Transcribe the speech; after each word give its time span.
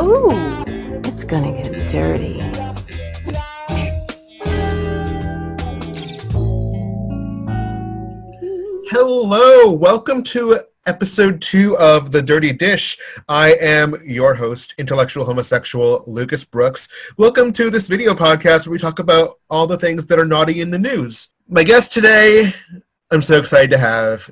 Ooh, 0.00 0.30
it's 1.04 1.24
gonna 1.24 1.50
get 1.50 1.88
dirty. 1.88 2.38
Hello, 8.90 9.72
welcome 9.72 10.22
to 10.22 10.60
episode 10.86 11.42
two 11.42 11.76
of 11.78 12.12
The 12.12 12.22
Dirty 12.22 12.52
Dish. 12.52 12.96
I 13.28 13.54
am 13.54 14.00
your 14.04 14.36
host, 14.36 14.72
intellectual 14.78 15.24
homosexual 15.24 16.04
Lucas 16.06 16.44
Brooks. 16.44 16.86
Welcome 17.16 17.52
to 17.54 17.70
this 17.70 17.88
video 17.88 18.14
podcast 18.14 18.66
where 18.66 18.72
we 18.72 18.78
talk 18.78 19.00
about 19.00 19.40
all 19.50 19.66
the 19.66 19.78
things 19.78 20.06
that 20.06 20.18
are 20.20 20.24
naughty 20.24 20.60
in 20.60 20.70
the 20.70 20.78
news. 20.78 21.30
My 21.48 21.64
guest 21.64 21.92
today, 21.92 22.54
I'm 23.10 23.22
so 23.22 23.36
excited 23.40 23.70
to 23.70 23.78
have. 23.78 24.30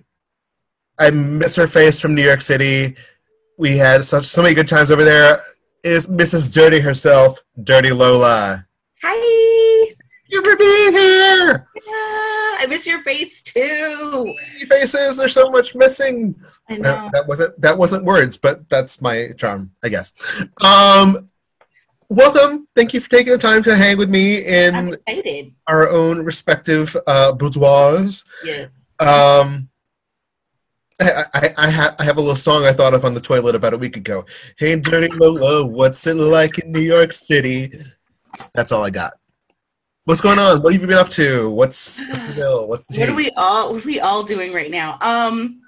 I 1.01 1.11
miss 1.11 1.57
her 1.57 1.67
face 1.67 1.99
from 1.99 2.15
New 2.15 2.23
York 2.23 2.43
City. 2.43 2.95
We 3.59 3.77
had 3.77 4.05
such 4.05 4.25
so 4.25 4.41
many 4.41 4.55
good 4.55 4.69
times 4.69 4.93
over 4.93 5.05
there. 5.05 5.41
Is 5.83 6.07
Mrs. 6.07 6.53
Dirty 6.53 6.79
herself, 6.79 7.41
Dirty 7.65 7.91
Lola. 7.91 8.65
Hi. 9.03 9.85
Thank 9.85 9.99
you 10.29 10.45
for 10.45 10.57
being 10.57 10.93
here. 10.93 11.69
Yeah, 11.75 12.57
I 12.61 12.67
miss 12.69 12.87
your 12.87 13.03
face 13.03 13.43
too. 13.43 14.33
Faces, 14.69 15.17
there's 15.17 15.35
so 15.35 15.51
much 15.51 15.75
missing. 15.75 16.37
I 16.69 16.77
know. 16.77 16.83
That, 16.83 17.13
that 17.13 17.27
wasn't 17.27 17.61
that 17.61 17.77
wasn't 17.77 18.05
words, 18.05 18.37
but 18.37 18.69
that's 18.69 19.03
my 19.03 19.33
charm, 19.37 19.73
I 19.83 19.89
guess. 19.89 20.13
Um, 20.63 21.29
welcome. 22.09 22.69
Thank 22.77 22.95
you 22.95 23.01
for 23.01 23.11
taking 23.11 23.33
the 23.33 23.39
time 23.39 23.65
to 23.65 23.75
hang 23.75 23.99
with 23.99 24.09
me 24.09 24.45
in 24.45 24.97
our 25.67 25.89
own 25.89 26.25
respective 26.25 26.97
uh, 27.09 27.33
boudoirs. 27.33 28.25
Yeah. 28.45 28.67
Um, 29.01 29.69
I, 31.01 31.25
I, 31.33 31.55
I, 31.57 31.71
have, 31.71 31.97
I 31.99 32.05
have 32.05 32.17
a 32.17 32.21
little 32.21 32.37
song 32.37 32.65
I 32.65 32.73
thought 32.73 32.95
of 32.95 33.05
on 33.05 33.15
the 33.15 33.21
toilet 33.21 33.55
about 33.55 33.75
a 33.75 33.79
week 33.79 33.97
ago. 33.97 34.25
Hey, 34.57 34.75
Dirty 34.77 35.09
Lola, 35.09 35.65
what's 35.65 36.07
it 36.07 36.15
like 36.15 36.59
in 36.59 36.73
New 36.73 36.81
York 36.81 37.13
City? 37.13 37.73
That's 38.55 38.73
all 38.73 38.85
I 38.85 38.91
got. 38.91 39.13
What's 40.05 40.21
going 40.21 40.39
on? 40.39 40.63
What 40.63 40.73
have 40.73 40.83
you 40.83 40.89
been 40.89 40.99
up 40.99 41.11
to? 41.11 41.51
What's, 41.51 42.07
what's 42.09 42.25
the 42.25 42.35
deal? 42.35 42.67
What's 42.67 42.87
the 42.87 43.01
What 43.01 43.09
are 43.11 43.15
we 43.15 43.31
all 43.37 43.75
what 43.75 43.85
are 43.85 43.87
we 43.87 44.01
all 44.01 44.23
doing 44.23 44.53
right 44.53 44.71
now? 44.71 44.99
Um 45.01 45.61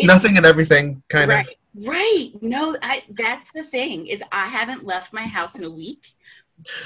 Nothing 0.00 0.36
and 0.36 0.46
everything, 0.46 1.02
kind 1.08 1.30
right, 1.30 1.46
of. 1.46 1.86
Right. 1.86 2.30
No, 2.40 2.76
I 2.82 3.02
that's 3.10 3.50
the 3.52 3.62
thing 3.62 4.06
is 4.06 4.22
I 4.30 4.46
haven't 4.46 4.84
left 4.84 5.12
my 5.12 5.22
house 5.22 5.58
in 5.58 5.64
a 5.64 5.70
week. 5.70 6.14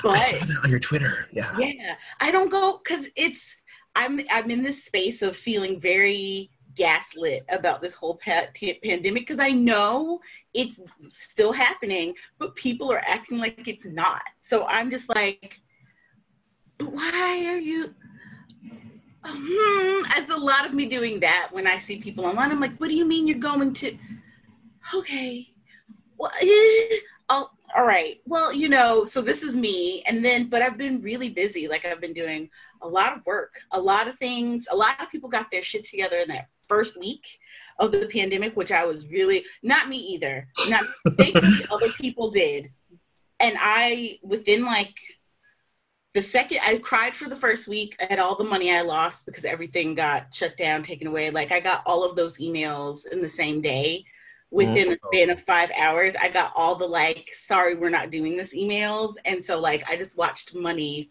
I 0.05 0.21
saw 0.21 0.39
that 0.39 0.61
on 0.65 0.71
your 0.71 0.79
Twitter. 0.79 1.27
Yeah. 1.33 1.57
yeah, 1.59 1.97
I 2.21 2.31
don't 2.31 2.51
go 2.51 2.79
cuz 2.79 3.09
it's 3.17 3.57
I'm 3.95 4.21
I'm 4.31 4.51
in 4.51 4.63
this 4.63 4.85
space 4.85 5.23
of 5.23 5.37
feeling 5.37 5.81
very 5.81 6.51
gaslit 6.75 7.45
about 7.49 7.81
this 7.83 7.95
whole 7.95 8.19
pa- 8.25 8.47
t- 8.55 8.79
pandemic 8.83 9.27
because 9.27 9.41
I 9.41 9.53
know 9.53 10.21
it's 10.55 10.81
still 11.11 11.53
happening, 11.53 12.15
but 12.39 12.55
people 12.57 12.93
are 12.93 13.03
acting 13.07 13.39
like 13.39 13.67
it's 13.67 13.85
not. 13.85 14.23
So 14.41 14.65
I'm 14.67 14.91
just 14.91 15.09
like, 15.09 15.61
why 16.79 17.45
are 17.47 17.59
you? 17.59 17.95
Hmm, 19.25 20.03
as 20.19 20.31
a 20.31 20.37
lot 20.37 20.67
of 20.67 20.75
me 20.75 20.87
doing 20.87 21.21
that 21.21 21.49
when 21.53 21.67
I 21.67 21.77
see 21.77 22.01
people 22.01 22.27
online, 22.27 22.51
I'm 22.51 22.61
like, 22.61 22.77
what 22.79 22.89
do 22.89 22.97
you 22.97 23.07
mean 23.07 23.29
you're 23.29 23.39
going 23.39 23.73
to? 23.75 23.97
Okay, 24.95 25.49
well, 26.19 26.33
eh, 26.41 26.97
all 27.75 27.85
right. 27.87 28.21
Well, 28.27 28.53
you 28.53 28.69
know, 28.69 29.05
so 29.05 29.23
this 29.23 29.43
is 29.43 29.57
me, 29.57 30.03
and 30.07 30.25
then, 30.25 30.49
but 30.49 30.63
I've 30.63 30.77
been 30.77 31.01
really 31.01 31.31
busy. 31.31 31.69
Like 31.69 31.85
I've 31.85 32.01
been 32.01 32.13
doing 32.13 32.51
a 32.83 32.89
lot 32.89 33.17
of 33.17 33.25
work, 33.25 33.63
a 33.71 33.81
lot 33.81 34.09
of 34.09 34.19
things. 34.19 34.69
A 34.71 34.77
lot 34.77 35.01
of 35.01 35.11
people 35.11 35.31
got 35.31 35.51
their 35.51 35.63
shit 35.63 35.85
together 35.85 36.19
in 36.19 36.29
that 36.29 36.51
first 36.73 36.99
week 36.99 37.39
of 37.79 37.93
the 37.93 38.07
pandemic, 38.07 38.57
which 38.57 38.73
I 38.73 38.87
was 38.87 39.07
really 39.09 39.45
not 39.63 39.91
me 39.91 39.99
either. 40.15 40.49
Not 40.71 40.85
other 41.71 41.91
people 41.91 42.31
did, 42.31 42.71
and 43.39 43.57
I 43.61 44.19
within 44.23 44.65
like 44.65 44.95
the 46.15 46.23
second 46.23 46.61
I 46.65 46.79
cried 46.79 47.15
for 47.15 47.29
the 47.29 47.37
first 47.37 47.69
week 47.69 47.95
at 48.01 48.19
all 48.19 48.37
the 48.37 48.45
money 48.45 48.75
I 48.75 48.81
lost 48.81 49.27
because 49.27 49.45
everything 49.45 49.95
got 49.95 50.35
shut 50.35 50.57
down, 50.57 50.83
taken 50.83 51.09
away. 51.09 51.31
Like 51.31 51.53
I 51.53 51.61
got 51.61 51.83
all 51.85 52.09
of 52.09 52.17
those 52.17 52.39
emails 52.39 53.07
in 53.07 53.21
the 53.21 53.29
same 53.29 53.61
day. 53.61 54.07
Within 54.51 54.93
a 54.93 54.99
span 55.07 55.31
of 55.31 55.41
five 55.41 55.71
hours, 55.79 56.15
I 56.15 56.29
got 56.29 56.53
all 56.55 56.75
the 56.75 56.87
like, 56.87 57.31
sorry, 57.33 57.75
we're 57.75 57.89
not 57.89 58.11
doing 58.11 58.37
this 58.37 58.55
emails. 58.55 59.15
And 59.25 59.43
so 59.43 59.59
like 59.59 59.89
I 59.89 59.97
just 59.97 60.19
watched 60.19 60.55
money, 60.55 61.11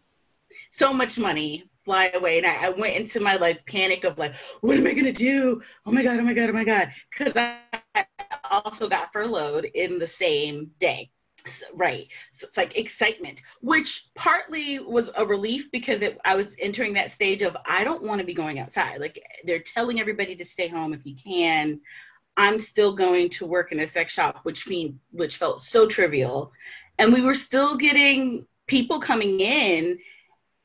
so 0.70 0.94
much 0.94 1.18
money 1.18 1.71
fly 1.86 2.12
away. 2.14 2.38
And 2.38 2.48
I, 2.48 2.68
I 2.68 2.70
went 2.70 2.96
into 2.96 3.20
my 3.20 3.36
like 3.38 3.66
panic 3.66 4.04
of 4.04 4.18
like, 4.18 4.34
what 4.62 4.78
am 4.78 4.88
I 4.88 4.94
gonna 4.94 5.12
do? 5.12 5.62
Oh 5.86 5.92
my 5.92 6.04
god, 6.04 6.20
oh 6.20 6.24
my 6.24 6.34
god, 6.34 6.50
oh 6.50 6.54
my 6.54 6.64
god. 6.64 6.92
Cause 7.16 7.34
I 7.36 7.60
also 8.52 8.88
got 8.88 9.12
furloughed 9.14 9.66
in 9.66 10.00
the 10.00 10.08
same 10.08 10.72
day. 10.80 11.10
S- 11.46 11.64
right 11.74 12.08
so 12.30 12.46
it's 12.46 12.56
like 12.56 12.78
excitement 12.78 13.42
which 13.62 14.10
partly 14.14 14.78
was 14.78 15.10
a 15.18 15.26
relief 15.26 15.72
because 15.72 16.00
it, 16.04 16.20
i 16.24 16.36
was 16.36 16.56
entering 16.60 16.94
that 16.94 17.10
stage 17.10 17.42
of 17.42 17.58
i 17.66 17.84
don't 17.84 18.04
want 18.04 18.20
to 18.20 18.26
be 18.26 18.36
going 18.36 18.60
outside 18.60 19.02
like 19.02 19.20
they're 19.44 19.58
telling 19.58 20.00
everybody 20.00 20.36
to 20.36 20.46
stay 20.46 20.68
home 20.68 20.94
if 20.94 21.04
you 21.04 21.16
can 21.16 21.82
i'm 22.38 22.60
still 22.60 22.94
going 22.94 23.28
to 23.28 23.48
work 23.48 23.72
in 23.72 23.80
a 23.80 23.88
sex 23.88 24.14
shop 24.14 24.42
which 24.44 24.68
mean 24.68 25.00
which 25.14 25.38
felt 25.38 25.60
so 25.60 25.88
trivial 25.88 26.52
and 27.00 27.12
we 27.12 27.22
were 27.22 27.34
still 27.34 27.76
getting 27.76 28.46
people 28.68 29.00
coming 29.00 29.40
in 29.40 29.98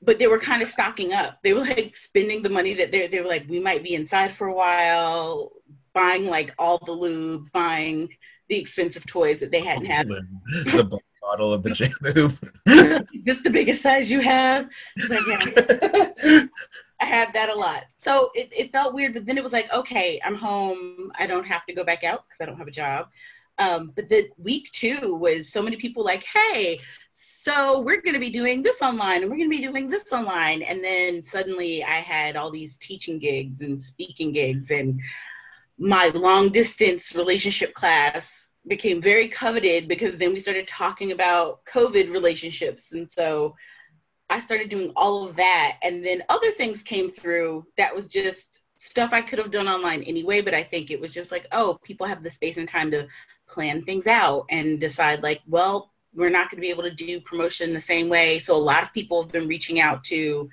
but 0.03 0.19
they 0.19 0.27
were 0.27 0.39
kind 0.39 0.62
of 0.62 0.69
stocking 0.69 1.12
up 1.12 1.39
they 1.43 1.53
were 1.53 1.65
like 1.65 1.97
spending 1.97 2.43
the 2.43 2.49
money 2.49 2.75
that 2.75 2.91
they 2.91 3.07
they 3.07 3.21
were 3.21 3.29
like 3.29 3.49
we 3.49 3.59
might 3.59 3.83
be 3.83 3.95
inside 3.95 4.31
for 4.31 4.49
a 4.49 4.55
while 4.55 5.53
buying 5.95 6.27
like 6.27 6.55
all 6.59 6.79
the 6.84 6.93
lube 6.93 7.51
buying 7.53 8.09
the 8.49 8.59
expensive 8.59 9.06
toys 9.06 9.41
that 9.41 9.51
they 9.51 9.61
hadn't 9.61 9.87
had 9.87 10.09
the 10.09 11.01
bottle 11.27 11.53
of 11.53 11.62
the 11.62 11.71
J 11.71 11.91
Lube. 12.03 12.39
this 13.25 13.43
the 13.43 13.51
biggest 13.51 13.83
size 13.83 14.11
you 14.11 14.21
have? 14.21 14.69
Like, 15.09 15.21
yeah, 15.27 16.45
I 17.01 17.05
had 17.05 17.35
that 17.35 17.51
a 17.51 17.55
lot. 17.55 17.85
So 17.99 18.31
it, 18.35 18.49
it 18.56 18.73
felt 18.73 18.95
weird, 18.95 19.15
but 19.15 19.27
then 19.27 19.37
it 19.37 19.43
was 19.43 19.53
like, 19.53 19.71
okay, 19.73 20.21
I'm 20.25 20.37
home. 20.37 21.12
I 21.19 21.27
don't 21.27 21.47
have 21.47 21.67
to 21.67 21.75
go 21.75 21.85
back 21.85 22.05
out 22.05 22.25
because 22.27 22.41
I 22.41 22.47
don't 22.47 22.59
have 22.59 22.69
a 22.69 22.73
job. 22.73 23.09
Um, 23.59 23.93
but 23.94 24.09
the 24.09 24.28
week 24.37 24.71
two 24.72 25.15
was 25.15 25.50
so 25.50 25.62
many 25.62 25.77
people 25.77 26.05
like, 26.05 26.25
hey, 26.25 26.81
so 27.11 27.81
we're 27.81 28.03
going 28.03 28.15
to 28.15 28.21
be 28.21 28.31
doing 28.31 28.62
this 28.62 28.83
online 28.83 29.22
and 29.22 29.31
we're 29.31 29.39
going 29.39 29.50
to 29.50 29.56
be 29.56 29.67
doing 29.67 29.89
this 29.89 30.12
online. 30.12 30.62
And 30.62 30.84
then 30.84 31.22
suddenly 31.22 31.83
I 31.83 32.00
had 32.00 32.37
all 32.37 32.50
these 32.50 32.77
teaching 32.78 33.19
gigs 33.19 33.62
and 33.62 33.81
speaking 33.81 34.33
gigs 34.33 34.71
and 34.71 35.00
my 35.78 36.11
long 36.15 36.50
distance 36.50 37.15
relationship 37.15 37.72
class 37.75 38.53
became 38.67 39.00
very 39.00 39.28
coveted 39.28 39.88
because 39.88 40.17
then 40.17 40.33
we 40.33 40.41
started 40.41 40.67
talking 40.67 41.12
about 41.12 41.65
COVID 41.67 42.12
relationships. 42.12 42.93
And 42.93 43.11
so 43.11 43.55
I 44.28 44.41
started 44.41 44.69
doing 44.69 44.93
all 44.97 45.28
of 45.28 45.37
that. 45.37 45.78
And 45.83 46.05
then 46.05 46.23
other 46.28 46.50
things 46.50 46.83
came 46.83 47.09
through 47.09 47.67
that 47.77 47.94
was 47.94 48.09
just 48.09 48.62
stuff 48.77 49.12
I 49.12 49.23
could 49.23 49.38
have 49.38 49.50
done 49.50 49.69
online 49.69 50.03
anyway. 50.03 50.41
But 50.41 50.55
I 50.55 50.62
think 50.62 50.91
it 50.91 51.00
was 51.00 51.12
just 51.12 51.31
like, 51.31 51.47
oh, 51.53 51.78
people 51.84 52.06
have 52.06 52.23
the 52.23 52.31
space 52.31 52.56
and 52.56 52.69
time 52.69 52.91
to 52.91 53.06
plan 53.49 53.83
things 53.83 54.07
out 54.07 54.47
and 54.51 54.81
decide, 54.81 55.23
like, 55.23 55.41
well, 55.47 55.93
we're 56.15 56.31
not 56.31 56.51
going 56.51 56.57
to 56.59 56.62
be 56.62 56.71
able 56.71 56.83
to 56.84 56.91
do 56.91 57.21
promotion 57.21 57.73
the 57.73 57.81
same 57.81 58.09
way. 58.09 58.39
So 58.39 58.57
a 58.57 58.59
lot 58.59 58.83
of 58.83 58.93
people 58.93 59.23
have 59.23 59.33
been 59.33 59.47
reaching 59.49 59.81
out 59.81 60.03
to 60.05 60.49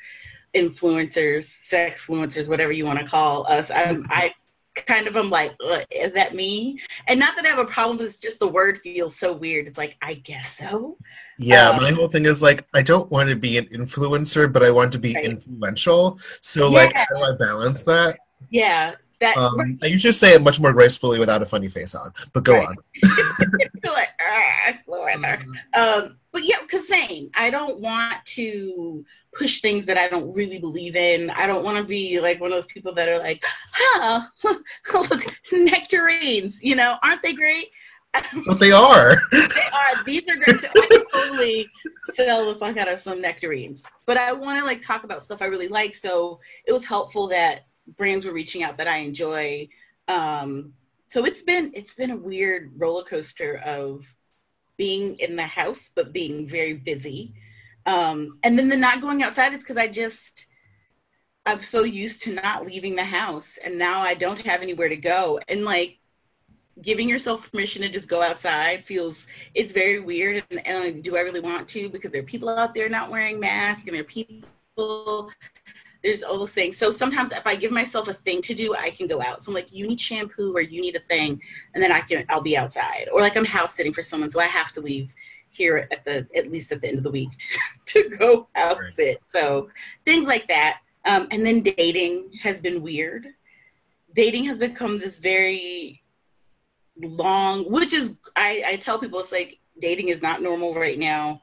influencers, 0.54 1.44
sex 1.44 2.08
influencers, 2.08 2.48
whatever 2.48 2.72
you 2.72 2.86
want 2.86 3.00
to 3.00 3.06
call 3.06 3.48
us. 3.48 3.72
I'm, 3.72 4.06
I 4.10 4.34
kind 4.76 5.08
of 5.08 5.16
am 5.18 5.30
like, 5.30 5.56
is 5.92 6.14
that 6.14 6.36
me? 6.36 6.80
And 7.08 7.20
not 7.20 7.36
that 7.36 7.46
I 7.46 7.50
have 7.50 7.60
a 7.60 7.66
problem, 7.66 8.06
it's 8.06 8.18
just 8.18 8.40
the 8.40 8.48
word 8.48 8.78
feels 8.80 9.16
so 9.16 9.34
weird. 9.34 9.68
It's 9.68 9.78
like, 9.78 9.96
I 10.02 10.16
guess 10.16 10.58
so. 10.58 10.98
Yeah, 11.40 11.70
Um, 11.70 11.78
my 11.78 11.92
whole 11.92 12.08
thing 12.08 12.26
is 12.26 12.42
like 12.42 12.66
I 12.74 12.82
don't 12.82 13.10
want 13.10 13.30
to 13.30 13.36
be 13.36 13.58
an 13.58 13.66
influencer, 13.66 14.52
but 14.52 14.64
I 14.64 14.70
want 14.70 14.92
to 14.94 15.00
be 15.00 15.16
Right. 15.16 15.26
influential. 15.26 16.20
So 16.42 16.70
like, 16.70 16.94
how 16.94 17.06
do 17.10 17.24
I 17.24 17.36
balance 17.36 17.84
that? 17.84 18.18
Yeah, 18.50 18.96
that 19.24 19.38
Um, 19.38 19.80
I 19.82 19.88
usually 19.88 20.12
say 20.12 20.34
it 20.34 20.42
much 20.42 20.60
more 20.60 20.74
gracefully 20.74 21.20
without 21.20 21.42
a 21.42 21.46
funny 21.46 21.68
face 21.70 21.96
on. 21.96 22.14
But 22.34 22.44
go 22.44 22.54
Right. 22.54 22.68
on. 22.68 22.76
feel 23.82 23.94
like 23.94 24.10
ah, 24.22 24.54
I 24.68 24.80
flew 24.86 25.08
in 25.08 25.22
there. 25.22 25.44
Um, 25.74 26.18
but 26.32 26.44
yeah, 26.44 26.62
because 26.62 26.88
same. 26.88 27.30
I 27.36 27.50
don't 27.50 27.80
want 27.80 28.24
to 28.38 29.06
push 29.38 29.62
things 29.62 29.86
that 29.86 29.98
I 29.98 30.08
don't 30.08 30.34
really 30.36 30.60
believe 30.60 30.96
in. 30.96 31.30
I 31.32 31.48
don't 31.48 31.64
want 31.64 31.78
to 31.78 31.84
be 31.84 32.20
like 32.20 32.40
one 32.40 32.52
of 32.52 32.58
those 32.58 32.68
people 32.68 32.94
that 32.96 33.10
are 33.10 33.20
like, 33.20 33.44
huh, 33.72 34.28
look, 34.94 35.24
nectarines. 35.52 36.64
You 36.64 36.76
know, 36.76 36.98
aren't 37.04 37.22
they 37.24 37.34
great? 37.34 37.70
But 38.46 38.60
they 38.60 38.72
are. 38.72 39.16
they 39.32 39.40
are. 39.40 40.04
These 40.06 40.30
are 40.30 40.36
great. 40.36 40.62
So 40.62 40.68
I 40.76 40.88
can 40.88 41.04
totally 41.12 41.68
sell 42.14 42.54
the 42.54 42.60
fuck 42.60 42.78
out 42.78 42.88
of 42.88 43.00
some 43.00 43.20
nectarines. 43.22 43.86
But 44.06 44.18
I 44.18 44.34
want 44.34 44.60
to 44.60 44.66
like 44.66 44.84
talk 44.84 45.04
about 45.04 45.24
stuff 45.24 45.42
I 45.42 45.46
really 45.46 45.68
like. 45.68 45.96
So 45.96 46.40
it 46.68 46.74
was 46.74 46.86
helpful 46.86 47.28
that 47.30 47.66
brands 47.88 48.26
were 48.26 48.34
reaching 48.34 48.64
out 48.64 48.78
that 48.78 48.88
I 48.88 48.98
enjoy. 48.98 49.70
Um, 50.08 50.74
so 51.06 51.26
it's 51.26 51.44
been 51.44 51.72
it's 51.76 51.94
been 51.94 52.12
a 52.12 52.18
weird 52.18 52.74
roller 52.78 53.04
coaster 53.04 53.58
of 53.58 54.06
being 54.78 55.20
in 55.20 55.36
the 55.36 55.44
house 55.44 55.92
but 55.94 56.14
being 56.14 56.48
very 56.48 56.74
busy. 56.74 57.34
Um, 57.86 58.40
and 58.44 58.58
then 58.58 58.70
the 58.70 58.78
not 58.78 59.02
going 59.02 59.24
outside 59.24 59.54
is 59.54 59.60
because 59.60 59.78
I 59.78 59.88
just 59.88 60.48
I'm 61.46 61.62
so 61.62 61.84
used 61.84 62.24
to 62.24 62.34
not 62.34 62.66
leaving 62.66 62.96
the 62.96 63.04
house, 63.04 63.58
and 63.58 63.78
now 63.78 64.00
I 64.00 64.14
don't 64.14 64.40
have 64.48 64.62
anywhere 64.62 64.90
to 64.90 64.96
go. 64.96 65.40
And 65.48 65.66
like 65.66 66.00
giving 66.82 67.08
yourself 67.08 67.52
permission 67.52 67.82
to 67.84 67.90
just 67.90 68.08
go 68.08 68.22
outside 68.22 68.84
feels 68.84 69.28
it's 69.54 69.72
very 69.72 70.00
weird 70.00 70.44
and, 70.50 70.66
and 70.66 71.04
do 71.04 71.16
i 71.16 71.20
really 71.20 71.40
want 71.40 71.68
to 71.68 71.88
because 71.90 72.12
there 72.12 72.22
are 72.22 72.26
people 72.26 72.50
out 72.50 72.74
there 72.74 72.90
not 72.90 73.12
wearing 73.12 73.40
masks 73.40 73.86
and 73.86 73.94
there 73.94 74.02
are 74.02 74.06
people 74.06 75.30
there's 76.04 76.22
all 76.24 76.38
those 76.38 76.54
things 76.54 76.78
so 76.78 76.92
sometimes 76.92 77.32
if 77.32 77.48
i 77.48 77.56
give 77.56 77.72
myself 77.72 78.08
a 78.08 78.14
thing 78.14 78.42
to 78.42 78.54
do 78.54 78.76
i 78.76 78.90
can 78.90 79.08
go 79.08 79.22
out. 79.22 79.42
So 79.42 79.50
i'm 79.50 79.56
like 79.56 79.72
you 79.72 79.88
need 79.88 80.00
shampoo 80.00 80.54
or 80.56 80.62
you 80.62 80.82
need 80.82 80.96
a 80.96 81.00
thing 81.00 81.42
and 81.74 81.84
then 81.84 81.92
i 81.92 82.02
can 82.02 82.26
i'll 82.30 82.42
be 82.42 82.58
outside. 82.58 83.08
Or 83.12 83.22
like 83.22 83.38
i'm 83.38 83.46
house 83.46 83.74
sitting 83.74 83.94
for 83.94 84.02
someone 84.02 84.30
so 84.30 84.40
i 84.40 84.46
have 84.46 84.72
to 84.74 84.82
leave 84.82 85.14
here 85.54 85.88
at 85.92 86.04
the 86.04 86.28
at 86.36 86.52
least 86.52 86.72
at 86.72 86.82
the 86.82 86.88
end 86.88 86.98
of 86.98 87.04
the 87.04 87.12
week 87.12 87.30
to, 87.86 88.04
to 88.04 88.18
go 88.18 88.48
out 88.56 88.78
right. 88.78 88.92
sit. 88.92 89.22
So 89.28 89.70
things 90.06 90.28
like 90.28 90.48
that. 90.48 90.80
Um, 91.06 91.28
and 91.32 91.46
then 91.46 91.62
dating 91.62 92.32
has 92.42 92.62
been 92.62 92.82
weird. 92.82 93.28
Dating 94.16 94.46
has 94.46 94.58
become 94.60 95.00
this 95.00 95.20
very 95.20 96.04
long, 96.98 97.70
which 97.72 97.94
is 97.94 98.18
I, 98.36 98.64
I 98.66 98.76
tell 98.78 99.00
people 99.00 99.20
it's 99.20 99.32
like 99.32 99.60
dating 99.80 100.10
is 100.10 100.22
not 100.22 100.42
normal 100.42 100.74
right 100.74 100.98
now. 100.98 101.42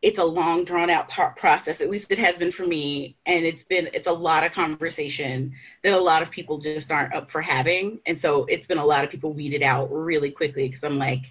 It's 0.00 0.18
a 0.18 0.24
long, 0.24 0.64
drawn 0.64 0.90
out 0.90 1.08
process. 1.08 1.80
At 1.80 1.90
least 1.90 2.12
it 2.12 2.18
has 2.18 2.38
been 2.38 2.52
for 2.52 2.66
me, 2.66 3.16
and 3.26 3.44
it's 3.44 3.64
been 3.64 3.88
it's 3.92 4.06
a 4.06 4.12
lot 4.12 4.44
of 4.44 4.52
conversation 4.52 5.52
that 5.82 5.92
a 5.92 6.00
lot 6.00 6.22
of 6.22 6.30
people 6.30 6.58
just 6.58 6.92
aren't 6.92 7.14
up 7.14 7.28
for 7.28 7.40
having, 7.40 8.00
and 8.06 8.18
so 8.18 8.44
it's 8.44 8.66
been 8.66 8.78
a 8.78 8.84
lot 8.84 9.04
of 9.04 9.10
people 9.10 9.32
weeded 9.32 9.62
out 9.62 9.90
really 9.90 10.30
quickly 10.30 10.68
because 10.68 10.84
I'm 10.84 10.98
like, 10.98 11.22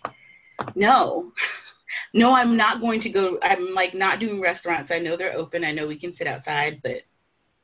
no. 0.75 1.31
no, 2.13 2.33
I'm 2.33 2.57
not 2.57 2.81
going 2.81 2.99
to 3.01 3.09
go. 3.09 3.39
I'm 3.41 3.73
like 3.73 3.93
not 3.93 4.19
doing 4.19 4.41
restaurants. 4.41 4.91
I 4.91 4.99
know 4.99 5.15
they're 5.15 5.37
open. 5.37 5.63
I 5.63 5.71
know 5.71 5.87
we 5.87 5.95
can 5.95 6.13
sit 6.13 6.27
outside, 6.27 6.81
but 6.83 7.03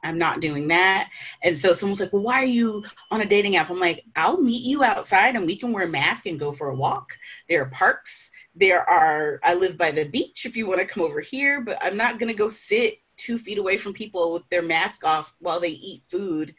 I'm 0.04 0.18
not 0.18 0.42
doing 0.42 0.68
that. 0.68 1.10
And 1.42 1.58
so 1.58 1.74
someone's 1.74 2.00
like, 2.00 2.12
well, 2.14 2.24
why 2.24 2.42
are 2.42 2.46
you 2.46 2.84
on 3.10 3.22
a 3.22 3.26
dating 3.26 3.56
app? 3.56 3.70
I'm 3.70 3.80
like, 3.80 4.04
I'll 4.16 4.42
meet 4.42 4.66
you 4.66 4.84
outside 4.84 5.36
and 5.36 5.46
we 5.46 5.56
can 5.56 5.72
wear 5.72 5.86
a 5.86 5.90
mask 5.90 6.26
and 6.26 6.40
go 6.40 6.52
for 6.52 6.70
a 6.70 6.76
walk. 6.76 7.18
There 7.48 7.62
are 7.62 7.70
parks. 7.70 8.32
There 8.56 8.88
are, 8.88 9.40
I 9.44 9.56
live 9.56 9.78
by 9.78 9.92
the 9.92 10.04
beach 10.04 10.46
if 10.46 10.56
you 10.56 10.68
want 10.68 10.80
to 10.80 10.86
come 10.86 11.04
over 11.04 11.22
here, 11.22 11.62
but 11.62 11.78
I'm 11.82 11.98
not 11.98 12.20
going 12.20 12.28
to 12.28 12.38
go 12.38 12.50
sit 12.50 13.00
two 13.18 13.38
feet 13.38 13.58
away 13.58 13.78
from 13.78 13.94
people 13.94 14.34
with 14.34 14.48
their 14.50 14.62
mask 14.62 15.06
off 15.06 15.34
while 15.40 15.60
they 15.60 15.70
eat 15.70 16.04
food. 16.08 16.54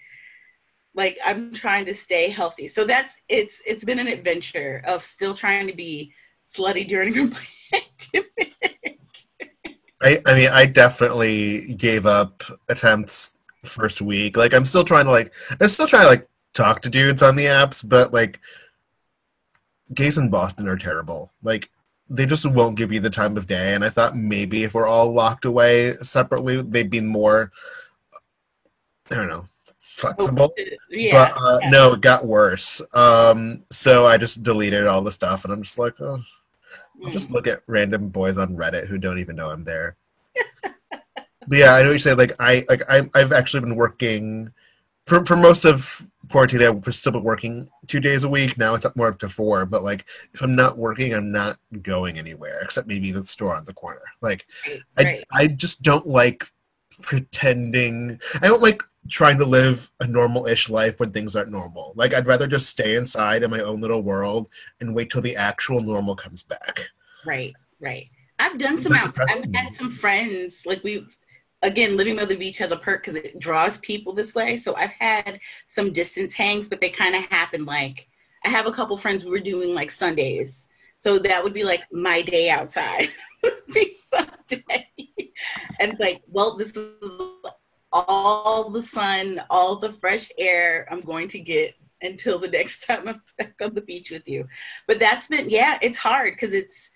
Like 0.94 1.18
I'm 1.24 1.52
trying 1.52 1.84
to 1.86 1.94
stay 1.94 2.28
healthy. 2.28 2.68
So 2.68 2.84
that's, 2.84 3.14
it's, 3.28 3.60
it's 3.66 3.84
been 3.84 3.98
an 3.98 4.08
adventure 4.08 4.82
of 4.86 5.02
still 5.02 5.34
trying 5.34 5.66
to 5.66 5.72
be 5.72 6.12
slutty 6.44 6.86
during 6.86 7.18
a 7.32 7.32
pandemic. 7.72 8.98
I, 10.02 10.20
I 10.26 10.34
mean, 10.34 10.50
I 10.50 10.66
definitely 10.66 11.74
gave 11.74 12.06
up 12.06 12.42
attempts 12.68 13.36
first 13.64 14.02
week. 14.02 14.36
Like, 14.36 14.52
I'm 14.52 14.66
still 14.66 14.84
trying 14.84 15.06
to 15.06 15.10
like, 15.10 15.32
I'm 15.60 15.68
still 15.68 15.86
trying 15.86 16.02
to 16.02 16.08
like 16.08 16.28
talk 16.52 16.82
to 16.82 16.90
dudes 16.90 17.22
on 17.22 17.36
the 17.36 17.46
apps, 17.46 17.86
but 17.86 18.12
like, 18.12 18.40
gays 19.92 20.18
in 20.18 20.28
Boston 20.28 20.68
are 20.68 20.76
terrible. 20.76 21.32
Like, 21.42 21.70
they 22.08 22.26
just 22.26 22.44
won't 22.54 22.76
give 22.76 22.92
you 22.92 23.00
the 23.00 23.10
time 23.10 23.36
of 23.36 23.46
day. 23.46 23.74
And 23.74 23.84
I 23.84 23.88
thought 23.88 24.16
maybe 24.16 24.64
if 24.64 24.74
we're 24.74 24.86
all 24.86 25.12
locked 25.12 25.44
away 25.44 25.92
separately, 26.02 26.60
they'd 26.62 26.90
be 26.90 27.00
more, 27.00 27.50
I 29.10 29.14
don't 29.14 29.28
know, 29.28 29.46
flexible. 29.78 30.54
Yeah, 30.90 31.32
but 31.32 31.40
uh, 31.40 31.58
yeah. 31.62 31.70
no, 31.70 31.92
it 31.94 32.00
got 32.00 32.26
worse. 32.26 32.82
Um, 32.92 33.64
so 33.70 34.06
I 34.06 34.18
just 34.18 34.42
deleted 34.42 34.86
all 34.86 35.02
the 35.02 35.12
stuff, 35.12 35.44
and 35.44 35.52
I'm 35.52 35.62
just 35.62 35.78
like, 35.78 36.00
oh, 36.00 36.22
I'll 37.04 37.10
just 37.10 37.30
look 37.30 37.46
at 37.46 37.62
random 37.66 38.08
boys 38.08 38.38
on 38.38 38.56
Reddit 38.56 38.86
who 38.86 38.98
don't 38.98 39.18
even 39.18 39.36
know 39.36 39.50
I'm 39.50 39.64
there. 39.64 39.96
but 40.62 41.58
yeah, 41.58 41.74
I 41.74 41.82
know 41.82 41.92
you 41.92 41.98
say 41.98 42.14
like 42.14 42.32
I 42.38 42.64
like 42.68 42.82
I, 42.88 43.02
I've 43.14 43.32
actually 43.32 43.60
been 43.60 43.76
working 43.76 44.52
for 45.06 45.24
for 45.24 45.36
most 45.36 45.64
of 45.64 46.02
quarantine. 46.30 46.62
I've 46.62 46.94
still 46.94 47.12
been 47.12 47.22
working 47.22 47.68
two 47.86 48.00
days 48.00 48.24
a 48.24 48.28
week. 48.28 48.58
Now 48.58 48.74
it's 48.74 48.84
up 48.84 48.96
more 48.96 49.08
up 49.08 49.18
to 49.20 49.28
four. 49.28 49.66
But 49.66 49.82
like 49.82 50.04
if 50.32 50.42
I'm 50.42 50.54
not 50.54 50.78
working, 50.78 51.14
I'm 51.14 51.32
not 51.32 51.58
going 51.82 52.18
anywhere 52.18 52.60
except 52.62 52.88
maybe 52.88 53.12
the 53.12 53.24
store 53.24 53.54
on 53.54 53.64
the 53.64 53.74
corner. 53.74 54.02
Like 54.20 54.46
right. 54.98 55.24
I 55.32 55.42
I 55.42 55.46
just 55.48 55.82
don't 55.82 56.06
like 56.06 56.50
pretending. 57.02 58.20
I 58.40 58.46
don't 58.46 58.62
like 58.62 58.82
trying 59.08 59.38
to 59.38 59.44
live 59.44 59.90
a 60.00 60.06
normal-ish 60.06 60.70
life 60.70 60.98
when 60.98 61.12
things 61.12 61.36
aren't 61.36 61.50
normal. 61.50 61.92
Like 61.94 62.14
I'd 62.14 62.26
rather 62.26 62.46
just 62.46 62.68
stay 62.68 62.96
inside 62.96 63.42
in 63.42 63.50
my 63.50 63.60
own 63.60 63.80
little 63.80 64.02
world 64.02 64.50
and 64.80 64.94
wait 64.94 65.10
till 65.10 65.20
the 65.20 65.36
actual 65.36 65.80
normal 65.80 66.16
comes 66.16 66.42
back. 66.42 66.88
Right, 67.26 67.52
right. 67.80 68.08
I've 68.38 68.58
done 68.58 68.78
some 68.78 68.94
out. 68.94 69.14
I've 69.28 69.44
had 69.54 69.74
some 69.74 69.90
friends 69.90 70.64
like 70.66 70.82
we 70.82 71.06
again 71.64 71.96
living 71.96 72.16
by 72.16 72.24
the 72.26 72.36
beach 72.36 72.58
has 72.58 72.70
a 72.70 72.76
perk 72.76 73.02
because 73.02 73.16
it 73.16 73.38
draws 73.40 73.78
people 73.78 74.12
this 74.12 74.34
way. 74.34 74.58
So 74.58 74.76
I've 74.76 74.92
had 74.92 75.40
some 75.66 75.92
distance 75.92 76.34
hangs, 76.34 76.68
but 76.68 76.80
they 76.80 76.90
kind 76.90 77.16
of 77.16 77.24
happen 77.24 77.64
like 77.64 78.08
I 78.44 78.50
have 78.50 78.66
a 78.66 78.72
couple 78.72 78.96
friends 78.96 79.24
we 79.24 79.30
were 79.30 79.40
doing 79.40 79.74
like 79.74 79.90
Sundays. 79.90 80.68
So 80.96 81.18
that 81.18 81.42
would 81.42 81.54
be 81.54 81.64
like 81.64 81.82
my 81.90 82.22
day 82.22 82.50
outside. 82.50 83.08
be 83.72 83.92
Sunday. 83.92 84.88
and 85.80 85.90
it's 85.90 86.00
like, 86.00 86.22
well, 86.28 86.56
this 86.56 86.70
is 86.76 86.86
all 87.90 88.70
the 88.70 88.82
sun, 88.82 89.40
all 89.48 89.76
the 89.76 89.92
fresh 89.92 90.30
air 90.38 90.86
I'm 90.90 91.00
going 91.00 91.28
to 91.28 91.40
get 91.40 91.74
until 92.02 92.38
the 92.38 92.48
next 92.58 92.86
time 92.86 93.08
I'm 93.08 93.22
back 93.38 93.54
on 93.62 93.74
the 93.74 93.80
beach 93.80 94.10
with 94.10 94.28
you. 94.28 94.46
But 94.86 95.00
that's 95.00 95.28
been, 95.28 95.48
yeah, 95.48 95.78
it's 95.80 95.98
hard 95.98 96.34
because 96.34 96.52
it's, 96.52 96.90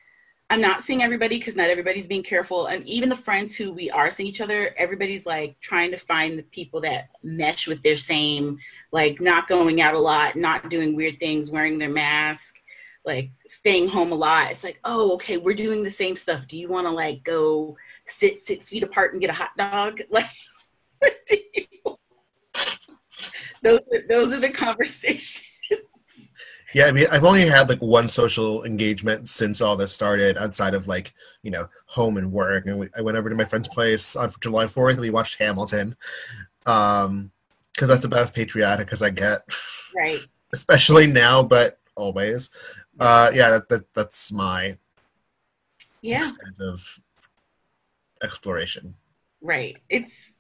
I'm 0.50 0.62
not 0.62 0.82
seeing 0.82 1.02
everybody 1.02 1.38
because 1.38 1.56
not 1.56 1.68
everybody's 1.68 2.06
being 2.06 2.22
careful. 2.22 2.66
And 2.66 2.86
even 2.86 3.10
the 3.10 3.16
friends 3.16 3.54
who 3.54 3.70
we 3.70 3.90
are 3.90 4.10
seeing 4.10 4.28
each 4.28 4.40
other, 4.40 4.74
everybody's 4.78 5.26
like 5.26 5.60
trying 5.60 5.90
to 5.90 5.98
find 5.98 6.38
the 6.38 6.42
people 6.42 6.80
that 6.82 7.10
mesh 7.22 7.68
with 7.68 7.82
their 7.82 7.98
same, 7.98 8.58
like 8.90 9.20
not 9.20 9.46
going 9.46 9.82
out 9.82 9.92
a 9.92 9.98
lot, 9.98 10.36
not 10.36 10.70
doing 10.70 10.96
weird 10.96 11.20
things, 11.20 11.50
wearing 11.50 11.76
their 11.76 11.90
mask, 11.90 12.54
like 13.04 13.30
staying 13.46 13.88
home 13.88 14.10
a 14.10 14.14
lot. 14.14 14.50
It's 14.50 14.64
like, 14.64 14.80
oh, 14.84 15.12
okay, 15.14 15.36
we're 15.36 15.54
doing 15.54 15.82
the 15.82 15.90
same 15.90 16.16
stuff. 16.16 16.48
Do 16.48 16.58
you 16.58 16.68
want 16.68 16.86
to 16.86 16.92
like 16.92 17.22
go 17.24 17.76
sit 18.06 18.40
six 18.40 18.70
feet 18.70 18.82
apart 18.82 19.12
and 19.12 19.20
get 19.20 19.30
a 19.30 19.34
hot 19.34 19.56
dog? 19.56 20.00
Like, 20.10 20.26
those 23.62 23.80
are, 23.92 24.08
those 24.08 24.32
are 24.32 24.40
the 24.40 24.50
conversations. 24.50 25.44
Yeah, 26.74 26.86
I 26.86 26.92
mean, 26.92 27.06
I've 27.10 27.24
only 27.24 27.46
had 27.46 27.68
like 27.68 27.80
one 27.80 28.08
social 28.08 28.64
engagement 28.64 29.28
since 29.28 29.60
all 29.60 29.76
this 29.76 29.92
started, 29.92 30.36
outside 30.36 30.74
of 30.74 30.86
like 30.86 31.14
you 31.42 31.50
know 31.50 31.66
home 31.86 32.18
and 32.18 32.30
work. 32.30 32.66
And 32.66 32.78
we, 32.78 32.88
I 32.96 33.00
went 33.00 33.16
over 33.16 33.30
to 33.30 33.36
my 33.36 33.44
friend's 33.44 33.68
place 33.68 34.16
on 34.16 34.30
July 34.40 34.66
Fourth, 34.66 34.94
and 34.94 35.00
we 35.00 35.10
watched 35.10 35.38
Hamilton, 35.38 35.96
um, 36.66 37.30
because 37.72 37.88
that's 37.88 38.04
about 38.04 38.20
as 38.20 38.30
patriotic 38.30 38.92
as 38.92 39.02
I 39.02 39.10
get. 39.10 39.42
Right. 39.96 40.20
Especially 40.52 41.06
now, 41.06 41.42
but 41.42 41.78
always. 41.94 42.50
Uh, 42.98 43.30
yeah, 43.34 43.50
that, 43.50 43.68
that 43.68 43.94
that's 43.94 44.32
my 44.32 44.76
yeah 46.02 46.18
extent 46.18 46.60
of 46.60 47.00
exploration. 48.22 48.94
Right. 49.40 49.78
It's 49.88 50.32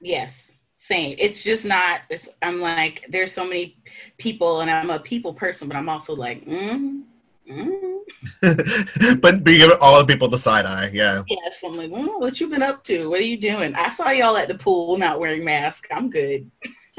yes 0.00 0.52
same 0.80 1.14
it's 1.18 1.42
just 1.42 1.64
not 1.64 2.00
it's, 2.08 2.28
i'm 2.42 2.60
like 2.60 3.04
there's 3.08 3.32
so 3.32 3.44
many 3.44 3.76
people 4.16 4.62
and 4.62 4.70
i'm 4.70 4.90
a 4.90 4.98
people 4.98 5.34
person 5.34 5.68
but 5.68 5.76
i'm 5.76 5.88
also 5.88 6.14
like 6.14 6.44
mm, 6.46 7.02
mm. 7.48 9.20
but, 9.20 9.46
you 9.46 9.58
give 9.58 9.70
all 9.80 9.98
the 9.98 10.06
people 10.06 10.26
the 10.26 10.38
side 10.38 10.64
eye 10.64 10.90
yeah 10.92 11.22
yes 11.28 11.58
i'm 11.64 11.76
like 11.76 11.90
mm, 11.90 12.18
what 12.18 12.40
you 12.40 12.48
been 12.48 12.62
up 12.62 12.82
to 12.82 13.10
what 13.10 13.20
are 13.20 13.24
you 13.24 13.36
doing 13.36 13.74
i 13.74 13.88
saw 13.88 14.10
y'all 14.10 14.36
at 14.36 14.48
the 14.48 14.54
pool 14.54 14.96
not 14.96 15.20
wearing 15.20 15.44
masks 15.44 15.86
i'm 15.92 16.08
good 16.08 16.50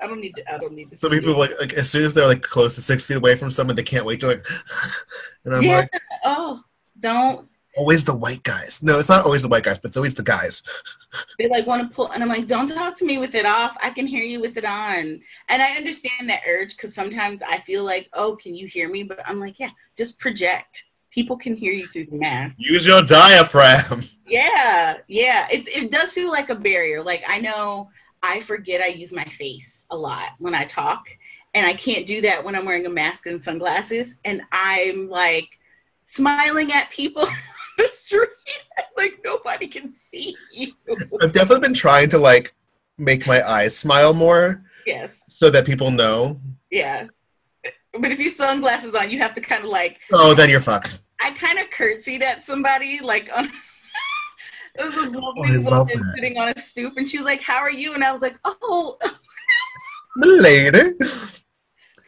I 0.00 0.06
don't 0.06 0.20
need 0.20 0.34
to. 0.36 0.54
I 0.54 0.58
don't 0.58 0.74
need 0.74 0.86
to. 0.88 0.96
Some 0.96 1.10
people 1.10 1.36
like 1.36 1.58
like 1.58 1.72
as 1.72 1.90
soon 1.90 2.04
as 2.04 2.14
they're 2.14 2.26
like 2.26 2.42
close 2.42 2.76
to 2.76 2.82
six 2.82 3.06
feet 3.06 3.16
away 3.16 3.34
from 3.34 3.50
someone, 3.50 3.74
they 3.74 3.82
can't 3.82 4.04
wait 4.04 4.20
to 4.20 4.28
like. 4.28 4.46
and 5.44 5.54
I'm 5.54 5.62
yeah. 5.62 5.76
like, 5.78 5.90
oh, 6.24 6.62
don't 7.00 7.48
always 7.78 8.04
the 8.04 8.14
white 8.14 8.42
guys. 8.42 8.82
No, 8.82 8.98
it's 8.98 9.08
not 9.08 9.24
always 9.24 9.42
the 9.42 9.48
white 9.48 9.62
guys, 9.62 9.78
but 9.78 9.88
it's 9.90 9.96
always 9.96 10.14
the 10.14 10.22
guys. 10.22 10.62
they 11.38 11.48
like 11.48 11.66
want 11.66 11.88
to 11.88 11.94
pull, 11.94 12.10
and 12.10 12.22
I'm 12.22 12.28
like, 12.28 12.46
don't 12.46 12.66
talk 12.66 12.96
to 12.98 13.04
me 13.04 13.18
with 13.18 13.34
it 13.34 13.46
off. 13.46 13.76
I 13.82 13.90
can 13.90 14.06
hear 14.06 14.24
you 14.24 14.40
with 14.40 14.56
it 14.56 14.64
on. 14.64 15.20
And 15.48 15.62
I 15.62 15.76
understand 15.76 16.28
that 16.28 16.42
urge 16.46 16.76
because 16.76 16.92
sometimes 16.92 17.40
I 17.40 17.58
feel 17.58 17.84
like, 17.84 18.08
oh, 18.12 18.36
can 18.36 18.54
you 18.54 18.66
hear 18.66 18.88
me? 18.88 19.04
But 19.04 19.20
I'm 19.26 19.40
like, 19.40 19.58
yeah, 19.58 19.70
just 19.96 20.18
project. 20.18 20.84
People 21.10 21.36
can 21.36 21.54
hear 21.54 21.72
you 21.72 21.86
through 21.86 22.06
the 22.06 22.18
mask. 22.18 22.56
Use 22.58 22.86
your 22.86 23.02
diaphragm. 23.02 24.02
Yeah, 24.30 24.98
yeah. 25.08 25.48
It 25.50 25.66
it 25.68 25.90
does 25.90 26.12
feel 26.12 26.30
like 26.30 26.50
a 26.50 26.54
barrier. 26.54 27.02
Like 27.02 27.24
I 27.26 27.40
know 27.40 27.88
I 28.22 28.40
forget 28.40 28.82
I 28.82 28.88
use 28.88 29.10
my 29.10 29.24
face 29.24 29.86
a 29.88 29.96
lot 29.96 30.32
when 30.38 30.54
I 30.54 30.66
talk, 30.66 31.08
and 31.54 31.66
I 31.66 31.72
can't 31.72 32.06
do 32.06 32.20
that 32.20 32.44
when 32.44 32.54
I'm 32.54 32.66
wearing 32.66 32.84
a 32.84 32.90
mask 32.90 33.24
and 33.24 33.40
sunglasses. 33.40 34.18
And 34.26 34.42
I'm 34.52 35.08
like 35.08 35.48
smiling 36.04 36.72
at 36.72 36.90
people. 36.90 37.24
the 37.78 37.88
street. 37.88 38.28
like 38.98 39.20
nobody 39.24 39.66
can 39.66 39.94
see 39.94 40.36
you. 40.52 40.72
I've 41.22 41.32
definitely 41.32 41.60
been 41.60 41.74
trying 41.74 42.10
to 42.10 42.18
like 42.18 42.54
make 42.98 43.26
my 43.26 43.42
eyes 43.48 43.76
smile 43.76 44.12
more. 44.12 44.62
Yes. 44.86 45.22
So 45.28 45.50
that 45.50 45.64
people 45.64 45.90
know. 45.90 46.40
Yeah. 46.70 47.06
But 47.92 48.12
if 48.12 48.18
you 48.18 48.30
sunglasses 48.30 48.94
on, 48.94 49.10
you 49.10 49.18
have 49.18 49.34
to 49.34 49.40
kind 49.40 49.64
of 49.64 49.70
like. 49.70 49.98
Oh, 50.12 50.34
then 50.34 50.50
you're 50.50 50.60
fucked. 50.60 51.00
I 51.20 51.32
kind 51.32 51.58
of 51.58 51.70
curtsied 51.70 52.22
at 52.22 52.42
somebody 52.42 53.00
like 53.00 53.30
on. 53.34 53.50
It 54.78 54.84
was 54.84 54.94
this 54.94 55.12
lovely 55.12 55.56
oh, 55.56 55.60
woman 55.62 56.12
sitting 56.14 56.38
on 56.38 56.52
a 56.54 56.58
stoop, 56.60 56.92
and 56.98 57.08
she 57.08 57.16
was 57.16 57.26
like, 57.26 57.42
"How 57.42 57.56
are 57.56 57.70
you?" 57.70 57.94
And 57.94 58.04
I 58.04 58.12
was 58.12 58.22
like, 58.22 58.38
"Oh, 58.44 58.96
lady." 60.16 60.92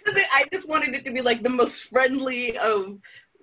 I 0.06 0.44
just 0.52 0.68
wanted 0.68 0.94
it 0.94 1.04
to 1.04 1.10
be 1.10 1.20
like 1.20 1.42
the 1.42 1.50
most 1.50 1.84
friendly 1.84 2.56
of 2.58 2.98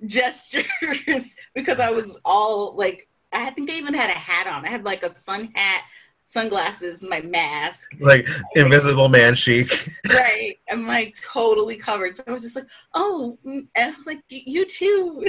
gestures 0.05 1.35
because 1.55 1.79
I 1.79 1.89
was 1.89 2.17
all 2.23 2.73
like, 2.75 3.07
I 3.33 3.49
think 3.51 3.69
I 3.69 3.73
even 3.73 3.93
had 3.93 4.09
a 4.09 4.13
hat 4.13 4.47
on. 4.47 4.65
I 4.65 4.69
had 4.69 4.85
like 4.85 5.03
a 5.03 5.17
sun 5.17 5.51
hat, 5.53 5.83
sunglasses, 6.23 7.01
my 7.01 7.21
mask. 7.21 7.91
Like 7.99 8.27
invisible 8.55 9.09
man 9.09 9.35
chic. 9.35 9.89
Right. 10.09 10.57
I'm 10.69 10.87
like 10.87 11.15
totally 11.21 11.77
covered. 11.77 12.17
So 12.17 12.23
I 12.27 12.31
was 12.31 12.43
just 12.43 12.55
like, 12.55 12.67
oh, 12.93 13.37
mm, 13.45 13.67
and 13.75 13.93
I 13.93 13.97
was 13.97 14.05
like, 14.05 14.21
you 14.29 14.65
too. 14.65 15.25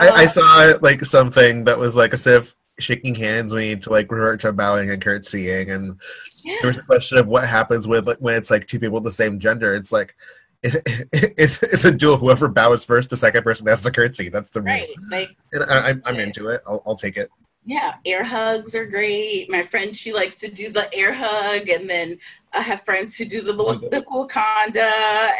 I, 0.00 0.08
I 0.10 0.26
saw 0.26 0.74
like 0.82 1.04
something 1.04 1.64
that 1.64 1.78
was 1.78 1.96
like 1.96 2.12
instead 2.12 2.36
of 2.36 2.54
shaking 2.78 3.14
hands, 3.14 3.54
we 3.54 3.68
need 3.68 3.82
to 3.84 3.90
like 3.90 4.10
revert 4.10 4.40
to 4.40 4.52
bowing 4.52 4.90
and 4.90 5.00
curtsying, 5.00 5.70
and 5.70 5.98
Yeah. 6.44 6.56
there 6.60 6.68
was 6.68 6.76
a 6.78 6.82
question 6.82 7.18
of 7.18 7.26
what 7.28 7.48
happens 7.48 7.86
with 7.86 8.06
like 8.06 8.18
when 8.18 8.34
it's 8.34 8.50
like 8.50 8.66
two 8.66 8.80
people 8.80 8.98
of 8.98 9.04
the 9.04 9.10
same 9.10 9.38
gender. 9.38 9.74
It's 9.74 9.92
like 9.92 10.14
it's 10.62 11.62
it's 11.62 11.84
a 11.84 11.92
duel. 11.92 12.16
Whoever 12.16 12.48
bows 12.48 12.84
first, 12.84 13.10
the 13.10 13.16
second 13.16 13.42
person 13.42 13.66
has 13.66 13.82
the 13.82 13.90
curtsy. 13.90 14.28
That's 14.28 14.50
the 14.50 14.62
rule. 14.62 14.72
Right. 14.74 14.88
Like, 15.10 15.36
And 15.52 15.64
I, 15.64 15.88
I'm 15.90 16.02
I'm 16.04 16.18
into 16.20 16.48
it. 16.48 16.62
I'll, 16.66 16.82
I'll 16.86 16.96
take 16.96 17.16
it. 17.16 17.30
yeah, 17.64 17.94
air 18.04 18.22
hugs 18.24 18.74
are 18.74 18.86
great. 18.86 19.50
My 19.50 19.62
friend, 19.62 19.96
she 19.96 20.12
likes 20.12 20.36
to 20.36 20.48
do 20.48 20.70
the 20.70 20.92
air 20.94 21.12
hug, 21.12 21.68
and 21.68 21.88
then 21.90 22.18
I 22.52 22.60
have 22.62 22.82
friends 22.82 23.16
who 23.16 23.24
do 23.24 23.42
the 23.42 23.54
oh, 23.56 23.74
the 23.74 24.02
Wakanda, 24.02 24.90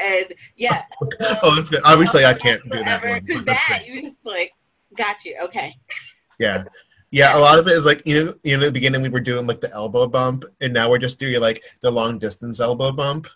and 0.02 0.34
yeah. 0.56 0.82
Oh, 1.42 1.54
that's 1.54 1.70
good. 1.70 1.82
Obviously, 1.84 2.24
I 2.24 2.34
can't 2.34 2.62
do 2.64 2.82
that 2.84 3.04
one. 3.04 3.24
Because 3.24 3.44
that 3.44 3.84
you 3.86 4.02
just 4.02 4.24
like 4.26 4.52
got 4.96 5.24
you. 5.24 5.36
Okay. 5.42 5.74
Yeah. 6.38 6.64
Yeah, 7.12 7.34
a 7.34 7.40
lot 7.40 7.58
of 7.58 7.66
it 7.66 7.72
is 7.72 7.86
like 7.86 8.02
you 8.04 8.22
know, 8.22 8.34
you 8.42 8.58
know, 8.58 8.66
in 8.66 8.68
the 8.68 8.72
beginning 8.72 9.00
we 9.00 9.08
were 9.08 9.20
doing 9.20 9.46
like 9.46 9.62
the 9.62 9.72
elbow 9.72 10.06
bump, 10.06 10.44
and 10.60 10.74
now 10.74 10.90
we're 10.90 10.98
just 10.98 11.18
doing 11.18 11.40
like 11.40 11.62
the 11.80 11.90
long 11.90 12.18
distance 12.18 12.60
elbow 12.60 12.92
bump. 12.92 13.26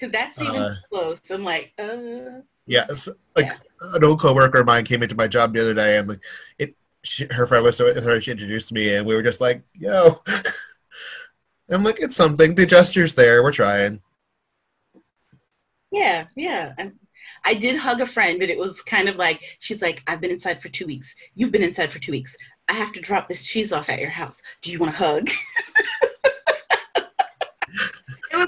Because 0.00 0.12
that's 0.12 0.40
even 0.40 0.62
Uh, 0.62 0.74
close. 0.90 1.20
I'm 1.30 1.44
like, 1.44 1.72
uh, 1.78 2.40
Yes, 2.66 3.08
like 3.36 3.50
an 3.94 4.04
old 4.04 4.20
coworker 4.20 4.60
of 4.60 4.66
mine 4.66 4.84
came 4.84 5.02
into 5.02 5.14
my 5.16 5.26
job 5.28 5.52
the 5.52 5.60
other 5.60 5.74
day, 5.74 5.98
and 5.98 6.08
like 6.08 6.20
it, 6.58 6.76
she, 7.02 7.26
her 7.30 7.46
friend 7.46 7.64
was 7.64 7.76
so 7.76 8.00
her, 8.00 8.20
she 8.20 8.30
introduced 8.30 8.72
me, 8.72 8.94
and 8.94 9.06
we 9.06 9.14
were 9.14 9.22
just 9.22 9.40
like, 9.40 9.62
"Yo," 9.74 10.22
I'm 11.70 11.82
like, 11.84 12.00
"It's 12.00 12.16
something." 12.16 12.54
The 12.54 12.66
gestures 12.66 13.14
there, 13.14 13.42
we're 13.42 13.52
trying. 13.52 14.02
yeah, 15.92 16.26
yeah. 16.36 16.72
And 16.78 16.92
I 17.44 17.54
did 17.54 17.76
hug 17.76 18.00
a 18.00 18.06
friend, 18.06 18.38
but 18.38 18.50
it 18.50 18.58
was 18.58 18.82
kind 18.82 19.08
of 19.08 19.16
like 19.16 19.42
she's 19.60 19.82
like, 19.82 20.02
I've 20.06 20.20
been 20.20 20.30
inside 20.30 20.62
for 20.62 20.68
two 20.68 20.86
weeks. 20.86 21.14
You've 21.34 21.52
been 21.52 21.62
inside 21.62 21.92
for 21.92 21.98
two 21.98 22.12
weeks. 22.12 22.36
I 22.68 22.74
have 22.74 22.92
to 22.92 23.00
drop 23.00 23.28
this 23.28 23.42
cheese 23.42 23.72
off 23.72 23.88
at 23.88 24.00
your 24.00 24.10
house. 24.10 24.42
Do 24.62 24.70
you 24.70 24.78
want 24.78 24.94
a 24.94 24.96
hug? 24.96 25.30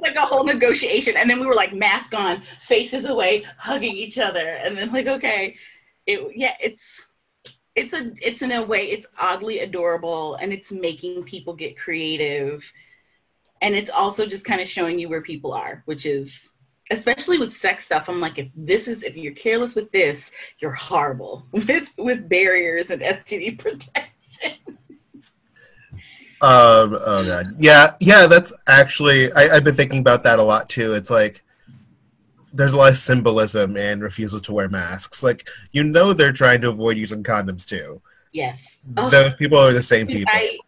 like 0.02 0.16
a 0.16 0.21
whole 0.21 0.44
negotiation, 0.44 1.16
and 1.16 1.30
then 1.30 1.40
we 1.40 1.47
were 1.47 1.54
like 1.54 1.73
mask 1.73 2.14
on, 2.14 2.42
faces 2.61 3.04
away, 3.04 3.44
hugging 3.56 3.97
each 3.97 4.18
other, 4.18 4.47
and 4.47 4.76
then 4.76 4.92
like, 4.92 5.06
okay, 5.06 5.56
it 6.06 6.32
yeah, 6.35 6.54
it's 6.61 7.09
it's 7.75 7.92
a 7.92 8.12
it's 8.21 8.42
in 8.42 8.52
a 8.52 8.62
way 8.62 8.87
it's 8.87 9.06
oddly 9.18 9.61
adorable, 9.61 10.35
and 10.35 10.52
it's 10.52 10.73
making 10.73 11.25
people 11.25 11.54
get 11.54 11.78
creative, 11.78 12.71
and 13.61 13.75
it's 13.75 13.90
also 13.90 14.26
just 14.26 14.44
kind 14.44 14.61
of 14.61 14.68
showing 14.68 14.99
you 14.99 15.09
where 15.09 15.23
people 15.23 15.52
are, 15.52 15.82
which 15.87 16.04
is 16.04 16.50
especially 16.90 17.38
with 17.38 17.52
sex 17.52 17.85
stuff. 17.85 18.09
I'm 18.09 18.21
like, 18.21 18.38
if 18.38 18.50
this 18.54 18.88
is 18.88 19.02
if 19.02 19.16
you're 19.16 19.35
careless 19.35 19.75
with 19.75 19.90
this, 19.92 20.30
you're 20.59 20.73
horrible 20.73 21.47
with 21.52 21.90
with 21.97 22.28
barriers 22.28 22.90
and 22.90 23.02
STD 23.02 23.59
protection. 23.59 24.78
Um, 26.43 26.99
oh 27.07 27.25
god, 27.25 27.55
yeah, 27.59 27.95
yeah. 28.01 28.27
That's 28.27 28.53
actually 28.67 29.33
I, 29.33 29.57
I've 29.57 29.65
been 29.65 29.77
thinking 29.77 30.01
about 30.01 30.25
that 30.25 30.41
a 30.41 30.43
lot 30.43 30.69
too. 30.69 30.93
It's 30.95 31.09
like 31.09 31.45
there's 32.53 32.73
a 32.73 32.77
lot 32.77 32.91
of 32.91 32.97
symbolism 32.97 33.77
in 33.77 34.01
refusal 34.01 34.41
to 34.41 34.53
wear 34.53 34.69
masks. 34.69 35.23
Like 35.23 35.49
you 35.71 35.85
know 35.85 36.13
they're 36.13 36.33
trying 36.33 36.61
to 36.63 36.69
avoid 36.69 36.97
using 36.97 37.23
condoms 37.23 37.67
too. 37.67 38.03
Yes. 38.33 38.79
Oh. 38.97 39.09
Those 39.09 39.35
people 39.35 39.59
are 39.59 39.73
the 39.73 39.83
same 39.83 40.09
people. 40.09 40.33
tight. 40.33 40.59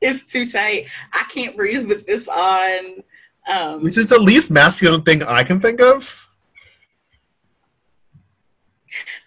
It's 0.00 0.24
too 0.24 0.46
tight. 0.46 0.86
I 1.12 1.24
can't 1.28 1.56
breathe 1.56 1.88
with 1.88 2.06
this 2.06 2.28
on. 2.28 3.02
Um, 3.50 3.82
Which 3.82 3.98
is 3.98 4.06
the 4.06 4.18
least 4.18 4.50
masculine 4.50 5.02
thing 5.02 5.22
I 5.22 5.42
can 5.42 5.60
think 5.60 5.80
of. 5.80 6.28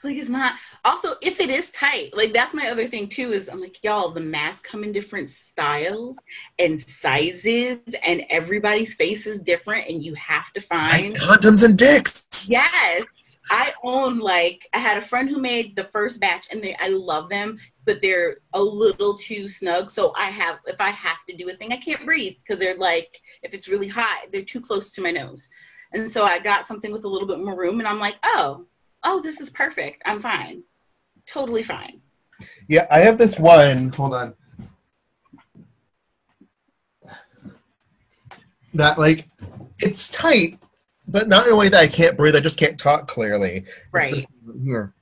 like 0.03 0.15
it's 0.15 0.29
not. 0.29 0.55
Also, 0.87 1.15
if 1.21 1.41
it 1.41 1.49
is 1.49 1.69
tight, 1.71 2.15
like 2.15 2.31
that's 2.31 2.53
my 2.53 2.69
other 2.69 2.87
thing 2.87 3.09
too. 3.09 3.33
Is 3.33 3.49
I'm 3.49 3.59
like, 3.59 3.83
y'all, 3.83 4.09
the 4.09 4.21
masks 4.21 4.61
come 4.61 4.85
in 4.85 4.93
different 4.93 5.29
styles 5.29 6.17
and 6.59 6.79
sizes, 6.79 7.79
and 8.05 8.23
everybody's 8.29 8.93
face 8.93 9.27
is 9.27 9.37
different, 9.39 9.89
and 9.89 10.01
you 10.01 10.13
have 10.15 10.53
to 10.53 10.65
Like 10.71 11.01
find. 11.01 11.15
condoms 11.17 11.65
and 11.65 11.77
dicks. 11.77 12.25
Yes. 12.47 13.05
I 13.49 13.73
own 13.83 14.19
like 14.19 14.67
I 14.73 14.77
had 14.77 14.97
a 14.97 15.01
friend 15.01 15.27
who 15.27 15.39
made 15.39 15.75
the 15.75 15.83
first 15.83 16.21
batch 16.21 16.47
and 16.51 16.61
they 16.61 16.75
I 16.75 16.87
love 16.87 17.29
them, 17.29 17.57
but 17.83 18.01
they're 18.01 18.37
a 18.53 18.61
little 18.61 19.17
too 19.17 19.49
snug. 19.49 19.91
So 19.91 20.13
I 20.15 20.29
have 20.29 20.59
if 20.67 20.79
I 20.79 20.89
have 20.91 21.17
to 21.29 21.35
do 21.35 21.49
a 21.49 21.53
thing, 21.53 21.73
I 21.73 21.77
can't 21.77 22.05
breathe 22.05 22.35
because 22.39 22.59
they're 22.59 22.77
like 22.77 23.19
if 23.43 23.53
it's 23.53 23.67
really 23.67 23.87
hot, 23.89 24.27
they're 24.31 24.43
too 24.43 24.61
close 24.61 24.91
to 24.93 25.01
my 25.01 25.11
nose. 25.11 25.49
And 25.93 26.09
so 26.09 26.23
I 26.23 26.39
got 26.39 26.65
something 26.65 26.91
with 26.91 27.03
a 27.03 27.09
little 27.09 27.27
bit 27.27 27.39
more 27.39 27.57
room 27.57 27.79
and 27.79 27.87
I'm 27.87 27.99
like, 27.99 28.15
oh, 28.23 28.65
oh, 29.03 29.21
this 29.21 29.39
is 29.39 29.49
perfect. 29.49 30.01
I'm 30.05 30.19
fine. 30.19 30.63
Totally 31.27 31.63
fine. 31.63 32.01
Yeah, 32.67 32.87
I 32.89 32.99
have 32.99 33.17
this 33.17 33.37
one. 33.37 33.89
Hold 33.89 34.13
on. 34.13 34.33
That 38.73 38.97
like 38.97 39.27
it's 39.79 40.09
tight, 40.09 40.59
but 41.07 41.27
not 41.27 41.47
in 41.47 41.53
a 41.53 41.55
way 41.55 41.69
that 41.69 41.79
I 41.79 41.87
can't 41.87 42.17
breathe. 42.17 42.35
I 42.35 42.39
just 42.39 42.59
can't 42.59 42.79
talk 42.79 43.07
clearly. 43.07 43.65
Right. 43.91 44.13
one 44.43 44.61
Here. 44.63 44.93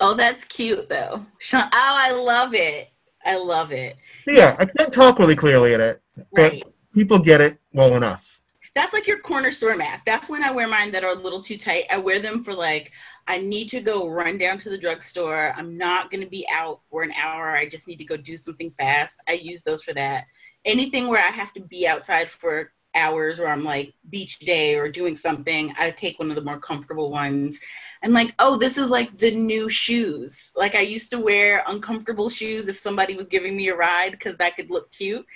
Oh, 0.00 0.14
that's 0.14 0.44
cute 0.44 0.88
though. 0.88 1.24
Sean, 1.38 1.64
oh, 1.64 1.68
I 1.72 2.12
love 2.12 2.54
it. 2.54 2.90
I 3.24 3.36
love 3.36 3.72
it. 3.72 3.96
Yeah, 4.26 4.54
I 4.58 4.64
can't 4.64 4.92
talk 4.92 5.18
really 5.18 5.36
clearly 5.36 5.74
in 5.74 5.80
it, 5.80 6.00
but 6.32 6.52
Right. 6.52 6.62
people 6.94 7.18
get 7.18 7.40
it 7.40 7.58
well 7.72 7.94
enough. 7.96 8.40
That's 8.74 8.92
like 8.92 9.06
your 9.08 9.18
corner 9.18 9.50
store 9.50 9.76
mask. 9.76 10.04
That's 10.04 10.28
when 10.28 10.44
I 10.44 10.52
wear 10.52 10.68
mine 10.68 10.92
that 10.92 11.02
are 11.02 11.10
a 11.10 11.14
little 11.18 11.42
too 11.42 11.56
tight. 11.58 11.84
I 11.90 11.98
wear 11.98 12.20
them 12.20 12.44
for 12.44 12.54
like 12.54 12.92
I 13.28 13.36
need 13.36 13.68
to 13.68 13.80
go 13.80 14.08
run 14.08 14.38
down 14.38 14.56
to 14.58 14.70
the 14.70 14.78
drugstore. 14.78 15.52
I'm 15.54 15.76
not 15.76 16.10
going 16.10 16.22
to 16.22 16.30
be 16.30 16.46
out 16.50 16.80
for 16.86 17.02
an 17.02 17.12
hour. 17.12 17.54
I 17.54 17.68
just 17.68 17.86
need 17.86 17.98
to 17.98 18.04
go 18.04 18.16
do 18.16 18.38
something 18.38 18.70
fast. 18.78 19.20
I 19.28 19.32
use 19.32 19.62
those 19.62 19.82
for 19.82 19.92
that. 19.92 20.24
Anything 20.64 21.08
where 21.08 21.22
I 21.22 21.30
have 21.30 21.52
to 21.52 21.60
be 21.60 21.86
outside 21.86 22.30
for 22.30 22.72
hours 22.94 23.38
or 23.38 23.46
I'm 23.46 23.64
like 23.64 23.92
beach 24.08 24.38
day 24.38 24.76
or 24.76 24.88
doing 24.88 25.14
something, 25.14 25.74
I 25.78 25.90
take 25.90 26.18
one 26.18 26.30
of 26.30 26.36
the 26.36 26.42
more 26.42 26.58
comfortable 26.58 27.10
ones. 27.10 27.60
And 28.02 28.14
like, 28.14 28.34
oh, 28.38 28.56
this 28.56 28.78
is 28.78 28.88
like 28.88 29.14
the 29.18 29.30
new 29.30 29.68
shoes. 29.68 30.50
Like 30.56 30.74
I 30.74 30.80
used 30.80 31.10
to 31.10 31.18
wear 31.18 31.62
uncomfortable 31.68 32.30
shoes 32.30 32.66
if 32.66 32.78
somebody 32.78 33.14
was 33.14 33.26
giving 33.26 33.54
me 33.54 33.68
a 33.68 33.76
ride 33.76 34.12
because 34.12 34.38
that 34.38 34.56
could 34.56 34.70
look 34.70 34.90
cute 34.90 35.26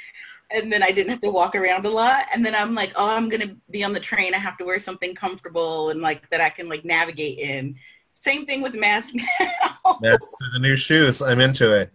and 0.55 0.73
then 0.73 0.83
I 0.83 0.91
didn't 0.91 1.11
have 1.11 1.21
to 1.23 1.31
walk 1.31 1.55
around 1.55 1.87
a 1.87 1.91
lot. 1.91 2.27
And 2.35 2.45
then 2.45 2.55
I'm 2.55 2.75
like, 2.75 2.93
oh, 2.97 3.09
I'm 3.09 3.29
gonna 3.29 3.57
be 3.71 3.85
on 3.85 3.93
the 3.93 4.01
train. 4.01 4.35
I 4.35 4.39
have 4.39 4.57
to 4.59 4.65
wear 4.65 4.79
something 4.79 5.15
comfortable 5.15 5.91
and 5.91 6.01
like 6.01 6.29
that 6.31 6.41
I 6.41 6.51
can 6.51 6.69
like 6.69 6.85
navigate 6.85 7.39
in. 7.39 7.77
Same 8.13 8.47
thing 8.47 8.63
with 8.63 8.75
masks 8.75 9.15
now. 9.41 9.99
That's 10.01 10.27
the 10.53 10.59
new 10.61 10.77
shoes. 10.77 11.21
I'm 11.23 11.41
into 11.41 11.75
it. 11.75 11.93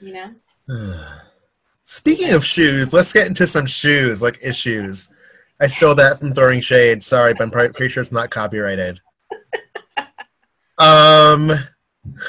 you 0.00 0.12
know? 0.12 0.34
Speaking 1.84 2.32
of 2.32 2.44
shoes, 2.44 2.92
let's 2.92 3.12
get 3.12 3.26
into 3.26 3.46
some 3.46 3.66
shoes, 3.66 4.22
like 4.22 4.38
issues. 4.42 5.10
I 5.60 5.68
stole 5.68 5.94
that 5.94 6.18
from 6.18 6.34
Throwing 6.34 6.60
Shade. 6.60 7.04
Sorry, 7.04 7.34
but 7.34 7.44
I'm 7.44 7.50
pretty 7.50 7.88
sure 7.88 8.02
it's 8.02 8.10
not 8.10 8.30
copyrighted. 8.30 9.00
Um, 10.78 11.52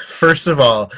first 0.06 0.46
of 0.46 0.60
all, 0.60 0.92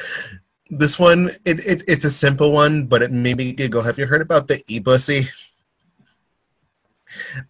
this 0.71 0.99
one 0.99 1.31
it, 1.45 1.65
it 1.67 1.85
it's 1.89 2.05
a 2.05 2.11
simple 2.11 2.53
one, 2.53 2.87
but 2.87 3.03
it 3.03 3.11
made 3.11 3.37
me 3.37 3.53
giggle. 3.53 3.83
Have 3.83 3.99
you 3.99 4.07
heard 4.07 4.23
about 4.23 4.49
the 4.49 4.63
e-bussy? 4.67 5.29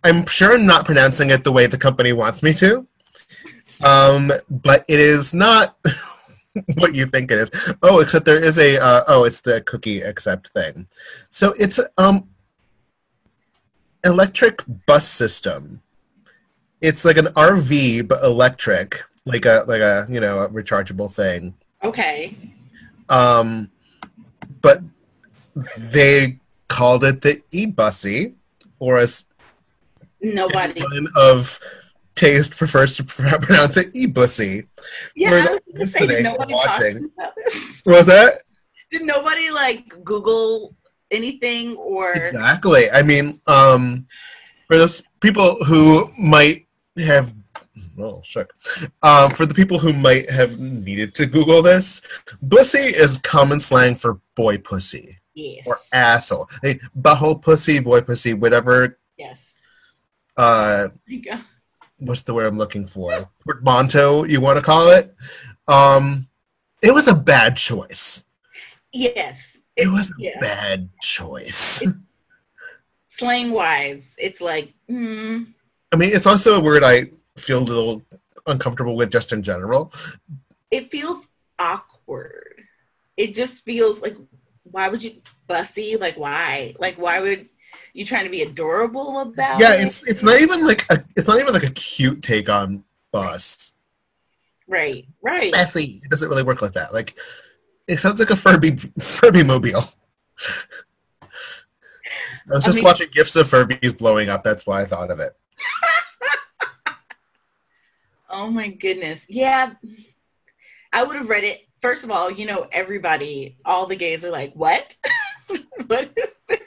I'm 0.05 0.27
sure 0.27 0.55
I'm 0.55 0.67
not 0.67 0.85
pronouncing 0.85 1.31
it 1.31 1.45
the 1.45 1.53
way 1.53 1.67
the 1.67 1.79
company 1.79 2.13
wants 2.13 2.43
me 2.43 2.55
to. 2.55 2.87
Um, 3.85 4.33
but 4.49 4.85
it 4.89 5.01
is 5.01 5.35
not 5.35 5.77
what 6.75 6.95
you 6.95 7.07
think 7.07 7.31
it 7.31 7.39
is. 7.39 7.75
Oh, 7.83 8.01
except 8.01 8.25
there 8.25 8.43
is 8.43 8.59
a 8.59 8.79
uh, 8.79 9.05
oh, 9.09 9.25
it's 9.25 9.41
the 9.41 9.61
cookie 9.63 10.01
accept 10.01 10.49
thing. 10.49 10.87
So 11.31 11.55
it's 11.59 11.81
um 11.97 12.29
electric 14.05 14.63
bus 14.87 15.07
system. 15.09 15.83
It's 16.81 17.05
like 17.05 17.17
an 17.17 17.27
RV 17.27 18.07
but 18.07 18.23
electric, 18.23 19.03
like 19.27 19.45
a 19.45 19.65
like 19.67 19.81
a 19.81 20.07
you 20.09 20.21
know 20.21 20.41
a 20.41 20.49
rechargeable 20.49 21.13
thing. 21.13 21.55
Okay. 21.83 22.37
Um, 23.11 23.71
but 24.61 24.79
they 25.77 26.39
called 26.69 27.05
it 27.05 27.23
the 27.23 27.43
e-bussy, 27.51 28.35
or 28.79 28.99
as 28.99 29.25
Nobody. 30.21 30.83
of 31.17 31.59
taste 32.15 32.57
prefers 32.57 32.97
to 32.97 33.05
pr- 33.05 33.37
pronounce 33.41 33.77
it 33.77 33.95
e-bussy. 33.95 34.67
Yeah, 35.15 35.47
I 35.49 35.59
was 35.79 35.93
say, 35.93 36.23
nobody 36.23 36.55
watching. 36.55 37.01
talk 37.03 37.11
about 37.19 37.33
this? 37.37 37.81
What 37.85 37.99
was 37.99 38.07
that? 38.07 38.43
Did 38.91 39.03
nobody 39.03 39.51
like 39.51 40.03
Google 40.05 40.75
anything 41.11 41.77
or 41.77 42.13
Exactly. 42.13 42.91
I 42.91 43.03
mean, 43.03 43.41
um, 43.47 44.07
for 44.67 44.77
those 44.77 45.03
people 45.21 45.63
who 45.65 46.11
might 46.19 46.67
have 46.99 47.35
oh 48.01 48.21
shit 48.25 48.49
um, 49.03 49.31
for 49.31 49.47
the 49.47 49.55
people 49.55 49.79
who 49.79 49.93
might 49.93 50.29
have 50.31 50.59
needed 50.59 51.15
to 51.15 51.27
google 51.27 51.63
this 51.63 52.01
bussy 52.43 52.79
is 52.79 53.19
common 53.19 53.59
slang 53.61 53.95
for 53.95 54.21
boy 54.35 54.57
pussy 54.59 55.17
Yes. 55.35 55.67
or 55.69 55.79
asshole 55.93 56.49
hey, 56.63 56.81
butthole 57.01 57.41
pussy 57.41 57.79
boy 57.79 58.01
pussy 58.01 58.35
whatever 58.35 58.99
yes. 59.17 59.55
uh 60.37 60.89
There 60.89 60.93
you 61.07 61.23
go. 61.23 61.39
what's 61.99 62.23
the 62.23 62.35
word 62.35 62.47
i'm 62.47 62.59
looking 62.59 62.87
for 62.89 63.29
portmanteau 63.45 64.25
you 64.25 64.41
want 64.41 64.57
to 64.59 64.63
call 64.65 64.89
it 64.91 65.15
um 65.69 66.27
it 66.83 66.93
was 66.93 67.07
a 67.09 67.15
bad 67.15 67.57
choice 67.57 68.25
Yes. 68.93 69.59
it 69.77 69.87
was 69.89 70.11
a 70.11 70.15
yeah. 70.19 70.41
bad 70.41 70.89
choice 71.03 71.85
Slang 73.11 73.51
wise, 73.51 74.15
it's 74.19 74.41
like, 74.41 74.73
mm, 74.91 75.47
i 75.93 75.97
mean 75.97 76.11
it's 76.13 76.27
also 76.27 76.57
a 76.59 76.61
word 76.61 76.83
i 76.85 77.07
feel 77.39 77.59
a 77.59 77.61
little 77.61 78.03
uncomfortable 78.47 78.97
with 78.97 79.11
just 79.11 79.33
in 79.33 79.43
general 79.43 79.93
it 80.71 80.91
feels 80.91 81.27
awkward. 81.59 82.65
It 83.17 83.35
just 83.35 83.65
feels 83.65 84.01
like, 84.01 84.17
why 84.65 84.89
would 84.89 85.03
you 85.03 85.21
bussy? 85.47 85.97
Like, 85.97 86.17
why? 86.17 86.75
Like, 86.79 86.97
why 86.99 87.21
would 87.21 87.49
you 87.95 88.05
trying 88.05 88.25
to 88.25 88.31
be 88.31 88.43
adorable 88.43 89.19
about 89.21 89.61
yeah 89.61 89.75
it? 89.75 89.87
it's 89.87 90.07
it's 90.07 90.23
not 90.23 90.41
even 90.41 90.67
like 90.67 90.85
a 90.91 91.03
it's 91.17 91.27
not 91.27 91.41
even 91.41 91.53
like 91.53 91.65
a 91.65 91.71
cute 91.71 92.23
take 92.23 92.49
on 92.49 92.85
bus 93.11 93.73
right, 94.69 95.07
right. 95.23 95.51
Bessie. 95.53 96.01
It 96.05 96.11
doesn't 96.11 96.29
really 96.29 96.43
work 96.43 96.61
like 96.63 96.75
that. 96.75 96.93
Like 96.93 97.19
it 97.89 97.99
sounds 97.99 98.21
like 98.21 98.31
a 98.31 98.37
Furby 98.37 98.77
Furby 99.01 99.43
mobile. 99.43 99.83
I 102.51 102.55
was 102.55 102.65
I 102.65 102.67
just 102.67 102.77
mean- 102.77 102.85
watching 102.85 103.09
gifs 103.11 103.35
of 103.37 103.49
Furbies 103.51 103.97
blowing 103.97 104.29
up. 104.29 104.45
That's 104.45 104.67
why 104.67 104.83
I 104.83 104.85
thought 104.85 105.11
of 105.11 105.19
it. 105.19 105.33
Oh 108.39 108.53
my 108.53 108.69
goodness. 108.69 109.27
Yeah. 109.29 109.73
I 110.93 111.03
would 111.03 111.17
have 111.17 111.29
read 111.29 111.43
it. 111.43 111.67
First 111.81 112.05
of 112.05 112.13
all, 112.13 112.31
you 112.31 112.47
know, 112.47 112.69
everybody, 112.71 113.57
all 113.65 113.87
the 113.87 113.97
gays 113.97 114.25
are 114.25 114.31
like, 114.31 114.53
what? 114.55 114.97
what 115.87 116.13
is 116.17 116.31
this? 116.49 116.61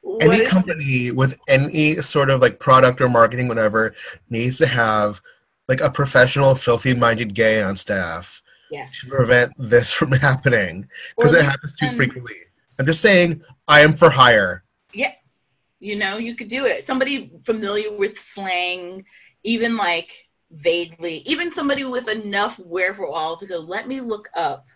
What 0.00 0.22
any 0.22 0.46
company 0.46 1.10
with 1.10 1.36
any 1.48 2.00
sort 2.02 2.30
of 2.30 2.40
like 2.40 2.60
product 2.60 3.00
or 3.00 3.08
marketing, 3.08 3.48
whatever, 3.48 3.94
needs 4.30 4.58
to 4.58 4.66
have 4.68 5.20
like 5.66 5.80
a 5.80 5.90
professional, 5.90 6.54
filthy-minded 6.54 7.34
gay 7.34 7.60
on 7.60 7.76
staff 7.76 8.40
Yes. 8.70 9.00
to 9.00 9.08
prevent 9.08 9.52
this 9.58 9.92
from 9.98 10.12
happening 10.12 10.88
because 11.16 11.34
it 11.34 11.44
happens 11.44 11.74
too 11.76 11.90
frequently. 11.90 12.36
I'm 12.78 12.86
just 12.86 13.00
saying, 13.00 13.42
I 13.66 13.80
am 13.80 13.94
for 13.94 14.08
hire. 14.08 14.62
Yeah. 14.92 15.12
You 15.80 15.96
know, 15.96 16.16
you 16.16 16.36
could 16.36 16.48
do 16.48 16.64
it. 16.66 16.84
Somebody 16.84 17.32
familiar 17.42 17.90
with 17.92 18.16
slang, 18.16 19.04
even 19.42 19.76
like 19.76 20.23
vaguely, 20.54 21.22
even 21.26 21.52
somebody 21.52 21.84
with 21.84 22.08
enough 22.08 22.58
wherewithal 22.58 23.36
to 23.38 23.46
go, 23.46 23.58
let 23.58 23.88
me 23.88 24.00
look 24.00 24.28
up. 24.34 24.66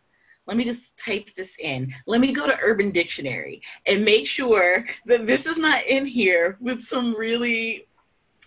Let 0.47 0.57
me 0.57 0.65
just 0.65 0.99
type 0.99 1.35
this 1.35 1.57
in. 1.59 1.93
Let 2.07 2.21
me 2.21 2.33
go 2.33 2.47
to 2.47 2.59
Urban 2.63 2.91
Dictionary 2.91 3.61
and 3.87 4.05
make 4.05 4.27
sure 4.27 4.87
that 5.05 5.27
this 5.27 5.47
is 5.47 5.59
not 5.59 5.85
in 5.87 6.07
here 6.07 6.57
with 6.61 6.81
some 6.81 7.15
really. 7.15 7.87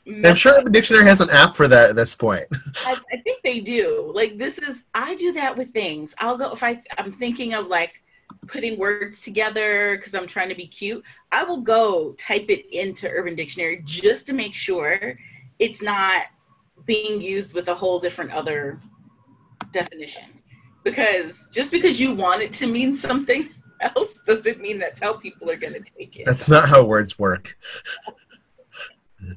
I'm 0.07 0.33
sure 0.33 0.53
Urban 0.57 0.71
Dictionary 0.71 1.05
has 1.05 1.21
an 1.21 1.29
app 1.29 1.55
for 1.55 1.67
that 1.67 1.91
at 1.91 1.95
this 1.95 2.15
point. 2.15 2.45
I, 2.87 2.97
I 3.13 3.17
think 3.17 3.43
they 3.43 3.59
do. 3.59 4.11
Like 4.15 4.35
this 4.35 4.57
is 4.57 4.83
I 4.95 5.15
do 5.15 5.31
that 5.33 5.55
with 5.55 5.69
things. 5.69 6.15
I'll 6.17 6.37
go 6.37 6.51
if 6.51 6.63
I 6.63 6.81
I'm 6.97 7.11
thinking 7.11 7.53
of 7.53 7.67
like 7.67 8.01
putting 8.47 8.79
words 8.79 9.21
together 9.21 9.95
because 9.97 10.15
I'm 10.15 10.25
trying 10.25 10.49
to 10.49 10.55
be 10.55 10.65
cute. 10.65 11.03
I 11.31 11.43
will 11.43 11.61
go 11.61 12.13
type 12.13 12.47
it 12.49 12.65
into 12.75 13.07
Urban 13.09 13.35
Dictionary 13.35 13.83
just 13.85 14.25
to 14.25 14.33
make 14.33 14.55
sure 14.55 15.19
it's 15.59 15.83
not 15.83 16.23
being 16.91 17.21
used 17.21 17.53
with 17.53 17.69
a 17.69 17.73
whole 17.73 18.01
different 18.01 18.31
other 18.31 18.81
definition. 19.71 20.25
Because 20.83 21.47
just 21.49 21.71
because 21.71 22.01
you 22.01 22.13
want 22.13 22.41
it 22.41 22.51
to 22.53 22.67
mean 22.67 22.97
something 22.97 23.47
else 23.81 24.19
doesn't 24.27 24.59
mean 24.59 24.77
that's 24.77 24.99
how 24.99 25.13
people 25.13 25.49
are 25.49 25.55
going 25.55 25.73
to 25.73 25.83
take 25.97 26.17
it. 26.17 26.25
That's 26.25 26.49
not 26.49 26.67
how 26.67 26.83
words 26.83 27.17
work. 27.17 27.57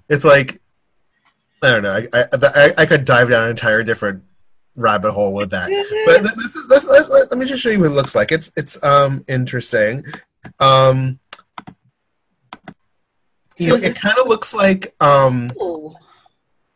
It's 0.09 0.25
like 0.25 0.61
I 1.63 1.71
don't 1.71 1.85
know. 1.85 2.05
I 2.13 2.25
I, 2.33 2.73
I, 2.79 2.87
could 2.87 3.05
dive 3.05 3.31
down 3.31 3.45
an 3.45 3.51
entire 3.51 3.85
different 3.85 4.25
rabbit 4.75 5.13
hole 5.13 5.33
with 5.33 5.51
that. 5.51 5.69
But 6.07 6.37
this 6.37 6.57
is 6.57 6.67
this, 6.69 6.87
let, 6.87 7.09
let 7.09 7.39
me 7.39 7.47
just 7.47 7.63
show 7.63 7.71
you 7.71 7.79
what 7.79 7.93
it 7.93 7.95
looks 7.95 8.15
like. 8.15 8.33
It's 8.33 8.51
it's 8.57 8.83
um 8.83 9.25
interesting. 9.29 10.05
Um, 10.59 11.21
you 13.57 13.69
know, 13.69 13.77
it 13.77 13.95
kind 13.95 14.19
of 14.19 14.27
looks 14.27 14.53
like 14.55 14.95
um 15.01 15.53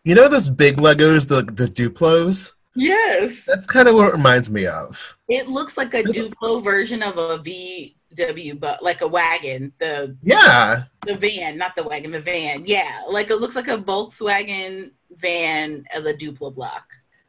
you 0.08 0.14
know 0.14 0.28
those 0.28 0.48
big 0.48 0.78
Legos, 0.78 1.28
the 1.28 1.42
the 1.42 1.66
Duplos. 1.78 2.52
yes. 2.74 3.44
That's 3.44 3.66
kind 3.66 3.88
of 3.88 3.94
what 3.94 4.08
it 4.08 4.12
reminds 4.14 4.48
me 4.50 4.66
of. 4.66 5.16
It 5.28 5.48
looks 5.48 5.76
like 5.76 5.92
a 5.94 6.02
This- 6.02 6.16
Duplo 6.18 6.62
version 6.64 7.02
of 7.02 7.18
a 7.18 7.38
VW, 7.38 8.58
but 8.58 8.82
like 8.82 9.00
a 9.02 9.06
wagon, 9.08 9.72
the 9.78 10.16
Yeah, 10.22 10.84
the 11.06 11.14
van, 11.14 11.58
not 11.58 11.76
the 11.76 11.82
wagon, 11.82 12.10
the 12.12 12.20
van. 12.20 12.64
Yeah, 12.66 13.02
like 13.08 13.30
it 13.30 13.36
looks 13.36 13.56
like 13.56 13.68
a 13.68 13.78
Volkswagen 13.78 14.92
van 15.16 15.84
as 15.94 16.04
a 16.06 16.14
Duplo 16.14 16.54
block. 16.54 16.86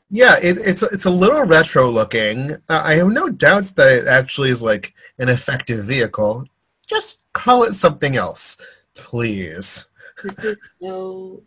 yeah. 0.09 0.35
It, 0.41 0.57
it's 0.59 0.83
it's 0.83 1.05
a 1.05 1.09
little 1.23 1.43
retro 1.43 1.89
looking. 1.91 2.37
Uh, 2.69 2.81
I 2.83 2.93
have 2.95 3.09
no 3.09 3.29
doubts 3.29 3.71
that 3.73 3.91
it 3.91 4.07
actually 4.07 4.49
is 4.51 4.61
like 4.63 4.93
an 5.19 5.29
effective 5.29 5.83
vehicle. 5.85 6.45
Just 6.87 7.23
call 7.33 7.63
it 7.63 7.73
something 7.75 8.15
else, 8.15 8.57
please. 8.95 9.87
This 10.23 10.37
is 10.45 10.57
so 10.81 11.43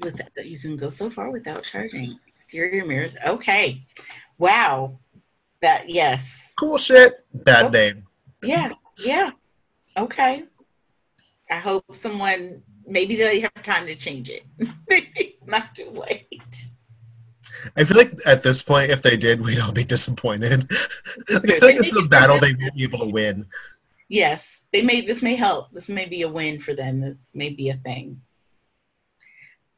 with 0.00 0.16
that 0.36 0.46
you 0.46 0.58
can 0.58 0.76
go 0.76 0.90
so 0.90 1.10
far 1.10 1.30
without 1.30 1.62
charging. 1.64 2.18
Exterior 2.36 2.84
mirrors. 2.84 3.16
Okay. 3.26 3.84
Wow. 4.38 4.98
That 5.60 5.88
yes. 5.88 6.52
Cool 6.58 6.78
shit. 6.78 7.24
Bad 7.34 7.66
Oh. 7.66 7.68
name. 7.70 8.04
Yeah. 8.42 8.72
Yeah. 8.98 9.30
Okay. 9.96 10.44
I 11.50 11.56
hope 11.56 11.84
someone 11.94 12.62
maybe 12.86 13.16
they 13.16 13.40
have 13.40 13.62
time 13.62 13.86
to 13.86 13.94
change 13.94 14.30
it. 14.30 14.44
maybe 14.88 15.10
it's 15.16 15.46
not 15.46 15.74
too 15.74 15.90
late. 15.90 16.68
I 17.76 17.84
feel 17.84 17.96
like 17.96 18.14
at 18.24 18.42
this 18.42 18.62
point, 18.62 18.90
if 18.90 19.02
they 19.02 19.16
did, 19.16 19.40
we'd 19.44 19.58
all 19.58 19.72
be 19.72 19.84
disappointed. 19.84 20.70
I 21.28 21.38
feel 21.40 21.58
like 21.60 21.78
this 21.78 21.88
is 21.92 21.96
a 21.96 22.02
battle 22.02 22.38
they 22.38 22.54
won't 22.54 22.74
be 22.76 22.84
able 22.84 23.00
to 23.00 23.06
win. 23.10 23.46
Yes, 24.08 24.62
they 24.72 24.82
may. 24.82 25.00
This 25.02 25.22
may 25.22 25.34
help. 25.34 25.72
This 25.72 25.88
may 25.88 26.06
be 26.06 26.22
a 26.22 26.28
win 26.28 26.60
for 26.60 26.74
them. 26.74 27.00
This 27.00 27.32
may 27.34 27.50
be 27.50 27.70
a 27.70 27.76
thing. 27.76 28.20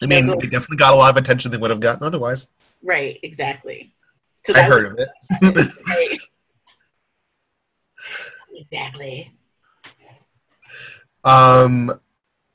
I 0.02 0.06
mean, 0.06 0.26
they 0.26 0.46
definitely 0.46 0.76
got 0.78 0.92
a 0.94 0.96
lot 0.96 1.10
of 1.10 1.16
attention 1.16 1.50
they 1.50 1.56
would 1.58 1.70
have 1.70 1.80
gotten 1.80 2.02
otherwise. 2.04 2.48
Right. 2.82 3.18
exactly. 3.22 3.92
I 4.54 4.62
heard 4.62 4.86
of 4.92 4.98
it. 4.98 5.72
Right. 5.86 6.18
exactly. 8.54 9.30
Um, 11.24 11.92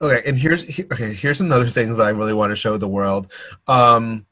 okay, 0.02 0.22
and 0.28 0.38
here's 0.38 0.64
he- 0.64 0.86
okay. 0.92 1.14
Here's 1.14 1.42
another 1.42 1.70
thing 1.70 1.96
that 1.96 2.04
I 2.04 2.10
really 2.10 2.34
want 2.34 2.50
to 2.52 2.56
show 2.56 2.78
the 2.78 2.88
world. 2.88 3.32
Um, 3.68 4.26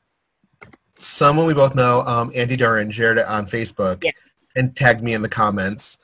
someone 0.98 1.46
we 1.46 1.54
both 1.54 1.76
know, 1.76 2.02
um, 2.02 2.32
Andy 2.36 2.56
Duran, 2.56 2.90
shared 2.92 3.20
it 3.20 3.28
on 3.28 3.46
Facebook 3.46 4.04
Yeah. 4.04 4.12
and 4.56 4.76
tagged 4.76 5.04
me 5.04 5.14
in 5.14 5.22
the 5.22 5.30
comments. 5.30 6.00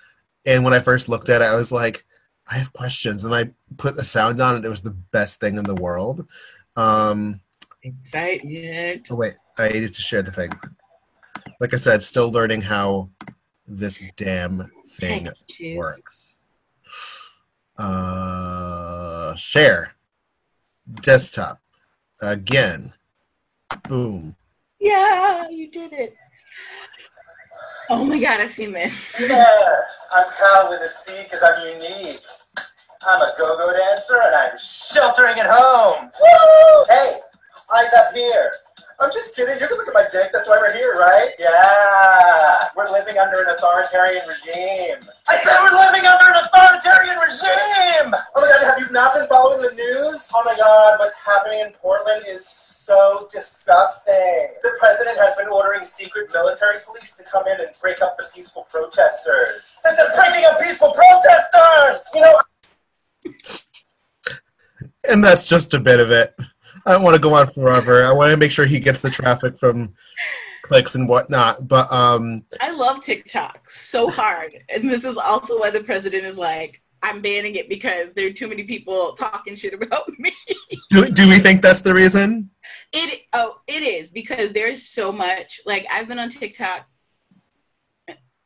And 0.46 0.64
when 0.64 0.74
I 0.74 0.80
first 0.80 1.10
looked 1.10 1.30
at 1.30 1.42
it, 1.42 1.46
I 1.46 1.56
was 1.56 1.72
like, 1.72 2.06
I 2.52 2.56
have 2.56 2.72
questions, 2.74 3.24
and 3.26 3.34
I 3.34 3.50
put 3.78 3.96
the 3.96 4.04
sound 4.04 4.42
on, 4.42 4.56
and 4.56 4.66
it 4.66 4.70
was 4.70 4.82
the 4.82 4.92
best 4.92 5.40
thing 5.40 5.58
in 5.58 5.64
the 5.64 5.76
world. 5.76 6.28
Um, 6.80 7.42
Excitement. 7.84 9.08
oh 9.12 9.16
wait, 9.16 9.36
I 9.58 9.70
needed 9.70 9.94
to 9.94 10.02
share 10.02 10.22
the 10.22 10.32
thing. 10.32 10.52
Like 11.60 11.74
I 11.74 11.78
said, 11.78 12.02
still 12.04 12.32
learning 12.32 12.62
how 12.62 13.10
this 13.68 14.02
damn 14.16 14.72
thing 14.88 15.28
works. 15.76 16.40
Uh, 17.78 19.36
share. 19.36 19.96
Desktop. 21.02 21.60
Again. 22.22 22.94
Boom. 23.88 24.36
Yeah, 24.80 25.50
you 25.50 25.70
did 25.70 25.92
it. 25.94 26.16
Oh 27.90 28.06
my 28.06 28.20
god, 28.20 28.40
I've 28.40 28.52
seen 28.52 28.72
this. 28.72 29.20
Yeah, 29.20 29.82
I'm 30.14 30.26
Kyle 30.30 30.70
with 30.70 30.82
a 30.82 30.90
C 30.90 31.24
because 31.24 31.42
I'm 31.44 31.82
unique. 31.82 32.22
I'm 33.02 33.22
a 33.22 33.32
go-go 33.38 33.72
dancer 33.72 34.20
and 34.22 34.36
I'm 34.36 34.60
sheltering 34.60 35.40
at 35.40 35.48
home. 35.48 36.12
Woo! 36.20 36.86
Hey, 36.90 37.16
eyes 37.74 37.94
up 37.96 38.14
here. 38.14 38.52
I'm 39.00 39.10
just 39.14 39.34
kidding. 39.34 39.56
You 39.56 39.68
can 39.68 39.78
look 39.78 39.88
at 39.88 39.94
my 39.94 40.04
dick. 40.12 40.32
That's 40.34 40.50
why 40.50 40.60
we're 40.60 40.76
here, 40.76 41.00
right? 41.00 41.32
Yeah. 41.40 42.68
We're 42.76 42.92
living 42.92 43.18
under 43.18 43.40
an 43.40 43.56
authoritarian 43.56 44.28
regime. 44.28 45.08
I 45.30 45.40
said 45.40 45.56
we're 45.64 45.80
living 45.80 46.04
under 46.04 46.28
an 46.28 46.44
authoritarian 46.44 47.16
regime. 47.24 48.12
Oh 48.36 48.44
my 48.44 48.52
god, 48.52 48.68
have 48.68 48.80
you 48.80 48.92
not 48.92 49.16
been 49.16 49.28
following 49.28 49.62
the 49.62 49.74
news? 49.76 50.30
Oh 50.36 50.44
my 50.44 50.56
god, 50.60 51.00
what's 51.00 51.16
happening 51.16 51.60
in 51.60 51.72
Portland 51.80 52.26
is 52.28 52.46
so 52.46 53.30
disgusting. 53.32 54.60
The 54.62 54.76
president 54.78 55.18
has 55.20 55.38
been 55.38 55.48
ordering 55.48 55.86
secret 55.86 56.28
military 56.34 56.80
police 56.86 57.16
to 57.16 57.24
come 57.24 57.48
in 57.48 57.62
and 57.62 57.70
break 57.80 58.02
up 58.02 58.18
the 58.18 58.28
peaceful 58.36 58.68
protesters. 58.70 59.78
And 59.86 59.98
they're 59.98 60.12
breaking 60.16 60.44
up 60.44 60.60
peaceful 60.60 60.92
protesters! 60.92 62.04
You 62.14 62.22
know, 62.22 62.42
and 65.10 65.24
that's 65.24 65.48
just 65.48 65.74
a 65.74 65.80
bit 65.80 66.00
of 66.00 66.12
it. 66.12 66.36
I 66.86 66.94
don't 66.94 67.04
want 67.04 67.16
to 67.16 67.22
go 67.22 67.34
on 67.34 67.48
forever. 67.48 68.06
I 68.06 68.12
want 68.12 68.32
to 68.32 68.38
make 68.38 68.52
sure 68.52 68.66
he 68.66 68.80
gets 68.80 69.02
the 69.02 69.10
traffic 69.10 69.58
from 69.58 69.94
clicks 70.64 70.96
and 70.96 71.08
whatnot. 71.10 71.68
But 71.68 71.92
um, 71.92 72.44
I 72.62 72.72
love 72.72 73.04
TikTok 73.04 73.70
so 73.70 74.10
hard, 74.10 74.56
and 74.70 74.90
this 74.90 75.04
is 75.04 75.18
also 75.18 75.60
why 75.60 75.72
the 75.72 75.84
president 75.84 76.26
is 76.26 76.38
like, 76.38 76.82
I'm 77.02 77.22
banning 77.22 77.56
it 77.56 77.70
because 77.70 78.12
there 78.14 78.28
are 78.28 78.34
too 78.34 78.48
many 78.48 78.64
people 78.64 79.14
talking 79.14 79.56
shit 79.56 79.74
about 79.74 80.08
me. 80.20 80.34
do 80.90 81.10
do 81.10 81.30
we 81.30 81.40
think 81.40 81.62
that's 81.62 81.82
the 81.82 81.94
reason? 81.94 82.50
It 82.92 83.22
oh, 83.34 83.60
it 83.68 83.84
is 83.84 84.12
because 84.12 84.52
there's 84.52 84.88
so 84.88 85.12
much. 85.12 85.62
Like 85.66 85.86
I've 85.92 86.08
been 86.08 86.20
on 86.20 86.30
TikTok 86.30 86.86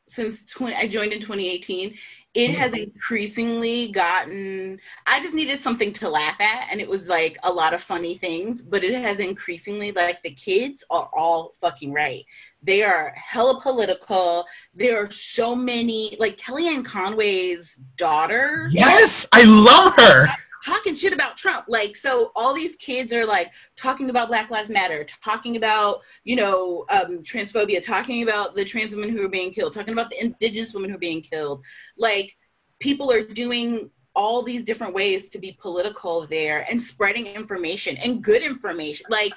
since 0.08 0.46
20, 0.46 0.76
I 0.76 0.88
joined 0.88 1.12
in 1.12 1.20
2018. 1.20 1.96
It 2.36 2.52
Mm-hmm. 2.52 2.60
has 2.60 2.74
increasingly 2.74 3.90
gotten. 3.92 4.80
I 5.06 5.22
just 5.22 5.36
needed 5.36 5.62
something 5.62 5.94
to 5.94 6.10
laugh 6.10 6.42
at, 6.42 6.68
and 6.72 6.82
it 6.82 6.90
was 6.90 7.08
like 7.08 7.38
a 7.44 7.52
lot 7.52 7.74
of 7.74 7.82
funny 7.84 8.16
things. 8.18 8.64
But 8.64 8.84
it 8.84 8.96
has 8.96 9.20
increasingly 9.20 9.92
like 9.92 10.22
the 10.24 10.32
kids 10.32 10.84
are 10.90 11.10
all 11.14 11.54
fucking 11.62 11.94
right. 11.94 12.26
They 12.64 12.82
are 12.84 13.14
hella 13.16 13.60
political. 13.62 14.46
There 14.74 15.04
are 15.04 15.12
so 15.12 15.56
many 15.56 16.16
like 16.20 16.38
Kellyanne 16.38 16.86
Conway's 16.86 17.76
daughter 17.98 18.70
Yes, 18.72 19.28
I 19.34 19.44
love 19.44 19.96
her. 19.96 20.28
Talking 20.64 20.96
shit 20.96 21.14
about 21.14 21.38
Trump. 21.38 21.66
Like, 21.68 21.96
so 21.96 22.32
all 22.36 22.54
these 22.54 22.76
kids 22.78 23.12
are 23.14 23.26
like 23.26 23.52
talking 23.76 24.10
about 24.10 24.30
Black 24.30 24.50
Lives 24.50 24.70
Matter, 24.70 25.06
talking 25.24 25.58
about, 25.58 26.02
you 26.24 26.36
know, 26.36 26.86
um, 26.90 27.20
transphobia, 27.20 27.84
talking 27.84 28.24
about 28.24 28.56
the 28.56 28.66
trans 28.66 28.96
women 28.96 29.10
who 29.10 29.24
are 29.24 29.30
being 29.30 29.52
killed, 29.52 29.74
talking 29.74 29.94
about 29.94 30.10
the 30.10 30.22
indigenous 30.24 30.74
women 30.74 30.90
who 30.90 30.96
are 30.96 31.00
being 31.00 31.22
killed. 31.22 31.64
Like, 31.98 32.36
people 32.80 33.12
are 33.12 33.24
doing 33.24 33.90
all 34.16 34.44
these 34.44 34.64
different 34.64 34.94
ways 34.94 35.30
to 35.32 35.40
be 35.40 35.58
political 35.60 36.28
there 36.28 36.66
and 36.70 36.82
spreading 36.82 37.26
information 37.28 37.98
and 37.98 38.24
good 38.24 38.44
information. 38.44 39.08
Like, 39.10 39.34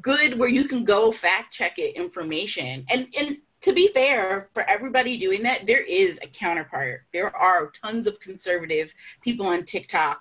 good 0.00 0.38
where 0.38 0.48
you 0.48 0.64
can 0.64 0.84
go 0.84 1.10
fact 1.10 1.54
check 1.54 1.78
it 1.78 1.96
information. 1.96 2.84
And, 2.90 3.08
and, 3.18 3.38
to 3.62 3.72
be 3.72 3.88
fair, 3.88 4.50
for 4.52 4.62
everybody 4.68 5.16
doing 5.16 5.42
that, 5.44 5.64
there 5.64 5.80
is 5.80 6.18
a 6.22 6.26
counterpart. 6.26 7.04
There 7.14 7.34
are 7.34 7.70
tons 7.70 8.06
of 8.06 8.20
conservative 8.20 8.94
people 9.22 9.46
on 9.46 9.64
TikTok 9.64 10.20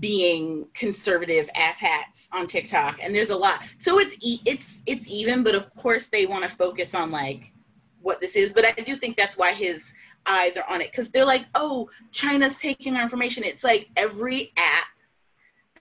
being 0.00 0.66
conservative 0.74 1.48
asshats 1.56 2.28
on 2.32 2.46
TikTok, 2.46 2.98
and 3.02 3.14
there's 3.14 3.30
a 3.30 3.36
lot. 3.36 3.60
So 3.78 3.98
it's 3.98 4.16
e- 4.20 4.40
it's 4.44 4.82
it's 4.86 5.08
even, 5.08 5.42
but 5.42 5.54
of 5.54 5.72
course 5.74 6.08
they 6.08 6.26
want 6.26 6.42
to 6.42 6.50
focus 6.50 6.94
on 6.94 7.10
like 7.10 7.52
what 8.00 8.20
this 8.20 8.36
is. 8.36 8.52
But 8.52 8.64
I 8.64 8.72
do 8.72 8.96
think 8.96 9.16
that's 9.16 9.36
why 9.36 9.52
his 9.52 9.94
eyes 10.26 10.56
are 10.56 10.68
on 10.68 10.80
it 10.80 10.90
because 10.90 11.10
they're 11.10 11.24
like, 11.24 11.46
oh, 11.54 11.88
China's 12.12 12.58
taking 12.58 12.96
our 12.96 13.02
information. 13.02 13.44
It's 13.44 13.64
like 13.64 13.88
every 13.96 14.52
app 14.56 14.86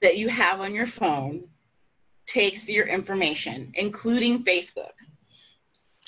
that 0.01 0.17
you 0.17 0.29
have 0.29 0.61
on 0.61 0.73
your 0.73 0.87
phone 0.87 1.47
takes 2.27 2.69
your 2.69 2.85
information, 2.85 3.71
including 3.75 4.43
Facebook 4.43 4.91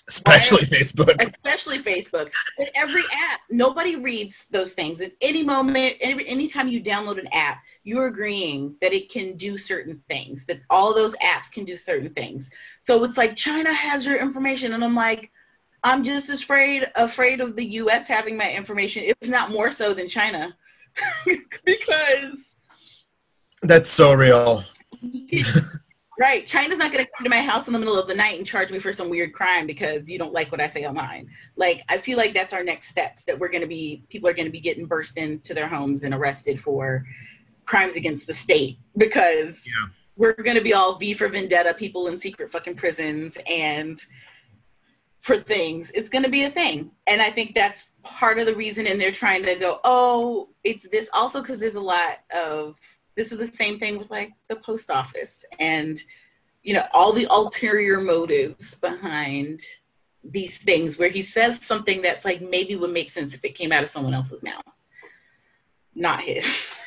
Especially 0.08 0.66
Facebook. 0.66 1.16
especially 1.20 1.80
Facebook. 1.80 2.32
But 2.58 2.70
every 2.76 3.02
app, 3.02 3.40
nobody 3.50 3.96
reads 3.96 4.46
those 4.52 4.74
things. 4.74 5.02
At 5.02 5.14
any 5.20 5.42
moment, 5.42 5.96
any 6.00 6.28
anytime 6.28 6.68
you 6.68 6.82
download 6.82 7.20
an 7.20 7.28
app, 7.32 7.64
you're 7.86 8.08
agreeing 8.08 8.76
that 8.82 8.92
it 8.92 9.10
can 9.10 9.38
do 9.38 9.58
certain 9.58 10.02
things. 10.10 10.44
That 10.46 10.60
all 10.70 10.94
those 10.94 11.16
apps 11.18 11.52
can 11.52 11.64
do 11.64 11.78
certain 11.78 12.10
things. 12.10 12.52
So 12.80 13.04
it's 13.06 13.18
like 13.18 13.36
China 13.38 13.72
has 13.72 14.06
your 14.06 14.18
information, 14.18 14.74
and 14.74 14.84
I'm 14.84 14.96
like, 14.96 15.32
I'm 15.84 16.04
just 16.04 16.30
as 16.30 16.42
afraid 16.42 16.92
afraid 16.96 17.40
of 17.40 17.56
the 17.56 17.66
U.S. 17.66 18.08
having 18.08 18.36
my 18.36 18.52
information, 18.52 19.04
if 19.04 19.30
not 19.30 19.52
more 19.52 19.72
so 19.72 19.94
than 19.94 20.10
China, 20.10 20.54
because 21.64 22.56
That's 23.62 23.90
so 23.90 24.14
real. 24.14 24.66
Right. 26.18 26.48
China's 26.48 26.78
not 26.78 26.94
going 26.94 27.04
to 27.04 27.12
come 27.18 27.26
to 27.26 27.30
my 27.30 27.42
house 27.42 27.68
in 27.68 27.74
the 27.74 27.80
middle 27.80 28.00
of 28.00 28.08
the 28.08 28.16
night 28.16 28.38
and 28.38 28.48
charge 28.48 28.72
me 28.72 28.80
for 28.80 28.94
some 28.94 29.10
weird 29.10 29.34
crime 29.34 29.68
because 29.68 30.10
you 30.10 30.18
don't 30.18 30.32
like 30.32 30.50
what 30.50 30.62
I 30.62 30.68
say 30.68 30.86
online. 30.86 31.30
Like, 31.58 31.84
I 31.90 31.98
feel 31.98 32.18
like 32.18 32.34
that's 32.34 32.54
our 32.54 32.64
next 32.64 32.88
steps 32.88 33.26
that 33.26 33.38
we're 33.38 33.50
going 33.50 33.64
to 33.64 33.68
be, 33.68 34.06
people 34.08 34.30
are 34.30 34.34
going 34.34 34.46
to 34.46 34.52
be 34.52 34.62
getting 34.62 34.86
burst 34.86 35.18
into 35.18 35.54
their 35.54 35.68
homes 35.68 36.04
and 36.04 36.14
arrested 36.14 36.58
for 36.58 37.06
crimes 37.66 37.96
against 37.96 38.28
the 38.28 38.34
state 38.34 38.78
because 38.98 39.66
Yeah. 39.66 39.88
we're 40.16 40.34
going 40.34 40.58
to 40.58 40.64
be 40.64 40.74
all 40.74 40.96
V 40.96 41.14
for 41.14 41.28
Vendetta 41.28 41.74
people 41.74 42.08
in 42.08 42.20
secret 42.20 42.50
fucking 42.50 42.76
prisons 42.76 43.38
and 43.50 44.04
for 45.22 45.38
things. 45.38 45.90
It's 45.92 46.10
going 46.10 46.24
to 46.24 46.30
be 46.30 46.44
a 46.44 46.50
thing. 46.52 46.92
And 47.08 47.22
I 47.22 47.32
think 47.32 47.56
that's 47.56 47.92
part 48.04 48.38
of 48.38 48.46
the 48.46 48.56
reason. 48.56 48.86
And 48.86 49.02
they're 49.02 49.12
trying 49.12 49.44
to 49.44 49.56
go, 49.56 49.80
oh, 49.84 50.50
it's 50.64 50.88
this 50.90 51.10
also 51.14 51.42
because 51.42 51.60
there's 51.60 51.76
a 51.76 51.82
lot 51.82 52.20
of, 52.36 52.80
this 53.16 53.32
is 53.32 53.40
the 53.40 53.48
same 53.48 53.80
thing 53.80 53.98
with 53.98 54.12
like 54.12 54.34
the 54.50 54.58
post 54.58 54.92
office 54.92 55.44
and 55.60 56.02
you 56.64 56.74
know 56.74 56.86
all 56.94 57.14
the 57.14 57.28
ulterior 57.30 58.02
motives 58.02 58.76
behind 58.76 59.62
these 60.24 60.58
things 60.58 60.98
where 60.98 61.10
he 61.10 61.22
says 61.22 61.64
something 61.64 62.02
that's 62.02 62.26
like 62.26 62.42
maybe 62.42 62.76
would 62.76 62.92
make 62.92 63.10
sense 63.12 63.36
if 63.36 63.46
it 63.46 63.54
came 63.56 63.72
out 63.72 63.84
of 63.84 63.90
someone 63.90 64.14
else's 64.16 64.42
mouth 64.42 64.64
not 65.94 66.20
his 66.22 66.82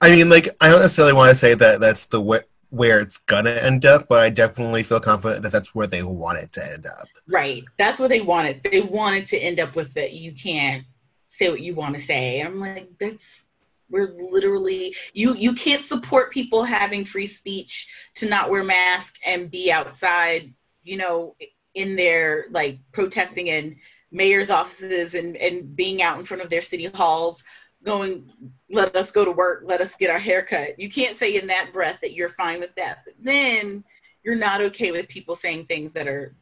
I 0.00 0.10
mean, 0.10 0.28
like, 0.28 0.48
I 0.60 0.70
don't 0.70 0.80
necessarily 0.80 1.14
want 1.14 1.30
to 1.30 1.34
say 1.34 1.54
that 1.54 1.80
that's 1.80 2.06
the 2.06 2.22
wh- 2.22 2.72
where 2.72 3.00
it's 3.00 3.18
gonna 3.18 3.50
end 3.50 3.84
up, 3.84 4.08
but 4.08 4.20
I 4.20 4.30
definitely 4.30 4.82
feel 4.82 5.00
confident 5.00 5.42
that 5.42 5.52
that's 5.52 5.74
where 5.74 5.86
they 5.86 6.02
want 6.02 6.38
it 6.38 6.52
to 6.52 6.72
end 6.72 6.86
up. 6.86 7.06
right. 7.28 7.64
That's 7.78 7.98
what 7.98 8.08
they 8.08 8.20
wanted 8.20 8.62
they 8.64 8.80
wanted 8.80 9.28
to 9.28 9.38
end 9.38 9.60
up 9.60 9.76
with 9.76 9.94
that 9.94 10.12
you 10.12 10.32
can't 10.32 10.84
say 11.28 11.50
what 11.50 11.60
you 11.60 11.74
want 11.74 11.96
to 11.96 12.02
say. 12.02 12.40
I'm 12.40 12.60
like 12.60 12.90
that's 12.98 13.44
we're 13.90 14.14
literally 14.32 14.94
you 15.12 15.36
you 15.36 15.54
can't 15.54 15.84
support 15.84 16.32
people 16.32 16.64
having 16.64 17.04
free 17.04 17.26
speech 17.26 17.88
to 18.16 18.28
not 18.28 18.50
wear 18.50 18.64
masks 18.64 19.20
and 19.24 19.50
be 19.50 19.70
outside 19.70 20.52
you 20.82 20.96
know 20.96 21.36
in 21.74 21.96
their 21.96 22.46
like 22.50 22.78
protesting 22.92 23.48
in 23.48 23.76
mayor's 24.10 24.50
offices 24.50 25.14
and 25.14 25.36
and 25.36 25.76
being 25.76 26.02
out 26.02 26.18
in 26.18 26.24
front 26.24 26.42
of 26.42 26.50
their 26.50 26.62
city 26.62 26.86
halls 26.86 27.44
going 27.84 28.30
let 28.70 28.94
us 28.96 29.10
go 29.10 29.24
to 29.24 29.30
work 29.30 29.62
let 29.64 29.80
us 29.80 29.94
get 29.96 30.10
our 30.10 30.18
hair 30.18 30.42
cut. 30.42 30.78
You 30.78 30.88
can't 30.88 31.16
say 31.16 31.36
in 31.36 31.46
that 31.48 31.70
breath 31.72 31.98
that 32.02 32.14
you're 32.14 32.28
fine 32.28 32.60
with 32.60 32.74
that 32.76 33.00
but 33.04 33.14
then 33.20 33.84
you're 34.22 34.34
not 34.34 34.60
okay 34.60 34.90
with 34.90 35.08
people 35.08 35.36
saying 35.36 35.66
things 35.66 35.92
that 35.92 36.08
are 36.08 36.34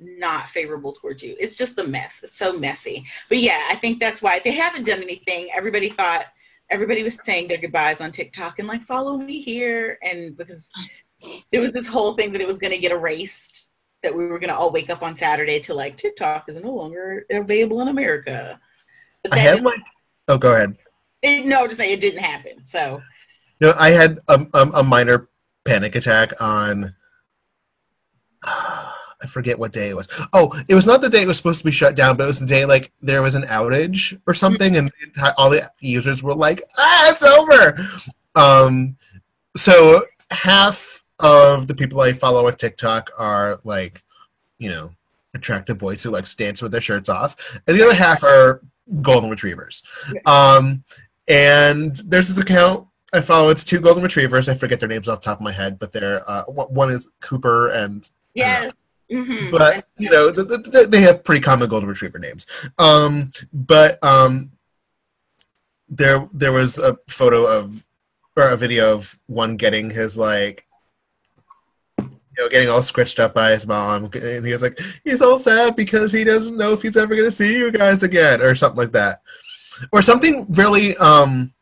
not 0.00 0.48
favorable 0.48 0.92
towards 0.92 1.22
you. 1.22 1.36
It's 1.40 1.56
just 1.56 1.78
a 1.78 1.84
mess. 1.84 2.20
It's 2.22 2.36
so 2.36 2.52
messy. 2.52 3.04
But 3.28 3.38
yeah 3.38 3.68
i 3.70 3.74
think 3.74 3.98
that's 3.98 4.22
why 4.22 4.40
they 4.40 4.52
haven't 4.52 4.84
done 4.84 5.02
anything. 5.02 5.48
Everybody 5.54 5.88
thought 5.88 6.26
everybody 6.70 7.02
was 7.02 7.18
saying 7.24 7.48
their 7.48 7.58
goodbyes 7.58 8.00
on 8.00 8.12
TikTok 8.12 8.58
and 8.58 8.68
like 8.68 8.82
follow 8.82 9.16
me 9.16 9.40
here. 9.40 9.98
And 10.02 10.36
because 10.36 10.70
there 11.50 11.60
was 11.60 11.72
this 11.72 11.86
whole 11.86 12.14
thing 12.14 12.32
that 12.32 12.40
it 12.40 12.46
was 12.46 12.58
going 12.58 12.72
to 12.72 12.78
get 12.78 12.92
erased 12.92 13.68
that 14.02 14.14
we 14.14 14.26
were 14.26 14.38
going 14.38 14.50
to 14.50 14.56
all 14.56 14.70
wake 14.70 14.90
up 14.90 15.02
on 15.02 15.14
Saturday 15.14 15.60
to 15.60 15.74
like 15.74 15.96
TikTok 15.96 16.48
is 16.48 16.56
no 16.56 16.72
longer 16.72 17.26
available 17.30 17.80
in 17.80 17.88
America. 17.88 18.60
But 19.22 19.32
I 19.32 19.36
that 19.36 19.64
had 19.64 19.82
oh, 20.28 20.38
go 20.38 20.54
ahead. 20.54 20.76
It, 21.22 21.46
no, 21.46 21.66
just 21.66 21.78
say 21.78 21.92
it 21.92 22.00
didn't 22.00 22.20
happen. 22.20 22.64
So 22.64 23.02
No, 23.60 23.74
I 23.78 23.90
had 23.90 24.18
a, 24.28 24.46
a, 24.54 24.70
a 24.76 24.82
minor 24.82 25.28
panic 25.64 25.96
attack 25.96 26.40
on. 26.40 26.94
I 29.20 29.26
forget 29.26 29.58
what 29.58 29.72
day 29.72 29.88
it 29.88 29.96
was. 29.96 30.08
Oh, 30.32 30.52
it 30.68 30.76
was 30.76 30.86
not 30.86 31.00
the 31.00 31.10
day 31.10 31.22
it 31.22 31.26
was 31.26 31.36
supposed 31.36 31.58
to 31.58 31.64
be 31.64 31.72
shut 31.72 31.96
down, 31.96 32.16
but 32.16 32.22
it 32.24 32.26
was 32.28 32.38
the 32.38 32.46
day 32.46 32.64
like 32.64 32.92
there 33.02 33.20
was 33.20 33.34
an 33.34 33.42
outage 33.44 34.16
or 34.28 34.34
something, 34.34 34.76
and 34.76 34.92
the 35.16 35.34
all 35.36 35.50
the 35.50 35.68
users 35.80 36.22
were 36.22 36.36
like, 36.36 36.62
"Ah, 36.78 37.10
it's 37.10 37.22
over." 37.24 37.76
Um, 38.36 38.96
so 39.56 40.02
half 40.30 41.02
of 41.18 41.66
the 41.66 41.74
people 41.74 42.00
I 42.00 42.12
follow 42.12 42.46
on 42.46 42.56
TikTok 42.56 43.10
are 43.18 43.58
like, 43.64 44.02
you 44.58 44.70
know, 44.70 44.90
attractive 45.34 45.78
boys 45.78 46.02
who 46.02 46.10
like 46.10 46.32
dance 46.36 46.62
with 46.62 46.70
their 46.70 46.80
shirts 46.80 47.08
off, 47.08 47.60
and 47.66 47.76
the 47.76 47.82
other 47.82 47.94
half 47.94 48.22
are 48.22 48.62
golden 49.02 49.30
retrievers. 49.30 49.82
Um, 50.26 50.84
and 51.28 51.96
there's 51.96 52.28
this 52.28 52.38
account 52.38 52.88
I 53.12 53.20
follow. 53.22 53.48
It's 53.48 53.64
two 53.64 53.80
golden 53.80 54.02
retrievers. 54.02 54.48
I 54.48 54.54
forget 54.54 54.80
their 54.80 54.88
names 54.88 55.08
off 55.08 55.20
the 55.20 55.24
top 55.26 55.38
of 55.38 55.42
my 55.42 55.52
head, 55.52 55.78
but 55.78 55.92
they're 55.92 56.28
uh, 56.28 56.44
one 56.44 56.90
is 56.90 57.08
Cooper 57.20 57.70
and 57.70 58.08
yes. 58.34 58.72
hmm 59.10 59.50
but 59.50 59.88
you 59.96 60.10
know 60.10 60.30
th- 60.30 60.46
th- 60.48 60.70
th- 60.70 60.88
they 60.88 61.00
have 61.00 61.24
pretty 61.24 61.40
common 61.40 61.68
golden 61.68 61.88
retriever 61.88 62.18
names. 62.18 62.46
Um, 62.78 63.32
but 63.52 64.02
um, 64.04 64.52
there 65.88 66.28
there 66.32 66.52
was 66.52 66.78
a 66.78 66.98
photo 67.08 67.46
of 67.46 67.84
or 68.36 68.50
a 68.50 68.56
video 68.56 68.92
of 68.92 69.18
one 69.26 69.56
getting 69.56 69.90
his 69.90 70.16
like. 70.18 70.64
You 72.00 72.44
know, 72.44 72.50
getting 72.50 72.68
all 72.68 72.82
scratched 72.82 73.18
up 73.18 73.34
by 73.34 73.50
his 73.50 73.66
mom, 73.66 74.10
and 74.14 74.46
he 74.46 74.52
was 74.52 74.62
like, 74.62 74.78
he's 75.02 75.20
all 75.20 75.38
sad 75.38 75.74
because 75.74 76.12
he 76.12 76.22
doesn't 76.22 76.56
know 76.56 76.72
if 76.72 76.82
he's 76.82 76.96
ever 76.96 77.16
going 77.16 77.26
to 77.26 77.32
see 77.32 77.58
you 77.58 77.72
guys 77.72 78.04
again, 78.04 78.40
or 78.40 78.54
something 78.54 78.78
like 78.78 78.92
that, 78.92 79.22
or 79.92 80.02
something 80.02 80.46
really, 80.50 80.96
um, 80.96 81.52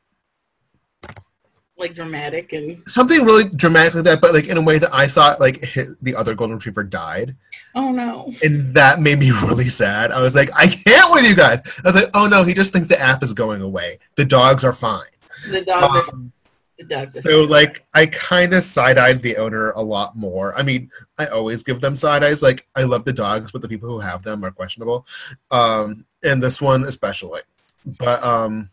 like 1.79 1.95
dramatic 1.95 2.53
and 2.53 2.83
something 2.87 3.25
really 3.25 3.45
dramatic 3.45 3.95
like 3.95 4.05
that, 4.05 4.21
but 4.21 4.33
like 4.33 4.49
in 4.49 4.57
a 4.57 4.63
way 4.63 4.79
that 4.79 4.93
I 4.95 5.07
thought 5.07 5.41
like 5.41 5.61
the 6.01 6.15
other 6.15 6.35
golden 6.35 6.57
retriever 6.57 6.83
died, 6.83 7.37
oh 7.75 7.93
no. 7.93 8.33
and 8.43 8.73
that 8.75 9.01
made 9.01 9.19
me 9.19 9.31
really 9.43 9.69
sad. 9.69 10.11
I 10.11 10.21
was 10.21 10.35
like, 10.35 10.51
I 10.57 10.69
can't 10.69 11.13
with 11.13 11.29
you 11.29 11.37
guys. 11.37 11.61
I 11.85 11.89
was 11.89 11.95
like, 11.95 12.11
oh 12.15 12.27
no, 12.27 12.45
he 12.45 12.55
just 12.55 12.73
thinks 12.73 12.89
the 12.89 13.01
app 13.01 13.23
is 13.23 13.33
going 13.33 13.61
away. 13.61 13.99
The 14.17 14.25
dogs 14.25 14.65
are 14.65 14.73
fine. 14.73 15.05
The 15.51 15.63
dog. 15.63 16.09
Um, 16.09 16.33
The 16.79 16.85
dogs 16.85 17.17
are 17.17 17.23
So 17.23 17.43
like 17.43 17.87
I 17.93 18.07
kind 18.07 18.55
of 18.55 18.65
side 18.65 18.97
eyed 18.97 19.21
the 19.21 19.37
owner 19.37 19.73
a 19.73 19.83
lot 19.83 20.17
more. 20.17 20.57
I 20.57 20.63
mean, 20.63 20.91
I 21.19 21.27
always 21.27 21.63
give 21.63 21.81
them 21.83 21.95
side 21.95 22.25
eyes. 22.25 22.43
Like 22.43 22.67
I 22.75 22.85
love 22.85 23.05
the 23.05 23.13
dogs, 23.13 23.53
but 23.53 23.61
the 23.61 23.69
people 23.69 23.89
who 23.89 24.01
have 24.01 24.23
them 24.23 24.45
are 24.45 24.51
questionable. 24.51 25.07
Um, 25.51 26.07
and 26.23 26.43
this 26.43 26.61
one 26.61 26.85
especially. 26.85 27.43
But 27.87 28.23
um, 28.25 28.71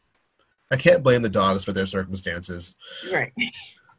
I 0.72 0.78
can't 0.78 1.04
blame 1.04 1.22
the 1.22 1.30
dogs 1.30 1.64
for 1.64 1.72
their 1.72 1.86
circumstances. 1.86 2.76
right. 3.12 3.32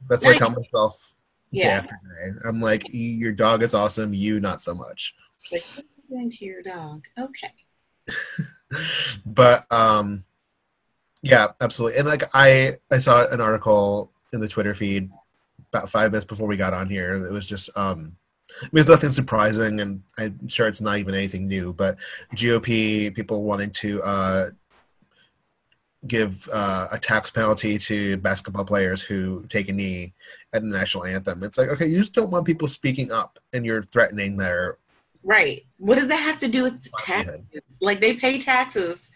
That's 0.09 0.24
what 0.24 0.35
I 0.35 0.38
tell 0.38 0.50
myself 0.50 1.14
day 1.53 1.62
after 1.62 1.94
day. 1.94 2.33
I'm 2.46 2.61
like, 2.61 2.92
"E- 2.92 3.14
your 3.14 3.33
dog 3.33 3.62
is 3.62 3.74
awesome. 3.74 4.12
You 4.12 4.40
not 4.40 4.61
so 4.61 4.74
much. 4.74 5.14
Like, 5.50 5.62
what 5.74 5.85
are 5.85 5.88
you 5.96 6.16
doing 6.18 6.31
to 6.31 6.44
your 6.44 6.62
dog? 6.62 7.05
Okay. 7.18 7.53
but 9.27 9.70
um 9.72 10.24
yeah 11.22 11.48
absolutely 11.61 11.98
and 11.98 12.07
like 12.09 12.24
i 12.35 12.77
i 12.90 12.98
saw 12.98 13.27
an 13.29 13.40
article 13.40 14.12
in 14.33 14.40
the 14.40 14.48
twitter 14.48 14.74
feed 14.74 15.11
about 15.72 15.88
five 15.88 16.11
minutes 16.11 16.27
before 16.27 16.46
we 16.46 16.57
got 16.57 16.74
on 16.74 16.88
here 16.88 17.24
it 17.27 17.33
was 17.33 17.48
just 17.48 17.70
um 17.77 18.16
I 18.62 18.66
mean, 18.70 18.83
it's 18.83 18.90
nothing 18.90 19.11
surprising, 19.11 19.81
and 19.81 20.03
I'm 20.16 20.46
sure 20.46 20.68
it's 20.68 20.81
not 20.81 20.98
even 20.98 21.14
anything 21.14 21.48
new. 21.48 21.72
But 21.72 21.96
GOP 22.37 23.12
people 23.12 23.42
wanting 23.42 23.70
to 23.70 24.03
uh, 24.03 24.50
give 26.06 26.48
uh, 26.52 26.88
a 26.92 26.98
tax 26.98 27.30
penalty 27.30 27.78
to 27.78 28.16
basketball 28.18 28.64
players 28.64 29.02
who 29.02 29.44
take 29.48 29.68
a 29.68 29.72
knee 29.72 30.12
at 30.52 30.62
the 30.62 30.68
national 30.68 31.04
anthem. 31.04 31.42
It's 31.42 31.58
like, 31.58 31.68
okay, 31.70 31.86
you 31.86 31.98
just 31.98 32.12
don't 32.14 32.30
want 32.30 32.46
people 32.46 32.68
speaking 32.68 33.12
up, 33.12 33.38
and 33.52 33.64
you're 33.64 33.82
threatening 33.82 34.36
their 34.36 34.78
Right. 35.24 35.64
What 35.78 35.96
does 35.96 36.08
that 36.08 36.20
have 36.20 36.38
to 36.40 36.48
do 36.48 36.64
with 36.64 36.86
taxes? 36.98 37.40
Like 37.80 38.00
they 38.00 38.14
pay 38.14 38.38
taxes, 38.38 39.10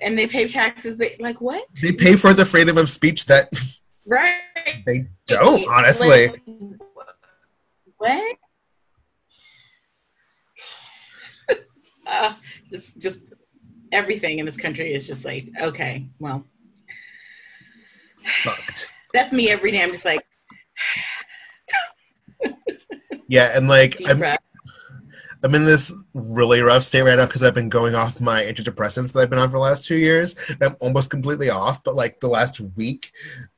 and 0.00 0.18
they 0.18 0.26
pay 0.26 0.48
taxes. 0.48 0.96
They 0.96 1.16
like 1.20 1.40
what? 1.40 1.66
they 1.80 1.92
pay 1.92 2.16
for 2.16 2.34
the 2.34 2.44
freedom 2.44 2.76
of 2.78 2.88
speech 2.90 3.26
that 3.26 3.48
Right. 4.04 4.40
they 4.84 5.06
don't 5.26 5.66
honestly. 5.68 6.28
Like, 6.28 6.42
what? 7.98 8.36
uh, 12.06 12.34
it's 12.72 12.92
just 12.94 13.34
everything 13.92 14.38
in 14.38 14.46
this 14.46 14.56
country 14.56 14.92
is 14.92 15.06
just 15.06 15.24
like 15.24 15.48
okay, 15.60 16.06
well, 16.18 16.44
fucked. 18.42 18.88
that's 19.12 19.32
me 19.32 19.50
every 19.50 19.70
day. 19.70 19.82
I'm 19.82 19.90
just 19.90 20.04
like 20.04 20.24
Yeah, 23.32 23.56
and 23.56 23.66
like 23.66 23.96
deep 23.96 24.10
I'm, 24.10 24.18
breath. 24.18 24.40
I'm 25.42 25.54
in 25.54 25.64
this 25.64 25.90
really 26.12 26.60
rough 26.60 26.82
state 26.82 27.00
right 27.00 27.16
now 27.16 27.24
because 27.24 27.42
I've 27.42 27.54
been 27.54 27.70
going 27.70 27.94
off 27.94 28.20
my 28.20 28.42
antidepressants 28.42 29.12
that 29.12 29.20
I've 29.20 29.30
been 29.30 29.38
on 29.38 29.48
for 29.48 29.56
the 29.56 29.62
last 29.62 29.86
two 29.86 29.96
years. 29.96 30.36
I'm 30.60 30.76
almost 30.80 31.08
completely 31.08 31.48
off, 31.48 31.82
but 31.82 31.96
like 31.96 32.20
the 32.20 32.28
last 32.28 32.60
week, 32.60 33.10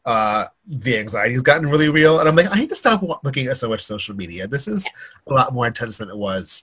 uh, 0.04 0.46
the 0.64 0.96
anxiety's 0.96 1.42
gotten 1.42 1.68
really 1.68 1.88
real, 1.88 2.20
and 2.20 2.28
I'm 2.28 2.36
like, 2.36 2.54
I 2.54 2.60
need 2.60 2.68
to 2.68 2.76
stop 2.76 3.02
looking 3.24 3.48
at 3.48 3.56
so 3.56 3.68
much 3.68 3.82
social 3.82 4.14
media. 4.14 4.46
This 4.46 4.68
is 4.68 4.88
a 5.26 5.34
lot 5.34 5.52
more 5.52 5.66
intense 5.66 5.98
than 5.98 6.08
it 6.08 6.16
was 6.16 6.62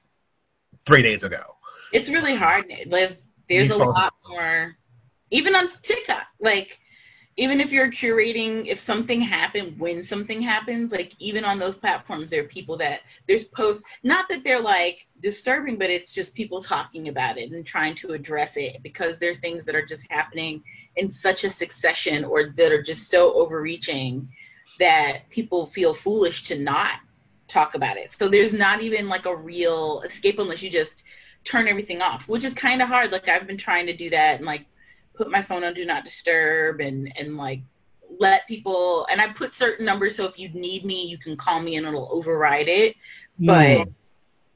three 0.86 1.02
days 1.02 1.26
ago. 1.26 1.58
It's 1.92 2.08
really 2.08 2.36
hard. 2.36 2.72
There's 2.88 3.24
there's 3.52 3.70
You 3.70 3.76
a 3.76 3.86
lot 3.86 4.14
more, 4.28 4.76
even 5.30 5.56
on 5.56 5.70
TikTok. 5.82 6.26
Like, 6.40 6.80
even 7.38 7.60
if 7.62 7.72
you're 7.72 7.90
curating, 7.90 8.68
if 8.68 8.78
something 8.80 9.22
happened, 9.22 9.80
when 9.80 10.04
something 10.04 10.42
happens, 10.42 10.92
like 10.92 11.14
even 11.20 11.46
on 11.46 11.60
those 11.60 11.78
platforms, 11.78 12.30
there 12.30 12.44
are 12.44 12.48
people 12.48 12.78
that 12.78 13.02
there's 13.28 13.46
posts. 13.46 13.84
Not 14.04 14.30
that 14.30 14.44
they're 14.44 14.62
like 14.62 15.08
disturbing, 15.20 15.78
but 15.78 15.90
it's 15.90 16.14
just 16.14 16.36
people 16.36 16.62
talking 16.62 17.08
about 17.08 17.38
it 17.38 17.52
and 17.52 17.66
trying 17.66 17.96
to 17.96 18.14
address 18.14 18.58
it 18.58 18.84
because 18.84 19.18
there's 19.18 19.38
things 19.38 19.66
that 19.66 19.76
are 19.76 19.86
just 19.86 20.10
happening 20.12 20.64
in 20.96 21.10
such 21.10 21.44
a 21.44 21.50
succession 21.50 22.26
or 22.26 22.50
that 22.56 22.72
are 22.72 22.84
just 22.84 23.10
so 23.10 23.34
overreaching 23.34 24.30
that 24.80 25.30
people 25.30 25.66
feel 25.66 25.94
foolish 25.94 26.44
to 26.44 26.60
not 26.60 27.00
talk 27.48 27.76
about 27.76 27.98
it. 27.98 28.12
So 28.12 28.28
there's 28.28 28.54
not 28.54 28.82
even 28.82 29.08
like 29.08 29.26
a 29.26 29.36
real 29.36 30.02
escape 30.02 30.40
unless 30.40 30.62
you 30.62 30.70
just 30.70 31.04
turn 31.44 31.68
everything 31.68 32.02
off, 32.02 32.28
which 32.28 32.44
is 32.44 32.54
kind 32.54 32.82
of 32.82 32.88
hard. 32.88 33.12
Like 33.12 33.30
I've 33.30 33.48
been 33.48 33.58
trying 33.58 33.88
to 33.88 33.94
do 33.96 34.10
that 34.12 34.38
and 34.38 34.46
like 34.46 34.66
put 35.14 35.30
my 35.30 35.42
phone 35.42 35.64
on 35.64 35.74
do 35.74 35.86
not 35.86 36.04
disturb 36.04 36.80
and 36.80 37.12
and 37.18 37.38
like 37.38 37.62
let 38.20 38.48
people 38.48 39.06
and 39.12 39.22
I 39.22 39.30
put 39.30 39.52
certain 39.52 39.86
numbers 39.86 40.16
so 40.16 40.26
if 40.26 40.38
you 40.38 40.50
need 40.50 40.84
me 40.84 41.08
you 41.08 41.18
can 41.18 41.38
call 41.38 41.62
me 41.62 41.76
and 41.76 41.86
it'll 41.86 42.10
override 42.12 42.68
it. 42.68 42.96
But 43.40 43.88
mm. 43.88 43.94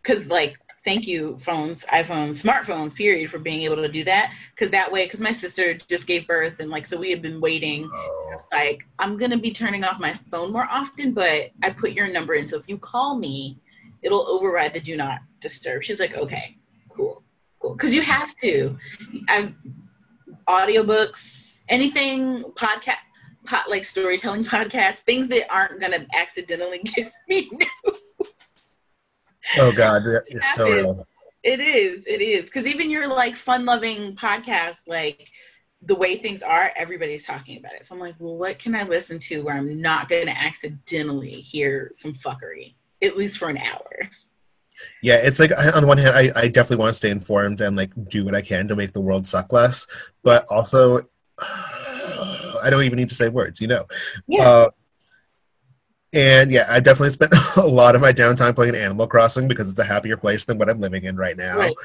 because 0.01 0.27
like 0.27 0.57
thank 0.85 1.07
you 1.07 1.35
phones, 1.39 1.83
iPhones, 1.85 2.45
smartphones, 2.45 2.95
period, 2.95 3.29
for 3.29 3.39
being 3.39 3.63
able 3.63 3.77
to 3.77 3.87
do 3.87 4.03
that. 4.03 4.33
Because 4.51 4.69
that 4.69 4.91
way, 4.91 5.05
because 5.05 5.19
my 5.19 5.33
sister 5.33 5.73
just 5.73 6.05
gave 6.05 6.27
birth 6.27 6.59
and 6.59 6.69
like 6.69 6.85
so 6.85 6.95
we 6.95 7.09
had 7.09 7.23
been 7.23 7.41
waiting 7.41 7.89
Oh. 7.91 8.41
like 8.53 8.85
I'm 8.99 9.17
gonna 9.17 9.37
be 9.37 9.51
turning 9.51 9.83
off 9.83 9.99
my 9.99 10.13
phone 10.13 10.51
more 10.51 10.67
often, 10.69 11.13
but 11.13 11.49
I 11.63 11.71
put 11.71 11.91
your 11.91 12.07
number 12.07 12.35
in, 12.35 12.47
so 12.47 12.57
if 12.57 12.69
you 12.69 12.77
call 12.77 13.17
me, 13.17 13.57
it'll 14.03 14.27
override 14.27 14.73
the 14.73 14.79
do 14.79 14.95
not 14.95 15.19
disturb. 15.41 15.83
She's 15.83 15.99
like, 15.99 16.15
okay, 16.15 16.55
cool, 16.95 17.23
cool, 17.59 17.75
because 17.75 17.93
you 17.93 18.01
have 18.01 18.35
to. 18.41 18.77
I 19.27 19.53
audiobooks, 20.47 21.59
anything 21.69 22.43
podcast, 22.55 22.95
pot, 23.45 23.69
like 23.69 23.85
storytelling 23.85 24.43
podcasts, 24.55 24.99
things 24.99 25.27
that 25.29 25.51
aren't 25.51 25.79
gonna 25.79 26.05
accidentally 26.15 26.79
give 26.95 27.11
me 27.27 27.49
news. 27.51 27.99
Oh 29.57 29.71
god, 29.71 30.03
It's 30.27 30.55
so 30.55 30.69
real. 30.71 31.07
It 31.43 31.59
is. 31.59 32.05
It 32.07 32.21
is. 32.21 32.45
because 32.45 32.65
even 32.65 32.89
your 32.89 33.07
like 33.07 33.35
fun-loving 33.35 34.15
podcast, 34.15 34.77
like 34.87 35.29
the 35.83 35.93
way 35.93 36.15
things 36.15 36.41
are, 36.41 36.71
everybody's 36.75 37.25
talking 37.25 37.59
about 37.59 37.73
it. 37.73 37.85
So 37.85 37.93
I'm 37.93 38.01
like, 38.01 38.15
well, 38.17 38.37
what 38.37 38.57
can 38.57 38.75
I 38.75 38.81
listen 38.83 39.19
to 39.19 39.43
where 39.43 39.55
I'm 39.55 39.79
not 39.79 40.09
going 40.09 40.25
to 40.25 40.35
accidentally 40.37 41.29
hear 41.29 41.91
some 41.93 42.13
fuckery, 42.13 42.73
at 43.03 43.15
least 43.15 43.37
for 43.37 43.49
an 43.49 43.59
hour? 43.59 44.09
Yeah, 45.01 45.15
it's 45.15 45.39
like 45.39 45.51
on 45.51 45.81
the 45.81 45.87
one 45.87 45.97
hand, 45.97 46.15
I, 46.15 46.31
I 46.35 46.47
definitely 46.47 46.77
want 46.77 46.89
to 46.89 46.93
stay 46.95 47.09
informed 47.09 47.61
and 47.61 47.75
like 47.75 47.91
do 48.09 48.25
what 48.25 48.35
I 48.35 48.41
can 48.41 48.67
to 48.67 48.75
make 48.75 48.93
the 48.93 49.01
world 49.01 49.25
suck 49.27 49.51
less, 49.53 49.87
but 50.23 50.45
also 50.49 51.01
I 51.39 52.69
don't 52.69 52.83
even 52.83 52.97
need 52.97 53.09
to 53.09 53.15
say 53.15 53.29
words, 53.29 53.61
you 53.61 53.67
know. 53.67 53.85
Yeah. 54.27 54.49
Uh, 54.49 54.69
and 56.13 56.49
yeah, 56.49 56.65
I 56.69 56.79
definitely 56.79 57.09
spent 57.09 57.33
a 57.57 57.67
lot 57.67 57.95
of 57.95 58.01
my 58.01 58.13
downtime 58.13 58.55
playing 58.55 58.75
Animal 58.75 59.07
Crossing 59.07 59.47
because 59.47 59.69
it's 59.69 59.79
a 59.79 59.83
happier 59.83 60.17
place 60.17 60.45
than 60.45 60.57
what 60.57 60.69
I'm 60.69 60.79
living 60.79 61.03
in 61.03 61.17
right 61.17 61.35
now. 61.35 61.57
Right. 61.57 61.75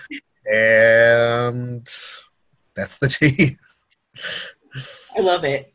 And 0.51 1.87
that's 2.75 2.99
the 2.99 3.09
tea. 3.09 3.59
I 5.17 5.21
love 5.21 5.45
it. 5.45 5.73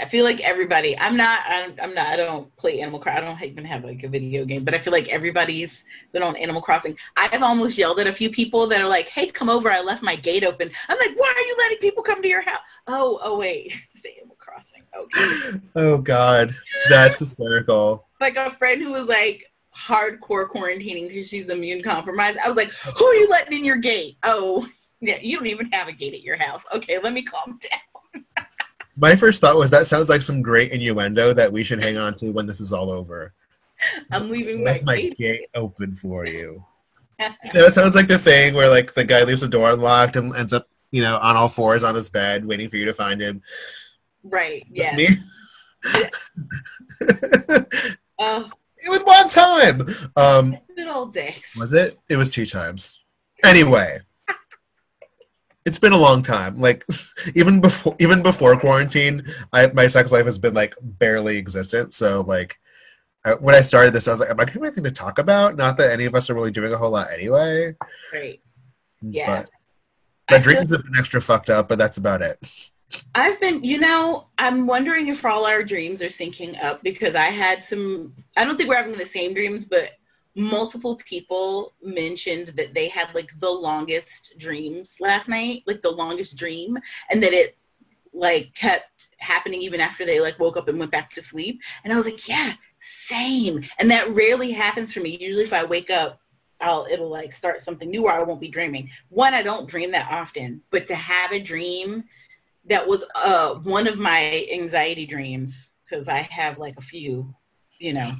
I 0.00 0.06
feel 0.06 0.24
like 0.24 0.40
everybody. 0.40 0.98
I'm 0.98 1.16
not. 1.16 1.42
I'm, 1.46 1.74
I'm 1.82 1.94
not. 1.94 2.06
I 2.06 2.16
don't 2.16 2.54
play 2.56 2.80
Animal 2.80 2.98
Crossing. 2.98 3.24
I 3.24 3.26
don't 3.26 3.42
even 3.42 3.64
have 3.64 3.84
like 3.84 4.02
a 4.04 4.08
video 4.08 4.44
game. 4.46 4.64
But 4.64 4.74
I 4.74 4.78
feel 4.78 4.92
like 4.92 5.08
everybody's 5.08 5.84
been 6.12 6.22
on 6.22 6.34
Animal 6.36 6.62
Crossing. 6.62 6.96
I've 7.16 7.42
almost 7.42 7.76
yelled 7.76 8.00
at 8.00 8.06
a 8.06 8.12
few 8.12 8.30
people 8.30 8.66
that 8.68 8.80
are 8.80 8.88
like, 8.88 9.08
"Hey, 9.08 9.26
come 9.26 9.50
over! 9.50 9.70
I 9.70 9.80
left 9.82 10.02
my 10.02 10.16
gate 10.16 10.44
open." 10.44 10.70
I'm 10.88 10.98
like, 10.98 11.16
"Why 11.16 11.32
are 11.36 11.46
you 11.46 11.56
letting 11.58 11.78
people 11.78 12.02
come 12.02 12.22
to 12.22 12.28
your 12.28 12.40
house?" 12.42 12.60
Oh, 12.86 13.20
oh 13.22 13.36
wait, 13.36 13.74
it's 13.94 14.04
Animal 14.18 14.36
Crossing. 14.38 14.82
Oh, 14.94 15.02
okay. 15.04 15.60
Oh 15.76 15.98
God, 15.98 16.54
that's 16.88 17.18
hysterical. 17.18 18.08
like 18.20 18.36
a 18.36 18.50
friend 18.50 18.80
who 18.80 18.92
was 18.92 19.08
like 19.08 19.44
hardcore 19.76 20.48
quarantining 20.48 21.08
because 21.08 21.28
she's 21.28 21.48
immune 21.50 21.82
compromised. 21.82 22.38
I 22.42 22.48
was 22.48 22.56
like, 22.56 22.70
"Who 22.70 23.04
are 23.04 23.14
you 23.14 23.28
letting 23.28 23.58
in 23.58 23.64
your 23.64 23.76
gate?" 23.76 24.16
Oh, 24.22 24.66
yeah, 25.00 25.18
you 25.20 25.36
don't 25.36 25.46
even 25.48 25.70
have 25.72 25.88
a 25.88 25.92
gate 25.92 26.14
at 26.14 26.22
your 26.22 26.36
house. 26.36 26.64
Okay, 26.74 26.98
let 26.98 27.12
me 27.12 27.22
calm 27.22 27.58
down. 27.58 27.80
My 29.02 29.16
first 29.16 29.40
thought 29.40 29.56
was 29.56 29.70
that 29.72 29.86
sounds 29.88 30.08
like 30.08 30.22
some 30.22 30.40
great 30.42 30.70
innuendo 30.70 31.32
that 31.34 31.52
we 31.52 31.64
should 31.64 31.82
hang 31.82 31.98
on 31.98 32.14
to 32.16 32.30
when 32.30 32.46
this 32.46 32.60
is 32.60 32.72
all 32.72 32.88
over. 32.90 33.34
I'm 34.12 34.30
leaving 34.30 34.62
my 34.62 34.80
my 34.84 34.96
gate. 35.00 35.18
gate 35.18 35.46
open 35.54 35.96
for 35.96 36.24
you. 36.24 36.64
Yeah, 37.18 37.32
it 37.44 37.74
sounds 37.74 37.94
like 37.96 38.06
the 38.06 38.18
thing 38.18 38.54
where 38.54 38.70
like 38.70 38.94
the 38.94 39.04
guy 39.04 39.24
leaves 39.24 39.40
the 39.40 39.48
door 39.48 39.72
unlocked 39.72 40.14
and 40.16 40.34
ends 40.36 40.52
up, 40.52 40.68
you 40.92 41.02
know, 41.02 41.16
on 41.18 41.36
all 41.36 41.48
fours 41.48 41.82
on 41.84 41.94
his 41.96 42.08
bed, 42.08 42.44
waiting 42.46 42.68
for 42.68 42.76
you 42.76 42.84
to 42.86 42.92
find 42.92 43.20
him. 43.20 43.42
right. 44.22 44.64
Just 44.72 44.90
Yeah. 44.92 44.96
me. 44.96 45.08
it 47.00 47.96
Oh, 48.20 48.48
was 48.88 49.02
one 49.02 49.28
time. 49.28 49.84
Um, 50.16 50.56
good 50.76 50.86
old 50.88 51.12
days. 51.12 51.54
was 51.58 51.72
it? 51.72 51.96
It 52.08 52.16
was 52.16 52.30
two 52.30 52.46
times. 52.46 53.00
Anyway, 53.42 53.98
it's 55.64 55.78
been 55.78 55.92
a 55.92 55.98
long 55.98 56.22
time. 56.22 56.60
Like 56.60 56.84
even 57.34 57.60
before, 57.60 57.96
even 57.98 58.22
before 58.22 58.58
quarantine, 58.58 59.24
I 59.52 59.68
my 59.68 59.88
sex 59.88 60.12
life 60.12 60.26
has 60.26 60.38
been 60.38 60.54
like 60.54 60.74
barely 60.80 61.38
existent. 61.38 61.94
So 61.94 62.22
like. 62.22 62.58
I, 63.24 63.34
when 63.34 63.54
I 63.54 63.60
started 63.60 63.92
this, 63.92 64.08
I 64.08 64.10
was 64.10 64.18
like, 64.18 64.30
"Am 64.30 64.40
I 64.40 64.50
have 64.50 64.56
anything 64.60 64.82
to 64.82 64.90
talk 64.90 65.20
about?" 65.20 65.56
Not 65.56 65.76
that 65.76 65.92
any 65.92 66.06
of 66.06 66.14
us 66.16 66.28
are 66.28 66.34
really 66.34 66.50
doing 66.50 66.72
a 66.72 66.76
whole 66.76 66.90
lot 66.90 67.06
anyway. 67.12 67.72
Right. 68.12 68.40
Yeah. 69.00 69.42
But 69.42 69.50
my 70.28 70.36
I 70.38 70.40
feel- 70.40 70.54
dreams 70.54 70.70
have 70.72 70.82
been 70.82 70.96
extra 70.96 71.20
fucked 71.20 71.48
up, 71.48 71.68
but 71.68 71.78
that's 71.78 71.98
about 71.98 72.20
it. 72.20 72.36
I've 73.14 73.40
been, 73.40 73.62
you 73.62 73.78
know, 73.78 74.26
I'm 74.38 74.66
wondering 74.66 75.08
if 75.08 75.24
all 75.24 75.46
our 75.46 75.62
dreams 75.62 76.02
are 76.02 76.06
syncing 76.06 76.62
up 76.62 76.82
because 76.82 77.14
I 77.14 77.26
had 77.26 77.62
some, 77.62 78.12
I 78.36 78.44
don't 78.44 78.56
think 78.56 78.68
we're 78.68 78.76
having 78.76 78.98
the 78.98 79.08
same 79.08 79.34
dreams, 79.34 79.64
but 79.66 79.90
multiple 80.34 80.96
people 81.06 81.74
mentioned 81.82 82.48
that 82.48 82.74
they 82.74 82.88
had 82.88 83.14
like 83.14 83.30
the 83.38 83.50
longest 83.50 84.34
dreams 84.38 84.96
last 85.00 85.28
night, 85.28 85.62
like 85.66 85.82
the 85.82 85.90
longest 85.90 86.36
dream, 86.36 86.78
and 87.10 87.22
that 87.22 87.32
it 87.32 87.56
like 88.14 88.54
kept 88.54 89.08
happening 89.18 89.60
even 89.60 89.80
after 89.80 90.04
they 90.04 90.20
like 90.20 90.38
woke 90.38 90.56
up 90.56 90.68
and 90.68 90.78
went 90.78 90.90
back 90.90 91.12
to 91.12 91.22
sleep. 91.22 91.60
And 91.84 91.92
I 91.92 91.96
was 91.96 92.06
like, 92.06 92.28
yeah, 92.28 92.52
same. 92.78 93.62
And 93.78 93.90
that 93.90 94.08
rarely 94.10 94.52
happens 94.52 94.92
for 94.92 95.00
me. 95.00 95.16
Usually 95.20 95.44
if 95.44 95.52
I 95.52 95.64
wake 95.64 95.90
up, 95.90 96.20
I'll 96.60 96.86
it'll 96.90 97.08
like 97.08 97.32
start 97.32 97.60
something 97.62 97.90
new 97.90 98.04
or 98.04 98.12
I 98.12 98.22
won't 98.22 98.40
be 98.40 98.48
dreaming. 98.48 98.90
One, 99.08 99.34
I 99.34 99.42
don't 99.42 99.68
dream 99.68 99.90
that 99.92 100.10
often, 100.10 100.62
but 100.70 100.86
to 100.86 100.94
have 100.94 101.32
a 101.32 101.40
dream 101.40 102.04
that 102.66 102.86
was 102.86 103.04
uh 103.16 103.54
one 103.56 103.86
of 103.86 103.98
my 103.98 104.46
anxiety 104.52 105.04
dreams 105.04 105.72
because 105.84 106.08
I 106.08 106.18
have 106.30 106.58
like 106.58 106.78
a 106.78 106.82
few, 106.82 107.34
you 107.78 107.92
know, 107.92 108.12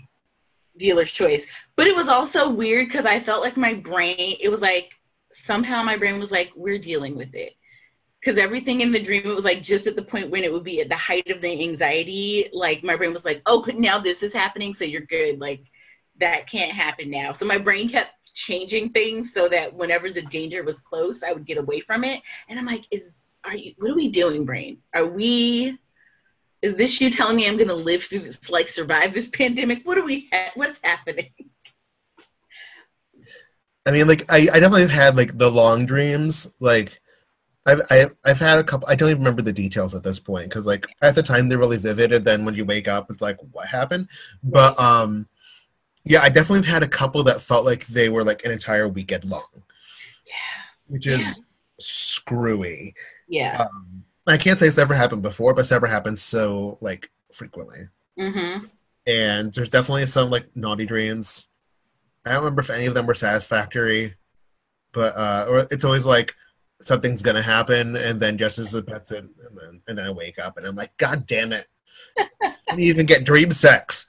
dealer's 0.77 1.13
choice. 1.13 1.47
But 1.77 1.87
it 1.87 1.97
was 1.97 2.09
also 2.09 2.51
weird 2.51 2.89
because 2.89 3.07
I 3.07 3.21
felt 3.21 3.43
like 3.43 3.57
my 3.57 3.75
brain, 3.75 4.37
it 4.41 4.49
was 4.51 4.61
like 4.61 4.93
somehow 5.33 5.83
my 5.83 5.97
brain 5.97 6.19
was 6.19 6.31
like, 6.31 6.51
we're 6.55 6.79
dealing 6.79 7.17
with 7.17 7.35
it. 7.35 7.55
Because 8.21 8.39
everything 8.39 8.83
in 8.83 8.93
the 8.93 9.03
dream, 9.03 9.23
it 9.25 9.35
was 9.35 9.45
like 9.45 9.63
just 9.63 9.87
at 9.89 9.97
the 9.97 10.03
point 10.03 10.31
when 10.31 10.45
it 10.45 10.53
would 10.53 10.63
be 10.63 10.81
at 10.81 10.89
the 10.89 10.97
height 10.97 11.29
of 11.31 11.41
the 11.41 11.61
anxiety, 11.61 12.49
like 12.53 12.85
my 12.85 12.95
brain 12.95 13.13
was 13.13 13.25
like, 13.25 13.43
oh, 13.47 13.63
but 13.65 13.77
now 13.77 13.99
this 13.99 14.23
is 14.23 14.33
happening, 14.33 14.75
so 14.75 14.85
you're 14.85 15.01
good. 15.01 15.41
Like 15.41 15.65
that 16.21 16.49
can't 16.49 16.71
happen 16.71 17.11
now. 17.11 17.33
So 17.33 17.47
my 17.47 17.59
brain 17.59 17.89
kept 17.89 18.13
changing 18.35 18.91
things 18.91 19.33
so 19.33 19.49
that 19.49 19.75
whenever 19.75 20.11
the 20.11 20.23
danger 20.23 20.63
was 20.63 20.79
close, 20.79 21.23
I 21.23 21.33
would 21.33 21.47
get 21.47 21.59
away 21.59 21.81
from 21.81 22.05
it. 22.05 22.23
And 22.49 22.59
I'm 22.59 22.67
like, 22.67 22.85
is 22.91 23.13
are 23.45 23.57
you 23.57 23.73
what 23.79 23.91
are 23.91 23.97
we 23.97 24.09
doing, 24.09 24.45
brain? 24.45 24.79
Are 24.95 25.07
we 25.07 25.79
is 26.63 26.77
this 26.77 27.01
you 27.01 27.11
telling 27.11 27.37
me 27.37 27.49
I'm 27.49 27.57
gonna 27.57 27.75
live 27.75 28.05
through 28.05 28.21
this 28.21 28.51
like 28.51 28.69
survive 28.69 29.15
this 29.15 29.29
pandemic? 29.33 29.85
What 29.85 29.99
are 29.99 30.05
we 30.05 30.29
ha- 30.33 30.53
what's 30.55 30.79
happening? 30.83 31.31
I 33.87 33.91
mean, 33.91 34.07
like 34.07 34.31
I, 34.31 34.49
I 34.53 34.61
definitely 34.61 34.83
have 34.83 34.91
had 34.91 35.17
like 35.17 35.37
the 35.37 35.51
long 35.51 35.87
dreams. 35.87 36.53
Like 36.61 37.01
I've 37.67 37.81
I've, 37.91 38.15
I've 38.25 38.41
had 38.41 38.59
a 38.59 38.65
couple. 38.65 38.89
I 38.89 38.95
don't 38.95 39.11
even 39.11 39.23
remember 39.23 39.43
the 39.43 39.53
details 39.53 39.95
at 39.95 40.03
this 40.03 40.21
point 40.21 40.49
because 40.49 40.67
like 40.67 40.87
at 41.03 41.15
the 41.15 41.23
time 41.23 41.49
they're 41.49 41.59
really 41.59 41.77
vivid, 41.77 42.13
and 42.13 42.25
then 42.25 42.45
when 42.45 42.55
you 42.55 42.65
wake 42.65 42.89
up, 42.89 43.11
it's 43.11 43.21
like 43.21 43.39
what 43.53 43.67
happened. 43.67 44.09
But 44.43 44.79
um, 44.79 45.29
yeah, 46.05 46.23
I 46.23 46.29
definitely 46.29 46.67
have 46.67 46.75
had 46.75 46.83
a 46.83 46.89
couple 46.89 47.23
that 47.25 47.41
felt 47.41 47.65
like 47.65 47.87
they 47.87 48.09
were 48.09 48.25
like 48.25 48.45
an 48.45 48.51
entire 48.51 48.89
weekend 48.89 49.25
long. 49.25 49.47
Yeah. 50.27 50.63
Which 50.89 51.07
is 51.07 51.39
yeah. 51.39 51.45
screwy. 51.79 52.95
Yeah. 53.29 53.63
Um, 53.63 54.05
I 54.27 54.37
can't 54.37 54.59
say 54.59 54.67
it's 54.67 54.77
never 54.77 54.95
happened 54.95 55.23
before, 55.23 55.55
but 55.55 55.61
it's 55.61 55.71
never 55.71 55.87
happened 55.87 56.19
so 56.19 56.79
like 56.81 57.11
frequently. 57.33 57.89
Mm-hmm. 58.19 58.67
And 59.07 59.53
there's 59.53 59.71
definitely 59.71 60.07
some 60.07 60.31
like 60.31 60.47
naughty 60.57 60.87
dreams. 60.87 61.47
I 62.25 62.33
don't 62.33 62.45
remember 62.45 62.61
if 62.61 62.71
any 62.71 62.87
of 62.87 62.95
them 62.95 63.07
were 63.07 63.15
satisfactory, 63.15 64.15
but 64.93 65.17
uh, 65.17 65.47
or 65.49 65.67
it's 65.71 65.85
always 65.85 66.07
like 66.07 66.35
something's 66.81 67.23
gonna 67.23 67.43
happen, 67.43 67.97
and 67.97 68.21
then 68.21 68.39
just 68.39 68.59
as 68.59 68.71
the 68.71 68.83
pet's 68.83 69.13
in, 69.13 69.19
and 69.49 69.59
then 69.59 69.83
and 69.89 69.99
then 69.99 70.07
I 70.07 70.11
wake 70.11 70.39
up 70.39 70.57
and 70.57 70.67
I'm 70.67 70.77
like, 70.77 70.97
God 70.99 71.27
damn 71.27 71.53
it! 71.53 71.67
I 72.43 72.77
even 72.79 73.07
get 73.07 73.25
dream 73.25 73.53
sex. 73.53 74.09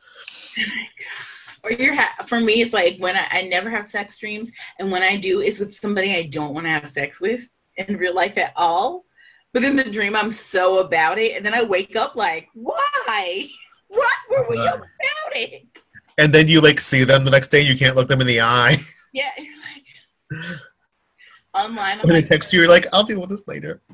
or 1.63 1.71
you're 1.71 1.95
ha- 1.95 2.23
for 2.25 2.39
me, 2.39 2.61
it's 2.61 2.73
like 2.73 2.97
when 2.99 3.15
I, 3.15 3.27
I 3.31 3.41
never 3.43 3.69
have 3.69 3.87
sex 3.87 4.17
dreams, 4.17 4.51
and 4.79 4.91
when 4.91 5.03
I 5.03 5.17
do, 5.17 5.41
it's 5.41 5.59
with 5.59 5.73
somebody 5.73 6.15
I 6.15 6.23
don't 6.23 6.53
want 6.53 6.65
to 6.65 6.71
have 6.71 6.87
sex 6.87 7.19
with 7.19 7.47
in 7.77 7.97
real 7.97 8.13
life 8.13 8.37
at 8.37 8.53
all. 8.55 9.05
But 9.53 9.63
in 9.63 9.75
the 9.75 9.83
dream, 9.83 10.15
I'm 10.15 10.31
so 10.31 10.79
about 10.79 11.19
it, 11.19 11.35
and 11.35 11.45
then 11.45 11.53
I 11.53 11.63
wake 11.63 11.95
up 11.95 12.15
like, 12.15 12.49
why? 12.53 13.47
What 13.89 14.15
were 14.27 14.49
we 14.49 14.57
uh, 14.57 14.77
about 14.77 14.87
it? 15.35 15.82
And 16.17 16.33
then 16.33 16.47
you 16.47 16.61
like 16.61 16.79
see 16.79 17.03
them 17.03 17.25
the 17.25 17.31
next 17.31 17.49
day, 17.49 17.61
you 17.61 17.77
can't 17.77 17.95
look 17.95 18.07
them 18.07 18.21
in 18.21 18.27
the 18.27 18.41
eye. 18.41 18.77
Yeah, 19.15 19.29
you're 19.37 19.53
like 20.41 20.59
online. 21.53 21.99
when 21.99 22.15
like, 22.15 22.23
they 22.23 22.27
text 22.27 22.51
you, 22.51 22.61
you're 22.61 22.67
like, 22.67 22.87
I'll 22.91 23.03
deal 23.03 23.21
with 23.21 23.29
this 23.29 23.43
later. 23.47 23.79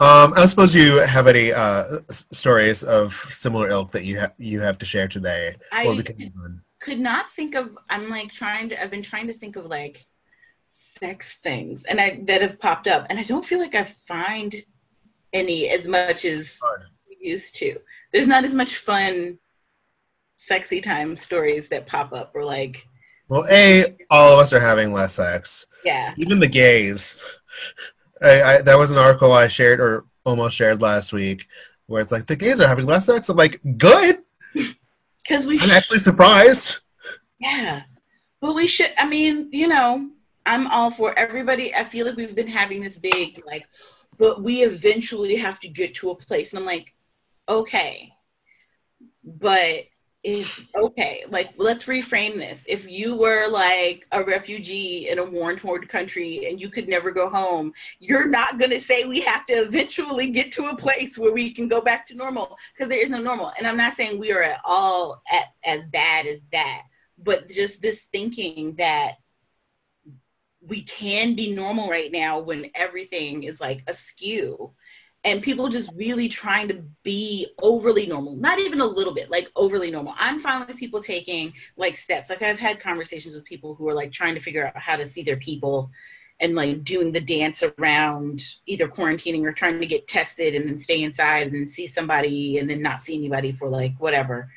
Um, 0.00 0.32
I 0.36 0.46
suppose 0.46 0.74
you 0.74 0.96
have 0.96 1.28
any 1.28 1.52
uh, 1.52 2.00
stories 2.10 2.82
of 2.82 3.14
similar 3.30 3.70
ilk 3.70 3.92
that 3.92 4.04
you 4.04 4.18
have 4.18 4.32
you 4.36 4.58
have 4.60 4.76
to 4.78 4.86
share 4.86 5.06
today. 5.06 5.54
I 5.70 5.84
could 6.80 6.98
not 6.98 7.28
think 7.28 7.54
of. 7.54 7.78
I'm 7.88 8.08
like 8.08 8.32
trying 8.32 8.70
to. 8.70 8.82
I've 8.82 8.90
been 8.90 9.02
trying 9.02 9.28
to 9.28 9.32
think 9.32 9.54
of 9.54 9.66
like 9.66 10.04
sex 10.70 11.36
things, 11.36 11.84
and 11.84 12.00
I 12.00 12.18
that 12.24 12.42
have 12.42 12.58
popped 12.58 12.88
up, 12.88 13.06
and 13.10 13.18
I 13.18 13.22
don't 13.22 13.44
feel 13.44 13.60
like 13.60 13.76
I 13.76 13.84
find 13.84 14.56
any 15.32 15.68
as 15.68 15.86
much 15.86 16.24
as 16.24 16.58
we 17.08 17.16
used 17.20 17.56
to. 17.56 17.78
There's 18.12 18.26
not 18.26 18.44
as 18.44 18.54
much 18.54 18.76
fun, 18.76 19.38
sexy 20.36 20.80
time 20.80 21.16
stories 21.16 21.68
that 21.68 21.86
pop 21.86 22.12
up, 22.12 22.32
or 22.34 22.44
like. 22.44 22.86
Well, 23.28 23.46
a 23.50 23.96
all 24.10 24.34
of 24.34 24.38
us 24.40 24.52
are 24.52 24.60
having 24.60 24.92
less 24.92 25.14
sex. 25.14 25.66
Yeah. 25.84 26.14
Even 26.16 26.38
the 26.38 26.48
gays. 26.48 27.16
I, 28.22 28.42
I, 28.42 28.62
that 28.62 28.78
was 28.78 28.90
an 28.90 28.98
article 28.98 29.32
I 29.32 29.48
shared 29.48 29.80
or 29.80 30.04
almost 30.24 30.56
shared 30.56 30.80
last 30.80 31.12
week 31.12 31.48
where 31.86 32.00
it's 32.00 32.12
like 32.12 32.26
the 32.26 32.36
gays 32.36 32.60
are 32.60 32.68
having 32.68 32.86
less 32.86 33.06
sex. 33.06 33.28
I'm 33.28 33.36
like, 33.36 33.60
good. 33.78 34.18
Because 35.22 35.46
we. 35.46 35.54
I'm 35.60 35.68
sh- 35.68 35.72
actually 35.72 35.98
surprised. 36.00 36.80
Yeah, 37.38 37.82
but 38.40 38.54
we 38.54 38.66
should. 38.66 38.92
I 38.98 39.06
mean, 39.06 39.50
you 39.52 39.68
know, 39.68 40.10
I'm 40.46 40.66
all 40.66 40.90
for 40.90 41.16
everybody. 41.16 41.72
I 41.72 41.84
feel 41.84 42.06
like 42.06 42.16
we've 42.16 42.34
been 42.34 42.48
having 42.48 42.80
this 42.80 42.98
big 42.98 43.40
like, 43.46 43.64
but 44.18 44.42
we 44.42 44.62
eventually 44.62 45.36
have 45.36 45.60
to 45.60 45.68
get 45.68 45.94
to 45.96 46.10
a 46.10 46.16
place, 46.16 46.52
and 46.52 46.60
I'm 46.60 46.66
like, 46.66 46.94
okay, 47.48 48.12
but 49.24 49.84
is 50.22 50.68
okay. 50.76 51.24
Like, 51.28 51.50
let's 51.56 51.86
reframe 51.86 52.34
this. 52.34 52.64
If 52.68 52.88
you 52.88 53.16
were 53.16 53.48
like 53.48 54.06
a 54.12 54.22
refugee 54.22 55.08
in 55.08 55.18
a 55.18 55.24
war 55.24 55.56
torn 55.56 55.86
country 55.86 56.46
and 56.48 56.60
you 56.60 56.68
could 56.68 56.88
never 56.88 57.10
go 57.10 57.28
home, 57.28 57.72
you're 57.98 58.28
not 58.28 58.58
going 58.58 58.70
to 58.70 58.80
say 58.80 59.04
we 59.04 59.20
have 59.22 59.46
to 59.46 59.54
eventually 59.54 60.30
get 60.30 60.52
to 60.52 60.66
a 60.66 60.76
place 60.76 61.18
where 61.18 61.32
we 61.32 61.52
can 61.52 61.66
go 61.66 61.80
back 61.80 62.06
to 62.06 62.14
normal 62.14 62.56
because 62.72 62.88
there 62.88 63.02
is 63.02 63.10
no 63.10 63.20
normal. 63.20 63.52
And 63.58 63.66
I'm 63.66 63.76
not 63.76 63.94
saying 63.94 64.18
we 64.18 64.32
are 64.32 64.42
at 64.42 64.60
all 64.64 65.22
at, 65.30 65.46
as 65.64 65.86
bad 65.86 66.26
as 66.26 66.40
that, 66.52 66.82
but 67.18 67.48
just 67.48 67.82
this 67.82 68.02
thinking 68.04 68.76
that 68.76 69.14
we 70.66 70.82
can 70.82 71.34
be 71.34 71.52
normal 71.52 71.88
right 71.88 72.12
now 72.12 72.38
when 72.38 72.70
everything 72.74 73.42
is 73.42 73.60
like 73.60 73.82
askew. 73.88 74.72
And 75.24 75.40
people 75.40 75.68
just 75.68 75.92
really 75.94 76.28
trying 76.28 76.66
to 76.68 76.82
be 77.04 77.46
overly 77.60 78.06
normal 78.06 78.34
not 78.34 78.58
even 78.58 78.80
a 78.80 78.86
little 78.86 79.14
bit 79.14 79.30
like 79.30 79.48
overly 79.54 79.90
normal. 79.90 80.14
I'm 80.18 80.40
fine 80.40 80.66
with 80.66 80.76
people 80.76 81.00
taking 81.00 81.52
like 81.76 81.96
steps. 81.96 82.28
Like 82.28 82.42
i've 82.42 82.58
had 82.58 82.80
conversations 82.80 83.34
with 83.34 83.44
people 83.44 83.74
who 83.74 83.88
are 83.88 83.94
like 83.94 84.10
trying 84.10 84.34
to 84.34 84.40
figure 84.40 84.66
out 84.66 84.76
how 84.76 84.96
to 84.96 85.06
see 85.06 85.22
their 85.22 85.36
people 85.36 85.90
and 86.40 86.56
like 86.56 86.82
doing 86.82 87.12
the 87.12 87.20
dance 87.20 87.62
around 87.62 88.42
either 88.66 88.88
quarantining 88.88 89.44
or 89.44 89.52
trying 89.52 89.78
to 89.78 89.86
get 89.86 90.08
tested 90.08 90.56
and 90.56 90.68
then 90.68 90.78
stay 90.78 91.04
inside 91.04 91.46
and 91.46 91.54
then 91.54 91.66
see 91.66 91.86
somebody 91.86 92.58
and 92.58 92.68
then 92.68 92.82
not 92.82 93.00
see 93.00 93.16
anybody 93.16 93.52
for 93.52 93.68
like 93.68 93.94
whatever. 93.98 94.50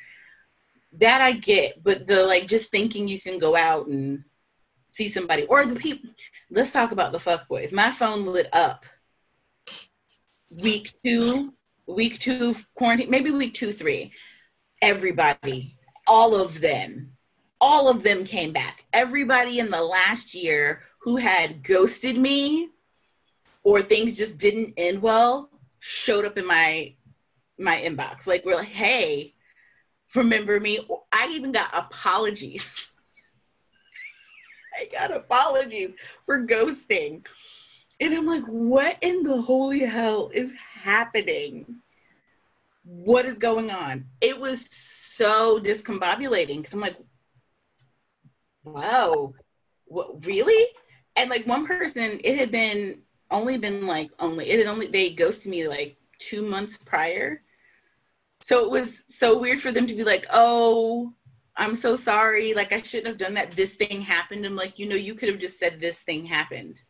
That 0.94 1.20
i 1.20 1.32
get 1.32 1.82
but 1.84 2.08
the 2.08 2.24
like 2.24 2.48
just 2.48 2.70
thinking 2.70 3.06
you 3.06 3.20
can 3.20 3.38
go 3.38 3.54
out 3.54 3.86
and 3.86 4.24
see 4.96 5.10
somebody 5.10 5.44
or 5.44 5.66
the 5.66 5.76
people 5.76 6.10
let's 6.50 6.72
talk 6.72 6.92
about 6.92 7.12
the 7.12 7.20
fuck 7.20 7.46
boys 7.48 7.72
my 7.72 7.90
phone 7.90 8.26
lit 8.26 8.48
up 8.52 8.86
week 10.50 10.92
two, 11.04 11.52
week 11.86 12.18
two 12.18 12.54
quarantine, 12.74 13.10
maybe 13.10 13.30
week 13.30 13.54
two, 13.54 13.72
three, 13.72 14.12
everybody, 14.82 15.76
all 16.06 16.40
of 16.40 16.60
them, 16.60 17.12
all 17.60 17.90
of 17.90 18.02
them 18.02 18.24
came 18.24 18.52
back. 18.52 18.84
Everybody 18.92 19.58
in 19.58 19.70
the 19.70 19.82
last 19.82 20.34
year 20.34 20.82
who 21.00 21.16
had 21.16 21.62
ghosted 21.62 22.16
me 22.16 22.70
or 23.62 23.82
things 23.82 24.16
just 24.16 24.38
didn't 24.38 24.74
end 24.76 25.02
well 25.02 25.50
showed 25.78 26.24
up 26.24 26.38
in 26.38 26.46
my 26.46 26.94
my 27.58 27.80
inbox. 27.80 28.26
Like 28.26 28.44
we're 28.44 28.56
like, 28.56 28.68
hey, 28.68 29.34
remember 30.14 30.60
me? 30.60 30.80
I 31.12 31.30
even 31.32 31.52
got 31.52 31.70
apologies. 31.72 32.92
I 34.76 34.88
got 34.92 35.10
apologies 35.10 35.94
for 36.24 36.46
ghosting. 36.46 37.24
And 38.00 38.14
I'm 38.14 38.26
like, 38.26 38.44
what 38.44 38.98
in 39.00 39.22
the 39.22 39.40
holy 39.40 39.80
hell 39.80 40.30
is 40.34 40.52
happening? 40.82 41.76
What 42.84 43.24
is 43.26 43.38
going 43.38 43.70
on? 43.70 44.06
It 44.20 44.38
was 44.38 44.66
so 44.70 45.58
discombobulating 45.58 46.58
because 46.58 46.74
I'm 46.74 46.80
like, 46.80 46.98
wow, 48.64 49.32
what, 49.86 50.24
really? 50.26 50.66
And 51.16 51.30
like 51.30 51.46
one 51.46 51.66
person, 51.66 52.20
it 52.22 52.36
had 52.38 52.50
been 52.50 53.00
only 53.30 53.58
been 53.58 53.86
like 53.86 54.10
only 54.20 54.48
it 54.48 54.58
had 54.58 54.68
only 54.68 54.86
they 54.86 55.10
ghosted 55.10 55.50
me 55.50 55.66
like 55.66 55.96
two 56.18 56.42
months 56.42 56.78
prior. 56.78 57.42
So 58.42 58.64
it 58.64 58.70
was 58.70 59.02
so 59.08 59.38
weird 59.38 59.60
for 59.60 59.72
them 59.72 59.86
to 59.86 59.94
be 59.94 60.04
like, 60.04 60.26
oh, 60.32 61.12
I'm 61.56 61.74
so 61.74 61.96
sorry. 61.96 62.54
Like 62.54 62.72
I 62.72 62.82
shouldn't 62.82 63.08
have 63.08 63.18
done 63.18 63.34
that. 63.34 63.52
This 63.52 63.76
thing 63.76 64.00
happened. 64.02 64.44
I'm 64.44 64.56
like, 64.56 64.78
you 64.78 64.88
know, 64.88 64.96
you 64.96 65.14
could 65.14 65.28
have 65.28 65.38
just 65.38 65.58
said 65.58 65.80
this 65.80 66.00
thing 66.00 66.24
happened 66.26 66.80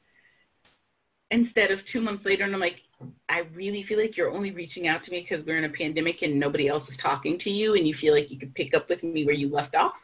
instead 1.30 1.70
of 1.70 1.84
two 1.84 2.00
months 2.00 2.24
later 2.24 2.44
and 2.44 2.54
i'm 2.54 2.60
like 2.60 2.82
i 3.28 3.40
really 3.54 3.82
feel 3.82 3.98
like 3.98 4.16
you're 4.16 4.30
only 4.30 4.52
reaching 4.52 4.86
out 4.86 5.02
to 5.02 5.10
me 5.10 5.20
because 5.20 5.44
we're 5.44 5.58
in 5.58 5.64
a 5.64 5.68
pandemic 5.68 6.22
and 6.22 6.38
nobody 6.38 6.68
else 6.68 6.88
is 6.88 6.96
talking 6.96 7.36
to 7.36 7.50
you 7.50 7.74
and 7.74 7.86
you 7.86 7.94
feel 7.94 8.14
like 8.14 8.30
you 8.30 8.38
could 8.38 8.54
pick 8.54 8.74
up 8.74 8.88
with 8.88 9.02
me 9.02 9.24
where 9.24 9.34
you 9.34 9.48
left 9.48 9.74
off 9.74 10.00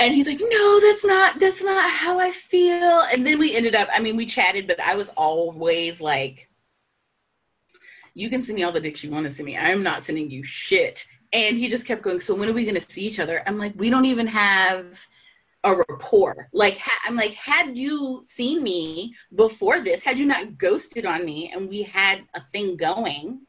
And 0.00 0.14
he's 0.14 0.26
like, 0.28 0.40
no, 0.40 0.80
that's 0.80 1.04
not 1.04 1.38
that's 1.40 1.62
not 1.62 1.90
how 1.90 2.20
I 2.20 2.30
feel. 2.30 3.02
And 3.12 3.26
then 3.26 3.38
we 3.38 3.56
ended 3.56 3.74
up, 3.74 3.88
I 3.92 4.00
mean, 4.00 4.16
we 4.16 4.26
chatted, 4.26 4.66
but 4.66 4.80
I 4.80 4.94
was 4.96 5.08
always 5.16 6.00
like, 6.00 6.48
you 8.14 8.30
can 8.30 8.42
send 8.42 8.56
me 8.56 8.62
all 8.64 8.72
the 8.72 8.80
dicks 8.80 9.02
you 9.02 9.10
want 9.10 9.26
to 9.26 9.32
send 9.32 9.46
me. 9.46 9.56
I'm 9.56 9.82
not 9.82 10.02
sending 10.04 10.30
you 10.30 10.44
shit. 10.44 11.06
And 11.32 11.56
he 11.58 11.68
just 11.68 11.86
kept 11.86 12.02
going, 12.02 12.20
so 12.20 12.34
when 12.34 12.48
are 12.48 12.54
we 12.54 12.64
gonna 12.64 12.80
see 12.80 13.02
each 13.02 13.20
other? 13.20 13.42
I'm 13.46 13.58
like, 13.58 13.74
we 13.76 13.90
don't 13.90 14.06
even 14.06 14.26
have 14.26 14.98
a 15.64 15.74
rapport. 15.74 16.48
Like 16.52 16.78
ha- 16.78 17.00
I'm 17.04 17.16
like, 17.16 17.34
had 17.34 17.76
you 17.76 18.20
seen 18.22 18.62
me 18.62 19.14
before 19.34 19.80
this, 19.80 20.02
had 20.02 20.18
you 20.18 20.26
not 20.26 20.56
ghosted 20.58 21.04
on 21.04 21.24
me, 21.24 21.50
and 21.52 21.68
we 21.68 21.82
had 21.82 22.22
a 22.34 22.40
thing 22.40 22.76
going, 22.76 23.40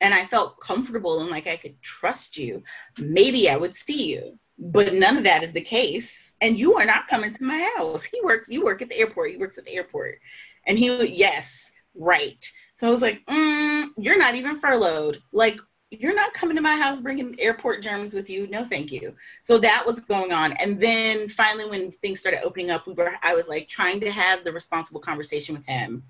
and 0.00 0.12
I 0.14 0.24
felt 0.26 0.60
comfortable 0.60 1.20
and 1.20 1.30
like 1.30 1.46
I 1.46 1.56
could 1.56 1.80
trust 1.82 2.36
you, 2.36 2.62
maybe 2.98 3.48
I 3.48 3.56
would 3.56 3.74
see 3.74 4.10
you. 4.12 4.38
But 4.58 4.94
none 4.94 5.16
of 5.16 5.24
that 5.24 5.42
is 5.42 5.52
the 5.52 5.60
case, 5.60 6.34
and 6.40 6.58
you 6.58 6.74
are 6.74 6.84
not 6.84 7.08
coming 7.08 7.32
to 7.32 7.44
my 7.44 7.70
house. 7.76 8.04
He 8.04 8.20
works. 8.22 8.48
You 8.48 8.64
work 8.64 8.82
at 8.82 8.88
the 8.88 8.98
airport. 8.98 9.30
He 9.30 9.36
works 9.36 9.58
at 9.58 9.64
the 9.64 9.74
airport, 9.74 10.18
and 10.66 10.78
he 10.78 11.04
yes, 11.06 11.72
right. 11.96 12.44
So 12.74 12.86
I 12.86 12.90
was 12.90 13.02
like, 13.02 13.24
mm, 13.26 13.88
you're 13.96 14.18
not 14.18 14.34
even 14.34 14.58
furloughed. 14.58 15.20
Like 15.32 15.58
you're 15.92 16.14
not 16.14 16.32
coming 16.32 16.56
to 16.56 16.62
my 16.62 16.76
house 16.76 17.00
bringing 17.00 17.38
airport 17.38 17.82
germs 17.82 18.14
with 18.14 18.30
you. 18.30 18.46
No, 18.46 18.64
thank 18.64 18.90
you. 18.90 19.14
So 19.42 19.58
that 19.58 19.84
was 19.84 20.00
going 20.00 20.32
on. 20.32 20.52
And 20.54 20.80
then 20.80 21.28
finally, 21.28 21.68
when 21.68 21.90
things 21.90 22.20
started 22.20 22.42
opening 22.42 22.70
up, 22.70 22.86
we 22.86 22.94
were, 22.94 23.12
I 23.22 23.34
was 23.34 23.46
like 23.46 23.68
trying 23.68 24.00
to 24.00 24.10
have 24.10 24.42
the 24.42 24.52
responsible 24.52 25.00
conversation 25.00 25.54
with 25.54 25.66
him. 25.66 26.02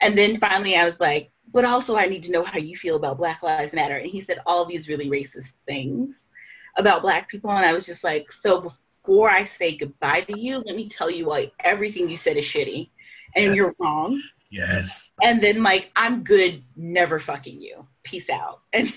And 0.00 0.16
then 0.16 0.38
finally, 0.38 0.76
I 0.76 0.84
was 0.84 1.00
like, 1.00 1.30
but 1.52 1.64
also, 1.64 1.96
I 1.96 2.06
need 2.06 2.22
to 2.24 2.32
know 2.32 2.44
how 2.44 2.58
you 2.58 2.76
feel 2.76 2.96
about 2.96 3.18
Black 3.18 3.42
Lives 3.42 3.74
Matter. 3.74 3.96
And 3.96 4.10
he 4.10 4.20
said 4.20 4.38
all 4.46 4.64
these 4.64 4.88
really 4.88 5.08
racist 5.08 5.54
things 5.66 6.28
about 6.76 7.02
Black 7.02 7.28
people. 7.28 7.50
And 7.50 7.66
I 7.66 7.72
was 7.72 7.86
just 7.86 8.04
like, 8.04 8.30
so 8.30 8.60
before 8.60 9.30
I 9.30 9.44
say 9.44 9.76
goodbye 9.76 10.22
to 10.22 10.38
you, 10.38 10.58
let 10.58 10.76
me 10.76 10.88
tell 10.88 11.10
you, 11.10 11.26
like, 11.26 11.52
everything 11.60 12.08
you 12.08 12.16
said 12.16 12.36
is 12.36 12.44
shitty 12.44 12.90
and 13.36 13.46
Yes. 13.46 13.56
you're 13.56 13.74
wrong. 13.78 14.22
Yes. 14.50 15.12
And 15.22 15.42
then, 15.42 15.62
like, 15.62 15.90
I'm 15.96 16.22
good, 16.22 16.62
never 16.76 17.18
fucking 17.18 17.60
you. 17.60 17.86
Peace 18.04 18.30
out. 18.30 18.60
And 18.72 18.92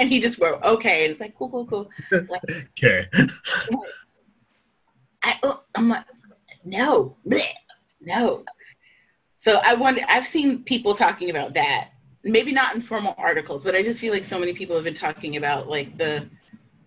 and 0.00 0.08
he 0.08 0.20
just 0.20 0.38
wrote, 0.40 0.62
okay. 0.62 1.04
And 1.04 1.10
it's 1.10 1.20
like, 1.20 1.34
cool, 1.36 1.50
cool, 1.50 1.66
cool. 1.66 1.90
Okay. 2.78 3.06
I, 5.22 5.38
oh, 5.42 5.62
I'm 5.74 5.88
like, 5.88 6.04
no, 6.64 7.16
no. 8.00 8.44
So 9.36 9.60
I 9.64 9.74
wonder, 9.74 10.02
I've 10.08 10.26
seen 10.26 10.62
people 10.64 10.94
talking 10.94 11.30
about 11.30 11.54
that. 11.54 11.90
Maybe 12.24 12.52
not 12.52 12.74
in 12.74 12.80
formal 12.80 13.14
articles, 13.18 13.62
but 13.64 13.74
I 13.74 13.82
just 13.82 14.00
feel 14.00 14.12
like 14.12 14.24
so 14.24 14.38
many 14.38 14.52
people 14.54 14.74
have 14.76 14.84
been 14.84 14.94
talking 14.94 15.36
about 15.36 15.68
like 15.68 15.96
the 15.98 16.28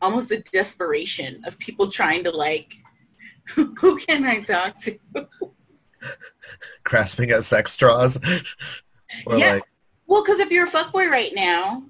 almost 0.02 0.30
the 0.30 0.38
desperation 0.52 1.44
of 1.46 1.58
people 1.60 1.90
trying 1.90 2.24
to 2.24 2.32
like, 2.32 2.74
who 3.56 3.98
can 3.98 4.26
I 4.26 4.42
talk 4.42 4.80
to? 4.82 4.98
Grasping 6.84 7.32
at 7.32 7.44
sex 7.44 7.72
straws. 7.72 8.20
or 9.26 9.38
Yeah. 9.38 9.54
like, 9.54 9.64
Well, 10.06 10.24
because 10.24 10.40
if 10.40 10.52
you're 10.52 10.68
a 10.68 10.72
fuckboy 10.72 11.10
right 11.10 11.32
now, 11.34 11.84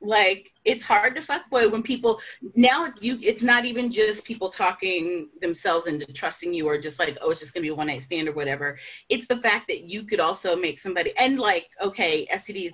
like 0.00 0.52
it's 0.66 0.82
hard 0.82 1.14
to 1.14 1.20
fuckboy 1.22 1.70
when 1.70 1.82
people 1.82 2.20
now 2.54 2.92
you 3.00 3.18
it's 3.22 3.42
not 3.42 3.64
even 3.64 3.90
just 3.90 4.24
people 4.24 4.48
talking 4.48 5.30
themselves 5.40 5.86
into 5.86 6.04
trusting 6.12 6.52
you 6.52 6.68
or 6.68 6.76
just 6.76 6.98
like 6.98 7.16
oh 7.22 7.30
it's 7.30 7.40
just 7.40 7.54
gonna 7.54 7.62
be 7.62 7.68
a 7.68 7.74
one 7.74 7.86
night 7.86 8.02
stand 8.02 8.28
or 8.28 8.32
whatever. 8.32 8.78
It's 9.08 9.26
the 9.26 9.36
fact 9.36 9.68
that 9.68 9.84
you 9.84 10.02
could 10.02 10.20
also 10.20 10.56
make 10.56 10.80
somebody 10.80 11.12
and 11.16 11.38
like 11.38 11.68
okay 11.80 12.26
STDs, 12.30 12.72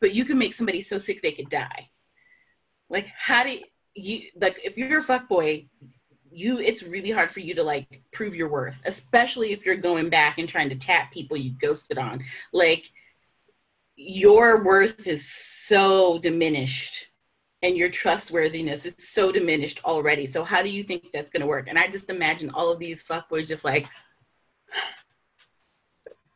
but 0.00 0.14
you 0.14 0.24
can 0.24 0.38
make 0.38 0.54
somebody 0.54 0.82
so 0.82 0.98
sick 0.98 1.22
they 1.22 1.32
could 1.32 1.48
die. 1.48 1.88
Like 2.90 3.06
how 3.06 3.44
do 3.44 3.58
you 3.94 4.20
like 4.38 4.60
if 4.62 4.76
you're 4.76 5.00
a 5.00 5.04
fuckboy, 5.04 5.68
you 6.30 6.58
it's 6.58 6.82
really 6.82 7.10
hard 7.10 7.30
for 7.30 7.40
you 7.40 7.54
to 7.54 7.62
like 7.62 8.02
prove 8.12 8.36
your 8.36 8.48
worth, 8.48 8.82
especially 8.84 9.52
if 9.52 9.64
you're 9.64 9.76
going 9.76 10.10
back 10.10 10.38
and 10.38 10.48
trying 10.48 10.68
to 10.68 10.76
tap 10.76 11.10
people 11.10 11.38
you 11.38 11.52
ghosted 11.52 11.96
on. 11.96 12.22
Like 12.52 12.92
your 13.96 14.62
worth 14.64 15.06
is 15.06 15.26
so 15.26 16.18
diminished 16.18 17.08
and 17.62 17.76
your 17.76 17.88
trustworthiness 17.88 18.84
is 18.84 18.94
so 18.98 19.30
diminished 19.30 19.80
already. 19.84 20.26
So 20.26 20.42
how 20.42 20.62
do 20.62 20.68
you 20.68 20.82
think 20.82 21.12
that's 21.12 21.30
going 21.30 21.42
to 21.42 21.46
work? 21.46 21.68
And 21.68 21.78
I 21.78 21.88
just 21.88 22.10
imagine 22.10 22.50
all 22.50 22.70
of 22.70 22.78
these 22.78 23.02
fuckboys 23.04 23.48
just 23.48 23.64
like, 23.64 23.86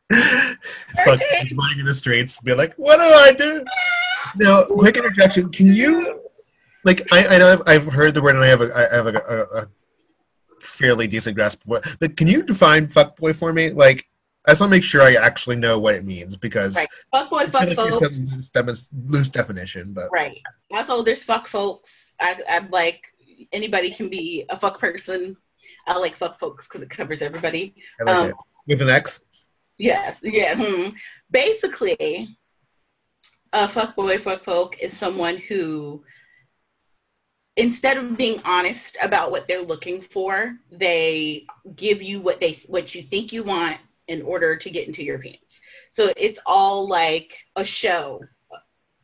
fuck, 0.12 1.20
running 1.20 1.80
in 1.80 1.84
the 1.84 1.94
streets, 1.94 2.40
be 2.40 2.54
like, 2.54 2.74
what 2.74 2.98
do 2.98 3.02
I 3.02 3.32
do? 3.32 3.64
Now, 4.36 4.64
quick 4.64 4.96
interjection. 4.96 5.50
Can 5.50 5.72
you, 5.72 6.20
like, 6.84 7.12
I, 7.12 7.26
I 7.26 7.38
know 7.38 7.52
I've, 7.52 7.62
I've 7.66 7.92
heard 7.92 8.14
the 8.14 8.22
word 8.22 8.36
and 8.36 8.44
I 8.44 8.48
have 8.48 8.60
a, 8.60 8.72
I 8.74 8.94
have 8.94 9.06
a, 9.08 9.16
a, 9.18 9.62
a 9.62 9.68
fairly 10.60 11.08
decent 11.08 11.34
grasp 11.34 11.62
of 11.62 11.66
what, 11.66 11.96
but 11.98 12.16
can 12.16 12.28
you 12.28 12.44
define 12.44 12.86
fuckboy 12.86 13.34
for 13.34 13.52
me? 13.52 13.70
Like, 13.70 14.06
I 14.47 14.53
just 14.53 14.61
want 14.61 14.70
to 14.70 14.76
make 14.76 14.84
sure 14.84 15.03
I 15.03 15.14
actually 15.14 15.57
know 15.57 15.78
what 15.78 15.97
it 15.97 16.05
means 16.05 16.36
because 16.36 16.76
right, 16.76 16.86
fuckboy, 17.12 17.40
I 17.42 17.47
fuck 17.47 17.68
folks. 17.70 18.16
loose, 18.55 18.88
loose 19.07 19.28
definition, 19.30 19.92
but 19.92 20.09
Right. 20.12 20.40
Also, 20.72 21.03
there's 21.03 21.24
fuck 21.24 21.49
folks. 21.49 22.12
I, 22.20 22.40
I'm 22.49 22.68
like, 22.68 23.03
anybody 23.53 23.90
can 23.90 24.09
be 24.09 24.44
a 24.49 24.57
fuck 24.57 24.78
person. 24.78 25.36
I 25.88 25.99
like 25.99 26.14
fuck 26.14 26.38
folks 26.38 26.66
because 26.66 26.82
it 26.82 26.90
covers 26.90 27.22
everybody. 27.22 27.74
I 28.01 28.05
like 28.05 28.16
Um, 28.16 28.28
it. 28.30 28.34
With 28.68 28.82
an 28.82 28.88
X? 28.88 29.24
Yes, 29.78 30.20
yeah. 30.22 30.55
Hmm. 30.57 30.90
Basically, 31.30 32.36
a 33.53 33.66
fuckboy, 33.66 34.20
fuck 34.20 34.44
folk 34.44 34.78
is 34.80 34.97
someone 34.97 35.38
who, 35.38 36.05
instead 37.57 37.97
of 37.97 38.16
being 38.16 38.40
honest 38.44 38.97
about 39.03 39.32
what 39.32 39.49
they're 39.49 39.62
looking 39.62 40.01
for, 40.01 40.57
they 40.70 41.47
give 41.74 42.01
you 42.01 42.20
what 42.20 42.38
they 42.40 42.53
what 42.68 42.94
you 42.94 43.03
think 43.03 43.32
you 43.32 43.42
want 43.42 43.76
in 44.09 44.22
order 44.22 44.57
to 44.57 44.70
get 44.70 44.86
into 44.86 45.02
your 45.02 45.18
pants. 45.18 45.61
So 45.88 46.12
it's 46.16 46.38
all 46.46 46.88
like 46.88 47.38
a 47.57 47.64
show 47.64 48.22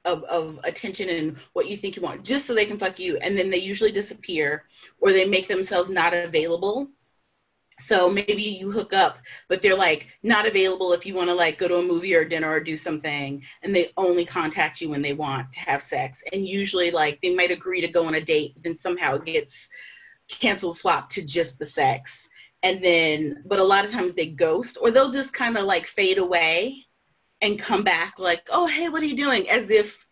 of, 0.04 0.24
of 0.24 0.60
attention 0.64 1.08
and 1.08 1.36
what 1.52 1.68
you 1.68 1.76
think 1.76 1.96
you 1.96 2.02
want, 2.02 2.24
just 2.24 2.46
so 2.46 2.54
they 2.54 2.66
can 2.66 2.78
fuck 2.78 2.98
you, 2.98 3.16
and 3.18 3.36
then 3.36 3.50
they 3.50 3.58
usually 3.58 3.92
disappear 3.92 4.64
or 5.00 5.12
they 5.12 5.26
make 5.26 5.48
themselves 5.48 5.90
not 5.90 6.14
available. 6.14 6.88
So 7.78 8.08
maybe 8.08 8.42
you 8.42 8.70
hook 8.70 8.92
up 8.92 9.18
but 9.48 9.60
they're 9.60 9.76
like 9.76 10.06
not 10.22 10.46
available 10.46 10.92
if 10.92 11.04
you 11.04 11.14
want 11.14 11.28
to 11.28 11.34
like 11.34 11.58
go 11.58 11.66
to 11.66 11.78
a 11.78 11.82
movie 11.82 12.14
or 12.14 12.24
dinner 12.24 12.48
or 12.48 12.60
do 12.60 12.76
something 12.76 13.42
and 13.62 13.74
they 13.74 13.90
only 13.96 14.24
contact 14.24 14.80
you 14.80 14.88
when 14.88 15.02
they 15.02 15.14
want 15.14 15.50
to 15.52 15.60
have 15.60 15.82
sex 15.82 16.22
and 16.32 16.46
usually 16.46 16.90
like 16.90 17.20
they 17.20 17.34
might 17.34 17.50
agree 17.50 17.80
to 17.80 17.88
go 17.88 18.06
on 18.06 18.14
a 18.14 18.20
date 18.20 18.54
then 18.62 18.76
somehow 18.76 19.14
it 19.14 19.24
gets 19.24 19.68
canceled 20.28 20.76
swapped 20.76 21.12
to 21.12 21.24
just 21.24 21.58
the 21.58 21.66
sex 21.66 22.28
and 22.62 22.82
then 22.82 23.42
but 23.46 23.58
a 23.58 23.64
lot 23.64 23.84
of 23.84 23.90
times 23.90 24.14
they 24.14 24.26
ghost 24.26 24.78
or 24.80 24.90
they'll 24.90 25.10
just 25.10 25.32
kind 25.32 25.56
of 25.56 25.64
like 25.64 25.86
fade 25.86 26.18
away 26.18 26.76
and 27.40 27.58
come 27.58 27.82
back 27.82 28.14
like 28.18 28.46
oh 28.50 28.66
hey 28.66 28.88
what 28.88 29.02
are 29.02 29.06
you 29.06 29.16
doing? 29.16 29.48
As 29.50 29.70
if 29.70 30.06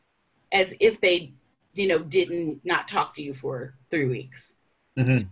as 0.53 0.74
if 0.80 1.01
they 1.01 1.32
you 1.74 1.86
know 1.88 1.98
didn't 2.01 2.61
not 2.64 2.88
talk 2.88 3.14
to 3.14 3.22
you 3.22 3.32
for 3.34 3.74
three 3.90 4.07
weeks. 4.07 4.55
Mhm. 4.98 5.28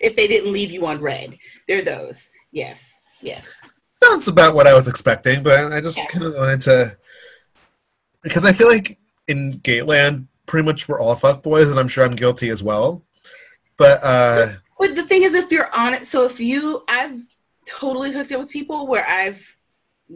if 0.00 0.16
they 0.16 0.26
didn't 0.26 0.52
leave 0.52 0.72
you 0.72 0.84
on 0.86 0.98
read. 0.98 1.38
They're 1.68 1.82
those. 1.84 2.28
Yes. 2.50 2.98
Yes. 3.20 3.60
That's 4.00 4.26
about 4.26 4.54
what 4.56 4.66
I 4.66 4.74
was 4.74 4.88
expecting, 4.88 5.42
but 5.44 5.72
I 5.72 5.80
just 5.80 5.96
Yeah. 5.98 6.06
kind 6.06 6.24
of 6.24 6.34
wanted 6.34 6.60
to 6.62 6.96
because 8.22 8.44
I 8.44 8.52
feel 8.52 8.68
like 8.68 8.98
in 9.28 9.58
Gayland, 9.58 10.26
pretty 10.46 10.64
much 10.66 10.88
we're 10.88 11.00
all 11.00 11.14
fuckboys, 11.14 11.70
and 11.70 11.78
I'm 11.78 11.88
sure 11.88 12.04
I'm 12.04 12.16
guilty 12.16 12.48
as 12.48 12.62
well. 12.62 13.02
But 13.76 14.02
uh, 14.02 14.54
But 14.82 14.96
the 14.96 15.04
thing 15.04 15.22
is, 15.22 15.34
if 15.34 15.52
you're 15.52 15.72
on 15.72 15.94
it, 15.94 16.08
so 16.08 16.24
if 16.24 16.40
you, 16.40 16.82
I've 16.88 17.22
totally 17.68 18.12
hooked 18.12 18.32
up 18.32 18.40
with 18.40 18.50
people 18.50 18.88
where 18.88 19.08
I've 19.08 19.56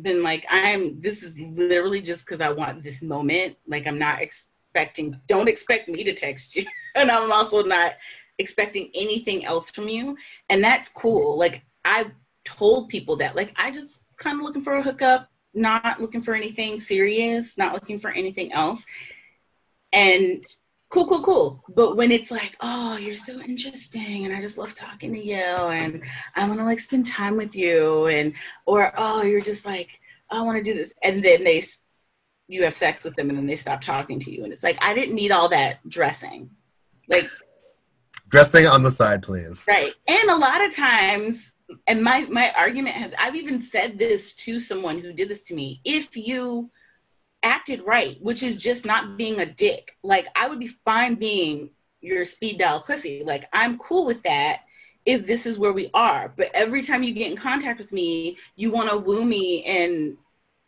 been 0.03 0.25
like, 0.25 0.45
I'm, 0.51 1.01
this 1.01 1.23
is 1.23 1.39
literally 1.39 2.01
just 2.01 2.27
because 2.27 2.41
I 2.41 2.51
want 2.51 2.83
this 2.83 3.01
moment. 3.01 3.57
Like, 3.69 3.87
I'm 3.87 4.01
not 4.01 4.21
expecting, 4.21 5.21
don't 5.29 5.47
expect 5.47 5.89
me 5.89 6.03
to 6.03 6.13
text 6.15 6.57
you. 6.57 6.67
and 6.97 7.13
I'm 7.13 7.31
also 7.31 7.63
not 7.63 7.95
expecting 8.39 8.91
anything 8.93 9.45
else 9.45 9.71
from 9.71 9.89
you. 9.89 10.17
And 10.51 10.65
that's 10.65 10.89
cool. 10.89 11.39
Like, 11.39 11.63
I've 11.85 12.11
told 12.45 12.89
people 12.89 13.15
that, 13.19 13.37
like, 13.37 13.53
I 13.55 13.71
just 13.71 14.03
kind 14.17 14.41
of 14.41 14.45
looking 14.45 14.63
for 14.63 14.75
a 14.75 14.83
hookup, 14.83 15.29
not 15.55 16.01
looking 16.01 16.23
for 16.23 16.35
anything 16.35 16.81
serious, 16.81 17.57
not 17.57 17.73
looking 17.73 18.01
for 18.01 18.11
anything 18.11 18.53
else. 18.53 18.85
And 19.93 20.45
cool, 20.89 21.07
cool, 21.07 21.23
cool. 21.23 21.65
But 21.69 21.97
when 21.97 22.13
it's 22.13 22.31
like, 22.31 22.57
oh, 22.61 22.97
you're 22.97 23.15
so 23.15 23.41
interesting, 23.41 24.25
and 24.25 24.35
I 24.35 24.41
just 24.41 24.59
love 24.59 24.75
talking 24.75 25.13
to 25.15 25.25
you, 25.25 25.37
and 25.37 26.03
I 26.35 26.47
want 26.49 26.61
to 26.61 26.65
like 26.65 26.81
spend 26.81 27.07
time 27.07 27.37
with 27.37 27.55
you, 27.57 28.07
and 28.07 28.35
or 28.67 28.93
oh, 28.97 29.23
you're 29.23 29.41
just 29.41 29.65
like, 29.65 30.01
I 30.31 30.43
want 30.43 30.59
to 30.59 30.65
do 30.65 30.75
this, 30.75 30.95
and 31.03 31.23
then 31.23 31.45
they, 31.45 31.63
you 32.49 32.65
have 32.65 32.75
sex 32.75 33.05
with 33.05 33.15
them, 33.17 33.29
and 33.29 33.39
then 33.39 33.47
they 33.47 33.57
stop 33.57 33.81
talking 33.81 34.21
to 34.21 34.33
you, 34.33 34.45
and 34.45 34.53
it's 34.53 34.63
like 34.63 34.79
I 34.83 34.95
didn't 34.95 35.15
need 35.15 35.31
all 35.31 35.49
that 35.49 35.87
dressing, 35.89 36.51
like 37.09 37.29
Dressing 38.29 38.67
on 38.67 38.83
the 38.83 38.91
side, 38.91 39.23
please. 39.23 39.65
Right. 39.69 39.95
And 40.09 40.31
a 40.31 40.37
lot 40.37 40.65
of 40.65 40.75
times, 40.75 41.53
and 41.87 42.03
my 42.03 42.27
my 42.29 42.53
argument 42.57 42.97
has 42.97 43.13
I've 43.19 43.37
even 43.37 43.61
said 43.61 43.99
this 43.99 44.35
to 44.35 44.59
someone 44.61 44.99
who 44.99 45.13
did 45.13 45.29
this 45.29 45.43
to 45.45 45.55
me. 45.55 45.81
If 45.85 46.17
you 46.17 46.71
acted 47.47 47.87
right, 47.87 48.19
which 48.21 48.43
is 48.43 48.57
just 48.57 48.85
not 48.85 49.17
being 49.17 49.39
a 49.41 49.47
dick, 49.47 49.97
like 50.03 50.27
I 50.35 50.49
would 50.49 50.59
be 50.59 50.67
fine 50.67 51.15
being 51.15 51.71
your 52.01 52.25
speed 52.25 52.59
dial 52.59 52.81
pussy. 52.81 53.23
Like 53.25 53.45
I'm 53.53 53.79
cool 53.79 54.05
with 54.05 54.25
that 54.25 54.63
if 55.05 55.27
this 55.27 55.47
is 55.47 55.59
where 55.59 55.73
we 55.73 55.89
are. 55.95 56.33
But 56.37 56.51
every 56.55 56.83
time 56.83 57.05
you 57.05 57.15
get 57.15 57.31
in 57.31 57.37
contact 57.37 57.79
with 57.79 57.93
me, 57.93 58.37
you 58.57 58.73
want 58.73 58.91
to 58.91 58.99
woo 58.99 59.25
me 59.25 59.63
and 59.65 60.17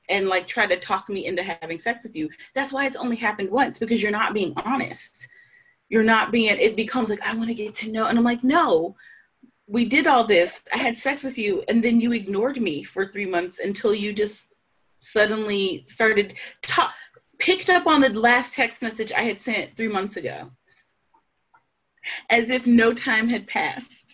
and 0.09 0.29
like 0.29 0.47
try 0.47 0.67
to 0.67 0.79
talk 0.79 1.09
me 1.09 1.27
into 1.27 1.43
having 1.43 1.81
sex 1.81 2.05
with 2.05 2.15
you. 2.17 2.31
That's 2.55 2.73
why 2.73 2.87
it's 2.87 2.97
only 2.97 3.17
happened 3.17 3.51
once 3.51 3.79
because 3.81 4.01
you're 4.01 4.13
not 4.13 4.33
being 4.33 4.55
honest. 4.65 5.27
You're 5.89 6.05
not 6.05 6.31
being 6.31 6.57
it 6.61 6.77
becomes 6.77 7.09
like 7.11 7.23
I 7.23 7.35
want 7.35 7.49
to 7.49 7.55
get 7.55 7.75
to 7.77 7.93
know 7.93 8.07
and 8.07 8.17
I'm 8.17 8.25
like, 8.25 8.45
"No. 8.45 8.97
We 9.71 9.85
did 9.85 10.07
all 10.07 10.25
this. 10.25 10.61
I 10.73 10.79
had 10.79 10.97
sex 10.97 11.23
with 11.23 11.37
you 11.37 11.63
and 11.69 11.85
then 11.85 12.01
you 12.01 12.13
ignored 12.13 12.59
me 12.59 12.85
for 12.85 13.07
3 13.07 13.27
months 13.27 13.59
until 13.59 13.93
you 13.95 14.15
just 14.15 14.48
suddenly 14.99 15.85
started 15.87 16.35
ta- 16.63 16.95
picked 17.39 17.71
up 17.71 17.87
on 17.87 18.01
the 18.01 18.11
last 18.11 18.55
text 18.55 18.83
message 18.83 19.13
I 19.13 19.23
had 19.23 19.41
sent 19.41 19.77
3 19.77 19.89
months 19.89 20.17
ago. 20.17 20.51
As 22.31 22.51
if 22.51 22.67
no 22.67 22.95
time 22.95 23.29
had 23.29 23.47
passed 23.47 24.09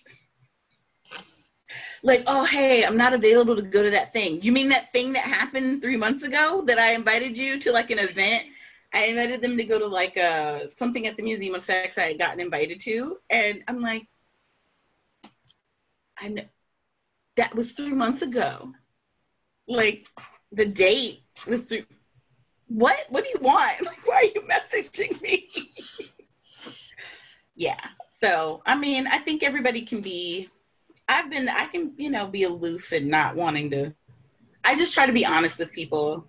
like, 2.04 2.22
oh, 2.26 2.44
hey, 2.44 2.84
I'm 2.84 2.98
not 2.98 3.14
available 3.14 3.56
to 3.56 3.62
go 3.62 3.82
to 3.82 3.90
that 3.90 4.12
thing. 4.12 4.40
You 4.42 4.52
mean 4.52 4.68
that 4.68 4.92
thing 4.92 5.14
that 5.14 5.24
happened 5.24 5.80
three 5.80 5.96
months 5.96 6.22
ago 6.22 6.62
that 6.66 6.78
I 6.78 6.92
invited 6.92 7.36
you 7.36 7.58
to 7.60 7.72
like 7.72 7.90
an 7.90 7.98
event? 7.98 8.44
I 8.92 9.06
invited 9.06 9.40
them 9.40 9.56
to 9.56 9.64
go 9.64 9.78
to 9.78 9.86
like 9.86 10.16
uh, 10.18 10.66
something 10.66 11.06
at 11.06 11.16
the 11.16 11.22
Museum 11.22 11.54
of 11.54 11.62
Sex 11.62 11.96
I 11.96 12.08
had 12.08 12.18
gotten 12.18 12.40
invited 12.40 12.78
to. 12.80 13.16
And 13.30 13.64
I'm 13.66 13.80
like, 13.80 14.06
I 16.20 16.28
know 16.28 16.44
that 17.36 17.54
was 17.54 17.72
three 17.72 17.94
months 17.94 18.20
ago. 18.20 18.72
Like 19.66 20.06
the 20.52 20.66
date 20.66 21.22
was 21.46 21.62
three. 21.62 21.84
What? 22.68 22.96
What 23.08 23.24
do 23.24 23.30
you 23.30 23.40
want? 23.40 23.80
Like, 23.84 24.06
why 24.06 24.14
are 24.16 24.24
you 24.24 24.48
messaging 24.48 25.20
me? 25.22 25.48
yeah. 27.54 27.80
So, 28.20 28.62
I 28.64 28.76
mean, 28.76 29.06
I 29.06 29.18
think 29.18 29.42
everybody 29.42 29.82
can 29.82 30.00
be 30.00 30.48
I've 31.08 31.30
been 31.30 31.48
I 31.48 31.66
can, 31.66 31.92
you 31.96 32.10
know, 32.10 32.26
be 32.26 32.44
aloof 32.44 32.92
and 32.92 33.08
not 33.08 33.36
wanting 33.36 33.70
to 33.70 33.94
I 34.64 34.74
just 34.76 34.94
try 34.94 35.06
to 35.06 35.12
be 35.12 35.26
honest 35.26 35.58
with 35.58 35.72
people. 35.72 36.24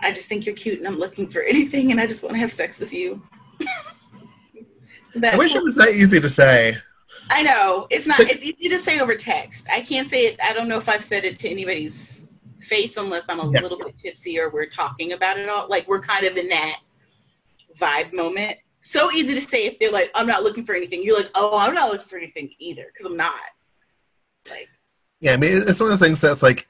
I 0.00 0.12
just 0.12 0.28
think 0.28 0.46
you're 0.46 0.54
cute 0.54 0.78
and 0.78 0.88
I'm 0.88 0.98
looking 0.98 1.28
for 1.28 1.42
anything 1.42 1.90
and 1.90 2.00
I 2.00 2.06
just 2.06 2.22
want 2.22 2.34
to 2.34 2.38
have 2.38 2.52
sex 2.52 2.78
with 2.78 2.92
you. 2.92 3.22
I 5.22 5.36
wish 5.36 5.54
it 5.54 5.62
was 5.62 5.74
that 5.74 5.90
easy 5.90 6.20
to 6.20 6.30
say. 6.30 6.78
I 7.30 7.42
know. 7.42 7.86
It's 7.90 8.06
not 8.06 8.20
it's 8.20 8.42
easy 8.42 8.68
to 8.70 8.78
say 8.78 9.00
over 9.00 9.14
text. 9.16 9.66
I 9.70 9.80
can't 9.82 10.08
say 10.08 10.26
it 10.26 10.40
I 10.42 10.52
don't 10.52 10.68
know 10.68 10.78
if 10.78 10.88
I've 10.88 11.02
said 11.02 11.24
it 11.24 11.38
to 11.40 11.48
anybody's 11.48 12.17
face 12.60 12.96
unless 12.96 13.24
I'm 13.28 13.40
a 13.40 13.50
yeah. 13.50 13.60
little 13.60 13.78
bit 13.78 13.96
tipsy 13.98 14.38
or 14.38 14.50
we're 14.50 14.66
talking 14.66 15.12
about 15.12 15.38
it 15.38 15.48
all. 15.48 15.68
Like 15.68 15.88
we're 15.88 16.00
kind 16.00 16.26
of 16.26 16.36
in 16.36 16.48
that 16.48 16.80
vibe 17.78 18.12
moment 18.12 18.58
so 18.80 19.12
easy 19.12 19.34
to 19.34 19.40
say 19.40 19.66
if 19.66 19.78
they're 19.78 19.90
like, 19.92 20.10
I'm 20.14 20.26
not 20.26 20.42
looking 20.42 20.64
for 20.64 20.74
anything. 20.74 21.02
You're 21.02 21.16
like, 21.16 21.30
oh, 21.34 21.58
I'm 21.58 21.74
not 21.74 21.90
looking 21.90 22.08
for 22.08 22.16
anything 22.16 22.50
either 22.58 22.86
because 22.92 23.06
I'm 23.06 23.16
not. 23.16 23.34
Like, 24.48 24.68
yeah, 25.20 25.32
I 25.32 25.36
mean, 25.36 25.62
it's 25.66 25.80
one 25.80 25.90
of 25.90 25.98
those 25.98 26.06
things 26.06 26.20
that's 26.20 26.42
like, 26.42 26.66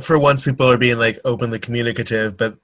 for 0.00 0.18
once, 0.18 0.42
people 0.42 0.70
are 0.70 0.78
being 0.78 0.98
like 0.98 1.18
openly 1.24 1.58
communicative, 1.58 2.36
but 2.36 2.58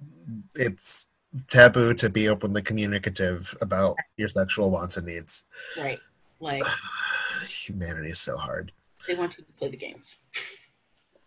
it's 0.54 1.06
taboo 1.48 1.94
to 1.94 2.08
be 2.08 2.28
openly 2.28 2.62
communicative 2.62 3.56
about 3.60 3.96
your 4.16 4.28
sexual 4.28 4.70
wants 4.70 4.96
and 4.96 5.06
needs. 5.06 5.44
Right. 5.78 5.98
Like, 6.40 6.62
humanity 7.48 8.10
is 8.10 8.20
so 8.20 8.36
hard. 8.36 8.72
They 9.06 9.14
want 9.14 9.36
you 9.38 9.44
to 9.44 9.52
play 9.52 9.70
the 9.70 9.76
games. 9.76 10.16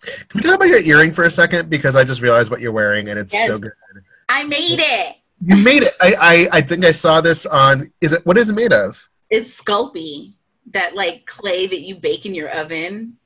Can 0.03 0.27
we 0.35 0.41
talk 0.41 0.55
about 0.55 0.67
your 0.67 0.81
earring 0.81 1.11
for 1.11 1.23
a 1.23 1.31
second? 1.31 1.69
Because 1.69 1.95
I 1.95 2.03
just 2.03 2.21
realized 2.21 2.51
what 2.51 2.61
you're 2.61 2.71
wearing 2.71 3.09
and 3.09 3.19
it's 3.19 3.33
yes. 3.33 3.47
so 3.47 3.57
good. 3.57 3.71
I 4.29 4.43
made 4.43 4.79
it. 4.79 5.15
You 5.41 5.63
made 5.63 5.83
it. 5.83 5.93
I, 6.01 6.15
I 6.19 6.57
I 6.57 6.61
think 6.61 6.83
I 6.83 6.91
saw 6.91 7.21
this 7.21 7.45
on. 7.45 7.91
Is 8.01 8.13
it 8.13 8.25
what 8.25 8.37
is 8.37 8.49
it 8.49 8.53
made 8.53 8.73
of? 8.73 9.07
It's 9.29 9.61
Sculpey, 9.61 10.33
that 10.71 10.95
like 10.95 11.25
clay 11.25 11.67
that 11.67 11.81
you 11.81 11.95
bake 11.95 12.25
in 12.25 12.33
your 12.33 12.49
oven. 12.49 13.17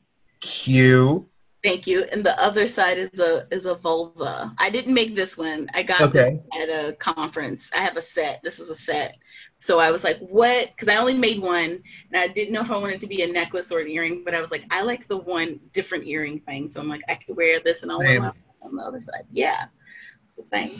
Cute. 0.41 1.25
Thank 1.63 1.85
you. 1.85 2.03
And 2.05 2.25
the 2.25 2.39
other 2.41 2.67
side 2.67 2.97
is 2.97 3.17
a 3.19 3.47
is 3.51 3.65
a 3.65 3.75
vulva. 3.75 4.53
I 4.57 4.69
didn't 4.69 4.93
make 4.93 5.15
this 5.15 5.37
one. 5.37 5.69
I 5.73 5.83
got 5.83 6.01
okay. 6.01 6.41
this 6.51 6.61
at 6.61 6.69
a 6.69 6.93
conference. 6.93 7.69
I 7.73 7.77
have 7.77 7.97
a 7.97 8.01
set. 8.01 8.41
This 8.43 8.59
is 8.59 8.69
a 8.69 8.75
set. 8.75 9.15
So 9.61 9.79
I 9.79 9.91
was 9.91 10.03
like, 10.03 10.17
what? 10.19 10.69
Because 10.69 10.87
I 10.87 10.97
only 10.97 11.17
made 11.17 11.39
one, 11.39 11.83
and 12.11 12.15
I 12.15 12.27
didn't 12.27 12.51
know 12.51 12.61
if 12.61 12.71
I 12.71 12.77
wanted 12.77 12.99
to 13.01 13.07
be 13.07 13.21
a 13.21 13.31
necklace 13.31 13.71
or 13.71 13.79
an 13.79 13.87
earring. 13.87 14.23
But 14.25 14.33
I 14.33 14.41
was 14.41 14.49
like, 14.49 14.65
I 14.71 14.81
like 14.81 15.07
the 15.07 15.17
one 15.17 15.59
different 15.71 16.07
earring 16.07 16.39
thing. 16.39 16.67
So 16.67 16.81
I'm 16.81 16.89
like, 16.89 17.03
I 17.07 17.15
could 17.15 17.37
wear 17.37 17.59
this, 17.59 17.83
and 17.83 17.91
I'll 17.91 17.99
wear 17.99 18.33
on 18.63 18.75
the 18.75 18.81
other 18.81 18.99
side. 18.99 19.25
Yeah, 19.31 19.65
it's 20.27 20.39
a 20.39 20.43
thing. 20.43 20.71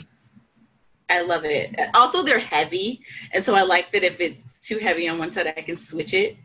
I 1.08 1.20
love 1.20 1.44
it. 1.44 1.78
Also, 1.94 2.24
they're 2.24 2.40
heavy, 2.40 3.02
and 3.32 3.44
so 3.44 3.54
I 3.54 3.62
like 3.62 3.92
that 3.92 4.02
if 4.02 4.20
it's 4.20 4.58
too 4.58 4.78
heavy 4.78 5.08
on 5.08 5.18
one 5.18 5.30
side, 5.30 5.46
I 5.56 5.62
can 5.62 5.76
switch 5.76 6.12
it. 6.12 6.36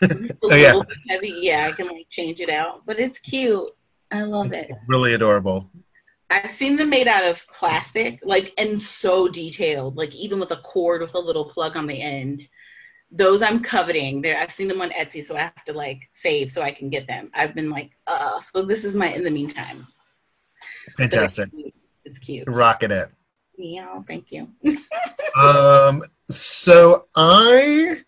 oh, 0.02 0.54
yeah. 0.54 0.80
heavy, 1.08 1.34
yeah, 1.42 1.68
I 1.68 1.72
can 1.72 1.86
like 1.86 2.08
change 2.08 2.40
it 2.40 2.50
out. 2.50 2.84
But 2.86 2.98
it's 2.98 3.20
cute. 3.20 3.70
I 4.10 4.22
love 4.22 4.52
it's 4.52 4.70
it. 4.70 4.76
Really 4.88 5.14
adorable. 5.14 5.70
I've 6.32 6.50
seen 6.50 6.76
them 6.76 6.88
made 6.88 7.08
out 7.08 7.24
of 7.24 7.46
plastic, 7.48 8.20
like 8.24 8.54
and 8.56 8.80
so 8.80 9.28
detailed, 9.28 9.96
like 9.96 10.14
even 10.14 10.40
with 10.40 10.50
a 10.50 10.56
cord 10.56 11.02
with 11.02 11.14
a 11.14 11.18
little 11.18 11.44
plug 11.44 11.76
on 11.76 11.86
the 11.86 12.00
end. 12.00 12.48
Those 13.10 13.42
I'm 13.42 13.62
coveting. 13.62 14.22
There, 14.22 14.38
I've 14.38 14.52
seen 14.52 14.68
them 14.68 14.80
on 14.80 14.90
Etsy, 14.90 15.22
so 15.22 15.36
I 15.36 15.40
have 15.40 15.64
to 15.66 15.74
like 15.74 16.08
save 16.12 16.50
so 16.50 16.62
I 16.62 16.70
can 16.70 16.88
get 16.88 17.06
them. 17.06 17.30
I've 17.34 17.54
been 17.54 17.68
like, 17.68 17.90
uh, 18.06 18.40
so 18.40 18.62
this 18.62 18.84
is 18.84 18.96
my 18.96 19.08
in 19.08 19.24
the 19.24 19.30
meantime. 19.30 19.86
Fantastic. 20.96 21.50
It's 21.52 21.54
cute. 21.54 21.74
it's 22.04 22.18
cute. 22.18 22.44
Rocking 22.48 22.90
it. 22.90 23.08
Yeah, 23.58 24.00
thank 24.08 24.32
you. 24.32 24.48
um, 25.38 26.02
so 26.30 27.06
I 27.14 27.98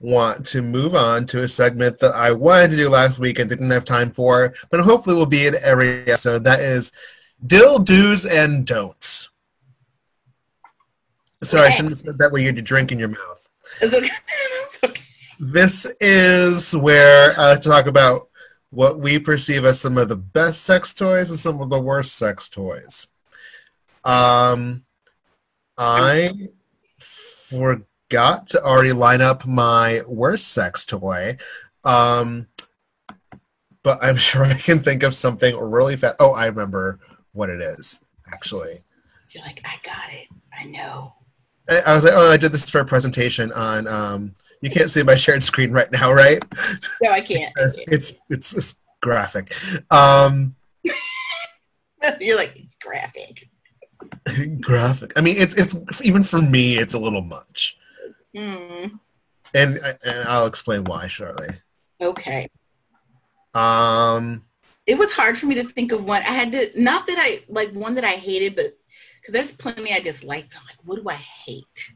want 0.00 0.46
to 0.46 0.62
move 0.62 0.96
on 0.96 1.26
to 1.26 1.42
a 1.42 1.48
segment 1.48 2.00
that 2.00 2.14
I 2.14 2.32
wanted 2.32 2.72
to 2.72 2.76
do 2.76 2.88
last 2.88 3.20
week 3.20 3.38
and 3.38 3.48
didn't 3.48 3.70
have 3.70 3.84
time 3.84 4.10
for, 4.10 4.54
but 4.70 4.80
hopefully 4.80 5.14
will 5.14 5.26
be 5.26 5.46
in 5.46 5.54
every 5.62 6.02
episode. 6.02 6.44
That 6.44 6.60
is 6.60 6.90
dill 7.46 7.78
do's 7.78 8.24
and 8.24 8.66
don'ts. 8.66 9.30
Sorry, 11.42 11.62
okay. 11.62 11.68
I 11.68 11.70
shouldn't 11.70 11.92
have 11.92 11.98
said 11.98 12.18
that 12.18 12.32
way. 12.32 12.40
you 12.40 12.46
had 12.46 12.56
to 12.56 12.62
drink 12.62 12.90
in 12.90 12.98
your 12.98 13.08
mouth. 13.08 13.48
Okay. 13.82 14.10
okay. 14.84 15.02
This 15.38 15.86
is 16.00 16.74
where 16.74 17.38
I 17.38 17.56
talk 17.56 17.86
about 17.86 18.28
what 18.70 18.98
we 18.98 19.18
perceive 19.18 19.64
as 19.64 19.80
some 19.80 19.96
of 19.96 20.08
the 20.08 20.16
best 20.16 20.62
sex 20.62 20.92
toys 20.92 21.30
and 21.30 21.38
some 21.38 21.60
of 21.60 21.70
the 21.70 21.80
worst 21.80 22.16
sex 22.16 22.48
toys. 22.48 23.06
Um, 24.04 24.84
I 25.76 26.48
forgot 26.98 28.48
to 28.48 28.62
already 28.62 28.92
line 28.92 29.22
up 29.22 29.46
my 29.46 30.02
worst 30.06 30.48
sex 30.48 30.84
toy. 30.84 31.36
Um, 31.84 32.48
but 33.82 34.02
I'm 34.02 34.16
sure 34.28 34.44
I 34.44 34.54
can 34.54 34.82
think 34.82 35.02
of 35.02 35.14
something 35.14 35.56
really 35.56 35.96
fast. 35.96 36.16
Oh, 36.18 36.32
I 36.32 36.46
remember 36.46 36.98
what 37.38 37.48
it 37.48 37.60
is, 37.62 38.00
actually. 38.32 38.82
You're 39.30 39.44
like, 39.44 39.62
I 39.64 39.76
got 39.84 40.12
it. 40.12 40.28
I 40.58 40.64
know. 40.64 41.14
I, 41.68 41.80
I 41.80 41.94
was 41.94 42.04
like, 42.04 42.14
oh, 42.14 42.30
I 42.30 42.36
did 42.36 42.52
this 42.52 42.68
for 42.68 42.80
a 42.80 42.84
presentation 42.84 43.52
on. 43.52 43.86
Um, 43.86 44.34
you 44.60 44.70
can't 44.70 44.90
see 44.90 45.02
my 45.02 45.14
shared 45.14 45.42
screen 45.42 45.72
right 45.72 45.90
now, 45.92 46.12
right? 46.12 46.42
No, 47.02 47.12
I 47.12 47.20
can't. 47.20 47.52
It's, 47.86 48.12
it's, 48.28 48.52
it's 48.54 48.74
graphic. 49.00 49.54
Um, 49.90 50.56
You're 52.20 52.36
like, 52.36 52.56
it's 52.56 52.76
graphic. 52.76 53.48
graphic. 54.60 55.12
I 55.16 55.20
mean, 55.20 55.36
it's 55.38 55.54
it's 55.54 55.76
even 56.02 56.22
for 56.22 56.40
me, 56.40 56.78
it's 56.78 56.94
a 56.94 56.98
little 56.98 57.22
much. 57.22 57.76
Mm. 58.36 58.98
And 59.54 59.78
and 60.04 60.28
I'll 60.28 60.46
explain 60.46 60.84
why 60.84 61.06
shortly. 61.06 61.48
Okay. 62.00 62.48
Um. 63.54 64.44
It 64.88 64.96
was 64.96 65.12
hard 65.12 65.36
for 65.36 65.44
me 65.44 65.54
to 65.56 65.64
think 65.64 65.92
of 65.92 66.06
one. 66.06 66.22
I 66.22 66.32
had 66.32 66.50
to 66.52 66.70
not 66.80 67.06
that 67.06 67.18
I 67.18 67.42
like 67.48 67.70
one 67.72 67.94
that 67.94 68.04
I 68.04 68.14
hated, 68.14 68.56
but 68.56 68.74
because 69.20 69.32
there's 69.34 69.52
plenty 69.52 69.92
I 69.92 70.00
dislike. 70.00 70.48
I'm 70.56 70.64
like, 70.64 70.78
what 70.84 70.96
do 70.96 71.08
I 71.08 71.14
hate? 71.14 71.92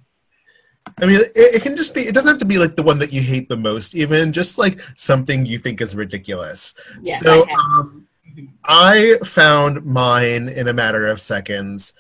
I 1.01 1.07
mean, 1.07 1.20
it, 1.20 1.32
it, 1.34 1.62
can 1.62 1.74
just 1.74 1.95
be. 1.95 2.03
It 2.03 2.12
doesn't 2.12 2.28
have 2.28 2.38
to 2.40 2.45
be 2.45 2.59
like 2.59 2.76
the 2.76 2.82
one 2.82 2.99
that 2.99 3.12
you 3.12 3.22
hate 3.22 3.49
the 3.49 3.57
most. 3.57 3.95
Even 3.95 4.30
just 4.32 4.59
like 4.59 4.78
something 4.97 5.47
you 5.47 5.59
think 5.59 5.80
is 5.80 5.97
ridiculous. 5.97 6.74
Yeah, 7.01 7.16
so, 7.16 7.49
um, 7.49 8.07
I 8.64 9.18
found 9.24 9.86
mine 9.86 10.49
in 10.49 10.68
a 10.68 10.72
matter 10.74 11.07
of 11.07 11.20
seconds. 11.20 11.95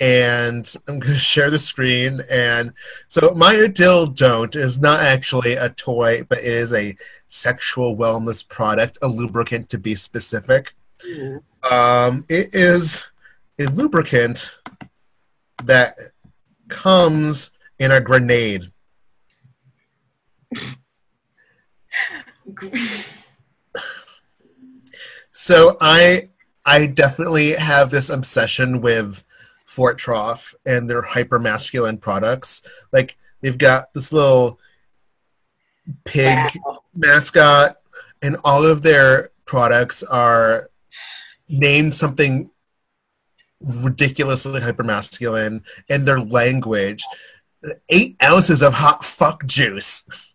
And 0.00 0.72
I'm 0.86 0.98
going 0.98 1.12
to 1.14 1.18
share 1.18 1.50
the 1.50 1.58
screen. 1.58 2.22
And 2.30 2.72
so, 3.08 3.32
my 3.36 3.66
dill 3.66 4.06
don't 4.06 4.54
is 4.54 4.78
not 4.78 5.00
actually 5.00 5.54
a 5.54 5.70
toy, 5.70 6.22
but 6.28 6.38
it 6.38 6.52
is 6.52 6.72
a 6.72 6.96
sexual 7.28 7.96
wellness 7.96 8.46
product, 8.46 8.98
a 9.02 9.08
lubricant 9.08 9.68
to 9.70 9.78
be 9.78 9.94
specific. 9.94 10.74
Mm-hmm. 11.06 11.74
Um, 11.74 12.24
it 12.28 12.54
is 12.54 13.08
a 13.58 13.66
lubricant 13.66 14.58
that 15.64 15.96
comes 16.68 17.52
in 17.78 17.90
a 17.90 18.00
grenade. 18.00 18.70
So 25.38 25.76
I 25.82 26.30
I 26.64 26.86
definitely 26.86 27.52
have 27.52 27.90
this 27.90 28.08
obsession 28.08 28.80
with 28.80 29.22
Fort 29.76 29.98
Troff 29.98 30.54
and 30.64 30.88
their 30.88 31.02
hyper 31.02 31.38
masculine 31.38 31.98
products. 31.98 32.62
Like 32.94 33.18
they've 33.42 33.58
got 33.58 33.92
this 33.92 34.10
little 34.10 34.58
pig 36.04 36.38
Wow. 36.64 36.82
mascot, 36.94 37.76
and 38.22 38.38
all 38.42 38.64
of 38.64 38.80
their 38.80 39.32
products 39.44 40.02
are 40.02 40.70
named 41.50 41.94
something 41.94 42.50
ridiculously 43.60 44.62
hypermasculine, 44.62 45.60
and 45.90 46.06
their 46.06 46.20
language. 46.20 47.04
Eight 47.90 48.16
ounces 48.22 48.62
of 48.62 48.72
hot 48.72 49.04
fuck 49.04 49.44
juice. 49.46 50.04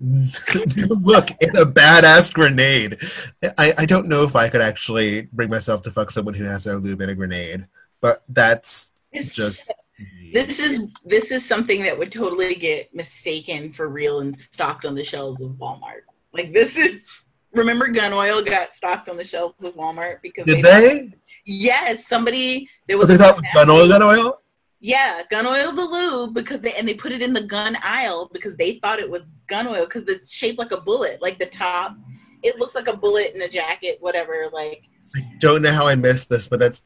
Look, 0.00 1.30
it's 1.40 1.58
a 1.58 1.64
badass 1.66 2.32
grenade. 2.32 2.98
I, 3.58 3.74
I 3.78 3.84
don't 3.86 4.06
know 4.06 4.22
if 4.22 4.36
I 4.36 4.48
could 4.48 4.60
actually 4.60 5.22
bring 5.32 5.50
myself 5.50 5.82
to 5.82 5.90
fuck 5.90 6.10
someone 6.10 6.34
who 6.34 6.44
has 6.44 6.64
their 6.64 6.78
lube 6.78 7.00
in 7.00 7.10
a 7.10 7.14
grenade, 7.14 7.66
but 8.00 8.22
that's 8.28 8.90
It's 9.12 9.34
just. 9.34 9.70
this 10.32 10.60
is 10.60 10.86
this 11.04 11.32
is 11.32 11.44
something 11.44 11.82
that 11.82 11.98
would 11.98 12.12
totally 12.12 12.54
get 12.54 12.94
mistaken 12.94 13.72
for 13.72 13.88
real 13.88 14.20
and 14.20 14.38
stocked 14.38 14.84
on 14.86 14.94
the 14.94 15.02
shelves 15.02 15.40
of 15.40 15.50
Walmart. 15.52 16.02
Like 16.32 16.52
this 16.52 16.76
is 16.78 17.24
remember 17.52 17.88
gun 17.88 18.12
oil 18.12 18.42
got 18.44 18.72
stocked 18.74 19.08
on 19.08 19.16
the 19.16 19.24
shelves 19.24 19.64
of 19.64 19.74
Walmart 19.74 20.18
because 20.22 20.46
Did 20.46 20.64
thought- 20.64 20.80
they? 20.80 21.12
Yes, 21.50 22.06
somebody 22.06 22.68
there 22.86 22.96
Oh, 22.96 23.00
was 23.00 23.08
they 23.08 23.16
thought 23.16 23.40
gun 23.54 23.70
oil, 23.70 23.88
gun 23.88 24.02
oil? 24.02 24.40
Yeah, 24.80 25.22
gun 25.28 25.46
oil 25.46 25.72
the 25.72 25.84
lube 25.84 26.34
because 26.34 26.60
they 26.60 26.72
and 26.74 26.86
they 26.86 26.94
put 26.94 27.12
it 27.12 27.20
in 27.20 27.32
the 27.32 27.42
gun 27.42 27.76
aisle 27.82 28.30
because 28.32 28.56
they 28.56 28.74
thought 28.74 29.00
it 29.00 29.10
was 29.10 29.22
gun 29.48 29.66
oil 29.66 29.84
because 29.84 30.04
it's 30.04 30.32
shaped 30.32 30.58
like 30.58 30.70
a 30.70 30.80
bullet, 30.80 31.20
like 31.20 31.38
the 31.38 31.46
top. 31.46 31.96
It 32.44 32.58
looks 32.58 32.76
like 32.76 32.86
a 32.86 32.96
bullet 32.96 33.34
in 33.34 33.42
a 33.42 33.48
jacket, 33.48 33.98
whatever. 34.00 34.46
Like 34.52 34.84
I 35.16 35.28
don't 35.40 35.62
know 35.62 35.72
how 35.72 35.88
I 35.88 35.96
missed 35.96 36.28
this, 36.28 36.46
but 36.46 36.60
that's 36.60 36.84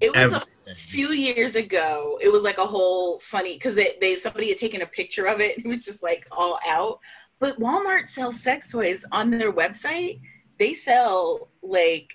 it 0.00 0.14
was 0.14 0.34
a 0.34 0.74
few 0.76 1.08
years 1.08 1.56
ago. 1.56 2.18
It 2.22 2.30
was 2.30 2.42
like 2.42 2.58
a 2.58 2.66
whole 2.66 3.18
funny 3.18 3.54
because 3.54 3.74
they, 3.74 3.96
they 4.00 4.14
somebody 4.16 4.48
had 4.50 4.58
taken 4.58 4.82
a 4.82 4.86
picture 4.86 5.26
of 5.26 5.40
it. 5.40 5.56
and 5.56 5.66
It 5.66 5.68
was 5.68 5.84
just 5.84 6.02
like 6.02 6.26
all 6.30 6.58
out. 6.68 7.00
But 7.40 7.58
Walmart 7.58 8.06
sells 8.06 8.40
sex 8.40 8.70
toys 8.70 9.04
on 9.10 9.30
their 9.30 9.52
website. 9.52 10.20
They 10.58 10.74
sell 10.74 11.50
like 11.62 12.08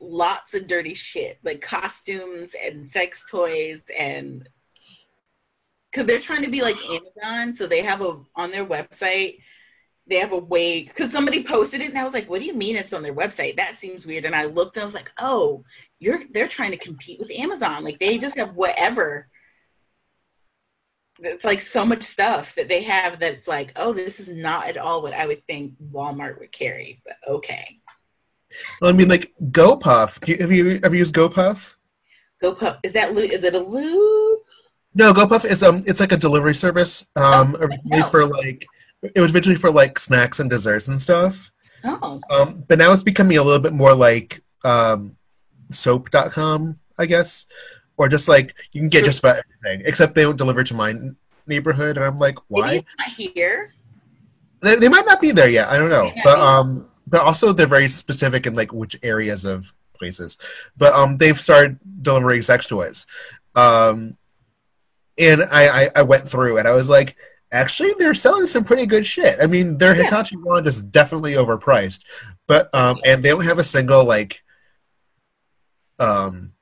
lots 0.00 0.54
of 0.54 0.66
dirty 0.66 0.94
shit, 0.94 1.38
like 1.44 1.60
costumes 1.60 2.54
and 2.64 2.88
sex 2.88 3.24
toys 3.30 3.84
and 3.96 4.48
because 5.92 6.06
they're 6.06 6.18
trying 6.18 6.42
to 6.42 6.50
be 6.50 6.62
like 6.62 6.76
Amazon, 6.84 7.54
so 7.54 7.66
they 7.66 7.82
have 7.82 8.00
a 8.00 8.18
on 8.34 8.50
their 8.50 8.64
website. 8.64 9.38
They 10.08 10.16
have 10.16 10.32
a 10.32 10.38
way 10.38 10.84
because 10.84 11.12
somebody 11.12 11.44
posted 11.44 11.80
it, 11.80 11.90
and 11.90 11.98
I 11.98 12.04
was 12.04 12.14
like, 12.14 12.28
"What 12.28 12.40
do 12.40 12.46
you 12.46 12.54
mean 12.54 12.76
it's 12.76 12.92
on 12.92 13.02
their 13.02 13.14
website? 13.14 13.56
That 13.56 13.78
seems 13.78 14.06
weird." 14.06 14.24
And 14.24 14.34
I 14.34 14.46
looked, 14.46 14.76
and 14.76 14.82
I 14.82 14.84
was 14.84 14.94
like, 14.94 15.10
"Oh, 15.18 15.64
you're 15.98 16.22
they're 16.32 16.48
trying 16.48 16.72
to 16.72 16.78
compete 16.78 17.20
with 17.20 17.30
Amazon. 17.30 17.84
Like 17.84 18.00
they 18.00 18.18
just 18.18 18.36
have 18.36 18.56
whatever. 18.56 19.28
It's 21.18 21.44
like 21.44 21.62
so 21.62 21.84
much 21.84 22.02
stuff 22.02 22.54
that 22.56 22.68
they 22.68 22.82
have 22.82 23.20
that's 23.20 23.46
like, 23.46 23.72
oh, 23.76 23.92
this 23.92 24.18
is 24.18 24.28
not 24.28 24.66
at 24.66 24.78
all 24.78 25.02
what 25.02 25.12
I 25.12 25.26
would 25.26 25.44
think 25.44 25.74
Walmart 25.92 26.40
would 26.40 26.50
carry. 26.50 27.00
But 27.04 27.16
okay, 27.28 27.78
Well, 28.80 28.90
I 28.90 28.92
mean, 28.94 29.08
like 29.08 29.32
GoPuff. 29.50 30.18
Do 30.20 30.32
you, 30.32 30.38
have 30.38 30.50
you 30.50 30.80
ever 30.82 30.96
used 30.96 31.14
GoPuff? 31.14 31.74
go 32.42 32.54
pup. 32.54 32.80
Is 32.82 32.92
that? 32.92 33.16
Is 33.16 33.44
it 33.44 33.54
a 33.54 33.58
lube? 33.58 34.21
No, 34.94 35.12
GoPuff 35.14 35.44
is 35.44 35.62
um, 35.62 35.82
it's 35.86 36.00
like 36.00 36.12
a 36.12 36.16
delivery 36.16 36.54
service. 36.54 37.06
Um, 37.16 37.56
Oh, 37.58 37.64
originally 37.66 38.02
for 38.10 38.26
like, 38.26 38.66
it 39.02 39.20
was 39.20 39.34
originally 39.34 39.58
for 39.58 39.70
like 39.70 39.98
snacks 39.98 40.38
and 40.40 40.50
desserts 40.50 40.88
and 40.88 41.00
stuff. 41.00 41.50
Oh, 41.84 42.20
Um, 42.30 42.64
but 42.68 42.78
now 42.78 42.92
it's 42.92 43.02
becoming 43.02 43.38
a 43.38 43.42
little 43.42 43.58
bit 43.60 43.72
more 43.72 43.94
like 43.94 44.40
um, 44.64 45.16
soap.com, 45.70 46.78
I 46.98 47.06
guess, 47.06 47.46
or 47.96 48.08
just 48.08 48.28
like 48.28 48.54
you 48.72 48.80
can 48.80 48.88
get 48.88 49.04
just 49.04 49.18
about 49.20 49.42
everything, 49.62 49.86
except 49.86 50.14
they 50.14 50.22
don't 50.22 50.36
deliver 50.36 50.62
to 50.64 50.74
my 50.74 50.94
neighborhood, 51.46 51.96
and 51.96 52.04
I'm 52.06 52.18
like, 52.18 52.38
why? 52.48 52.66
maybe 52.66 52.76
it's 52.78 52.96
not 52.98 53.32
here. 53.34 53.74
They, 54.60 54.76
they 54.76 54.88
might 54.88 55.06
not 55.06 55.20
be 55.20 55.32
there 55.32 55.48
yet. 55.48 55.68
I 55.68 55.78
don't 55.78 55.90
know, 55.90 56.12
but 56.22 56.38
um, 56.38 56.88
but 57.06 57.22
also 57.22 57.52
they're 57.52 57.66
very 57.66 57.88
specific 57.88 58.46
in 58.46 58.54
like 58.54 58.72
which 58.72 58.96
areas 59.02 59.44
of 59.44 59.74
places. 59.94 60.38
But 60.76 60.94
um, 60.94 61.16
they've 61.16 61.38
started 61.40 61.78
delivering 62.02 62.42
sex 62.42 62.68
toys, 62.68 63.06
um, 63.56 64.16
and 65.18 65.42
I, 65.42 65.84
I 65.84 65.90
I 65.96 66.02
went 66.02 66.28
through 66.28 66.58
and 66.58 66.66
I 66.66 66.72
was 66.72 66.88
like, 66.88 67.16
actually, 67.52 67.94
they're 67.98 68.14
selling 68.14 68.46
some 68.46 68.64
pretty 68.64 68.86
good 68.86 69.04
shit. 69.06 69.36
I 69.42 69.46
mean, 69.46 69.78
their 69.78 69.96
Yeah. 69.96 70.04
Hitachi 70.04 70.36
wand 70.36 70.66
is 70.66 70.82
definitely 70.82 71.32
overpriced, 71.34 72.00
but 72.46 72.74
um, 72.74 72.98
and 73.04 73.22
they 73.22 73.30
don't 73.30 73.44
have 73.44 73.58
a 73.58 73.64
single 73.64 74.04
like 74.04 74.42
um 75.98 76.52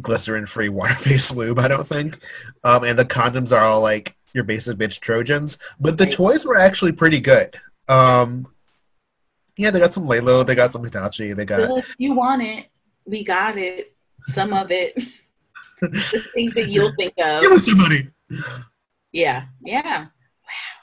glycerin 0.00 0.46
free 0.46 0.68
water 0.68 0.94
based 1.04 1.34
lube 1.34 1.58
i 1.58 1.66
don't 1.66 1.86
think 1.86 2.22
um 2.64 2.84
and 2.84 2.98
the 2.98 3.04
condoms 3.04 3.50
are 3.50 3.64
all 3.64 3.80
like 3.80 4.14
your 4.34 4.44
basic 4.44 4.76
bitch 4.76 5.00
trojans 5.00 5.56
but 5.80 5.96
the 5.96 6.04
toys 6.06 6.44
were 6.44 6.58
actually 6.58 6.92
pretty 6.92 7.18
good 7.18 7.56
um 7.88 8.46
yeah 9.56 9.70
they 9.70 9.78
got 9.78 9.94
some 9.94 10.06
LELO 10.06 10.44
they 10.44 10.54
got 10.54 10.70
some 10.70 10.84
hitachi 10.84 11.32
they 11.32 11.46
got 11.46 11.60
Well, 11.60 11.78
if 11.78 11.94
you 11.98 12.12
want 12.12 12.42
it, 12.42 12.66
we 13.06 13.24
got 13.24 13.56
it. 13.56 13.94
Some 14.26 14.52
of 14.52 14.70
it. 14.70 15.02
the 15.80 16.24
things 16.34 16.54
that 16.54 16.68
you'll 16.68 16.92
think 16.98 17.14
of. 17.18 17.42
give 17.42 17.52
us 17.52 17.64
some 17.66 17.78
money 17.78 18.08
Yeah, 19.12 19.44
yeah. 19.62 20.06
Wow. 20.06 20.76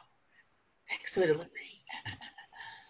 Thanks 0.89 1.13
for 1.15 1.21
delivery. 1.25 1.49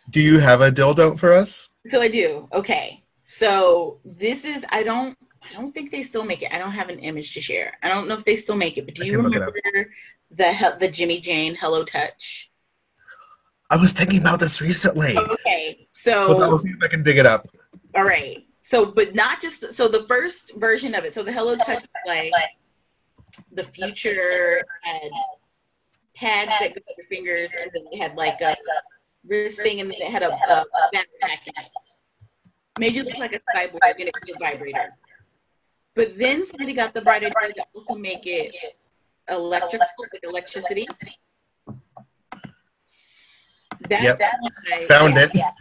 do 0.10 0.20
you 0.20 0.40
have 0.40 0.62
a 0.62 0.72
dildo 0.72 1.18
for 1.18 1.34
us 1.34 1.70
So 1.92 2.02
I 2.02 2.08
do. 2.08 2.48
Okay. 2.54 3.04
So 3.22 4.00
this 4.06 4.46
is 4.46 4.66
I 4.70 4.84
don't 4.84 5.18
I 5.50 5.54
don't 5.54 5.74
think 5.74 5.92
they 5.92 6.04
still 6.04 6.24
make 6.24 6.42
it. 6.42 6.54
I 6.54 6.58
don't 6.58 6.72
have 6.72 6.90
an 6.90 7.00
image 7.00 7.34
to 7.34 7.42
share. 7.42 7.78
I 7.84 7.90
don't 7.90 8.08
know 8.08 8.16
if 8.16 8.24
they 8.24 8.36
still 8.38 8.56
make 8.56 8.78
it, 8.78 8.86
but 8.86 8.96
do 8.96 9.06
you 9.06 9.14
can 9.14 9.24
look 9.24 9.36
it 9.36 9.42
up. 9.42 9.54
remember 9.54 9.90
the 10.32 10.78
the 10.80 10.88
Jimmy 10.88 11.20
Jane 11.20 11.56
Hello 11.56 11.84
Touch? 11.84 12.50
i 13.70 13.76
was 13.78 13.92
thinking 13.92 14.20
about 14.20 14.40
this 14.40 14.62
recently 14.62 15.18
Okay. 15.18 15.88
Hold 16.08 16.36
on, 16.36 16.40
So 16.40 16.44
i'll 16.44 16.58
see 16.58 16.70
if 16.70 16.84
i 16.84 16.88
can 16.88 17.02
dig 17.02 17.18
it 17.18 17.26
up 17.26 17.48
all 17.96 18.04
right. 18.04 18.46
So 18.74 18.88
but 18.88 19.14
not 19.14 19.40
just 19.40 19.72
so 19.72 19.88
the 19.88 20.02
first 20.02 20.56
version 20.56 20.96
of 20.96 21.06
it. 21.06 21.14
So 21.14 21.22
the 21.22 21.32
Hello 21.32 21.56
Touch 21.56 21.86
like 22.08 22.32
the 23.52 23.62
future 23.62 24.66
had 24.82 25.12
pads 26.16 26.50
that 26.60 26.74
go 26.74 26.80
up 26.80 26.98
your 26.98 27.06
fingers 27.08 27.54
and 27.54 27.70
then 27.72 27.84
they 27.92 28.00
had 28.00 28.16
like 28.16 28.42
a 28.42 28.56
wrist 29.28 29.58
thing 29.62 29.80
and 29.80 29.92
then 29.92 29.98
it 30.02 30.12
had 30.12 30.24
a, 30.24 30.34
a 30.34 30.66
backpack 30.92 31.46
in 31.46 31.54
it. 31.56 31.70
Made 32.80 32.96
you 32.96 33.04
look 33.04 33.20
like 33.20 33.34
a 33.36 33.42
cyborg 33.56 34.00
and 34.00 34.08
it 34.08 34.16
was 34.20 34.36
a 34.36 34.40
vibrator. 34.40 34.90
But 35.94 36.18
then 36.18 36.44
somebody 36.44 36.74
got 36.74 36.96
the 36.96 37.02
bright 37.02 37.24
idea 37.24 37.52
to 37.54 37.66
also 37.76 37.94
make 37.94 38.26
it 38.26 38.56
electrical, 39.30 39.86
like 40.00 40.24
electricity. 40.24 40.88
That's 43.88 44.04
Yep. 44.04 44.18
that 44.18 44.34
I 44.72 44.86
Found 44.86 45.16
yeah, 45.16 45.24
it. 45.26 45.32
yeah. 45.36 45.52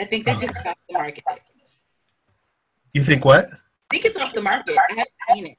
I 0.00 0.04
think 0.06 0.24
they 0.24 0.32
just 0.32 0.54
got 0.54 0.66
off 0.68 0.76
the 0.88 0.94
market. 0.94 1.24
You 2.94 3.04
think 3.04 3.24
what 3.24 3.50
I 3.52 3.56
think 3.90 4.04
it's 4.06 4.16
off 4.16 4.32
the 4.32 4.40
market. 4.40 4.76
I 4.76 4.94
haven't 4.94 5.08
seen 5.34 5.46
it. 5.48 5.58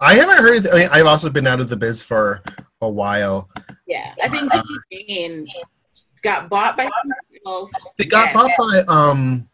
i 0.00 0.14
haven't 0.14 0.38
heard 0.38 0.66
i 0.68 0.74
mean 0.76 0.88
i've 0.90 1.06
also 1.06 1.30
been 1.30 1.46
out 1.46 1.60
of 1.60 1.68
the 1.68 1.76
biz 1.76 2.02
for 2.02 2.42
a 2.80 2.88
while 2.88 3.48
Yeah, 3.86 4.12
I 4.22 4.28
think 4.28 4.50
Jimmy 4.52 5.06
Jane 5.08 5.46
got 6.22 6.48
bought 6.48 6.76
by 6.76 6.90
else. 7.46 7.70
They 7.96 8.04
got 8.04 8.26
Yeah, 8.26 8.32
bought 8.34 8.50
by 8.58 8.80
um. 8.88 9.48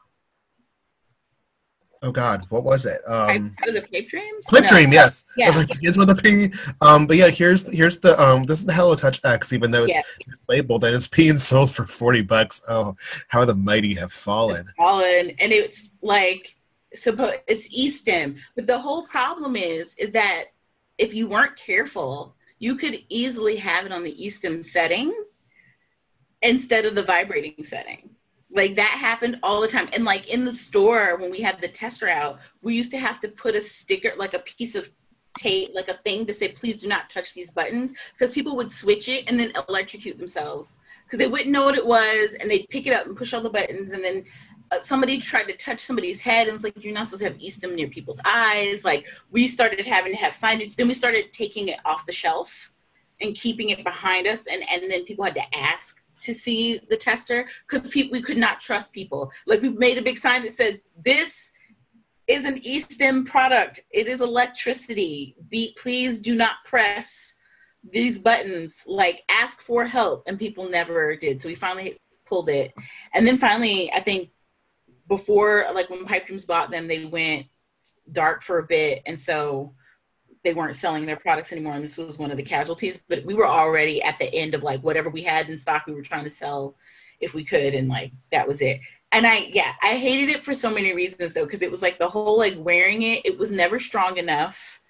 Oh 2.05 2.13
God, 2.13 2.45
what 2.51 2.65
was 2.65 2.85
it? 2.85 3.01
Um, 3.09 3.57
out 3.63 3.69
of 3.69 3.75
the 3.75 3.81
Cape 3.81 4.11
Dreams. 4.11 4.45
Clip 4.45 4.65
No. 4.65 4.69
Dream, 4.69 4.93
yes. 4.93 5.25
I 5.43 5.47
was 5.47 5.57
Yeah. 5.57 5.61
like, 5.63 5.79
"Is 5.83 5.97
with 5.97 6.11
a 6.11 6.15
P." 6.15 6.53
Um, 6.83 7.07
but 7.07 7.17
yeah, 7.17 7.31
here's 7.31 7.67
here's 7.75 7.99
the 7.99 8.21
um. 8.23 8.43
This 8.43 8.61
is 8.61 8.67
the 8.67 8.75
Hello 8.75 8.95
Touch 8.95 9.21
X, 9.25 9.55
even 9.55 9.71
though 9.71 9.85
it's 9.85 9.95
Yeah. 9.97 10.03
labeled 10.47 10.85
and 10.85 10.95
it's 10.95 11.09
being 11.09 11.39
sold 11.51 11.71
for 11.75 11.87
forty 11.87 12.21
bucks. 12.21 12.61
Oh, 12.69 12.95
how 13.29 13.47
the 13.47 13.55
mighty 13.55 13.95
have 13.95 14.13
fallen! 14.13 14.69
Fallen, 14.77 15.31
and 15.39 15.51
it's 15.51 15.89
like 16.03 16.55
supposed 16.93 17.39
it's 17.47 17.67
E-stim, 17.71 18.37
but 18.55 18.67
the 18.67 18.79
whole 18.79 19.07
problem 19.07 19.57
is 19.57 19.95
is 19.97 20.11
that 20.11 20.45
if 20.99 21.15
you 21.15 21.27
weren't 21.27 21.57
careful, 21.57 22.37
you 22.59 22.77
could 22.77 23.03
easily 23.09 23.57
have 23.57 23.87
it 23.87 23.93
on 23.93 24.03
the 24.03 24.25
E-stim 24.27 24.63
setting 24.63 25.11
instead 26.43 26.85
of 26.85 26.95
the 26.95 27.03
vibrating 27.03 27.65
setting. 27.65 28.11
Like 28.55 28.77
that 28.77 28.99
happened 29.01 29.41
all 29.43 29.61
the 29.61 29.69
time. 29.69 29.89
And 29.93 30.05
like 30.05 30.33
in 30.33 30.45
the 30.45 30.53
store 30.53 31.17
when 31.17 31.31
we 31.31 31.41
had 31.41 31.61
the 31.61 31.69
tester 31.69 32.09
out, 32.09 32.39
we 32.63 32.75
used 32.75 32.93
to 32.93 32.99
have 32.99 33.21
to 33.21 33.29
put 33.29 33.57
a 33.57 33.61
sticker, 33.61 34.13
like 34.17 34.35
a 34.35 34.39
piece 34.39 34.77
of 34.77 34.91
tape, 35.37 35.71
like 35.75 35.89
a 35.89 35.99
thing 36.05 36.25
to 36.27 36.35
say, 36.35 36.49
please 36.49 36.79
do 36.79 36.87
not 36.87 37.11
touch 37.11 37.35
these 37.35 37.51
buttons, 37.51 37.93
because 38.13 38.33
people 38.33 38.55
would 38.57 38.71
switch 38.71 39.09
it 39.09 39.29
and 39.29 39.39
then 39.39 39.53
electrocute 39.69 40.19
themselves 40.19 40.79
because 41.05 41.19
they 41.19 41.27
wouldn't 41.27 41.51
know 41.51 41.65
what 41.65 41.77
it 41.77 41.85
was 41.85 42.35
and 42.35 42.51
they'd 42.51 42.69
pick 42.71 42.87
it 42.87 42.93
up 42.93 43.07
and 43.07 43.17
push 43.17 43.35
all 43.35 43.41
the 43.41 43.51
buttons 43.51 43.91
and 43.91 44.03
then 44.03 44.25
uh, 44.71 44.81
somebody 44.81 45.19
tried 45.19 45.45
to 45.45 45.57
touch 45.57 45.81
somebody's 45.81 46.21
head 46.21 46.47
and 46.47 46.55
it's 46.55 46.65
like 46.65 46.83
you're 46.83 46.95
not 46.95 47.07
supposed 47.07 47.23
to 47.23 47.29
have 47.29 47.41
E-stim 47.41 47.75
near 47.75 47.89
people's 47.89 48.21
eyes. 48.25 48.85
Like 48.85 49.07
we 49.31 49.49
started 49.49 49.85
having 49.85 50.13
to 50.13 50.19
have 50.19 50.33
signage. 50.33 50.77
Then 50.77 50.89
we 50.89 50.95
started 50.95 51.33
taking 51.33 51.69
it 51.69 51.81
off 51.85 52.07
the 52.07 52.13
shelf 52.13 52.73
and 53.21 53.35
keeping 53.35 53.71
it 53.71 53.85
behind 53.85 54.27
us 54.27 54.47
and, 54.47 54.63
and 54.71 54.91
then 54.91 55.05
people 55.05 55.25
had 55.25 55.35
to 55.35 55.57
ask 55.57 56.01
to 56.25 56.35
see 56.35 56.81
the 56.91 56.97
tester 56.97 57.47
because 57.69 57.89
people 57.91 58.13
we 58.13 58.23
could 58.23 58.39
not 58.39 58.61
trust 58.61 58.93
people. 58.93 59.31
Like 59.47 59.63
we 59.63 59.69
made 59.71 59.99
a 59.99 60.03
big 60.03 60.19
sign 60.19 60.43
that 60.43 60.53
says 60.53 60.95
this 61.03 61.53
is 62.27 62.45
an 62.45 62.59
E-stim 62.63 63.25
product. 63.25 63.81
It 63.91 64.09
is 64.09 64.21
electricity. 64.21 65.37
Be 65.49 65.77
please 65.81 66.21
do 66.21 66.35
not 66.35 66.57
press 66.65 67.37
these 67.91 68.19
buttons 68.19 68.77
like 68.87 69.23
ask 69.29 69.61
for 69.61 69.85
help 69.85 70.25
and 70.27 70.39
people 70.39 70.69
never 70.69 71.17
did 71.17 71.41
so 71.41 71.49
we 71.49 71.55
finally 71.55 71.99
pulled 72.25 72.49
it 72.49 72.73
and 73.13 73.27
then 73.27 73.37
finally 73.37 73.93
i 73.93 74.01
think 74.01 74.31
before 75.07 75.67
like 75.75 75.91
when 75.91 76.07
pipe 76.07 76.27
dreams 76.27 76.47
bought 76.47 76.71
them 76.71 76.89
they 76.89 77.05
went 77.05 77.47
dark 78.13 78.43
for 78.43 78.59
a 78.59 78.67
bit 78.67 79.03
and 79.05 79.21
so 79.21 79.75
they 80.45 80.55
weren't 80.55 80.77
selling 80.77 81.07
their 81.07 81.17
products 81.17 81.53
anymore 81.53 81.73
and 81.73 81.83
this 81.83 81.97
was 81.97 82.19
one 82.19 82.31
of 82.31 82.37
the 82.37 82.43
casualties 82.43 83.03
but 83.09 83.25
we 83.25 83.35
were 83.35 83.47
already 83.47 84.03
at 84.03 84.19
the 84.19 84.33
end 84.33 84.55
of 84.55 84.63
like 84.63 84.81
whatever 84.83 85.11
we 85.11 85.23
had 85.23 85.49
in 85.49 85.59
stock 85.59 85.87
we 85.87 85.95
were 85.95 86.03
trying 86.03 86.25
to 86.25 86.31
sell 86.31 86.77
if 87.21 87.35
we 87.35 87.45
could 87.45 87.75
and 87.75 87.89
like 87.89 88.13
that 88.31 88.47
was 88.47 88.61
it. 88.61 88.81
And 89.11 89.27
i 89.27 89.51
yeah 89.53 89.73
i 89.83 89.95
hated 89.95 90.29
it 90.29 90.45
for 90.45 90.55
so 90.55 90.71
many 90.71 90.95
reasons 90.95 91.33
though 91.33 91.45
because 91.45 91.63
it 91.63 91.71
was 91.71 91.83
like 91.83 91.99
the 91.99 92.09
whole 92.09 92.39
like 92.39 92.55
wearing 92.59 93.03
it 93.03 93.25
it 93.25 93.39
was 93.39 93.51
never 93.51 93.81
strong 93.81 94.19
enough. 94.19 94.81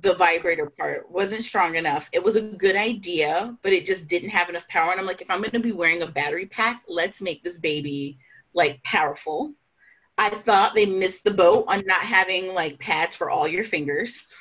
The 0.00 0.14
vibrator 0.14 0.70
part 0.70 1.10
wasn't 1.10 1.42
strong 1.42 1.74
enough. 1.74 2.08
It 2.12 2.22
was 2.22 2.36
a 2.36 2.42
good 2.42 2.76
idea 2.76 3.56
but 3.62 3.72
it 3.72 3.86
just 3.86 4.06
didn't 4.06 4.30
have 4.30 4.48
enough 4.48 4.68
power 4.68 4.90
and 4.90 5.00
i'm 5.00 5.06
like 5.06 5.22
if 5.22 5.30
i'm 5.30 5.40
going 5.40 5.52
to 5.52 5.60
be 5.60 5.72
wearing 5.72 6.02
a 6.02 6.06
battery 6.06 6.46
pack 6.46 6.82
let's 6.88 7.22
make 7.22 7.42
this 7.42 7.58
baby 7.58 8.18
like 8.54 8.82
powerful. 8.82 9.54
I 10.20 10.30
thought 10.30 10.74
they 10.74 10.86
missed 10.86 11.22
the 11.22 11.30
boat 11.30 11.66
on 11.68 11.84
not 11.86 12.00
having 12.00 12.52
like 12.52 12.80
pads 12.80 13.14
for 13.14 13.30
all 13.30 13.46
your 13.46 13.62
fingers 13.62 14.34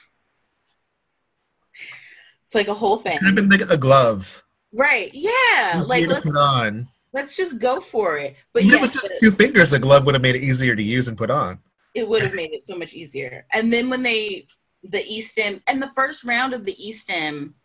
it's 2.47 2.55
like 2.55 2.69
a 2.69 2.73
whole 2.73 2.95
thing 2.97 3.17
Could 3.19 3.25
have 3.27 3.35
been 3.35 3.49
like 3.49 3.69
a 3.69 3.77
glove. 3.77 4.43
right 4.73 5.11
yeah 5.13 5.83
like 5.85 6.07
let's, 6.07 6.23
put 6.23 6.37
on. 6.37 6.87
let's 7.13 7.35
just 7.35 7.59
go 7.59 7.81
for 7.81 8.17
it 8.17 8.35
but 8.53 8.63
yeah 8.63 8.77
if 8.77 8.83
it's 8.85 8.93
just 8.93 9.13
two 9.19 9.31
fingers, 9.31 9.73
a 9.73 9.79
glove 9.79 10.05
would 10.05 10.15
have 10.15 10.21
made 10.21 10.35
it 10.35 10.41
easier 10.41 10.75
to 10.75 10.83
use 10.83 11.07
and 11.09 11.17
put 11.17 11.29
on. 11.29 11.59
it 11.93 12.07
would 12.07 12.23
have 12.23 12.33
made 12.33 12.53
it 12.53 12.65
so 12.65 12.75
much 12.77 12.93
easier. 12.93 13.45
And 13.51 13.71
then 13.71 13.89
when 13.89 14.01
they 14.01 14.47
the 14.83 15.03
E-stim 15.05 15.61
and 15.67 15.81
the 15.81 15.91
first 15.93 16.23
round 16.23 16.53
of 16.53 16.63
the 16.63 16.75
E-stim, 16.87 17.55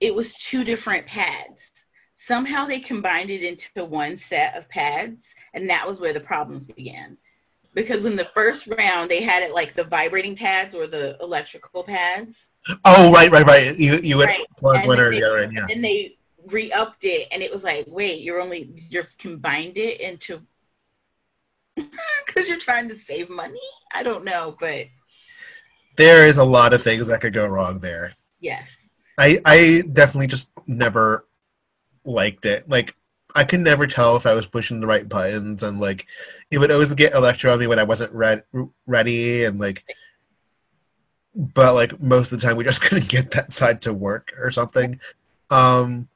it 0.00 0.14
was 0.14 0.34
two 0.34 0.64
different 0.64 1.06
pads. 1.06 1.72
Somehow 2.12 2.66
they 2.66 2.80
combined 2.80 3.30
it 3.30 3.42
into 3.42 3.84
one 3.84 4.16
set 4.16 4.54
of 4.56 4.68
pads, 4.68 5.34
and 5.54 5.70
that 5.70 5.86
was 5.86 6.00
where 6.00 6.12
the 6.12 6.20
problems 6.20 6.64
began. 6.64 7.16
Because 7.72 8.04
in 8.04 8.16
the 8.16 8.24
first 8.24 8.66
round 8.66 9.10
they 9.10 9.22
had 9.22 9.42
it 9.42 9.54
like 9.54 9.72
the 9.72 9.84
vibrating 9.84 10.36
pads 10.36 10.74
or 10.74 10.86
the 10.86 11.16
electrical 11.22 11.82
pads. 11.84 12.48
Oh, 12.84 13.12
right, 13.12 13.30
right, 13.30 13.46
right. 13.46 13.76
You 13.78 13.96
you 13.98 14.16
would 14.18 14.28
Right. 14.28 14.46
plug 14.58 14.82
And 14.82 14.88
one 14.88 14.98
then 14.98 15.06
or 15.06 15.10
the 15.10 15.22
other 15.24 15.38
in, 15.38 15.52
yeah. 15.52 15.66
And 15.70 15.82
they 15.84 16.16
re-upped 16.46 17.04
it 17.04 17.28
and 17.32 17.42
it 17.42 17.50
was 17.52 17.64
like, 17.64 17.86
wait, 17.88 18.20
you're 18.22 18.40
only 18.40 18.70
you're 18.90 19.04
combined 19.18 19.76
it 19.78 20.00
into 20.00 20.40
because 21.76 22.48
you're 22.48 22.58
trying 22.58 22.88
to 22.88 22.94
save 22.94 23.30
money? 23.30 23.60
I 23.92 24.02
don't 24.02 24.24
know, 24.24 24.56
but 24.60 24.86
There 25.96 26.26
is 26.26 26.38
a 26.38 26.44
lot 26.44 26.72
of 26.72 26.82
things 26.82 27.06
that 27.06 27.20
could 27.20 27.32
go 27.32 27.46
wrong 27.46 27.80
there. 27.80 28.14
yes. 28.40 28.88
I 29.18 29.40
I 29.44 29.82
definitely 29.92 30.28
just 30.28 30.50
never 30.66 31.26
liked 32.04 32.46
it. 32.46 32.68
Like 32.68 32.94
I 33.34 33.44
could 33.44 33.60
never 33.60 33.86
tell 33.86 34.16
if 34.16 34.26
I 34.26 34.34
was 34.34 34.46
pushing 34.46 34.80
the 34.80 34.86
right 34.86 35.08
buttons, 35.08 35.62
and 35.62 35.78
like 35.80 36.06
it 36.50 36.58
would 36.58 36.70
always 36.70 36.94
get 36.94 37.14
electro 37.14 37.52
on 37.52 37.58
me 37.60 37.66
when 37.66 37.78
I 37.78 37.84
wasn't 37.84 38.12
read, 38.12 38.44
ready, 38.86 39.44
and 39.44 39.58
like. 39.58 39.84
But 41.34 41.74
like 41.74 42.00
most 42.02 42.32
of 42.32 42.40
the 42.40 42.46
time, 42.46 42.56
we 42.56 42.64
just 42.64 42.80
couldn't 42.82 43.08
get 43.08 43.30
that 43.32 43.52
side 43.52 43.82
to 43.82 43.92
work 43.92 44.32
or 44.38 44.50
something. 44.50 45.00
Um, 45.50 46.08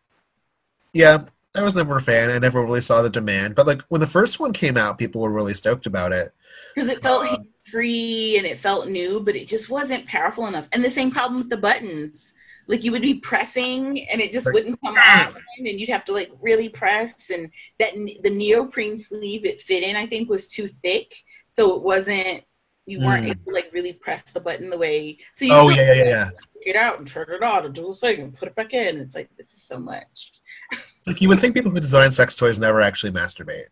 yeah, 0.92 1.24
I 1.54 1.62
was 1.62 1.74
never 1.74 1.96
a 1.96 2.02
fan. 2.02 2.30
I 2.30 2.38
never 2.38 2.62
really 2.64 2.80
saw 2.80 3.02
the 3.02 3.10
demand. 3.10 3.54
But 3.54 3.66
like 3.66 3.82
when 3.88 4.00
the 4.00 4.06
first 4.06 4.40
one 4.40 4.52
came 4.52 4.76
out, 4.76 4.98
people 4.98 5.20
were 5.20 5.30
really 5.30 5.54
stoked 5.54 5.86
about 5.86 6.12
it. 6.12 6.32
because 6.74 6.88
it 6.90 7.02
felt 7.02 7.26
free 7.64 8.36
and 8.36 8.46
it 8.46 8.58
felt 8.58 8.88
new, 8.88 9.20
but 9.20 9.36
it 9.36 9.48
just 9.48 9.70
wasn't 9.70 10.06
powerful 10.06 10.46
enough. 10.46 10.68
And 10.72 10.84
the 10.84 10.90
same 10.90 11.10
problem 11.10 11.38
with 11.38 11.50
the 11.50 11.56
buttons. 11.56 12.32
Like 12.66 12.82
you 12.82 12.92
would 12.92 13.02
be 13.02 13.14
pressing 13.14 14.08
and 14.08 14.20
it 14.22 14.32
just 14.32 14.46
Like, 14.46 14.54
wouldn't 14.54 14.80
come 14.82 14.94
on, 14.96 15.34
and 15.58 15.80
you'd 15.80 15.90
have 15.90 16.04
to 16.06 16.12
like 16.12 16.30
really 16.40 16.68
press. 16.70 17.30
And 17.30 17.50
that 17.78 17.92
the 18.22 18.30
neoprene 18.30 18.96
sleeve 18.96 19.44
it 19.44 19.60
fit 19.60 19.82
in, 19.82 19.96
I 19.96 20.06
think, 20.06 20.30
was 20.30 20.48
too 20.48 20.66
thick, 20.66 21.14
so 21.48 21.76
it 21.76 21.82
wasn't. 21.82 22.44
You 22.86 23.00
weren't 23.00 23.24
Mm. 23.24 23.30
able 23.30 23.44
to 23.46 23.50
like 23.52 23.70
really 23.72 23.92
press 23.94 24.22
the 24.22 24.40
button 24.40 24.68
the 24.68 24.76
way. 24.78 25.18
So 25.34 25.44
you 25.46 25.52
Oh 25.54 25.68
yeah, 25.70 25.92
yeah, 25.94 26.04
yeah. 26.04 26.30
Get 26.64 26.76
out 26.76 26.98
and 26.98 27.06
turn 27.06 27.26
it 27.30 27.42
on 27.42 27.64
and 27.66 27.74
do 27.74 27.88
the 27.88 27.94
thing 27.94 28.20
and 28.20 28.34
put 28.34 28.48
it 28.48 28.54
back 28.54 28.72
in. 28.74 28.98
It's 28.98 29.14
like 29.14 29.28
this 29.36 29.52
is 29.52 29.62
so 29.62 29.78
much. 29.78 30.32
Like 31.06 31.20
you 31.20 31.28
would 31.28 31.38
think 31.38 31.54
people 31.54 31.70
who 31.70 31.80
design 31.80 32.12
sex 32.12 32.34
toys 32.34 32.58
never 32.58 32.80
actually 32.80 33.12
masturbate. 33.12 33.66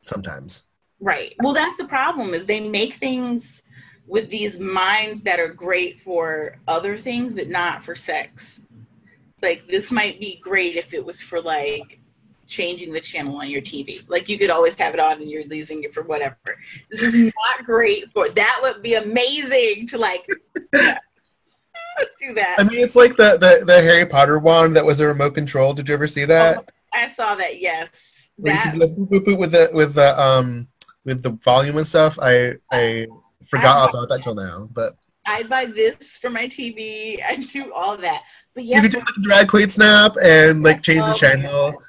Sometimes. 0.00 0.66
Right. 0.98 1.34
Well, 1.42 1.52
that's 1.52 1.76
the 1.76 1.84
problem 1.84 2.32
is 2.32 2.46
they 2.46 2.66
make 2.66 2.94
things 2.94 3.62
with 4.06 4.30
these 4.30 4.58
minds 4.58 5.22
that 5.24 5.38
are 5.40 5.48
great 5.48 6.00
for 6.00 6.56
other 6.66 6.96
things, 6.96 7.34
but 7.34 7.48
not 7.50 7.84
for 7.84 7.94
sex. 7.94 8.62
It's 9.34 9.42
like 9.42 9.66
this 9.66 9.90
might 9.90 10.20
be 10.20 10.40
great 10.42 10.76
if 10.76 10.94
it 10.94 11.04
was 11.04 11.20
for 11.20 11.40
like 11.40 12.00
changing 12.46 12.92
the 12.92 13.00
channel 13.00 13.36
on 13.36 13.48
your 13.48 13.62
TV. 13.62 14.08
Like 14.08 14.28
you 14.28 14.38
could 14.38 14.50
always 14.50 14.74
have 14.76 14.94
it 14.94 15.00
on 15.00 15.20
and 15.20 15.30
you're 15.30 15.46
losing 15.46 15.82
it 15.84 15.94
for 15.94 16.02
whatever. 16.02 16.36
This 16.90 17.02
is 17.02 17.14
not 17.14 17.66
great 17.66 18.10
for 18.12 18.28
that. 18.30 18.60
Would 18.62 18.82
be 18.82 18.94
amazing 18.94 19.86
to 19.88 19.98
like 19.98 20.26
do 22.18 22.34
that. 22.34 22.56
I 22.58 22.64
mean, 22.64 22.80
it's 22.80 22.96
like 22.96 23.16
the, 23.16 23.36
the, 23.38 23.64
the 23.64 23.82
Harry 23.82 24.06
Potter 24.06 24.38
one 24.38 24.72
that 24.74 24.84
was 24.84 25.00
a 25.00 25.06
remote 25.06 25.34
control. 25.34 25.74
Did 25.74 25.88
you 25.88 25.94
ever 25.94 26.08
see 26.08 26.24
that? 26.26 26.70
I 26.92 27.06
saw 27.08 27.34
that. 27.36 27.60
Yes, 27.60 28.28
Where 28.36 28.54
that 28.54 28.74
could 28.74 28.96
boop, 28.96 29.08
boop, 29.08 29.24
boop 29.24 29.38
with 29.38 29.52
the 29.52 29.70
with 29.72 29.94
the 29.94 30.20
um 30.20 30.68
with 31.04 31.22
the 31.22 31.30
volume 31.30 31.78
and 31.78 31.86
stuff. 31.86 32.18
I 32.20 32.56
I 32.70 33.06
forgot 33.48 33.76
all 33.76 33.88
about 33.88 34.08
that 34.10 34.22
till 34.22 34.34
now. 34.34 34.68
But 34.72 34.96
I'd 35.26 35.48
buy 35.48 35.66
this 35.66 36.18
for 36.18 36.30
my 36.30 36.46
TV. 36.46 37.22
I'd 37.24 37.48
do 37.48 37.72
all 37.72 37.96
that. 37.96 38.24
But 38.54 38.64
yeah, 38.64 38.76
you 38.76 38.82
could 38.82 38.92
do 38.92 38.98
like 38.98 39.08
a 39.16 39.22
drag 39.22 39.48
queen 39.48 39.68
snap 39.70 40.16
and 40.22 40.62
like 40.62 40.82
change 40.82 41.00
the 41.00 41.10
Oh, 41.10 41.14
channel. 41.14 41.82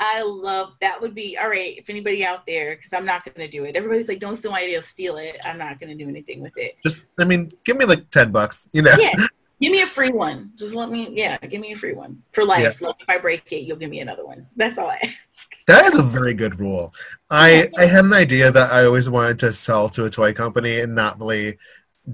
I 0.00 0.22
love 0.22 0.74
that. 0.80 1.00
Would 1.00 1.14
be 1.14 1.36
all 1.36 1.48
right 1.48 1.76
if 1.76 1.90
anybody 1.90 2.24
out 2.24 2.46
there, 2.46 2.76
because 2.76 2.92
I'm 2.92 3.04
not 3.04 3.24
going 3.24 3.34
to 3.44 3.48
do 3.50 3.64
it. 3.64 3.74
Everybody's 3.74 4.08
like, 4.08 4.20
"Don't 4.20 4.36
steal 4.36 4.52
my 4.52 4.60
idea, 4.60 4.80
steal 4.80 5.16
it." 5.16 5.38
I'm 5.44 5.58
not 5.58 5.80
going 5.80 5.96
to 5.96 6.04
do 6.04 6.08
anything 6.08 6.40
with 6.40 6.56
it. 6.56 6.76
Just 6.84 7.06
I 7.18 7.24
mean, 7.24 7.52
give 7.64 7.76
me 7.76 7.84
like 7.84 8.08
ten 8.10 8.30
bucks. 8.30 8.68
You 8.72 8.82
know. 8.82 8.94
Yeah, 8.98 9.14
give 9.60 9.72
me 9.72 9.82
a 9.82 9.86
free 9.86 10.10
one. 10.10 10.52
Just 10.56 10.74
let 10.74 10.90
me. 10.90 11.08
Yeah, 11.10 11.36
give 11.38 11.60
me 11.60 11.72
a 11.72 11.76
free 11.76 11.94
one 11.94 12.22
for 12.30 12.44
life. 12.44 12.80
Like, 12.80 12.94
if 13.00 13.08
I 13.08 13.18
break 13.18 13.50
it, 13.50 13.62
you'll 13.62 13.76
give 13.76 13.90
me 13.90 14.00
another 14.00 14.24
one. 14.24 14.46
That's 14.56 14.78
all 14.78 14.88
I 14.88 14.98
ask. 15.02 15.56
That 15.66 15.84
is 15.86 15.96
a 15.96 16.02
very 16.02 16.34
good 16.34 16.60
rule. 16.60 16.94
I 17.30 17.68
I 17.76 17.86
had 17.86 18.04
an 18.04 18.12
idea 18.12 18.52
that 18.52 18.72
I 18.72 18.84
always 18.84 19.10
wanted 19.10 19.40
to 19.40 19.52
sell 19.52 19.88
to 19.90 20.04
a 20.04 20.10
toy 20.10 20.32
company 20.32 20.80
and 20.80 20.94
not 20.94 21.18
really 21.18 21.58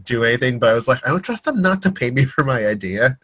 do 0.03 0.24
anything, 0.24 0.59
but 0.59 0.70
I 0.70 0.72
was 0.72 0.89
like, 0.89 1.07
I 1.07 1.12
would 1.12 1.22
trust 1.22 1.45
them 1.45 1.62
not 1.62 1.82
to 1.82 1.93
pay 1.93 2.11
me 2.11 2.24
for 2.24 2.45
my 2.45 2.66
idea. 2.66 3.18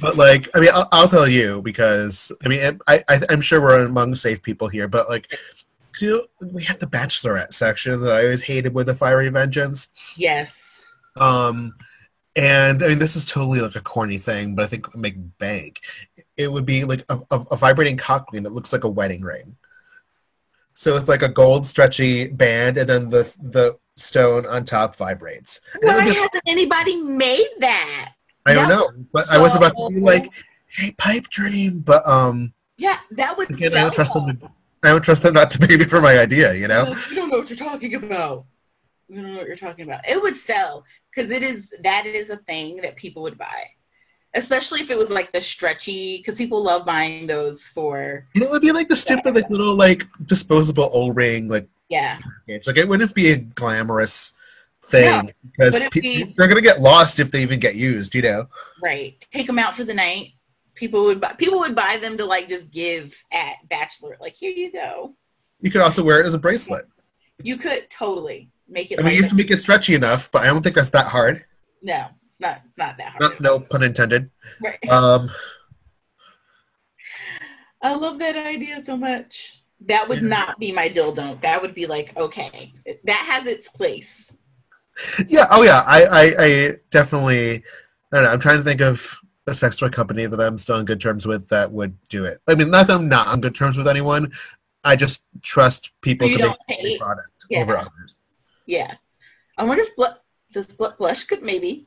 But 0.00 0.16
like, 0.16 0.48
I 0.54 0.60
mean, 0.60 0.70
I'll, 0.72 0.88
I'll 0.92 1.08
tell 1.08 1.28
you 1.28 1.62
because 1.62 2.32
I 2.44 2.48
mean, 2.48 2.80
I, 2.86 3.02
I 3.08 3.20
I'm 3.28 3.40
sure 3.40 3.60
we're 3.60 3.84
among 3.84 4.14
safe 4.14 4.42
people 4.42 4.68
here, 4.68 4.88
but 4.88 5.08
like. 5.08 5.32
You 6.00 6.28
know, 6.40 6.48
we 6.52 6.62
had 6.62 6.78
the 6.80 6.86
bachelorette 6.86 7.52
section 7.52 8.00
that 8.02 8.14
I 8.14 8.22
always 8.22 8.40
hated 8.42 8.72
with 8.72 8.86
the 8.86 8.94
fiery 8.94 9.28
vengeance. 9.28 9.88
Yes. 10.16 10.88
Um, 11.18 11.74
and 12.36 12.82
I 12.82 12.88
mean, 12.88 13.00
this 13.00 13.16
is 13.16 13.24
totally 13.24 13.60
like 13.60 13.74
a 13.74 13.82
corny 13.82 14.16
thing, 14.16 14.54
but 14.54 14.64
I 14.64 14.68
think 14.68 14.86
it 14.86 14.92
would 14.92 15.02
make 15.02 15.38
bank. 15.38 15.80
It 16.36 16.50
would 16.50 16.64
be 16.64 16.84
like 16.84 17.04
a, 17.08 17.20
a, 17.30 17.40
a 17.50 17.56
vibrating 17.56 17.96
cock 17.96 18.32
ring 18.32 18.44
that 18.44 18.54
looks 18.54 18.72
like 18.72 18.84
a 18.84 18.88
wedding 18.88 19.22
ring. 19.22 19.56
So 20.74 20.96
it's 20.96 21.08
like 21.08 21.22
a 21.22 21.28
gold 21.28 21.66
stretchy 21.66 22.28
band, 22.28 22.78
and 22.78 22.88
then 22.88 23.10
the 23.10 23.30
the 23.42 23.76
stone 23.96 24.46
on 24.46 24.64
top 24.64 24.96
vibrates. 24.96 25.60
Why 25.82 26.06
hasn't 26.06 26.42
anybody 26.46 26.96
made 26.96 27.50
that? 27.58 28.12
I 28.46 28.54
don't 28.54 28.68
know, 28.68 28.90
but 29.12 29.28
I 29.30 29.38
was 29.38 29.54
about 29.54 29.76
to 29.76 29.90
be 29.90 30.00
like, 30.00 30.32
"Hey, 30.68 30.92
pipe 30.92 31.28
dream," 31.28 31.80
but 31.80 32.06
um, 32.06 32.52
Yeah, 32.76 32.98
that 33.12 33.36
would 33.36 33.50
again, 33.50 33.72
I 33.74 33.82
don't 33.82 33.94
trust 33.94 34.14
them. 34.14 34.36
To, 34.38 34.50
I 34.82 34.88
don't 34.88 35.02
trust 35.02 35.22
them 35.22 35.34
not 35.34 35.50
to 35.50 35.58
pay 35.58 35.76
me 35.76 35.84
for 35.84 36.00
my 36.00 36.18
idea. 36.18 36.54
You 36.54 36.68
know. 36.68 36.94
You 37.10 37.16
don't 37.16 37.30
know 37.30 37.38
what 37.38 37.50
you're 37.50 37.58
talking 37.58 37.94
about. 37.94 38.46
You 39.08 39.16
don't 39.16 39.32
know 39.32 39.38
what 39.38 39.46
you're 39.46 39.56
talking 39.56 39.84
about. 39.84 40.08
It 40.08 40.20
would 40.20 40.36
sell 40.36 40.84
because 41.14 41.30
it 41.30 41.42
is 41.42 41.74
that 41.82 42.06
is 42.06 42.30
a 42.30 42.36
thing 42.36 42.76
that 42.82 42.96
people 42.96 43.22
would 43.22 43.36
buy, 43.36 43.64
especially 44.34 44.80
if 44.80 44.90
it 44.90 44.96
was 44.96 45.10
like 45.10 45.32
the 45.32 45.40
stretchy. 45.40 46.18
Because 46.18 46.36
people 46.36 46.62
love 46.62 46.86
buying 46.86 47.26
those 47.26 47.68
for 47.68 48.26
And 48.34 48.42
it 48.42 48.50
would 48.50 48.62
be 48.62 48.72
like 48.72 48.88
the 48.88 48.96
stupid, 48.96 49.34
like 49.34 49.50
little, 49.50 49.74
like 49.74 50.06
disposable 50.24 50.90
O 50.94 51.10
ring, 51.10 51.48
like 51.48 51.68
yeah. 51.90 52.18
package. 52.46 52.66
Like 52.66 52.78
it 52.78 52.88
wouldn't 52.88 53.14
be 53.14 53.32
a 53.32 53.36
glamorous 53.36 54.32
thing 54.90 55.26
No, 55.26 55.30
because 55.44 55.80
pe- 55.90 56.00
be- 56.00 56.34
they're 56.36 56.48
gonna 56.48 56.60
get 56.60 56.80
lost 56.80 57.18
if 57.18 57.30
they 57.30 57.42
even 57.42 57.60
get 57.60 57.74
used. 57.76 58.14
You 58.14 58.22
know. 58.22 58.46
Right. 58.82 59.24
Take 59.32 59.46
them 59.46 59.58
out 59.58 59.74
for 59.74 59.84
the 59.84 59.94
night. 59.94 60.32
People 60.74 61.04
would 61.04 61.20
buy. 61.20 61.32
People 61.34 61.58
would 61.60 61.74
buy 61.74 61.98
them 62.00 62.16
to 62.18 62.24
like 62.24 62.48
just 62.48 62.70
give 62.70 63.14
at 63.32 63.54
bachelor. 63.68 64.16
Like 64.20 64.34
here 64.34 64.52
you 64.52 64.72
go. 64.72 65.14
You 65.60 65.70
could 65.70 65.80
also 65.82 66.02
wear 66.02 66.20
it 66.20 66.26
as 66.26 66.34
a 66.34 66.38
bracelet. 66.38 66.86
You 67.42 67.56
could 67.56 67.88
totally 67.90 68.50
make 68.68 68.90
it. 68.90 68.98
I 68.98 69.02
mean, 69.02 69.06
like 69.06 69.16
you 69.16 69.22
have 69.22 69.30
to 69.30 69.36
make 69.36 69.50
it 69.50 69.60
stretchy 69.60 69.94
enough, 69.94 70.30
but 70.30 70.42
I 70.42 70.46
don't 70.46 70.62
think 70.62 70.74
that's 70.74 70.90
that 70.90 71.06
hard. 71.06 71.44
no, 71.82 72.06
it's 72.26 72.40
not. 72.40 72.62
It's 72.66 72.78
not 72.78 72.96
that 72.98 73.10
hard. 73.10 73.20
Not, 73.20 73.40
no 73.40 73.60
pun 73.60 73.82
intended. 73.82 74.30
Right. 74.62 74.78
Um, 74.88 75.30
I 77.82 77.94
love 77.94 78.18
that 78.18 78.36
idea 78.36 78.80
so 78.82 78.96
much. 78.96 79.62
That 79.86 80.08
would 80.08 80.20
Yeah. 80.22 80.28
not 80.28 80.58
be 80.58 80.72
my 80.72 80.88
dildo. 80.90 81.40
That 81.40 81.60
would 81.62 81.74
be 81.74 81.86
like 81.86 82.16
okay, 82.16 82.72
that 83.04 83.26
has 83.30 83.46
its 83.46 83.68
place. 83.68 84.34
Yeah. 85.28 85.46
Oh, 85.50 85.62
yeah. 85.62 85.82
I, 85.86 86.04
I, 86.04 86.34
I 86.38 86.70
definitely 86.90 87.62
I 88.12 88.16
don't 88.16 88.24
know. 88.24 88.30
I'm 88.30 88.40
trying 88.40 88.58
to 88.58 88.64
think 88.64 88.80
of 88.80 89.16
a 89.46 89.54
sex 89.54 89.76
toy 89.76 89.88
company 89.88 90.26
that 90.26 90.40
I'm 90.40 90.58
still 90.58 90.76
on 90.76 90.84
good 90.84 91.00
terms 91.00 91.26
with 91.26 91.48
that 91.48 91.70
would 91.72 91.96
do 92.08 92.24
it. 92.24 92.40
I 92.48 92.54
mean, 92.54 92.70
not 92.70 92.86
that 92.88 92.94
I'm 92.96 93.08
not 93.08 93.28
on 93.28 93.40
good 93.40 93.54
terms 93.54 93.76
with 93.76 93.88
anyone. 93.88 94.32
I 94.84 94.96
just 94.96 95.26
trust 95.42 95.92
people 96.02 96.28
You 96.28 96.38
to 96.38 96.56
make 96.68 96.78
hate- 96.78 96.96
a 96.96 96.98
product 96.98 97.46
yeah. 97.50 97.60
over 97.60 97.76
others. 97.76 98.20
Yeah. 98.66 98.94
I 99.58 99.64
wonder 99.64 99.82
if 99.82 99.94
Bl- 99.96 100.04
does 100.52 100.68
Bl- 100.68 100.86
Blush 100.98 101.24
could 101.24 101.42
maybe. 101.42 101.86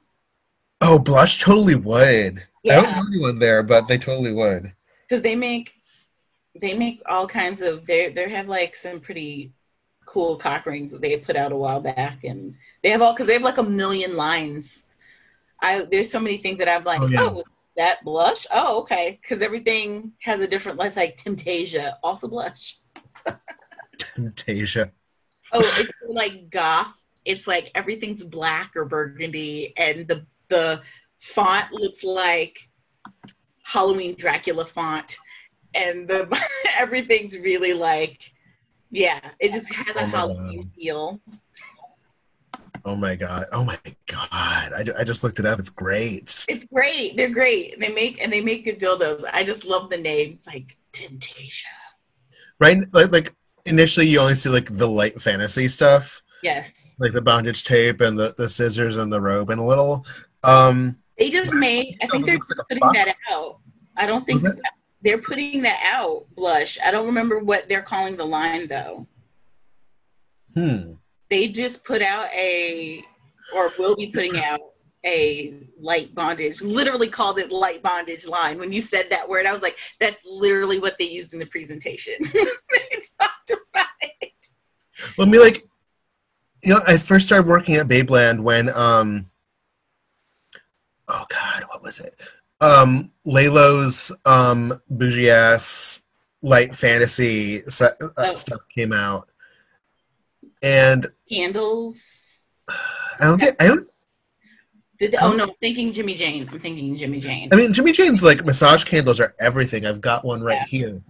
Oh, 0.81 0.99
Blush 0.99 1.41
totally 1.41 1.75
would. 1.75 2.39
I 2.39 2.75
don't 2.75 2.83
Yeah. 2.83 2.95
know 2.95 3.05
anyone 3.07 3.39
there, 3.39 3.63
but 3.63 3.87
they 3.87 3.97
totally 3.97 4.31
would. 4.33 4.73
because 5.07 5.21
they 5.21 5.35
make 5.35 5.73
they 6.61 6.73
make 6.75 7.01
all 7.07 7.27
kinds 7.27 7.61
of 7.61 7.85
they 7.87 8.09
they 8.11 8.29
have 8.29 8.47
like 8.47 8.75
some 8.75 8.99
pretty 8.99 9.51
cool 10.13 10.35
cock 10.35 10.67
rings 10.67 10.91
that 10.91 11.01
they 11.01 11.17
put 11.17 11.35
out 11.35 11.51
a 11.51 11.55
while 11.55 11.81
back 11.81 12.23
and 12.23 12.53
they 12.83 12.89
have 12.89 13.01
all 13.01 13.13
because 13.13 13.25
they 13.25 13.33
have 13.33 13.41
like 13.41 13.57
a 13.57 13.63
million 13.63 14.15
lines. 14.15 14.83
I 15.59 15.85
there's 15.89 16.11
so 16.11 16.19
many 16.19 16.37
things 16.37 16.59
that 16.59 16.69
i'm 16.69 16.83
like 16.83 17.01
Oh, 17.01 17.09
oh, 17.17 17.43
that 17.77 18.03
blush? 18.05 18.45
Oh 18.51 18.81
okay. 18.81 19.17
Because 19.19 19.41
everything 19.41 20.11
has 20.19 20.39
a 20.39 20.47
different 20.47 20.79
it's 20.83 20.95
like 20.95 21.17
temptasia 21.17 21.95
also 22.03 22.27
blush. 22.27 22.79
Temptasia. 23.97 24.91
oh 25.51 25.61
it's 25.79 25.91
like 26.07 26.51
goth. 26.51 27.03
It's 27.25 27.47
like 27.47 27.71
everything's 27.73 28.23
black 28.23 28.75
or 28.75 28.85
burgundy 28.85 29.73
and 29.77 30.07
the 30.07 30.27
the 30.49 30.81
font 31.17 31.71
looks 31.71 32.03
like 32.03 32.59
halloween 33.63 34.13
dracula 34.13 34.65
font 34.65 35.15
and 35.73 36.07
the 36.07 36.27
everything's 36.77 37.37
really 37.37 37.73
like 37.73 38.32
yeah 38.93 39.19
it 39.39 39.51
just 39.51 39.73
has 39.73 39.95
a 39.95 40.03
Oh 40.03 40.05
halloween 40.05 40.71
feel 40.75 41.19
Oh 42.85 42.97
my 42.97 43.15
god. 43.15 43.45
Oh 43.53 43.63
my 43.63 43.79
god. 44.07 44.73
I, 44.73 44.83
I 44.99 45.03
just 45.05 45.23
looked 45.23 45.39
it 45.39 45.45
up. 45.45 45.57
It's 45.57 45.69
great. 45.69 46.45
it's 46.49 46.65
great 46.65 47.15
they're 47.15 47.29
great 47.29 47.79
they 47.79 47.93
make 47.93 48.21
and 48.21 48.31
they 48.31 48.41
make 48.41 48.65
good 48.65 48.77
dildos 48.77 49.23
i 49.31 49.41
just 49.41 49.63
love 49.63 49.89
the 49.89 49.97
names 49.97 50.39
like 50.45 50.75
temptasia 50.91 51.63
Right? 52.59 52.77
Like, 52.91 53.11
like 53.11 53.35
initially, 53.65 54.07
you 54.07 54.19
only 54.19 54.35
see 54.35 54.49
like 54.49 54.77
the 54.77 54.87
light 54.87 55.21
fantasy 55.21 55.67
stuff, 55.69 56.21
yes 56.43 56.95
like 56.99 57.13
the 57.13 57.21
bondage 57.21 57.63
tape 57.63 58.01
and 58.01 58.19
the, 58.19 58.35
the 58.37 58.47
scissors 58.47 58.97
and 58.97 59.11
the 59.11 59.19
robe 59.19 59.49
and 59.49 59.59
a 59.59 59.63
little. 59.63 60.05
Um, 60.43 60.99
they 61.17 61.29
just 61.29 61.53
made 61.53 61.97
i 62.01 62.07
think 62.07 62.25
they're 62.25 62.35
like 62.35 62.67
putting 62.69 62.91
that 62.93 63.15
out 63.31 63.59
i 63.97 64.05
don't 64.05 64.25
think 64.25 64.43
it? 64.43 64.59
They're 65.03 65.17
putting 65.17 65.61
that 65.63 65.81
out 65.93 66.25
blush. 66.35 66.77
I 66.83 66.91
don't 66.91 67.05
remember 67.05 67.39
what 67.39 67.67
they're 67.67 67.81
calling 67.81 68.15
the 68.15 68.25
line 68.25 68.67
though. 68.67 69.07
Hmm. 70.55 70.93
they 71.31 71.47
just 71.47 71.83
put 71.83 72.03
out 72.03 72.27
a 72.31 73.03
or 73.55 73.71
will 73.79 73.95
be 73.95 74.11
putting 74.13 74.37
out 74.37 74.59
a 75.03 75.55
light 75.79 76.13
bondage 76.13 76.61
literally 76.61 77.07
called 77.07 77.39
it 77.39 77.51
light 77.51 77.81
bondage 77.81 78.27
line 78.27 78.59
when 78.59 78.71
you 78.71 78.79
said 78.79 79.09
that 79.09 79.27
word. 79.27 79.45
I 79.45 79.51
was 79.51 79.63
like 79.63 79.77
that's 79.99 80.23
literally 80.25 80.79
what 80.79 80.97
they 80.97 81.05
used 81.05 81.33
in 81.33 81.39
the 81.39 81.45
presentation. 81.45 82.15
They 82.33 83.01
talked 83.19 83.51
about 83.51 83.87
it. 84.01 84.31
Well, 85.17 85.27
I 85.27 85.31
mean, 85.31 85.41
like, 85.41 85.67
you 86.63 86.73
know, 86.73 86.81
I 86.87 86.97
first 86.97 87.25
started 87.25 87.47
working 87.47 87.75
at 87.75 87.87
Babeland 87.87 88.39
when, 88.39 88.69
um, 88.69 89.29
oh 91.07 91.25
god, 91.29 91.65
what 91.69 91.83
was 91.83 91.99
it? 91.99 92.19
Um, 92.63 93.11
LELO's 93.25 94.11
um, 94.25 94.79
bougie 94.89 95.29
ass 95.29 96.03
light 96.41 96.75
fantasy 96.75 97.59
set, 97.61 97.97
uh, 98.01 98.07
Oh. 98.17 98.33
stuff 98.33 98.61
came 98.73 98.93
out, 98.93 99.29
and 100.61 101.07
candles 101.31 101.97
I 102.69 103.25
don't 103.25 103.39
think 103.39 103.55
I 103.61 103.67
don't. 103.67 103.87
did 104.97 105.15
oh 105.21 105.33
no 105.33 105.43
i'm 105.45 105.51
thinking 105.59 105.91
jimmy 105.91 106.13
jane 106.15 106.47
i'm 106.51 106.59
thinking 106.59 106.95
jimmy 106.95 107.19
jane 107.19 107.49
I 107.51 107.55
mean, 107.55 107.73
Jimmy 107.73 107.91
Jane's 107.91 108.23
like 108.23 108.45
massage 108.45 108.83
candles 108.85 109.19
are 109.19 109.35
everything. 109.39 109.85
I've 109.85 110.01
got 110.01 110.23
one 110.23 110.41
right 110.41 110.59
Yeah. 110.59 110.65
here. 110.65 111.01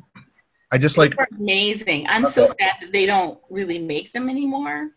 I 0.72 0.78
just 0.80 0.97
like 0.97 1.14
amazing 1.39 2.08
i'm 2.10 2.26
so 2.26 2.47
sad 2.47 2.76
that 2.82 2.91
they 2.91 3.06
don't 3.06 3.39
really 3.51 3.78
make 3.78 4.12
them 4.12 4.28
anymore 4.30 4.89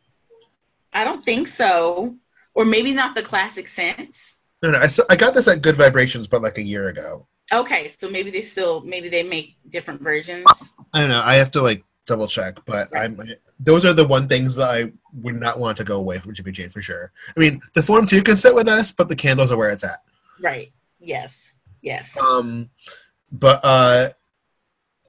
i 0.95 1.05
don't 1.05 1.23
think 1.23 1.49
so 1.49 2.17
or 2.55 2.65
maybe 2.65 2.93
not 2.95 3.15
the 3.15 3.23
classic 3.23 3.69
scents 3.69 4.36
no, 4.71 4.79
no. 4.79 4.79
I, 4.85 4.89
I 5.09 5.17
got 5.17 5.35
this 5.35 5.49
at 5.49 5.63
Good 5.63 5.77
Vibrations, 5.77 6.27
but 6.27 6.43
like 6.43 6.59
a 6.59 6.63
year 6.63 6.89
ago. 6.89 7.27
okay 7.53 7.89
so 7.89 8.09
maybe 8.11 8.31
they 8.31 8.43
still 8.43 8.81
maybe 8.83 9.09
they 9.09 9.23
make 9.23 9.57
different 9.71 10.01
versions 10.01 10.45
I 10.93 11.01
don't 11.01 11.11
know. 11.11 11.23
I 11.25 11.35
have 11.35 11.51
to 11.53 11.63
like 11.63 11.85
double 12.07 12.27
check, 12.27 12.59
but 12.65 12.95
I'm. 12.97 13.21
Those 13.61 13.85
are 13.85 13.93
the 13.93 14.07
one 14.07 14.29
things 14.29 14.55
that 14.57 14.71
I 14.71 14.93
would 15.13 15.35
not 15.35 15.59
want 15.59 15.77
to 15.79 15.85
go 15.85 15.97
away 15.97 16.19
from 16.19 16.33
Jimmy 16.33 16.53
Jane 16.53 16.71
for 16.71 16.81
sure. 16.81 17.13
I 17.37 17.41
mean, 17.41 17.61
the 17.75 17.83
Form 17.83 18.07
Two 18.07 18.23
can 18.23 18.37
sit 18.37 18.55
with 18.55 18.69
us, 18.69 18.93
but 18.93 19.09
the 19.09 19.17
candles 19.17 19.53
are 19.53 19.57
where 19.59 19.71
it's 19.71 19.85
at. 19.85 19.99
Right. 20.41 20.73
Yes. 21.01 21.53
Yes. 21.83 22.17
Um, 22.17 22.71
but 23.33 23.61
uh, 23.63 24.11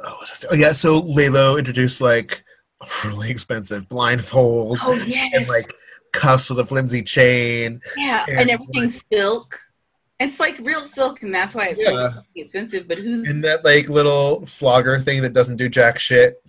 oh, 0.01 0.09
what 0.11 0.19
was 0.21 0.31
I 0.31 0.33
saying? 0.33 0.49
oh 0.51 0.55
yeah. 0.55 0.73
So 0.73 0.99
LELO 1.01 1.57
introduced 1.57 2.01
like 2.01 2.43
a 2.81 2.87
really 3.07 3.29
expensive 3.29 3.87
blindfold 3.87 4.79
Oh 4.81 4.93
yes. 5.05 5.31
and 5.33 5.47
like 5.47 5.71
cuffs 6.13 6.49
with 6.49 6.59
a 6.59 6.65
flimsy 6.65 7.01
chain. 7.03 7.81
yeah, 7.97 8.25
and, 8.27 8.39
and 8.41 8.49
everything's 8.49 9.03
silk. 9.11 9.59
It's 10.19 10.39
like 10.39 10.57
real 10.59 10.83
silk, 10.83 11.21
and 11.21 11.33
that's 11.33 11.53
why 11.53 11.67
it's 11.67 11.79
Yeah. 11.79 12.13
expensive. 12.35 12.87
But 12.87 12.97
who's? 12.97 13.27
And 13.29 13.43
that 13.43 13.63
like 13.63 13.87
little 13.89 14.45
flogger 14.45 14.99
thing 14.99 15.21
that 15.21 15.33
doesn't 15.33 15.57
do 15.57 15.69
jack 15.69 15.99
shit. 15.99 16.41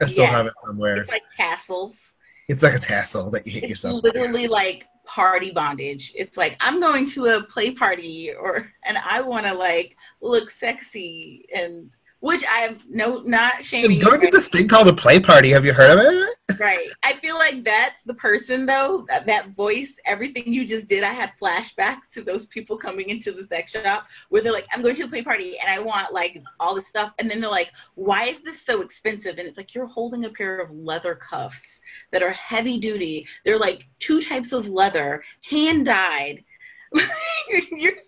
I 0.00 0.06
still 0.06 0.24
Yeah. 0.24 0.30
have 0.30 0.46
it 0.46 0.52
somewhere. 0.64 0.96
It's 0.98 1.10
like 1.10 1.24
tassels. 1.36 2.14
It's 2.48 2.62
like 2.62 2.74
a 2.74 2.78
tassel 2.78 3.30
that 3.32 3.44
you 3.44 3.52
hit 3.52 3.64
It's 3.64 3.70
yourself. 3.70 4.02
with. 4.02 4.14
literally 4.14 4.46
like 4.46 4.86
party 5.04 5.50
bondage. 5.50 6.12
It's 6.14 6.36
like 6.36 6.56
I'm 6.60 6.78
going 6.80 7.06
to 7.06 7.26
a 7.26 7.42
play 7.42 7.72
party, 7.72 8.32
or 8.32 8.70
and 8.84 8.96
I 8.98 9.20
want 9.20 9.46
to 9.46 9.54
like 9.54 9.96
look 10.22 10.48
sexy, 10.48 11.46
and 11.54 11.90
which 12.20 12.44
I'm 12.50 12.78
no 12.88 13.20
not 13.20 13.64
shaming. 13.64 14.00
Going 14.00 14.20
to 14.20 14.30
this 14.30 14.48
thing 14.48 14.68
called 14.68 14.88
a 14.88 14.92
play 14.92 15.20
party. 15.20 15.50
Have 15.50 15.64
you 15.64 15.72
heard 15.72 15.98
of 15.98 16.04
it? 16.04 16.38
Right. 16.58 16.88
I 17.02 17.12
feel 17.14 17.36
like 17.36 17.62
that's 17.62 18.02
the 18.04 18.14
person 18.14 18.66
though, 18.66 19.04
that, 19.08 19.26
that 19.26 19.50
voice, 19.50 19.96
everything 20.06 20.52
you 20.52 20.66
just 20.66 20.88
did, 20.88 21.04
I 21.04 21.12
had 21.12 21.32
flashbacks 21.40 22.12
to 22.14 22.22
those 22.22 22.46
people 22.46 22.76
coming 22.76 23.10
into 23.10 23.32
the 23.32 23.44
sex 23.44 23.72
shop 23.72 24.08
where 24.30 24.42
they're 24.42 24.52
like, 24.52 24.66
I'm 24.72 24.82
going 24.82 24.96
to 24.96 25.04
a 25.04 25.08
play 25.08 25.22
party 25.22 25.56
and 25.58 25.70
I 25.70 25.78
want 25.78 26.12
like 26.12 26.42
all 26.58 26.74
this 26.74 26.88
stuff. 26.88 27.12
And 27.18 27.30
then 27.30 27.40
they're 27.40 27.50
like, 27.50 27.72
why 27.94 28.24
is 28.24 28.42
this 28.42 28.62
so 28.62 28.80
expensive? 28.80 29.38
And 29.38 29.46
it's 29.46 29.58
like, 29.58 29.74
you're 29.74 29.86
holding 29.86 30.24
a 30.24 30.30
pair 30.30 30.58
of 30.58 30.72
leather 30.72 31.14
cuffs 31.14 31.82
that 32.12 32.22
are 32.22 32.32
heavy 32.32 32.78
duty. 32.78 33.26
They're 33.44 33.58
like 33.58 33.86
two 33.98 34.20
types 34.20 34.52
of 34.52 34.68
leather, 34.68 35.22
hand 35.48 35.86
dyed. 35.86 36.44
you're 37.70 37.98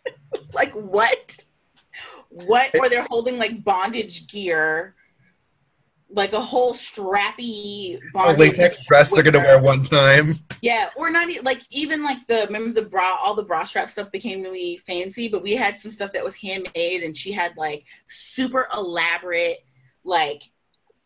like, 0.54 0.72
what? 0.72 1.44
What? 2.30 2.74
Or 2.78 2.88
they're 2.88 3.06
holding 3.10 3.38
like 3.38 3.62
bondage 3.62 4.26
gear 4.28 4.94
like 6.12 6.32
a 6.32 6.40
whole 6.40 6.72
strappy 6.72 7.96
A 7.96 8.00
bondage 8.12 8.38
latex 8.38 8.80
dress 8.84 9.10
they're 9.10 9.22
gonna 9.22 9.38
wear 9.38 9.62
one 9.62 9.82
time. 9.82 10.34
yeah, 10.60 10.90
or 10.96 11.10
not 11.10 11.28
even, 11.30 11.44
like 11.44 11.62
even 11.70 12.02
like 12.02 12.26
the 12.26 12.46
remember 12.46 12.80
the 12.80 12.88
bra 12.88 13.16
all 13.22 13.34
the 13.34 13.42
bra 13.42 13.64
strap 13.64 13.90
stuff 13.90 14.10
became 14.10 14.42
really 14.42 14.78
fancy, 14.78 15.28
but 15.28 15.42
we 15.42 15.54
had 15.54 15.78
some 15.78 15.90
stuff 15.90 16.12
that 16.12 16.24
was 16.24 16.34
handmade 16.34 17.02
and 17.02 17.16
she 17.16 17.32
had 17.32 17.56
like 17.56 17.84
super 18.06 18.68
elaborate 18.74 19.64
like 20.04 20.42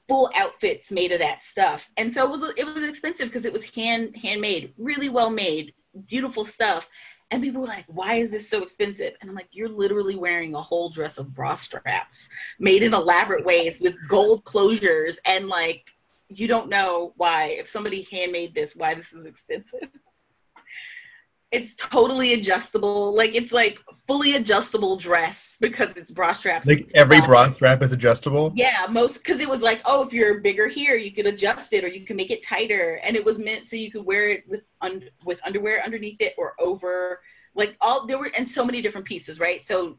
full 0.08 0.30
outfits 0.36 0.90
made 0.90 1.12
of 1.12 1.18
that 1.18 1.42
stuff. 1.42 1.90
And 1.96 2.12
so 2.12 2.24
it 2.24 2.30
was 2.30 2.42
it 2.56 2.64
was 2.64 2.82
expensive 2.82 3.28
because 3.28 3.44
it 3.44 3.52
was 3.52 3.64
hand 3.64 4.16
handmade, 4.16 4.72
really 4.78 5.08
well 5.08 5.30
made, 5.30 5.74
beautiful 6.06 6.44
stuff. 6.44 6.88
And 7.34 7.42
people 7.42 7.62
were 7.62 7.66
like, 7.66 7.86
"Why 7.88 8.14
is 8.14 8.30
this 8.30 8.48
so 8.48 8.62
expensive?" 8.62 9.14
And 9.20 9.28
I'm 9.28 9.34
like, 9.34 9.48
"You're 9.50 9.68
literally 9.68 10.14
wearing 10.14 10.54
a 10.54 10.62
whole 10.62 10.88
dress 10.88 11.18
of 11.18 11.34
bra 11.34 11.56
straps 11.56 12.28
made 12.60 12.84
in 12.84 12.94
elaborate 12.94 13.44
ways 13.44 13.80
with 13.80 13.96
gold 14.08 14.44
closures 14.44 15.16
and 15.24 15.48
like 15.48 15.84
you 16.28 16.46
don't 16.46 16.68
know 16.68 17.12
why 17.16 17.46
if 17.58 17.66
somebody 17.66 18.06
handmade 18.10 18.54
this 18.54 18.76
why 18.76 18.94
this 18.94 19.12
is 19.12 19.26
expensive 19.26 19.90
it's 21.54 21.74
totally 21.76 22.34
adjustable 22.34 23.14
like 23.14 23.34
it's 23.34 23.52
like 23.52 23.78
fully 24.08 24.34
adjustable 24.34 24.96
dress 24.96 25.56
because 25.60 25.96
it's 25.96 26.10
bra 26.10 26.32
straps. 26.32 26.66
Like 26.66 26.90
every 26.94 27.20
bra 27.20 27.48
strap 27.50 27.80
is 27.82 27.92
adjustable. 27.92 28.52
yeah 28.56 28.86
most 28.90 29.18
because 29.18 29.40
it 29.40 29.48
was 29.48 29.62
like 29.62 29.80
oh 29.84 30.04
if 30.04 30.12
you're 30.12 30.40
bigger 30.40 30.66
here 30.66 30.96
you 30.96 31.12
could 31.12 31.26
adjust 31.26 31.72
it 31.72 31.84
or 31.84 31.88
you 31.88 32.04
can 32.04 32.16
make 32.16 32.32
it 32.32 32.44
tighter. 32.44 33.00
And 33.04 33.14
it 33.14 33.24
was 33.24 33.38
meant 33.38 33.66
so 33.66 33.76
you 33.76 33.90
could 33.92 34.04
wear 34.04 34.28
it 34.28 34.44
with 34.48 34.66
un- 34.80 35.08
with 35.24 35.40
underwear 35.46 35.80
underneath 35.82 36.20
it 36.20 36.34
or 36.36 36.54
over. 36.58 37.20
Like 37.54 37.76
all 37.80 38.06
there 38.06 38.18
were 38.18 38.32
and 38.36 38.46
so 38.46 38.64
many 38.64 38.82
different 38.82 39.06
pieces 39.06 39.38
right? 39.38 39.64
So 39.64 39.98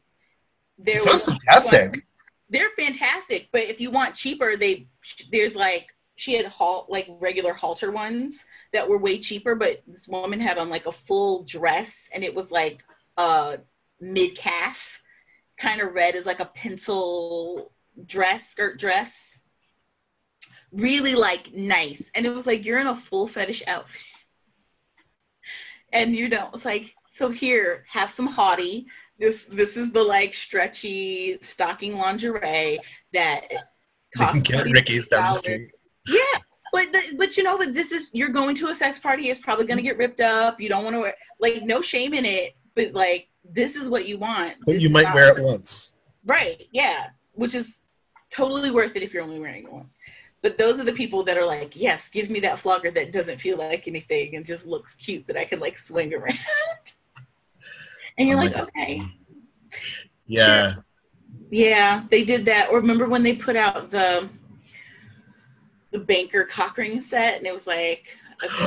there 0.77 0.99
Sounds 0.99 1.25
was 1.25 1.35
fantastic. 1.35 2.05
they're 2.49 2.69
fantastic 2.77 3.47
but 3.53 3.63
if 3.63 3.79
you 3.79 3.91
want 3.91 4.13
cheaper 4.13 4.57
they 4.57 4.87
there's 5.31 5.55
like 5.55 5.87
she 6.17 6.33
had 6.33 6.45
halt 6.45 6.89
like 6.89 7.07
regular 7.09 7.53
halter 7.53 7.91
ones 7.91 8.45
that 8.75 8.87
were 8.87 8.99
way 8.99 9.17
cheaper 9.17 9.55
but 9.55 9.81
this 9.87 10.07
woman 10.07 10.39
had 10.39 10.57
on 10.57 10.69
like 10.69 10.85
a 10.85 10.91
full 10.91 11.43
dress 11.43 12.09
and 12.13 12.23
it 12.23 12.35
was 12.35 12.51
like 12.51 12.83
uh 13.17 13.57
mid 13.99 14.35
calf 14.35 15.01
kind 15.57 15.81
of 15.81 15.93
red 15.93 16.15
as 16.15 16.25
like 16.25 16.39
a 16.39 16.45
pencil 16.45 17.71
dress 18.05 18.49
skirt 18.49 18.79
dress. 18.79 19.39
Really 20.71 21.15
like 21.15 21.53
nice. 21.53 22.11
And 22.13 22.25
it 22.25 22.33
was 22.33 22.45
like 22.45 22.65
you're 22.65 22.79
in 22.79 22.87
a 22.87 22.95
full 22.95 23.27
fetish 23.27 23.63
outfit. 23.67 24.01
And 25.93 26.15
you 26.15 26.27
know 26.27 26.49
it's 26.53 26.65
like 26.65 26.93
So 27.07 27.29
here, 27.29 27.85
have 27.89 28.11
some 28.11 28.27
hottie. 28.27 28.85
This 29.17 29.45
this 29.45 29.77
is 29.77 29.91
the 29.91 30.03
like 30.03 30.33
stretchy 30.33 31.37
stocking 31.41 31.97
lingerie 31.97 32.79
that 33.13 33.47
costs 34.17 34.41
Get 34.41 34.65
Ricky's 34.65 35.07
down 35.07 35.31
the 35.31 35.37
street. 35.37 35.71
Yeah, 36.07 36.39
but 36.75 36.91
the, 36.91 37.15
but 37.15 37.37
you 37.37 37.43
know, 37.43 37.57
but 37.57 37.73
this 37.73 37.93
is 37.93 38.09
you're 38.11 38.29
going 38.29 38.53
to 38.55 38.67
a 38.67 38.75
sex 38.75 38.99
party. 38.99 39.29
It's 39.29 39.39
probably 39.39 39.65
going 39.65 39.77
to 39.77 39.83
get 39.83 39.97
ripped 39.97 40.19
up. 40.19 40.59
You 40.59 40.67
don't 40.67 40.83
want 40.83 40.93
to 40.97 40.99
wear 40.99 41.15
like 41.39 41.63
no 41.63 41.81
shame 41.81 42.13
in 42.13 42.25
it, 42.25 42.53
but 42.75 42.91
like 42.91 43.29
this 43.49 43.77
is 43.77 43.87
what 43.87 44.05
you 44.09 44.17
want. 44.17 44.55
But 44.65 44.73
This 44.73 44.83
you 44.83 44.89
might 44.89 45.13
wear 45.13 45.37
it 45.37 45.41
once. 45.41 45.93
Right? 46.25 46.67
Yeah, 46.73 47.11
which 47.31 47.55
is 47.55 47.77
totally 48.29 48.71
worth 48.71 48.97
it 48.97 49.03
if 49.03 49.13
you're 49.13 49.23
only 49.23 49.39
wearing 49.39 49.63
it 49.63 49.71
once. 49.71 49.97
But 50.41 50.57
those 50.57 50.77
are 50.77 50.83
the 50.83 50.91
people 50.91 51.23
that 51.23 51.37
are 51.37 51.45
like, 51.45 51.77
yes, 51.77 52.09
give 52.09 52.29
me 52.29 52.41
that 52.41 52.59
flogger 52.59 52.91
that 52.91 53.13
doesn't 53.13 53.39
feel 53.39 53.57
like 53.57 53.87
anything 53.87 54.35
and 54.35 54.45
just 54.45 54.67
looks 54.67 54.95
cute 54.95 55.25
that 55.27 55.37
I 55.37 55.45
can 55.45 55.61
like 55.61 55.77
swing 55.77 56.13
around. 56.13 56.37
and 58.17 58.27
you're 58.27 58.37
Oh 58.37 58.41
like, 58.43 58.57
okay, 58.57 59.01
Yeah. 60.27 60.73
yeah, 61.49 62.03
they 62.11 62.25
did 62.25 62.43
that. 62.45 62.69
Or 62.69 62.79
remember 62.81 63.07
when 63.07 63.23
they 63.23 63.33
put 63.33 63.55
out 63.55 63.89
the 63.91 64.27
the 65.97 66.03
banker 66.03 66.43
cock 66.43 66.77
ring 66.77 66.99
set 67.01 67.37
and 67.37 67.47
it 67.47 67.53
was 67.53 67.67
like 67.67 68.17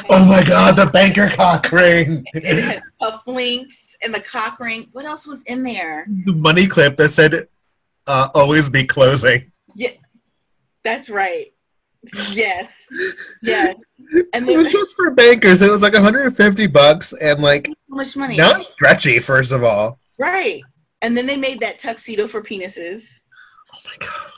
Oh 0.08 0.24
my 0.24 0.42
god, 0.42 0.76
the 0.76 0.86
banker 0.86 1.28
cock 1.28 1.70
ring. 1.70 2.24
it 2.32 2.64
had 2.64 2.80
cufflinks 3.02 3.96
and 4.02 4.14
the 4.14 4.20
cock 4.20 4.58
ring. 4.60 4.88
What 4.92 5.04
else 5.04 5.26
was 5.26 5.42
in 5.42 5.62
there? 5.62 6.06
the 6.24 6.34
money 6.34 6.66
clip 6.66 6.96
that 6.96 7.10
said 7.10 7.48
uh, 8.06 8.28
always 8.34 8.70
be 8.70 8.84
closing. 8.84 9.52
Yeah, 9.74 9.90
that's 10.84 11.10
right. 11.10 11.52
Yes, 12.30 12.88
yes. 13.42 13.76
And 14.32 14.48
It 14.48 14.56
was 14.56 14.72
just 14.72 14.96
for 14.96 15.10
bankers. 15.10 15.60
It 15.60 15.70
was 15.70 15.82
like 15.82 15.92
150 15.92 16.66
bucks 16.68 17.12
and 17.12 17.42
like 17.42 17.66
so 17.66 17.74
much 17.90 18.16
money. 18.16 18.38
not 18.38 18.64
stretchy, 18.64 19.18
first 19.18 19.52
of 19.52 19.64
all. 19.64 19.98
Right. 20.18 20.62
And 21.02 21.14
then 21.14 21.26
they 21.26 21.36
made 21.36 21.60
that 21.60 21.78
tuxedo 21.78 22.26
for 22.26 22.40
penises. 22.40 23.20
Oh 23.74 23.78
my 23.84 23.96
god. 24.06 24.32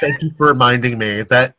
Thank 0.00 0.22
you 0.22 0.32
for 0.36 0.48
reminding 0.48 0.98
me 0.98 1.22
that 1.22 1.54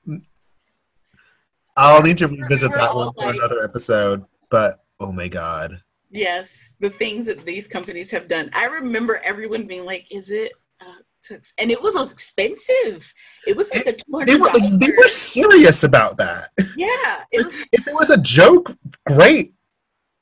I'll 1.78 2.02
need 2.02 2.18
to 2.20 2.28
revisit 2.28 2.74
that 2.74 2.96
one 2.96 3.14
for 3.14 3.30
another 3.30 3.64
episode. 3.64 4.26
But 4.50 4.84
oh 5.00 5.12
my 5.12 5.28
god. 5.28 5.82
Yes, 6.10 6.74
the 6.80 6.90
things 6.90 7.26
that 7.28 7.46
these 7.46 7.68
companies 7.68 8.12
have 8.12 8.28
done. 8.28 8.50
I 8.54 8.66
remember 8.66 9.22
everyone 9.24 9.66
being 9.66 9.86
like, 9.86 10.06
"Is 10.12 10.30
it?" 10.32 10.52
Uh, 10.82 11.38
and 11.58 11.72
it 11.72 11.82
was 11.82 12.12
expensive. 12.12 13.14
It 13.48 13.56
was 13.56 13.70
like 13.74 13.86
a 13.86 14.26
They 14.26 14.36
were 14.36 14.48
like, 14.48 14.80
they 14.80 14.92
were 14.92 15.08
serious 15.08 15.84
about 15.84 16.18
that. 16.18 16.50
Yeah, 16.76 17.24
it 17.32 17.46
was. 17.46 17.66
If 17.72 17.88
it 17.88 17.94
was 17.94 18.10
a 18.10 18.18
joke, 18.18 18.76
great. 19.06 19.54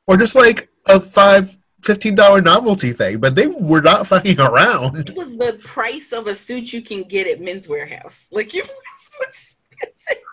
Or 0.08 0.18
just 0.18 0.36
like 0.36 0.70
a 0.88 1.00
five 1.00 1.58
fifteen 1.84 2.16
dollar 2.16 2.42
novelty 2.42 2.94
thing, 2.94 3.20
but 3.20 3.36
they 3.36 3.48
were 3.48 3.82
not 3.82 4.08
fucking 4.08 4.40
around. 4.40 4.98
It 4.98 5.16
was 5.16 5.38
the 5.38 5.60
price 5.64 6.12
of 6.12 6.28
a 6.28 6.36
suit 6.36 6.74
you 6.74 6.82
can 6.82 7.04
get 7.04 7.28
at 7.28 7.42
Men's 7.42 7.68
Wearhouse. 7.68 8.28
Like 8.32 8.54
it 8.54 8.68
was 8.68 9.56
expensive. 9.80 10.24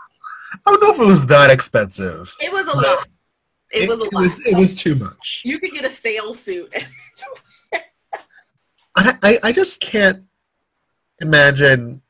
I 0.67 0.71
don't 0.71 0.83
know 0.83 0.93
if 0.93 0.99
it 1.01 1.11
was 1.11 1.27
that 1.27 1.51
expensive. 1.51 2.35
It 2.41 2.53
was 2.53 2.67
a 2.67 2.77
lot. 2.77 3.07
It, 3.71 3.89
was 3.89 4.01
a 4.01 4.03
it 4.03 4.13
lot. 4.13 4.23
was 4.23 4.47
it 4.47 4.57
was 4.57 4.75
too 4.75 4.97
much. 4.97 5.43
you 5.45 5.59
could 5.61 5.73
get 5.73 5.85
a 5.85 5.91
sale 5.91 6.35
suit. 6.35 6.75
I, 8.99 9.15
I, 9.23 9.39
I 9.45 9.53
just 9.53 9.81
can't 9.81 10.25
imagine 11.21 12.03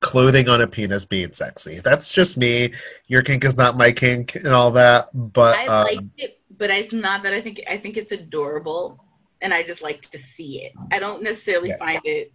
clothing 0.00 0.48
on 0.48 0.60
a 0.60 0.66
penis 0.66 1.04
being 1.04 1.32
sexy. 1.32 1.80
That's 1.80 2.12
just 2.12 2.36
me. 2.36 2.72
Your 3.06 3.22
kink 3.22 3.44
is 3.44 3.56
not 3.56 3.76
my 3.76 3.92
kink 3.92 4.34
and 4.34 4.48
all 4.48 4.70
that. 4.72 5.06
But 5.14 5.56
I 5.56 5.66
um, 5.66 5.84
like 5.86 6.00
it, 6.18 6.40
but 6.58 6.70
it's 6.70 6.92
not 6.92 7.22
that 7.22 7.32
I 7.32 7.40
think 7.40 7.62
I 7.68 7.78
think 7.78 7.96
it's 7.96 8.12
adorable, 8.12 9.02
and 9.40 9.54
I 9.54 9.62
just 9.62 9.82
like 9.82 10.02
to 10.02 10.18
see 10.18 10.64
it. 10.64 10.72
I 10.92 10.98
don't 10.98 11.22
necessarily 11.22 11.70
Yeah. 11.70 11.78
find 11.78 12.00
it 12.04 12.32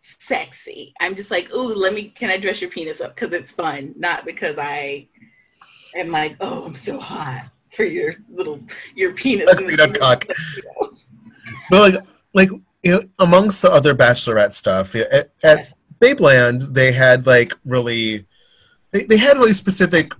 sexy. 0.00 0.94
I'm 1.00 1.14
just 1.14 1.30
like, 1.30 1.52
ooh, 1.52 1.74
let 1.74 1.94
me. 1.94 2.04
Can 2.04 2.30
I 2.30 2.38
dress 2.38 2.60
your 2.60 2.70
penis 2.70 3.00
up 3.00 3.14
because 3.14 3.32
it's 3.32 3.52
fun, 3.52 3.94
not 3.96 4.24
because 4.24 4.58
I 4.58 5.08
am 5.94 6.08
like, 6.08 6.36
oh, 6.40 6.64
I'm 6.64 6.74
so 6.74 6.98
hot 6.98 7.50
for 7.70 7.84
your 7.84 8.16
little 8.30 8.60
your 8.94 9.12
penis. 9.12 9.46
Tuxedo 9.46 9.92
cock. 9.92 10.26
but 11.70 11.94
like 11.94 12.04
like 12.34 12.50
you 12.82 12.92
know, 12.92 13.02
amongst 13.18 13.62
the 13.62 13.70
other 13.70 13.94
bachelorette 13.94 14.52
stuff 14.52 14.94
at, 14.94 15.12
at 15.12 15.30
Yes. 15.42 15.74
Babeland, 16.00 16.74
they 16.74 16.92
had 16.92 17.26
like 17.26 17.52
really 17.64 18.26
they, 18.90 19.04
they 19.04 19.16
had 19.16 19.36
really 19.36 19.52
specific 19.52 20.12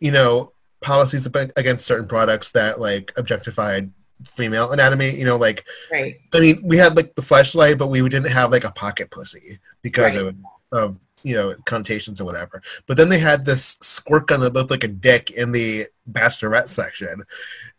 you 0.00 0.10
know 0.10 0.52
policies 0.82 1.26
against 1.26 1.86
certain 1.86 2.06
products 2.06 2.52
that 2.52 2.78
like 2.80 3.12
objectified 3.16 3.90
female 4.24 4.72
anatomy 4.72 5.10
you 5.14 5.24
know 5.24 5.36
like 5.36 5.64
Right. 5.92 6.18
I 6.32 6.40
mean, 6.40 6.60
we 6.64 6.76
had 6.78 6.96
like 6.96 7.14
the 7.14 7.22
Fleshlight, 7.22 7.78
but 7.78 7.88
we 7.88 8.00
didn't 8.02 8.30
have 8.30 8.50
like 8.50 8.64
a 8.64 8.70
pocket 8.70 9.10
pussy 9.10 9.58
because 9.82 10.14
Right. 10.14 10.26
of, 10.26 10.36
of 10.72 10.98
you 11.22 11.34
know 11.34 11.54
connotations 11.64 12.20
or 12.20 12.24
whatever. 12.24 12.62
But 12.86 12.96
then 12.96 13.08
they 13.08 13.18
had 13.18 13.44
this 13.44 13.76
squirt 13.80 14.28
gun 14.28 14.40
that 14.40 14.52
looked 14.54 14.70
like 14.70 14.84
a 14.84 14.88
dick 14.88 15.30
in 15.30 15.52
the 15.52 15.86
bachelorette 16.10 16.68
section, 16.68 17.24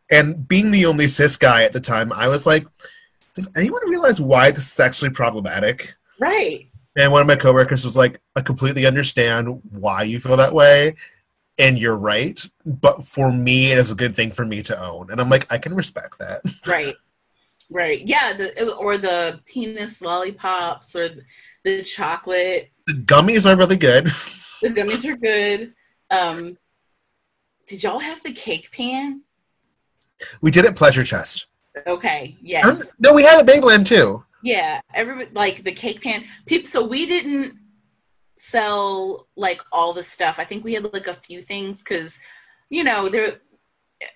and 0.09 0.47
being 0.47 0.71
the 0.71 0.85
only 0.85 1.07
cis 1.07 1.37
guy 1.37 1.63
at 1.63 1.73
the 1.73 1.79
time, 1.79 2.11
I 2.13 2.27
was 2.27 2.45
like, 2.45 2.65
"Does 3.35 3.49
anyone 3.55 3.89
realize 3.89 4.19
why 4.21 4.51
this 4.51 4.71
is 4.71 4.79
actually 4.79 5.11
problematic?" 5.11 5.95
Right. 6.19 6.69
And 6.95 7.11
one 7.11 7.21
of 7.21 7.27
my 7.27 7.35
coworkers 7.35 7.85
was 7.85 7.95
like, 7.97 8.19
"I 8.35 8.41
completely 8.41 8.85
understand 8.85 9.61
why 9.69 10.03
you 10.03 10.19
feel 10.19 10.37
that 10.37 10.53
way." 10.53 10.95
And 11.59 11.77
you're 11.77 11.95
right, 11.97 12.39
but 12.65 13.05
for 13.05 13.31
me, 13.31 13.71
it 13.71 13.77
is 13.79 13.91
a 13.91 13.95
good 13.95 14.15
thing 14.15 14.31
for 14.31 14.45
me 14.45 14.61
to 14.63 14.79
own. 14.79 15.09
And 15.11 15.19
I'm 15.19 15.29
like, 15.29 15.51
I 15.51 15.57
can 15.57 15.73
respect 15.75 16.19
that. 16.19 16.41
Right. 16.67 16.95
Right. 17.69 18.01
Yeah. 18.07 18.33
The 18.33 18.73
or 18.75 18.97
the 18.97 19.41
penis 19.45 20.01
lollipops 20.01 20.95
or 20.95 21.09
the 21.65 21.81
chocolate 21.81 22.71
The 22.85 22.93
gummies 22.93 23.45
are 23.45 23.57
really 23.57 23.77
good. 23.77 24.09
The 24.61 24.69
gummies 24.69 25.05
are 25.05 25.15
good. 25.17 25.73
Um, 26.09 26.57
did 27.67 27.83
y'all 27.83 27.99
have 27.99 28.23
the 28.23 28.31
cake 28.33 28.71
pan? 28.71 29.21
We 30.41 30.49
did 30.49 30.65
it 30.65 30.75
Pleasure 30.75 31.03
Chest. 31.03 31.45
Okay, 31.85 32.29
Um, 32.31 32.37
yes, 32.41 32.87
no, 32.97 33.13
we 33.13 33.21
had 33.21 33.39
a 33.39 33.51
Babeland 33.51 33.85
too. 33.85 34.23
yeah. 34.41 34.81
Every 34.95 35.27
like 35.33 35.63
the 35.63 35.71
cake 35.71 36.01
pan. 36.01 36.23
People. 36.47 36.67
So 36.67 36.83
we 36.87 37.05
didn't 37.05 37.59
sell 38.37 39.27
like 39.35 39.61
all 39.71 39.93
the 39.93 40.03
stuff. 40.03 40.39
I 40.39 40.43
think 40.43 40.63
we 40.63 40.73
had 40.73 40.91
like 40.93 41.07
a 41.07 41.13
few 41.13 41.41
things 41.41 41.79
because, 41.79 42.19
you 42.69 42.83
know, 42.83 43.09
there. 43.09 43.39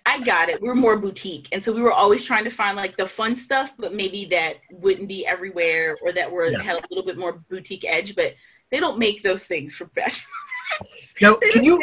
I 0.05 0.19
got 0.19 0.47
it. 0.49 0.61
We're 0.61 0.75
more 0.75 0.95
boutique, 0.95 1.47
and 1.51 1.63
so 1.63 1.73
we 1.73 1.81
were 1.81 1.91
always 1.91 2.23
trying 2.23 2.43
to 2.43 2.51
find 2.51 2.77
like 2.77 2.97
the 2.97 3.07
fun 3.07 3.35
stuff, 3.35 3.73
but 3.79 3.95
maybe 3.95 4.25
that 4.25 4.57
wouldn't 4.69 5.07
be 5.07 5.25
everywhere, 5.25 5.97
or 6.03 6.11
that 6.11 6.31
were 6.31 6.45
Yeah. 6.45 6.61
had 6.61 6.75
a 6.75 6.87
little 6.91 7.03
bit 7.03 7.17
more 7.17 7.33
boutique 7.49 7.83
edge. 7.87 8.15
But 8.15 8.35
they 8.69 8.79
don't 8.79 8.99
make 8.99 9.23
those 9.23 9.45
things 9.45 9.73
for 9.73 9.85
best. 9.85 10.23
Now, 11.21 11.35
can 11.51 11.63
you 11.63 11.79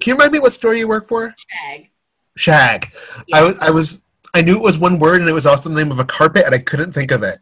can 0.00 0.10
you 0.10 0.14
remind 0.14 0.32
me 0.32 0.38
what 0.38 0.52
store 0.52 0.74
you 0.74 0.86
work 0.88 1.06
for? 1.06 1.34
Shag. 1.50 1.90
Shag. 2.36 2.92
Yeah. 3.26 3.38
I 3.38 3.42
was 3.42 3.58
I 3.58 3.70
was 3.70 4.02
I 4.34 4.42
knew 4.42 4.54
it 4.54 4.62
was 4.62 4.78
one 4.78 4.98
word 4.98 5.20
and 5.20 5.28
it 5.28 5.32
was 5.32 5.46
also 5.46 5.68
the 5.68 5.74
name 5.74 5.90
of 5.90 5.98
a 5.98 6.04
carpet 6.04 6.44
and 6.46 6.54
I 6.54 6.58
couldn't 6.58 6.92
think 6.92 7.10
of 7.10 7.22
it. 7.22 7.38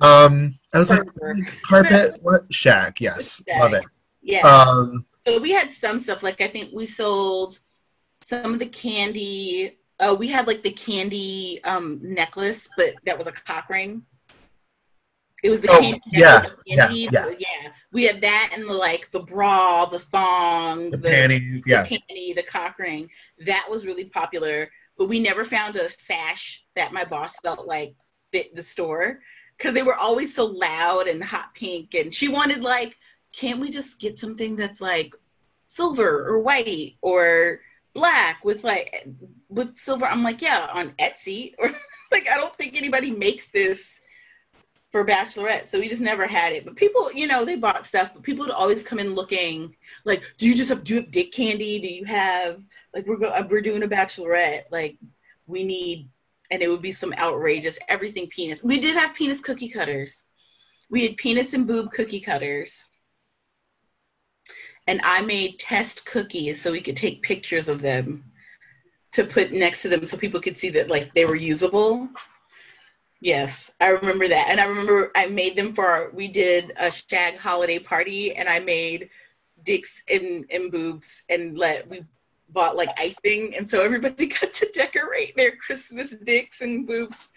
Um, 0.00 0.58
I 0.74 0.78
was 0.78 0.90
like 0.90 1.02
carpet. 1.64 2.18
What 2.22 2.42
Shag? 2.52 3.00
Yes, 3.00 3.42
Shag. 3.48 3.60
love 3.60 3.74
it. 3.74 3.84
Yeah. 4.22 4.40
Um, 4.46 5.04
So 5.26 5.40
we 5.40 5.52
had 5.52 5.70
some 5.70 5.98
stuff 5.98 6.22
like 6.22 6.40
I 6.40 6.48
think 6.48 6.70
we 6.72 6.86
sold 6.86 7.58
some 8.22 8.52
of 8.52 8.58
the 8.58 8.66
candy. 8.66 9.78
Uh, 9.98 10.14
we 10.18 10.28
had 10.28 10.46
like 10.46 10.62
the 10.62 10.70
candy 10.72 11.60
um, 11.64 11.98
necklace, 12.02 12.68
but 12.76 12.94
that 13.04 13.18
was 13.18 13.26
a 13.26 13.32
cock 13.32 13.68
ring. 13.68 14.02
It 15.42 15.50
was 15.50 15.60
the 15.60 15.68
Oh, 15.70 15.80
candy 15.80 16.00
yeah, 16.12 16.32
necklace 16.42 16.54
with 16.54 16.62
yeah, 16.66 16.90
yeah. 16.90 17.34
yeah. 17.38 17.70
We 17.92 18.04
had 18.04 18.20
that 18.20 18.52
and 18.54 18.68
the 18.68 18.72
like 18.74 19.10
the 19.10 19.20
bra, 19.20 19.86
the 19.86 19.98
thong, 19.98 20.90
the 20.90 20.98
the, 20.98 21.08
panties. 21.08 21.62
the 21.64 21.70
Yeah, 21.70 21.84
panty, 21.84 22.34
the 22.34 22.42
cock 22.42 22.78
ring. 22.78 23.08
That 23.46 23.66
was 23.68 23.86
really 23.86 24.04
popular, 24.04 24.70
but 24.96 25.08
we 25.08 25.18
never 25.18 25.44
found 25.44 25.76
a 25.76 25.88
sash 25.88 26.64
that 26.76 26.92
my 26.92 27.04
boss 27.04 27.36
felt 27.42 27.66
like 27.66 27.94
fit 28.30 28.54
the 28.54 28.62
store 28.62 29.20
because 29.60 29.74
they 29.74 29.82
were 29.82 29.96
always 29.96 30.34
so 30.34 30.46
loud 30.46 31.06
and 31.06 31.22
hot 31.22 31.54
pink, 31.54 31.94
and 31.94 32.14
she 32.14 32.28
wanted 32.28 32.62
like, 32.62 32.96
can't 33.32 33.60
we 33.60 33.70
just 33.70 34.00
get 34.00 34.18
something 34.18 34.56
that's 34.56 34.80
like 34.80 35.14
silver 35.66 36.26
or 36.26 36.40
white 36.40 36.96
or 37.02 37.60
black 37.92 38.42
with 38.42 38.64
like 38.64 39.06
with 39.50 39.76
silver? 39.76 40.06
I'm 40.06 40.22
like, 40.22 40.40
yeah, 40.40 40.68
on 40.72 40.92
Etsy. 40.98 41.54
Or 41.58 41.70
like 42.10 42.26
I 42.26 42.38
don't 42.38 42.56
think 42.56 42.76
anybody 42.76 43.10
makes 43.10 43.48
this 43.48 44.00
for 44.90 45.06
bachelorette 45.06 45.68
so 45.68 45.78
we 45.78 45.88
just 45.88 46.00
never 46.00 46.26
had 46.26 46.52
it. 46.52 46.64
But 46.64 46.74
people 46.74 47.12
you 47.12 47.28
know 47.28 47.44
they 47.44 47.54
bought 47.54 47.86
stuff 47.86 48.12
but 48.12 48.24
people 48.24 48.46
would 48.46 48.54
always 48.54 48.82
come 48.82 48.98
in 48.98 49.14
looking 49.14 49.76
like 50.04 50.24
do 50.36 50.48
you 50.48 50.56
just 50.56 50.70
have 50.70 50.82
do 50.82 50.94
you 50.94 51.00
have 51.02 51.10
dick 51.12 51.30
candy? 51.30 51.78
Do 51.78 51.86
you 51.86 52.04
have 52.06 52.64
like 52.92 53.06
we're 53.06 53.18
go- 53.18 53.46
we're 53.48 53.60
doing 53.60 53.84
a 53.84 53.88
bachelorette 53.88 54.64
like 54.72 54.96
we 55.46 55.62
need 55.62 56.08
and 56.50 56.62
it 56.62 56.68
would 56.68 56.82
be 56.82 56.92
some 56.92 57.14
outrageous 57.16 57.78
everything 57.88 58.26
penis. 58.28 58.62
We 58.62 58.80
did 58.80 58.96
have 58.96 59.14
penis 59.14 59.40
cookie 59.40 59.68
cutters. 59.68 60.26
We 60.90 61.06
had 61.06 61.16
penis 61.16 61.54
and 61.54 61.66
boob 61.66 61.92
cookie 61.92 62.20
cutters. 62.20 62.86
And 64.86 65.00
i 65.04 65.20
made 65.20 65.58
test 65.58 66.04
cookies 66.04 66.60
so 66.60 66.72
we 66.72 66.80
could 66.80 66.96
take 66.96 67.22
pictures 67.22 67.68
of 67.68 67.80
them 67.80 68.24
to 69.12 69.24
put 69.24 69.52
next 69.52 69.82
to 69.82 69.88
them 69.88 70.06
so 70.06 70.16
people 70.16 70.40
could 70.40 70.56
see 70.56 70.70
that 70.70 70.88
like 70.88 71.12
they 71.14 71.24
were 71.24 71.36
usable. 71.36 72.08
Yes, 73.20 73.70
I 73.80 73.90
remember 73.90 74.28
that, 74.28 74.46
and 74.48 74.58
I 74.58 74.64
remember 74.64 75.12
I 75.14 75.26
made 75.26 75.54
them 75.54 75.74
for 75.74 75.84
our, 75.84 76.10
we 76.10 76.28
did 76.28 76.72
a 76.78 76.90
shag 76.90 77.36
holiday 77.36 77.78
party, 77.78 78.34
and 78.34 78.48
I 78.48 78.60
made 78.60 79.10
dicks 79.62 80.02
and, 80.08 80.46
and 80.50 80.72
boobs, 80.72 81.22
and 81.28 81.58
let 81.58 81.86
we 81.88 82.02
bought 82.52 82.76
like 82.76 82.90
icing, 82.98 83.54
and 83.56 83.68
so 83.68 83.82
everybody 83.82 84.26
got 84.40 84.52
to 84.54 84.70
decorate 84.72 85.36
their 85.36 85.56
Christmas 85.56 86.10
dicks 86.10 86.60
and 86.60 86.86
boobs. 86.86 87.28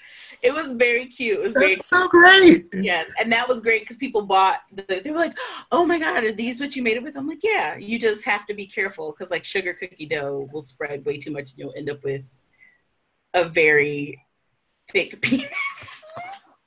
It 0.41 0.51
was 0.53 0.71
very 0.71 1.05
cute. 1.05 1.39
It 1.39 1.41
was 1.41 1.53
very 1.53 1.75
That's 1.75 1.87
so 1.87 2.07
great. 2.09 2.65
Yes, 2.73 3.09
and 3.19 3.31
that 3.31 3.47
was 3.47 3.61
great 3.61 3.83
because 3.83 3.97
people 3.97 4.23
bought. 4.23 4.59
The, 4.73 5.01
they 5.03 5.11
were 5.11 5.17
like, 5.17 5.37
"Oh 5.71 5.85
my 5.85 5.99
god, 5.99 6.23
are 6.23 6.33
these 6.33 6.59
what 6.59 6.75
you 6.75 6.83
made 6.83 6.97
it 6.97 7.03
with?" 7.03 7.15
I'm 7.15 7.27
like, 7.27 7.43
"Yeah." 7.43 7.77
You 7.77 7.97
just 7.97 8.25
have 8.25 8.45
to 8.47 8.53
be 8.53 8.67
careful 8.67 9.11
because 9.11 9.31
like 9.31 9.45
sugar 9.45 9.73
cookie 9.73 10.05
dough 10.05 10.49
will 10.51 10.61
spread 10.61 11.05
way 11.05 11.17
too 11.17 11.31
much, 11.31 11.51
and 11.51 11.59
you'll 11.59 11.73
end 11.77 11.89
up 11.89 12.03
with 12.03 12.29
a 13.33 13.45
very 13.45 14.21
thick 14.91 15.21
penis 15.21 16.03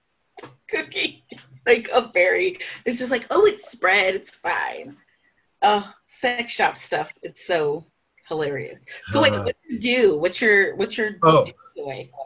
cookie. 0.70 1.24
Like 1.66 1.88
a 1.92 2.11
very. 2.12 2.59
It's 2.84 2.99
just 2.99 3.11
like, 3.11 3.26
oh, 3.30 3.44
it's 3.44 3.70
spread. 3.70 4.14
It's 4.14 4.30
fine. 4.30 4.97
Oh, 5.62 5.92
sex 6.07 6.53
shop 6.53 6.76
stuff. 6.76 7.12
It's 7.22 7.47
so 7.47 7.84
hilarious. 8.29 8.85
So 9.09 9.22
wait, 9.22 9.33
Uh. 9.33 9.43
what 9.45 9.57
do 9.68 9.74
you 9.74 9.81
do? 9.81 10.18
What's 10.18 10.41
your 10.41 10.77
what's 10.77 10.97
your 10.99 11.11
Oh. 11.22 11.47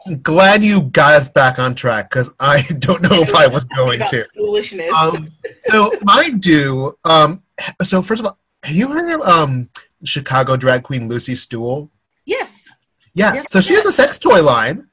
I'm 0.07 0.21
glad 0.21 0.63
you 0.63 0.81
got 0.81 1.15
us 1.15 1.27
back 1.29 1.59
on 1.59 1.75
track 1.75 2.09
because 2.09 2.33
I 2.39 2.61
don't 2.79 3.01
know 3.01 3.09
if 3.21 3.35
I 3.35 3.47
was 3.47 3.65
going 3.65 3.99
to. 4.09 4.25
Foolishness. 4.35 4.91
Um, 4.97 5.29
so 5.63 5.91
mine 6.03 6.39
do. 6.39 6.97
Um, 7.03 7.43
so 7.83 8.01
first 8.01 8.21
of 8.21 8.25
all, 8.27 8.37
have 8.63 8.73
you 8.75 8.87
heard 8.87 9.11
of 9.11 9.21
um, 9.27 9.69
Chicago 10.05 10.55
drag 10.55 10.83
queen 10.83 11.07
Lucy 11.09 11.35
Stoole? 11.35 11.89
yes. 12.25 12.65
Yeah. 13.13 13.33
Yes, 13.33 13.45
so 13.51 13.59
she 13.59 13.73
has 13.73 13.85
a 13.85 13.91
sex 13.91 14.17
toy 14.17 14.41
line. 14.41 14.87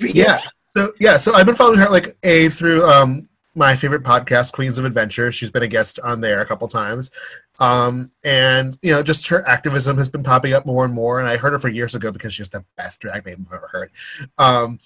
Really? 0.00 0.12
Yeah. 0.20 0.40
So 0.66 0.92
yeah. 1.00 1.16
So 1.16 1.34
I've 1.34 1.46
been 1.46 1.54
following 1.54 1.78
her 1.78 1.88
like 1.88 2.16
a 2.22 2.48
through 2.50 2.84
um 2.86 3.28
my 3.54 3.76
favorite 3.76 4.02
podcast, 4.02 4.52
Queens 4.52 4.78
of 4.78 4.84
Adventure. 4.86 5.30
She's 5.32 5.50
been 5.50 5.62
a 5.62 5.68
guest 5.68 5.98
on 6.00 6.20
there 6.20 6.40
a 6.40 6.46
couple 6.46 6.66
times. 6.68 7.10
Um, 7.62 8.10
and 8.24 8.76
you 8.82 8.90
know, 8.90 9.04
just 9.04 9.28
her 9.28 9.48
activism 9.48 9.96
has 9.98 10.08
been 10.08 10.24
popping 10.24 10.52
up 10.52 10.66
more 10.66 10.84
and 10.84 10.92
more. 10.92 11.20
And 11.20 11.28
I 11.28 11.36
heard 11.36 11.52
her 11.52 11.60
for 11.60 11.68
years 11.68 11.94
ago 11.94 12.10
because 12.10 12.34
she's 12.34 12.48
the 12.48 12.64
best 12.76 12.98
drag 12.98 13.24
name 13.24 13.46
I've 13.48 13.56
ever 13.56 13.68
heard. 13.68 13.90
Um, 14.36 14.80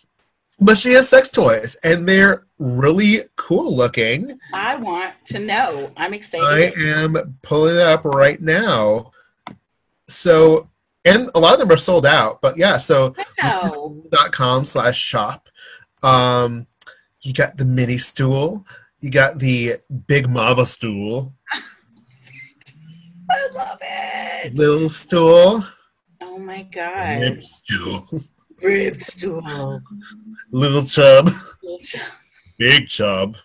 but 0.61 0.77
she 0.77 0.93
has 0.93 1.09
sex 1.09 1.31
toys, 1.31 1.77
and 1.83 2.07
they're 2.07 2.47
really 2.59 3.23
cool 3.37 3.75
looking. 3.75 4.39
I 4.53 4.77
want 4.77 5.15
to 5.29 5.39
know. 5.39 5.91
I'm 5.97 6.13
excited. 6.13 6.75
I 6.77 7.01
am 7.01 7.39
pulling 7.43 7.77
it 7.77 7.83
up 7.83 8.05
right 8.05 8.41
now. 8.41 9.13
So, 10.09 10.69
and 11.05 11.31
a 11.35 11.41
lot 11.41 11.55
of 11.55 11.61
them 11.61 11.71
are 11.71 11.77
sold 11.79 12.05
out. 12.05 12.41
But 12.41 12.59
yeah, 12.59 12.77
so 12.79 13.15
dot 14.11 14.33
com 14.33 14.65
slash 14.65 14.99
shop. 14.99 15.49
Um, 16.03 16.67
you 17.23 17.33
got 17.33 17.57
the 17.57 17.65
mini 17.65 17.99
stool. 17.99 18.67
You 19.01 19.11
got 19.11 19.39
the 19.39 19.77
big 20.07 20.29
mama 20.29 20.65
stool, 20.65 21.35
love 23.57 23.79
it. 23.83 24.55
little 24.57 24.89
stool, 24.89 25.65
Oh 26.21 26.39
my 26.39 26.63
god. 26.65 27.21
rib 27.23 27.43
stool, 27.43 28.07
Rib 28.63 29.03
stool. 29.03 29.81
little 30.51 30.85
chub, 30.85 31.31
big 32.59 32.89
chub. 32.89 33.37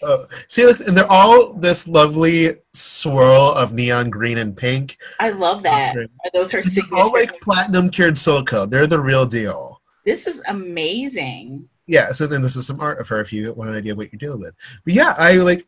Uh, 0.00 0.26
see, 0.46 0.64
look, 0.64 0.78
and 0.86 0.96
they're 0.96 1.10
all 1.10 1.52
this 1.54 1.88
lovely 1.88 2.54
swirl 2.72 3.50
of 3.52 3.72
neon 3.72 4.08
green 4.10 4.38
and 4.38 4.56
pink. 4.56 4.96
I 5.18 5.30
love 5.30 5.64
that. 5.64 5.96
Are 5.96 6.06
those 6.32 6.52
her 6.52 6.62
signature? 6.62 6.94
all 6.94 7.12
like 7.12 7.40
platinum 7.40 7.90
cured 7.90 8.16
silicone. 8.16 8.70
They're 8.70 8.86
the 8.86 9.00
real 9.00 9.26
deal. 9.26 9.80
this 10.04 10.28
is 10.28 10.40
amazing. 10.46 11.68
Yeah, 11.88 12.12
so 12.12 12.26
then 12.28 12.42
this 12.42 12.54
is 12.54 12.64
some 12.66 12.80
art 12.80 13.00
of 13.00 13.08
her 13.08 13.20
if 13.20 13.32
you 13.32 13.52
want 13.54 13.70
an 13.70 13.76
idea 13.76 13.94
what 13.94 14.12
you're 14.12 14.18
dealing 14.18 14.40
with. 14.40 14.54
But 14.84 14.94
yeah, 14.94 15.14
I 15.18 15.32
like 15.38 15.66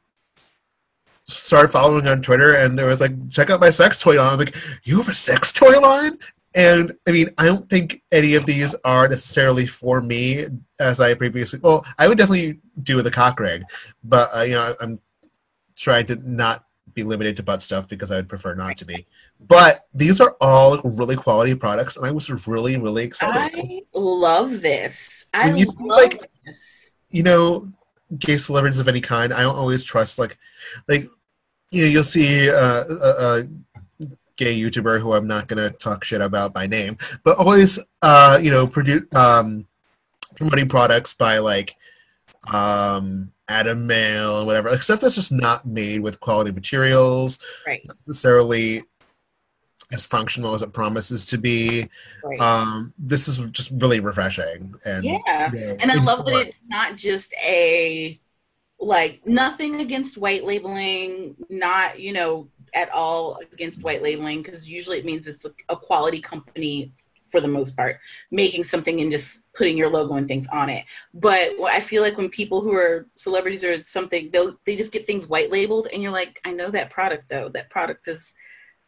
started 1.31 1.69
following 1.69 2.07
on 2.07 2.23
Twitter 2.23 2.55
and 2.55 2.79
there 2.79 2.87
was 2.87 3.01
like, 3.01 3.29
check 3.31 3.51
out 3.51 3.61
my 3.61 3.71
sex 3.71 4.01
toy 4.01 4.17
line. 4.17 4.33
I'm 4.33 4.39
like, 4.39 4.57
you 4.85 4.99
have 4.99 5.09
a 5.09 5.15
sex 5.15 5.53
toy 5.53 5.79
line? 5.81 6.19
And 6.55 6.97
I 7.07 7.13
mean, 7.13 7.31
I 7.39 7.45
don't 7.45 7.69
think 7.71 8.03
any 8.11 8.35
of 8.35 8.45
these 8.45 8.75
are 8.85 9.07
necessarily 9.09 9.67
for 9.67 10.01
me, 10.01 10.47
as 10.81 11.01
I 11.01 11.15
previously. 11.15 11.61
Well, 11.61 11.85
I 11.99 12.09
would 12.09 12.19
definitely 12.19 12.61
do 12.83 12.97
with 12.97 13.05
the 13.05 13.11
cock 13.11 13.39
ring, 13.39 13.63
but 14.03 14.35
uh, 14.35 14.41
you 14.41 14.55
know, 14.55 14.75
I'm 14.81 15.01
trying 15.77 16.07
to 16.07 16.17
not 16.17 16.65
be 16.93 17.05
limited 17.05 17.37
to 17.37 17.45
butt 17.45 17.63
stuff 17.63 17.87
because 17.87 18.11
I 18.11 18.17
would 18.17 18.29
prefer 18.29 18.55
not 18.57 18.77
to 18.79 18.85
be. 18.85 19.07
But 19.39 19.87
these 19.95 20.21
are 20.21 20.37
all 20.41 20.73
like, 20.73 20.81
really 20.83 21.15
quality 21.15 21.55
products, 21.55 21.97
and 21.97 22.05
I 22.05 22.11
was 22.11 22.29
really, 22.49 22.77
really 22.77 23.05
excited. 23.05 23.55
I 23.57 23.83
love 23.95 24.61
this. 24.61 25.27
I 25.33 25.53
you 25.53 25.67
love 25.67 25.99
like- 26.01 26.31
this. 26.45 26.91
you 27.11 27.23
know, 27.23 27.73
gay 28.19 28.39
celebrities 28.39 28.81
of 28.81 28.89
any 28.89 29.01
kind, 29.01 29.33
I 29.33 29.43
don't 29.43 29.55
always 29.55 29.85
trust 29.85 30.19
like, 30.19 30.37
like, 30.89 31.09
you 31.71 31.83
know, 31.83 31.89
you'll 31.89 32.05
see 32.05 32.51
uh, 32.51 32.85
a, 32.85 33.39
a 33.41 33.49
gay 34.37 34.59
YouTuber 34.59 35.01
who 35.01 35.15
I'm 35.15 35.27
not 35.27 35.49
gonna 35.49 35.71
talk 35.71 36.05
shit 36.05 36.21
about 36.21 36.53
by 36.53 36.67
name, 36.67 36.99
but 37.25 37.37
always, 37.39 37.79
uh, 38.03 38.39
you 38.43 38.51
know, 38.51 38.67
produce 38.67 39.03
um, 39.15 39.67
promoting 40.37 40.69
products 40.69 41.15
by 41.15 41.39
like, 41.39 41.77
um, 42.53 43.33
Adam 43.49 43.87
Male 43.87 44.39
and 44.39 44.47
whatever, 44.47 44.71
like 44.71 44.83
stuff 44.83 45.01
that's 45.01 45.17
just 45.17 45.33
not 45.33 45.67
made 45.67 46.01
with 46.01 46.21
quality 46.21 46.53
materials, 46.53 47.39
Right. 47.67 47.83
necessarily 48.07 48.85
as 49.93 50.07
functional 50.07 50.55
as 50.55 50.63
it 50.63 50.73
promises 50.73 51.25
to 51.27 51.37
be. 51.39 51.89
Right. 52.23 52.41
Um, 52.41 52.95
this 52.97 53.27
is 53.27 53.39
just 53.51 53.73
really 53.73 53.99
refreshing 53.99 54.75
and 54.85 55.05
yeah. 55.05 55.53
you 55.53 55.61
know, 55.61 55.77
And 55.81 55.91
I 55.91 55.97
love 55.97 56.25
that 56.27 56.37
it's 56.37 56.69
not 56.69 56.97
just 56.97 57.35
a 57.45 58.19
like 58.81 59.25
nothing 59.27 59.81
against 59.81 60.17
white 60.19 60.45
labeling, 60.45 61.37
not, 61.49 62.01
you 62.01 62.13
know, 62.13 62.49
at 62.75 62.89
all 62.93 63.39
against 63.53 63.83
white 63.83 64.03
labeling 64.03 64.43
because 64.43 64.69
usually 64.69 64.99
it 64.99 65.05
means 65.05 65.27
it's 65.27 65.45
a, 65.45 65.53
a 65.69 65.77
quality 65.77 66.21
company 66.21 66.93
for 67.31 67.41
the 67.41 67.49
most 67.49 67.77
part 67.77 67.99
making 68.33 68.65
something 68.65 69.01
and 69.01 69.13
just 69.13 69.43
putting 69.55 69.77
your 69.77 69.89
logo 69.91 70.15
and 70.15 70.27
things 70.27 70.47
on 70.49 70.69
it. 70.71 70.85
But 71.15 71.59
what 71.59 71.73
I 71.73 71.81
feel 71.81 72.03
like 72.03 72.17
when 72.17 72.29
people 72.29 72.61
who 72.61 72.73
are 72.75 73.07
celebrities 73.17 73.63
or 73.65 73.83
something, 73.85 74.31
they'll 74.33 74.57
they 74.65 74.77
just 74.77 74.93
get 74.93 75.07
things 75.07 75.29
white 75.29 75.51
labeled 75.51 75.89
and 75.93 76.03
you're 76.03 76.13
like, 76.13 76.41
I 76.45 76.53
know 76.53 76.71
that 76.71 76.91
product 76.91 77.29
though. 77.29 77.49
That 77.51 77.71
product 77.71 78.09
is 78.09 78.35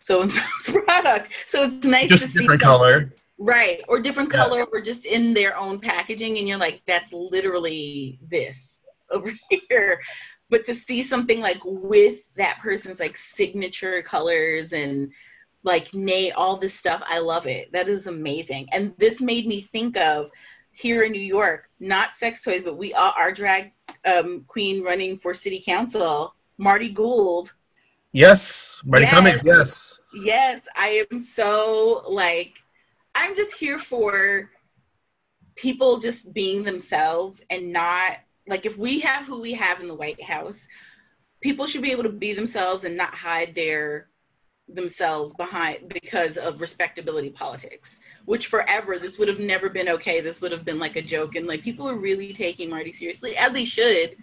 so 0.01 0.23
and 0.23 0.31
so's 0.31 0.77
product. 0.85 1.31
So 1.47 1.65
it's 1.65 1.85
nice 1.85 2.09
to 2.09 2.17
just 2.17 2.33
see 2.33 2.41
different 2.41 2.63
something- 2.63 2.79
color. 2.79 3.15
Right. 3.39 3.83
Or 3.89 3.99
different 4.01 4.33
Yeah. 4.33 4.45
color 4.45 4.65
or 4.73 4.81
just 4.81 5.05
in 5.05 5.35
their 5.35 5.57
own 5.57 5.81
packaging 5.81 6.39
and 6.39 6.47
you're 6.47 6.59
like, 6.59 6.83
that's 6.87 7.13
literally 7.13 8.19
this 8.31 8.72
over 9.13 9.33
here. 9.69 10.01
But 10.51 10.65
to 10.67 10.75
see 10.75 11.03
something 11.03 11.41
like 11.41 11.61
with 11.65 12.33
that 12.35 12.59
person's 12.61 13.01
like 13.01 13.17
signature 13.17 14.03
colors 14.03 14.73
and 14.73 15.11
like 15.63 15.95
Nate, 15.95 16.35
all 16.35 16.57
this 16.57 16.75
stuff, 16.75 17.03
I 17.07 17.19
love 17.21 17.47
it. 17.47 17.73
That 17.73 17.89
is 17.89 18.07
amazing. 18.07 18.69
And 18.73 18.93
this 18.99 19.21
made 19.21 19.47
me 19.47 19.61
think 19.61 19.97
of 19.97 20.31
here 20.73 21.03
in 21.03 21.13
New 21.13 21.21
York, 21.21 21.71
not 21.81 22.13
sex 22.13 22.43
toys, 22.43 22.65
but 22.65 22.77
we 22.77 22.93
are 22.95 23.13
our 23.17 23.33
drag 23.33 23.73
um, 24.05 24.45
queen 24.49 24.83
running 24.83 25.17
for 25.17 25.33
city 25.33 25.63
council, 25.65 26.35
Marti 26.59 26.89
Gould. 26.89 27.55
Yes, 28.13 28.83
Marti 28.85 29.05
Yes. 29.05 29.15
Cummings. 29.15 29.43
Yes, 29.45 30.01
Yes, 30.15 30.61
I 30.77 31.07
am 31.11 31.23
so 31.23 32.05
like 32.09 32.53
I'm 33.15 33.35
just 33.37 33.55
here 33.55 33.79
for 33.79 34.51
people 35.55 35.99
just 35.99 36.33
being 36.33 36.63
themselves 36.63 37.43
and 37.51 37.73
not 37.73 38.19
like 38.49 38.67
if 38.67 38.77
we 38.77 39.01
have 39.01 39.27
who 39.27 39.41
we 39.41 39.53
have 39.55 39.81
in 39.81 39.89
the 39.89 39.95
White 39.95 40.23
House, 40.23 40.69
people 41.41 41.67
should 41.67 41.83
be 41.83 41.93
able 41.93 42.05
to 42.05 42.09
be 42.09 42.33
themselves 42.33 42.85
and 42.85 42.97
not 42.97 43.15
hide 43.15 43.55
their 43.55 44.09
themselves 44.69 45.35
behind 45.35 45.89
because 45.89 46.37
of 46.37 46.61
respectability 46.61 47.31
politics. 47.31 48.01
Which 48.25 48.47
forever 48.47 48.99
this 48.99 49.19
would 49.19 49.29
have 49.29 49.41
never 49.41 49.69
been 49.69 49.89
okay. 49.89 50.21
This 50.21 50.41
would 50.41 50.53
have 50.53 50.65
been 50.65 50.79
like 50.79 50.97
a 50.97 51.03
joke 51.03 51.35
and 51.35 51.47
like 51.47 51.63
people 51.63 51.89
are 51.89 51.97
really 51.97 52.33
taking 52.33 52.71
Marti 52.71 52.93
seriously, 52.93 53.37
as 53.37 53.53
they 53.53 53.65
should, 53.65 54.17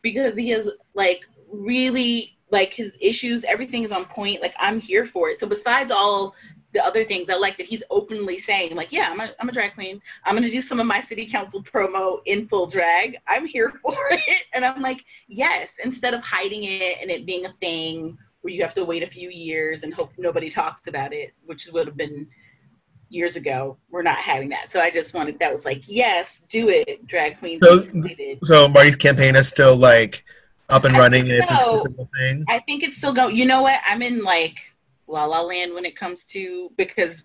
because 0.00 0.36
he 0.36 0.50
has 0.50 0.70
like 0.94 1.22
really 1.50 2.36
like 2.50 2.74
his 2.74 2.92
issues, 3.00 3.44
everything 3.44 3.82
is 3.82 3.92
on 3.92 4.04
point. 4.04 4.42
Like 4.42 4.54
I'm 4.58 4.80
here 4.80 5.04
for 5.04 5.30
it. 5.30 5.40
So 5.40 5.46
besides 5.46 5.90
all 5.90 6.34
the 6.72 6.84
other 6.84 7.04
things, 7.04 7.28
I 7.28 7.36
like 7.36 7.56
that 7.58 7.66
he's 7.66 7.82
openly 7.90 8.38
saying, 8.38 8.74
like, 8.74 8.92
yeah, 8.92 9.08
I'm 9.10 9.20
a, 9.20 9.28
I'm 9.38 9.48
a 9.48 9.52
drag 9.52 9.74
queen. 9.74 10.00
I'm 10.24 10.34
gonna 10.34 10.50
do 10.50 10.62
some 10.62 10.80
of 10.80 10.86
my 10.86 11.00
city 11.00 11.26
council 11.26 11.62
promo 11.62 12.20
in 12.24 12.48
full 12.48 12.66
drag. 12.66 13.18
I'm 13.28 13.46
here 13.46 13.68
for 13.82 13.94
it, 14.10 14.44
and 14.54 14.64
I'm 14.64 14.80
like, 14.80 15.04
yes. 15.28 15.76
Instead 15.84 16.14
of 16.14 16.22
hiding 16.22 16.64
it 16.64 16.98
and 17.00 17.10
it 17.10 17.26
being 17.26 17.44
a 17.44 17.50
thing 17.50 18.16
where 18.40 18.52
you 18.52 18.62
have 18.62 18.74
to 18.74 18.84
wait 18.84 19.02
a 19.02 19.06
few 19.06 19.30
years 19.30 19.82
and 19.82 19.92
hope 19.92 20.12
nobody 20.18 20.50
talks 20.50 20.86
about 20.86 21.12
it, 21.12 21.32
which 21.46 21.68
would 21.72 21.86
have 21.86 21.96
been 21.96 22.26
years 23.10 23.36
ago. 23.36 23.76
We're 23.90 24.02
not 24.02 24.16
having 24.18 24.48
that. 24.48 24.70
So 24.70 24.80
I 24.80 24.90
just 24.90 25.14
wanted 25.14 25.38
that 25.38 25.52
was 25.52 25.64
like, 25.64 25.82
yes, 25.86 26.42
do 26.48 26.68
it, 26.70 27.06
drag 27.06 27.38
queens. 27.38 27.60
So- 27.62 27.86
so 28.42 28.68
Marti's 28.68 28.96
campaign 28.96 29.36
is 29.36 29.48
still 29.48 29.76
like 29.76 30.24
up 30.70 30.84
and 30.84 30.96
I 30.96 31.00
running, 31.00 31.22
and 31.30 31.32
it's 31.32 31.50
a, 31.50 31.54
it's 31.54 31.86
a 31.86 32.06
thing. 32.18 32.44
I 32.48 32.60
think 32.60 32.82
it's 32.82 32.96
still 32.96 33.12
going. 33.12 33.36
You 33.36 33.44
know 33.44 33.60
what? 33.62 33.78
I'm 33.86 34.00
in 34.00 34.24
like 34.24 34.56
La 35.12 35.26
La 35.26 35.42
Land 35.42 35.74
when 35.74 35.84
it 35.84 35.94
comes 35.94 36.24
to 36.24 36.70
because 36.76 37.24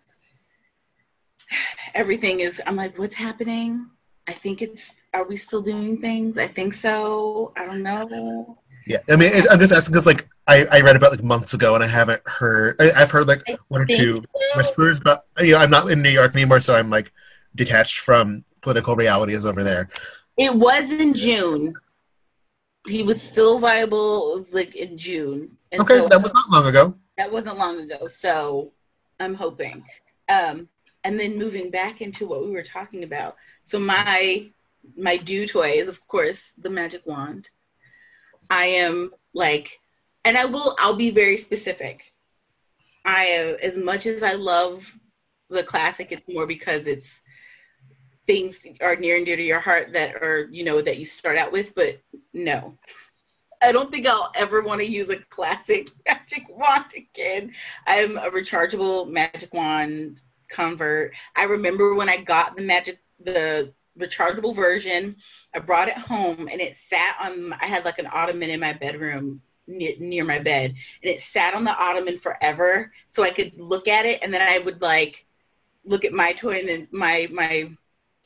everything 1.95 2.41
is. 2.41 2.61
I'm 2.67 2.75
like, 2.75 2.99
what's 2.99 3.15
happening? 3.15 3.89
I 4.27 4.33
think 4.33 4.61
it's. 4.61 5.03
Are 5.13 5.25
we 5.25 5.37
still 5.37 5.61
doing 5.61 5.99
things? 5.99 6.37
I 6.37 6.47
think 6.47 6.73
so. 6.73 7.53
I 7.55 7.65
don't 7.65 7.81
know. 7.81 8.57
Yeah, 8.85 8.99
I 9.09 9.15
mean, 9.15 9.31
it, 9.33 9.45
I'm 9.49 9.59
just 9.59 9.73
asking 9.73 9.93
because 9.93 10.05
like 10.05 10.27
I, 10.47 10.65
I 10.65 10.81
read 10.81 10.95
about 10.97 11.11
like 11.11 11.23
months 11.23 11.53
ago 11.53 11.75
and 11.75 11.83
I 11.83 11.87
haven't 11.87 12.21
heard. 12.25 12.75
I, 12.79 12.91
I've 12.91 13.11
heard 13.11 13.27
like 13.27 13.43
I 13.47 13.57
one 13.69 13.81
or 13.81 13.85
two 13.85 14.21
so. 14.21 14.57
whispers, 14.57 14.99
but 14.99 15.25
you 15.39 15.53
know, 15.53 15.59
I'm 15.59 15.69
not 15.69 15.89
in 15.89 16.01
New 16.01 16.09
York 16.09 16.35
anymore, 16.35 16.61
so 16.61 16.75
I'm 16.75 16.89
like 16.89 17.11
detached 17.55 17.99
from 17.99 18.43
political 18.61 18.95
realities 18.95 19.45
over 19.45 19.63
there. 19.63 19.89
It 20.37 20.53
was 20.53 20.91
in 20.91 21.13
June. 21.13 21.73
He 22.87 23.03
was 23.03 23.21
still 23.21 23.59
viable. 23.59 24.33
It 24.33 24.39
was 24.39 24.53
like 24.53 24.75
in 24.75 24.97
June. 24.97 25.57
And 25.71 25.81
Okay, 25.81 25.97
so- 25.97 26.07
that 26.09 26.21
was 26.21 26.33
not 26.33 26.49
long 26.49 26.65
ago. 26.67 26.95
That 27.17 27.31
wasn't 27.31 27.57
long 27.57 27.79
ago 27.79 28.07
so 28.07 28.71
i'm 29.19 29.33
hoping. 29.33 29.83
Um 30.29 30.69
and 31.03 31.19
then 31.19 31.37
moving 31.37 31.69
back 31.69 32.01
into 32.01 32.27
what 32.27 32.43
we 32.43 32.51
were 32.51 32.63
talking 32.63 33.03
about. 33.03 33.37
So 33.63 33.79
my 33.79 34.49
my 34.95 35.17
do 35.17 35.47
toy 35.47 35.71
is 35.71 35.87
of 35.87 36.05
course 36.07 36.53
the 36.57 36.69
magic 36.69 37.05
wand. 37.05 37.49
I 38.49 38.65
am 38.65 39.11
like 39.33 39.79
and 40.25 40.37
i 40.37 40.45
will 40.45 40.75
i'll 40.79 40.95
be 40.95 41.11
very 41.11 41.37
specific. 41.37 42.13
I 43.05 43.55
as 43.63 43.77
much 43.77 44.05
as 44.05 44.23
i 44.23 44.33
love 44.33 44.91
the 45.49 45.63
classic 45.63 46.11
it's 46.11 46.27
more 46.27 46.45
because 46.45 46.87
it's 46.87 47.21
things 48.25 48.65
are 48.81 48.97
near 48.97 49.15
and 49.15 49.25
dear 49.25 49.37
to 49.37 49.43
your 49.43 49.61
heart 49.61 49.93
that 49.93 50.15
are 50.15 50.49
you 50.51 50.65
know 50.65 50.81
that 50.81 50.97
you 50.97 51.05
start 51.05 51.37
out 51.37 51.53
with 51.53 51.73
but 51.73 52.01
no 52.33 52.77
I 53.61 53.71
don't 53.71 53.91
think 53.91 54.07
I'll 54.07 54.31
ever 54.35 54.61
want 54.61 54.81
to 54.81 54.87
use 54.87 55.09
a 55.09 55.17
classic 55.17 55.89
magic 56.07 56.45
wand 56.49 56.85
again. 56.95 57.53
I'm 57.85 58.17
a 58.17 58.29
rechargeable 58.29 59.09
magic 59.09 59.53
wand 59.53 60.21
convert. 60.49 61.13
I 61.35 61.43
remember 61.43 61.95
when 61.95 62.09
I 62.09 62.17
got 62.17 62.55
the 62.55 62.61
magic 62.63 62.99
the 63.19 63.73
rechargeable 63.97 64.55
version, 64.55 65.15
I 65.53 65.59
brought 65.59 65.87
it 65.87 65.97
home 65.97 66.47
and 66.51 66.61
it 66.61 66.75
sat 66.75 67.17
on 67.19 67.53
I 67.53 67.65
had 67.65 67.85
like 67.85 67.99
an 67.99 68.09
ottoman 68.11 68.49
in 68.49 68.59
my 68.59 68.73
bedroom 68.73 69.41
near, 69.67 70.23
my 70.23 70.39
bed 70.39 70.75
and 71.03 71.11
it 71.11 71.19
sat 71.19 71.53
on 71.53 71.63
the 71.63 71.75
ottoman 71.77 72.17
forever 72.17 72.91
so 73.07 73.23
I 73.23 73.31
could 73.31 73.59
look 73.59 73.87
at 73.87 74.05
it 74.05 74.23
and 74.23 74.33
then 74.33 74.41
I 74.41 74.59
would 74.59 74.81
like 74.81 75.25
look 75.83 76.05
at 76.05 76.13
my 76.13 76.33
toy 76.33 76.59
and 76.59 76.69
then 76.69 76.87
my 76.91 77.27
my 77.31 77.71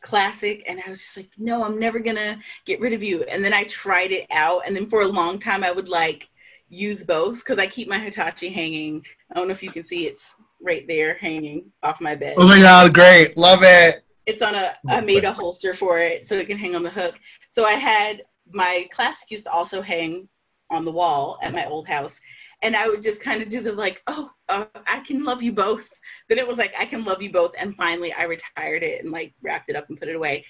classic 0.02 0.64
and 0.68 0.82
I 0.86 0.90
was 0.90 1.00
just 1.00 1.18
like, 1.18 1.30
no, 1.38 1.64
I'm 1.64 1.80
never 1.80 2.00
gonna 2.00 2.40
get 2.66 2.80
rid 2.80 2.94
of 2.94 3.04
you. 3.04 3.24
And 3.24 3.44
then 3.44 3.54
I 3.54 3.64
tried 3.66 4.12
it 4.12 4.28
out 4.32 4.64
and 4.66 4.76
then 4.76 4.90
for 4.90 5.02
a 5.02 5.08
long 5.08 5.40
time 5.40 5.64
I 5.64 5.72
would 5.72 5.90
like 5.90 6.30
use 6.70 7.04
both 7.04 7.40
because 7.40 7.60
I 7.60 7.68
keep 7.68 7.88
my 7.88 8.00
Hitachi 8.00 8.50
hanging. 8.50 9.06
I 9.32 9.36
don't 9.36 9.48
know 9.48 9.54
if 9.54 9.64
you 9.64 9.72
can 9.72 9.84
see 9.84 10.08
it's 10.08 10.36
right 10.62 10.88
there 10.88 11.16
hanging 11.16 11.72
off 11.84 12.02
my 12.02 12.16
bed. 12.16 12.36
Oh 12.38 12.48
my 12.48 12.60
god, 12.60 12.94
great, 12.94 13.38
love 13.38 13.60
it. 13.64 14.04
It's 14.26 14.42
on 14.42 14.56
a 14.56 14.74
I 14.88 15.02
made 15.02 15.24
a 15.24 15.34
holster 15.34 15.74
for 15.74 16.00
it 16.00 16.26
so 16.26 16.36
it 16.36 16.48
can 16.48 16.58
hang 16.58 16.76
on 16.76 16.84
the 16.84 16.90
hook. 16.90 17.20
So 17.50 17.66
I 17.66 17.74
had 17.74 18.24
my 18.52 18.88
classic 18.94 19.32
used 19.32 19.46
to 19.46 19.52
also 19.52 19.82
hang 19.82 20.28
on 20.70 20.86
the 20.86 20.92
wall 20.92 21.38
at 21.42 21.54
my 21.54 21.66
old 21.66 21.88
house. 21.88 22.20
And 22.64 22.76
I 22.76 22.88
would 22.88 23.04
just 23.04 23.22
kind 23.22 23.42
of 23.42 23.50
do 23.50 23.62
the 23.62 23.74
like, 23.74 24.02
oh, 24.08 24.32
uh, 24.48 24.66
I 24.88 25.00
can 25.02 25.24
love 25.24 25.42
you 25.42 25.52
both. 25.52 25.90
Then 26.32 26.40
it 26.40 26.48
was 26.48 26.58
like, 26.58 26.74
I 26.80 26.86
can 26.86 27.04
love 27.04 27.22
you 27.22 27.30
both. 27.30 27.52
And 27.60 27.76
finally, 27.76 28.14
I 28.14 28.24
retired 28.24 28.84
it 28.84 29.04
and 29.04 29.12
like 29.12 29.34
wrapped 29.42 29.68
it 29.68 29.76
up 29.76 29.90
and 29.90 30.00
put 30.00 30.08
it 30.08 30.16
away. 30.16 30.46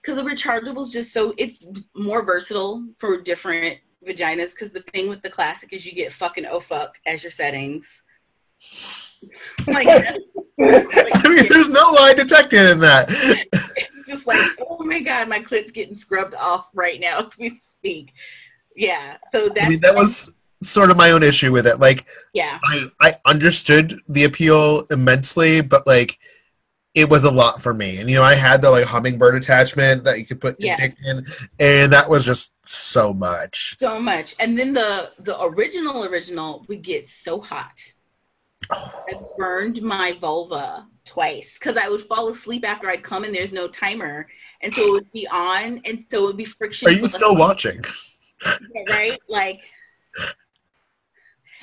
Because 0.00 0.16
the 0.16 0.22
rechargeable 0.22 0.80
is 0.80 0.88
just 0.88 1.12
so, 1.12 1.34
it's 1.36 1.70
more 1.94 2.24
versatile 2.24 2.88
for 2.96 3.20
different 3.20 3.76
vaginas. 4.02 4.52
Because 4.52 4.70
the 4.70 4.82
thing 4.94 5.10
with 5.10 5.20
the 5.20 5.28
classic 5.28 5.74
is 5.74 5.84
you 5.84 5.92
get 5.92 6.10
fucking 6.10 6.46
oh 6.46 6.58
fuck 6.58 6.94
as 7.04 7.22
your 7.22 7.30
settings. 7.30 8.02
like, 9.66 9.86
I 9.88 11.28
mean, 11.28 11.46
there's 11.50 11.68
no 11.68 11.90
lie 11.90 12.14
detected 12.16 12.70
in 12.70 12.80
that. 12.80 13.08
it's 13.10 14.06
just 14.08 14.26
like, 14.26 14.40
oh 14.70 14.82
my 14.84 15.00
god, 15.00 15.28
my 15.28 15.40
clit's 15.40 15.70
getting 15.70 15.96
scrubbed 15.96 16.34
off 16.34 16.70
right 16.72 16.98
now 16.98 17.18
as 17.18 17.36
we 17.38 17.50
speak. 17.50 18.14
Yeah. 18.74 19.18
So 19.32 19.50
that's 19.50 19.66
I 19.66 19.68
mean, 19.68 19.80
that 19.80 19.94
was 19.94 20.32
sort 20.62 20.90
of 20.90 20.96
my 20.96 21.10
own 21.10 21.22
issue 21.22 21.52
with 21.52 21.66
it. 21.66 21.80
Like, 21.80 22.06
yeah. 22.32 22.58
I 22.64 22.86
I 23.00 23.14
understood 23.24 24.00
the 24.08 24.24
appeal 24.24 24.86
immensely, 24.90 25.60
but 25.60 25.86
like 25.86 26.18
it 26.94 27.10
was 27.10 27.24
a 27.24 27.30
lot 27.30 27.60
for 27.60 27.74
me. 27.74 27.98
And 27.98 28.08
you 28.08 28.16
know, 28.16 28.22
I 28.22 28.34
had 28.34 28.62
the 28.62 28.70
like 28.70 28.84
hummingbird 28.86 29.34
attachment 29.34 30.04
that 30.04 30.18
you 30.18 30.24
could 30.24 30.40
put 30.40 30.58
your 30.58 30.68
Yeah. 30.68 30.76
dick 30.76 30.94
in, 31.04 31.26
and 31.58 31.92
that 31.92 32.08
was 32.08 32.24
just 32.24 32.52
so 32.66 33.12
much. 33.12 33.76
So 33.78 34.00
much. 34.00 34.34
And 34.40 34.58
then 34.58 34.72
the 34.72 35.10
the 35.18 35.38
original 35.42 36.04
original 36.04 36.64
would 36.68 36.82
get 36.82 37.06
so 37.06 37.40
hot. 37.40 37.78
I 38.70 39.12
burned 39.36 39.82
my 39.82 40.16
vulva 40.20 40.86
twice 41.04 41.58
because 41.58 41.76
I 41.76 41.88
would 41.88 42.00
fall 42.00 42.28
asleep 42.28 42.66
after 42.66 42.88
I'd 42.88 43.02
come 43.02 43.24
and 43.24 43.34
there's 43.34 43.52
no 43.52 43.68
timer. 43.68 44.26
And 44.62 44.74
so 44.74 44.80
it 44.86 44.92
would 44.92 45.12
be 45.12 45.28
on 45.28 45.82
and 45.84 46.02
so 46.10 46.24
it 46.24 46.26
would 46.28 46.36
be 46.38 46.46
friction. 46.46 46.88
Are 46.88 46.92
you 46.92 47.08
still 47.08 47.36
watching? 47.36 47.84
right? 48.88 49.18
Like 49.28 49.60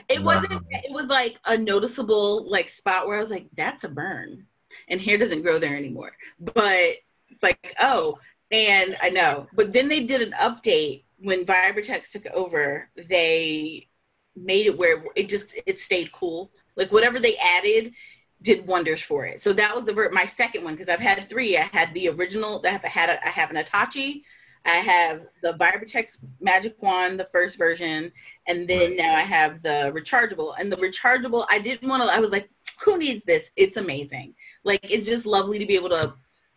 it 0.09 0.23
wasn't 0.23 0.53
it 0.69 0.91
was 0.91 1.07
like 1.07 1.37
a 1.45 1.57
noticeable 1.57 2.49
like 2.49 2.69
spot 2.69 3.07
where 3.07 3.17
I 3.17 3.21
was 3.21 3.31
like, 3.31 3.47
that's 3.55 3.83
a 3.83 3.89
burn. 3.89 4.45
And 4.89 4.99
hair 4.99 5.17
doesn't 5.17 5.43
grow 5.43 5.59
there 5.59 5.75
anymore. 5.75 6.13
But 6.39 6.95
it's 7.29 7.43
like, 7.43 7.75
oh, 7.79 8.19
and 8.51 8.97
I 9.01 9.09
know. 9.09 9.47
But 9.53 9.73
then 9.73 9.87
they 9.87 10.05
did 10.05 10.21
an 10.21 10.33
update 10.33 11.03
when 11.19 11.45
Vibratex 11.45 12.11
took 12.11 12.25
over, 12.27 12.89
they 12.95 13.87
made 14.35 14.65
it 14.65 14.77
where 14.77 15.05
it 15.15 15.29
just 15.29 15.55
it 15.65 15.79
stayed 15.79 16.11
cool. 16.11 16.51
Like 16.75 16.91
whatever 16.91 17.19
they 17.19 17.37
added 17.37 17.93
did 18.41 18.67
wonders 18.67 19.01
for 19.01 19.25
it. 19.25 19.41
So 19.41 19.53
that 19.53 19.75
was 19.75 19.85
the 19.85 19.93
ver- 19.93 20.09
my 20.11 20.25
second 20.25 20.63
one 20.63 20.73
because 20.73 20.89
I've 20.89 20.99
had 20.99 21.27
three. 21.29 21.57
I 21.57 21.69
had 21.71 21.93
the 21.93 22.09
original. 22.09 22.61
I 22.65 22.69
have 22.69 22.83
I 22.83 22.89
had 22.89 23.09
a, 23.09 23.25
I 23.25 23.29
have 23.29 23.49
an 23.51 23.55
Hitachi. 23.55 24.25
I 24.65 24.75
have 24.77 25.27
the 25.41 25.53
Vibratex 25.53 26.19
Magic 26.39 26.81
Wand, 26.81 27.19
the 27.19 27.27
first 27.31 27.57
version, 27.57 28.11
and 28.47 28.67
then 28.67 28.95
now 28.95 29.13
I 29.15 29.21
have 29.21 29.61
the 29.61 29.91
rechargeable. 29.93 30.53
And 30.59 30.71
the 30.71 30.77
rechargeable, 30.77 31.45
I 31.49 31.59
didn't 31.59 31.89
want 31.89 32.01
to. 32.03 32.15
I 32.15 32.19
was 32.19 32.31
like, 32.31 32.49
who 32.81 32.97
needs 32.97 33.23
this? 33.25 33.51
It's 33.57 33.77
amazing. 33.77 34.33
Like 34.63 34.79
it's 34.89 35.05
just 35.07 35.25
lovely 35.25 35.59
to 35.59 35.65
be 35.65 35.75
able 35.75 35.89
to 35.89 36.13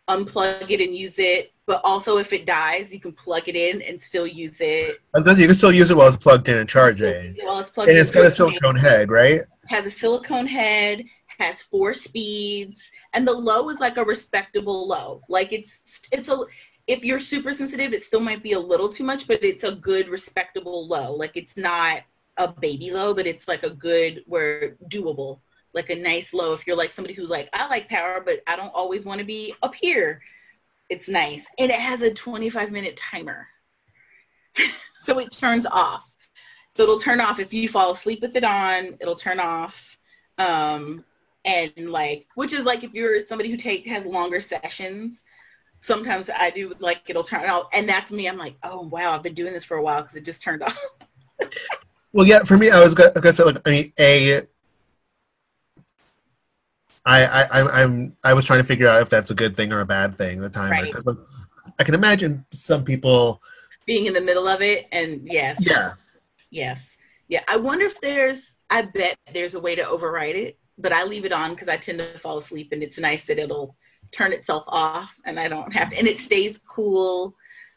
unplug 0.07 0.69
it 0.71 0.79
and 0.79 0.95
use 0.95 1.19
it. 1.19 1.51
But 1.65 1.81
also, 1.83 2.17
if 2.17 2.31
it 2.31 2.45
dies, 2.45 2.93
you 2.93 2.99
can 3.01 3.11
plug 3.11 3.49
it 3.49 3.55
in 3.57 3.81
and 3.81 4.01
still 4.01 4.25
use 4.25 4.59
it. 4.61 4.99
You 5.13 5.23
can 5.23 5.53
still 5.53 5.73
use 5.73 5.91
it 5.91 5.97
while 5.97 6.07
it's 6.07 6.15
plugged 6.15 6.47
in 6.47 6.57
and 6.57 6.69
charging. 6.69 7.35
While 7.43 7.59
it's 7.59 7.71
plugged 7.71 7.89
And 7.89 7.97
in. 7.97 8.01
it's 8.01 8.11
got 8.11 8.25
a 8.25 8.31
silicone 8.31 8.77
head, 8.77 9.11
right? 9.11 9.41
has 9.67 9.85
a 9.85 9.91
silicone 9.91 10.47
head, 10.47 11.03
has 11.39 11.61
four 11.61 11.93
speeds, 11.93 12.89
and 13.11 13.27
the 13.27 13.33
low 13.33 13.69
is 13.69 13.81
like 13.81 13.97
a 13.97 14.03
respectable 14.05 14.87
low. 14.87 15.21
Like 15.27 15.51
it's 15.51 16.01
it's 16.13 16.29
a 16.29 16.37
if 16.87 17.03
you're 17.03 17.19
super 17.19 17.53
sensitive, 17.53 17.93
it 17.93 18.01
still 18.01 18.21
might 18.21 18.41
be 18.41 18.53
a 18.53 18.59
little 18.59 18.89
too 18.89 19.03
much, 19.03 19.27
but 19.27 19.43
it's 19.43 19.65
a 19.65 19.73
good 19.73 20.09
respectable 20.09 20.87
low. 20.87 21.13
Like 21.13 21.35
it's 21.35 21.57
not 21.57 22.01
a 22.37 22.47
baby 22.47 22.91
low, 22.91 23.13
but 23.13 23.27
it's 23.27 23.47
like 23.47 23.63
a 23.63 23.69
good 23.69 24.23
where 24.25 24.77
doable. 24.87 25.39
Like 25.73 25.89
a 25.89 25.95
nice 25.95 26.33
low 26.33 26.53
if 26.53 26.65
you're 26.65 26.77
like 26.77 26.93
somebody 26.93 27.13
who's 27.13 27.29
like, 27.29 27.49
I 27.53 27.67
like 27.67 27.89
power, 27.89 28.23
but 28.25 28.41
I 28.47 28.55
don't 28.55 28.73
always 28.73 29.05
want 29.05 29.19
to 29.19 29.25
be 29.25 29.53
up 29.61 29.75
here. 29.75 30.21
It's 30.89 31.09
nice. 31.09 31.45
And 31.59 31.69
it 31.69 31.79
has 31.79 32.01
a 32.01 32.13
25 32.13 32.71
minute 32.71 32.95
timer. 32.95 33.47
so 34.97 35.19
it 35.19 35.31
turns 35.31 35.65
off. 35.65 36.15
So 36.69 36.83
it'll 36.83 36.99
turn 36.99 37.19
off 37.19 37.39
if 37.39 37.53
you 37.53 37.67
fall 37.67 37.91
asleep 37.91 38.21
with 38.21 38.35
it 38.35 38.43
on. 38.43 38.97
It'll 39.01 39.15
turn 39.15 39.39
off, 39.39 39.97
um, 40.37 41.03
and 41.43 41.89
like, 41.89 42.27
which 42.35 42.53
is 42.53 42.65
like 42.65 42.83
if 42.83 42.93
you're 42.93 43.23
somebody 43.23 43.49
who 43.49 43.57
take 43.57 43.87
has 43.87 44.05
longer 44.05 44.39
sessions. 44.41 45.25
Sometimes 45.79 46.29
I 46.29 46.49
do 46.49 46.73
like 46.79 47.01
it'll 47.07 47.23
turn 47.23 47.45
out, 47.45 47.67
and 47.73 47.87
that's 47.87 48.11
me. 48.11 48.27
I'm 48.27 48.37
like, 48.37 48.55
oh 48.63 48.81
wow, 48.81 49.13
I've 49.13 49.23
been 49.23 49.33
doing 49.33 49.53
this 49.53 49.63
for 49.63 49.77
a 49.77 49.81
while 49.81 50.01
because 50.01 50.15
it 50.15 50.25
just 50.25 50.41
turned 50.41 50.63
off. 50.63 50.79
Well, 52.13 52.25
yeah. 52.25 52.43
For 52.43 52.57
me, 52.57 52.69
I 52.71 52.79
was 52.79 52.95
gonna, 52.95 53.11
gonna 53.11 53.33
say 53.33 53.43
like 53.43 53.67
I 53.67 53.69
mean, 53.69 53.93
a. 53.99 54.41
I, 57.05 57.23
I 57.25 57.81
I'm 57.81 58.15
I'm 58.25 58.35
was 58.35 58.45
trying 58.45 58.59
to 58.59 58.65
figure 58.65 58.87
out 58.87 59.01
if 59.01 59.09
that's 59.09 59.31
a 59.31 59.35
good 59.35 59.55
thing 59.55 59.71
or 59.71 59.79
a 59.79 59.85
bad 59.85 60.17
thing. 60.17 60.41
The 60.41 60.49
timer, 60.49 60.71
Right. 60.71 60.85
because 60.85 61.05
like, 61.05 61.17
I 61.79 61.83
can 61.83 61.93
imagine 61.95 62.45
some 62.51 62.83
people. 62.83 63.41
Being 63.85 64.07
in 64.07 64.13
the 64.13 64.21
middle 64.21 64.47
of 64.47 64.61
it, 64.61 64.87
and 64.91 65.21
yes, 65.23 65.57
Yeah, 65.61 65.91
yes, 66.51 66.97
yeah. 67.29 67.43
I 67.47 67.55
wonder 67.57 67.85
if 67.85 68.01
there's. 68.01 68.55
I 68.69 68.81
bet 68.81 69.15
there's 69.31 69.55
a 69.55 69.59
way 69.59 69.75
to 69.75 69.87
override 69.87 70.35
it, 70.35 70.57
but 70.77 70.91
I 70.91 71.05
leave 71.05 71.23
it 71.23 71.31
on 71.31 71.51
because 71.51 71.69
I 71.69 71.77
tend 71.77 71.99
to 71.99 72.19
fall 72.19 72.39
asleep, 72.39 72.73
and 72.73 72.83
it's 72.83 72.99
nice 72.99 73.23
that 73.25 73.39
it'll 73.39 73.77
turn 74.11 74.33
itself 74.33 74.63
off, 74.67 75.19
and 75.25 75.39
I 75.39 75.47
don't 75.47 75.71
have 75.73 75.89
to, 75.91 75.97
and 75.97 76.07
it 76.07 76.17
stays 76.17 76.57
cool. 76.57 77.35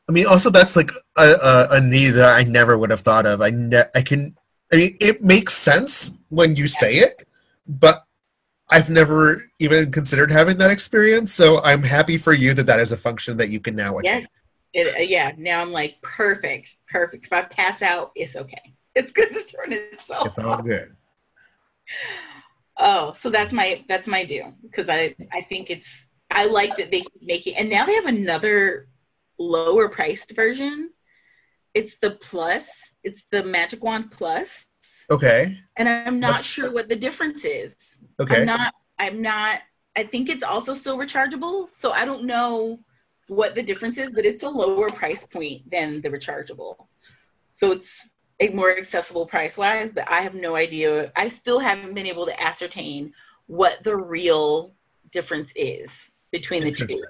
I 0.08 0.12
mean, 0.12 0.26
also 0.26 0.50
that's 0.50 0.74
like 0.76 0.90
a, 1.16 1.30
a, 1.32 1.68
a 1.72 1.80
need 1.80 2.10
that 2.10 2.36
I 2.36 2.42
never 2.42 2.76
would 2.76 2.90
have 2.90 3.00
thought 3.00 3.26
of. 3.26 3.40
I 3.40 3.50
ne- 3.50 3.84
I 3.94 4.02
can. 4.02 4.36
I 4.72 4.76
mean, 4.76 4.96
it 5.00 5.22
makes 5.22 5.54
sense 5.54 6.12
when 6.28 6.56
you 6.56 6.66
say 6.68 6.96
it, 6.98 7.26
but 7.66 8.04
I've 8.70 8.88
never 8.88 9.50
even 9.58 9.90
considered 9.90 10.30
having 10.30 10.56
that 10.58 10.70
experience. 10.70 11.34
So 11.34 11.60
I'm 11.62 11.82
happy 11.82 12.16
for 12.18 12.32
you 12.32 12.54
that 12.54 12.66
that 12.66 12.78
is 12.80 12.92
a 12.92 12.96
function 12.96 13.36
that 13.38 13.50
you 13.50 13.58
can 13.60 13.74
now. 13.74 13.98
Yes. 14.02 14.26
It, 14.72 14.94
uh, 14.96 15.00
yeah. 15.00 15.32
Now 15.36 15.60
I'm 15.60 15.72
like 15.72 16.00
perfect, 16.02 16.76
perfect. 16.88 17.26
If 17.26 17.32
I 17.32 17.42
pass 17.42 17.82
out, 17.82 18.12
it's 18.14 18.36
okay. 18.36 18.62
It's 18.96 19.12
gonna 19.12 19.28
turn 19.30 19.72
itself 19.72 20.26
It's 20.26 20.38
all 20.40 20.50
off. 20.50 20.64
good. 20.64 20.96
Oh, 22.76 23.12
so 23.12 23.30
that's 23.30 23.52
my 23.52 23.84
that's 23.86 24.08
my 24.08 24.24
do 24.24 24.52
because 24.62 24.88
I 24.88 25.14
I 25.32 25.42
think 25.42 25.70
it's 25.70 26.06
I 26.30 26.46
like 26.46 26.76
that 26.76 26.90
they 26.90 27.00
keep 27.00 27.22
making, 27.22 27.56
and 27.56 27.68
now 27.70 27.86
they 27.86 27.94
have 27.94 28.06
another 28.06 28.88
lower 29.38 29.88
priced 29.88 30.32
version. 30.34 30.90
It's 31.74 31.96
the 31.98 32.12
plus. 32.12 32.92
It's 33.02 33.24
the 33.30 33.42
Magic 33.42 33.82
Wand 33.82 34.10
Plus, 34.10 34.66
Okay. 35.10 35.58
and 35.76 35.88
I'm 35.88 36.20
not 36.20 36.34
What's- 36.34 36.46
sure 36.46 36.70
what 36.70 36.88
the 36.88 36.96
difference 36.96 37.44
is. 37.44 37.96
Okay. 38.20 38.40
I'm 38.40 38.46
not. 38.46 38.74
I'm 38.98 39.22
not. 39.22 39.60
I 39.96 40.04
think 40.04 40.28
it's 40.28 40.42
also 40.42 40.74
still 40.74 40.98
rechargeable, 40.98 41.68
so 41.70 41.90
I 41.92 42.04
don't 42.04 42.24
know 42.24 42.78
what 43.28 43.54
the 43.54 43.62
difference 43.62 43.96
is, 43.98 44.10
but 44.12 44.24
it's 44.26 44.42
a 44.42 44.48
lower 44.48 44.90
price 44.90 45.26
point 45.26 45.68
than 45.70 46.00
the 46.00 46.10
rechargeable. 46.10 46.76
So 47.54 47.72
it's 47.72 48.08
a 48.40 48.48
more 48.50 48.76
accessible 48.76 49.26
price 49.26 49.56
wise, 49.58 49.92
but 49.92 50.08
I 50.10 50.20
have 50.20 50.34
no 50.34 50.56
idea. 50.56 51.12
I 51.16 51.28
still 51.28 51.58
haven't 51.58 51.94
been 51.94 52.06
able 52.06 52.26
to 52.26 52.42
ascertain 52.42 53.12
what 53.46 53.82
the 53.82 53.96
real 53.96 54.74
difference 55.12 55.52
is 55.56 56.10
between 56.32 56.64
the 56.64 56.72
two, 56.72 57.04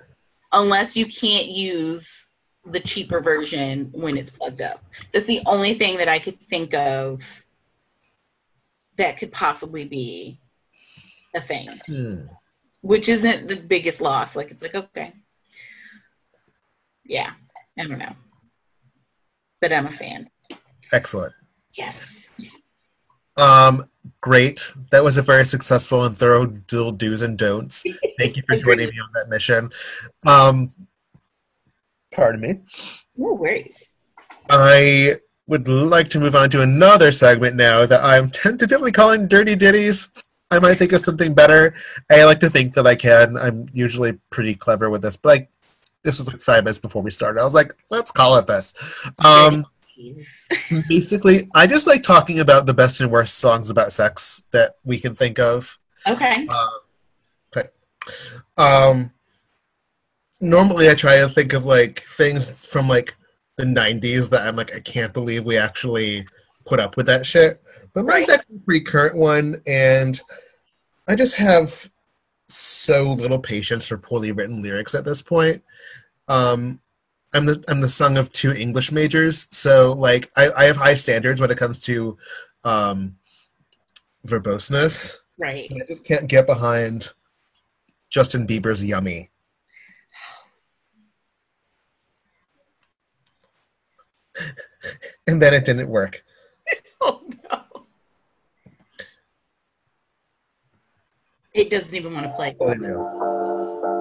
unless 0.52 0.96
you 0.96 1.06
can't 1.06 1.46
use 1.46 2.26
the 2.64 2.80
cheaper 2.80 3.20
version 3.20 3.90
when 3.92 4.16
it's 4.16 4.30
plugged 4.30 4.60
up. 4.60 4.84
That's 5.12 5.26
the 5.26 5.40
only 5.46 5.74
thing 5.74 5.98
that 5.98 6.08
I 6.08 6.18
could 6.18 6.36
think 6.36 6.74
of 6.74 7.44
that 8.96 9.18
could 9.18 9.32
possibly 9.32 9.84
be 9.84 10.38
a 11.34 11.40
thing 11.40 11.70
Hmm. 11.86 12.24
which 12.82 13.08
isn't 13.08 13.46
the 13.48 13.56
biggest 13.56 14.00
loss. 14.00 14.36
Like 14.36 14.50
it's 14.50 14.62
like 14.62 14.74
okay, 14.74 15.14
yeah, 17.04 17.32
I 17.78 17.86
don't 17.86 17.98
know, 17.98 18.14
but 19.60 19.72
I'm 19.72 19.86
a 19.86 19.92
fan. 19.92 20.28
Excellent. 20.92 21.32
Yes, 21.74 22.28
Um, 23.40 23.88
great. 24.20 24.70
That 24.90 25.02
was 25.02 25.18
a 25.18 25.22
very 25.22 25.46
successful 25.46 26.04
and 26.04 26.16
thorough 26.16 26.46
dual 26.46 26.92
do's 26.92 27.22
and 27.22 27.38
don'ts. 27.38 27.84
Thank 28.18 28.36
you 28.36 28.42
for 28.46 28.56
joining 28.60 28.88
me 28.88 29.00
on 29.00 29.08
that 29.14 29.28
mission. 29.28 29.70
Um, 30.26 30.72
pardon 32.12 32.40
me. 32.40 32.60
no 33.16 33.34
worries. 33.34 33.82
I 34.48 35.16
would 35.46 35.68
like 35.68 36.10
to 36.10 36.20
move 36.20 36.36
on 36.36 36.50
to 36.50 36.62
another 36.62 37.12
segment 37.12 37.56
now 37.56 37.86
that 37.86 38.04
I'm 38.04 38.30
tentatively 38.30 38.92
calling 38.92 39.26
Dirty 39.26 39.56
Ditties. 39.56 40.08
I 40.50 40.58
might 40.58 40.74
think 40.74 40.92
of 40.92 41.04
something 41.04 41.32
better. 41.32 41.74
I 42.10 42.24
like 42.24 42.40
to 42.40 42.50
think 42.50 42.74
that 42.74 42.86
I 42.86 42.96
can. 42.96 43.36
I'm 43.36 43.68
usually 43.72 44.18
pretty 44.30 44.54
clever 44.54 44.90
with 44.90 45.02
this, 45.02 45.16
but 45.16 45.28
like 45.28 45.50
this 46.02 46.18
was 46.18 46.26
like 46.26 46.40
five 46.40 46.64
minutes 46.64 46.78
before 46.78 47.02
we 47.02 47.10
started. 47.10 47.40
I 47.40 47.44
was 47.44 47.54
like, 47.54 47.72
let's 47.90 48.10
call 48.10 48.36
it 48.36 48.46
this. 48.46 48.74
Um, 49.24 49.66
Jeez. 50.00 50.88
basically, 50.88 51.48
I 51.54 51.66
just 51.66 51.86
like 51.86 52.02
talking 52.02 52.40
about 52.40 52.66
the 52.66 52.74
best 52.74 53.00
and 53.00 53.10
worst 53.10 53.38
songs 53.38 53.70
about 53.70 53.92
sex 53.92 54.42
that 54.52 54.76
we 54.84 54.98
can 54.98 55.14
think 55.14 55.38
of. 55.38 55.78
Okay, 56.08 56.46
Okay. 57.54 57.68
Um, 58.56 59.12
normally, 60.40 60.88
I 60.88 60.94
try 60.94 61.18
to 61.18 61.28
think 61.28 61.52
of 61.52 61.64
like 61.64 62.00
things 62.00 62.64
from 62.66 62.88
like 62.88 63.14
the 63.56 63.64
'90s 63.64 64.30
that 64.30 64.46
I'm 64.46 64.56
like, 64.56 64.74
I 64.74 64.80
can't 64.80 65.12
believe 65.12 65.44
we 65.44 65.56
actually 65.58 66.26
put 66.66 66.80
up 66.80 66.96
with 66.96 67.06
that 67.06 67.26
shit. 67.26 67.62
But 67.92 68.04
mine's 68.06 68.28
Right. 68.28 68.38
actually 68.38 68.56
a 68.56 68.60
pretty 68.60 68.84
current 68.84 69.16
one, 69.16 69.60
and 69.66 70.20
I 71.08 71.14
just 71.14 71.34
have 71.34 71.90
so 72.48 73.02
little 73.12 73.38
patience 73.38 73.86
for 73.86 73.98
poorly 73.98 74.32
written 74.32 74.62
lyrics 74.62 74.94
at 74.94 75.04
this 75.04 75.22
point. 75.22 75.62
Um, 76.28 76.80
I'm 77.32 77.46
the 77.46 77.62
I'm 77.68 77.80
the 77.80 77.88
son 77.88 78.16
of 78.16 78.32
two 78.32 78.52
English 78.52 78.90
majors, 78.90 79.46
so 79.50 79.92
like 79.92 80.30
I, 80.36 80.50
I 80.50 80.64
have 80.64 80.76
high 80.76 80.94
standards 80.94 81.40
when 81.40 81.50
it 81.50 81.58
comes 81.58 81.80
to 81.82 82.18
um, 82.64 83.16
verboseness. 84.26 85.16
right. 85.38 85.70
I 85.70 85.86
just 85.86 86.04
can't 86.06 86.26
get 86.28 86.46
behind 86.46 87.10
Justin 88.10 88.46
Bieber's 88.46 88.82
"Yummy." 88.82 89.30
And 95.26 95.40
then 95.40 95.54
it 95.54 95.64
didn't 95.64 95.88
work. 95.88 96.24
Oh 97.02 97.22
no. 97.50 97.86
It 101.54 101.70
doesn't 101.70 101.94
even 101.94 102.12
want 102.14 102.26
to 102.26 102.32
play. 102.32 102.54
Oh, 102.60 102.74
no. 102.74 103.99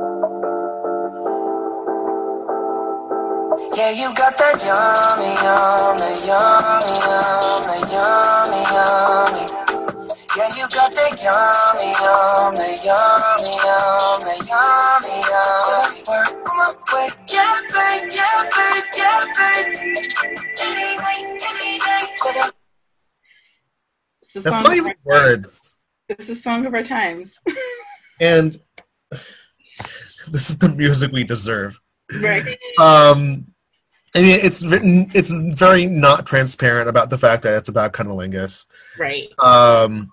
Yeah, 3.80 3.92
you 3.92 4.14
got 4.14 4.38
that 4.38 4.60
yummy, 4.60 5.40
yum, 5.40 5.96
that 5.96 6.20
yummy, 6.28 7.00
yum, 7.00 7.64
that 7.64 7.88
yummy, 7.88 8.60
yummy. 8.76 9.48
Yeah, 10.36 10.52
you 10.52 10.68
got 10.68 10.92
that 11.00 11.16
yummy, 11.24 11.96
yum, 11.96 12.52
that 12.60 12.76
yummy, 12.84 13.56
yum, 13.56 14.20
that 14.28 14.44
yummy, 14.52 15.16
yum. 15.32 15.64
So 15.64 16.12
work 16.12 16.36
my 16.60 16.68
way, 16.92 17.08
yeah, 17.32 17.56
babe, 17.72 18.12
yeah, 18.12 18.52
babe, 18.52 18.84
yeah, 19.00 19.24
babe. 19.32 19.72
Any 20.60 21.00
night, 21.00 21.24
any 21.40 21.80
day. 21.80 22.04
The 22.20 22.52
It's 24.24 24.44
That's 24.44 24.62
not 24.62 24.76
even 24.76 24.94
words. 25.06 25.78
It's 26.10 26.28
the 26.28 26.36
song 26.36 26.66
of 26.66 26.74
our 26.74 26.84
times. 26.84 27.34
And 28.20 28.60
this 29.12 30.50
is 30.50 30.58
the 30.58 30.68
music 30.68 31.14
we 31.14 31.24
deserve. 31.24 31.80
right. 32.22 32.44
Um, 32.78 33.49
I 34.16 34.22
mean, 34.22 34.40
it's 34.42 34.64
written. 34.64 35.10
It's 35.14 35.30
very 35.30 35.86
not 35.86 36.26
transparent 36.26 36.90
about 36.90 37.10
the 37.10 37.18
fact 37.18 37.44
that 37.44 37.56
it's 37.58 37.70
about 37.70 37.94
cunnilingus. 37.94 38.66
Right. 38.98 39.30
Um, 39.40 40.12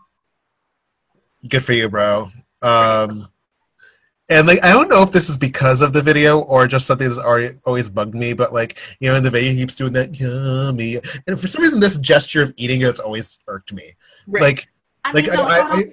good 1.49 1.65
for 1.65 1.73
you, 1.73 1.89
bro. 1.89 2.29
Um, 2.63 3.29
and 4.29 4.47
like, 4.47 4.63
I 4.65 4.73
don't 4.73 4.89
know 4.89 5.03
if 5.03 5.13
this 5.13 5.29
is 5.29 5.37
because 5.37 5.81
of 5.81 5.93
the 5.93 6.03
video 6.03 6.41
or 6.41 6.67
just 6.67 6.87
something 6.87 7.09
that's 7.09 7.21
already 7.21 7.57
always 7.65 7.89
bugged 7.89 8.15
me. 8.15 8.33
But 8.33 8.53
like, 8.53 8.79
you 9.01 9.09
know, 9.09 9.17
in 9.17 9.23
the 9.23 9.31
video, 9.31 9.53
he 9.53 9.59
keeps 9.59 9.77
doing 9.77 9.93
that 9.95 10.19
yummy, 10.19 11.01
and 11.27 11.41
for 11.41 11.49
some 11.49 11.63
reason, 11.63 11.81
this 11.81 11.97
gesture 11.99 12.43
of 12.43 12.53
eating 12.57 12.81
has 12.83 13.01
always 13.01 13.39
irked 13.47 13.73
me. 13.73 13.95
Right. 14.27 14.43
Like, 14.43 14.69
I 15.05 15.13
like, 15.13 15.25
mean, 15.27 15.33
I, 15.33 15.37
no, 15.37 15.43
I, 15.43 15.77
I, 15.77 15.85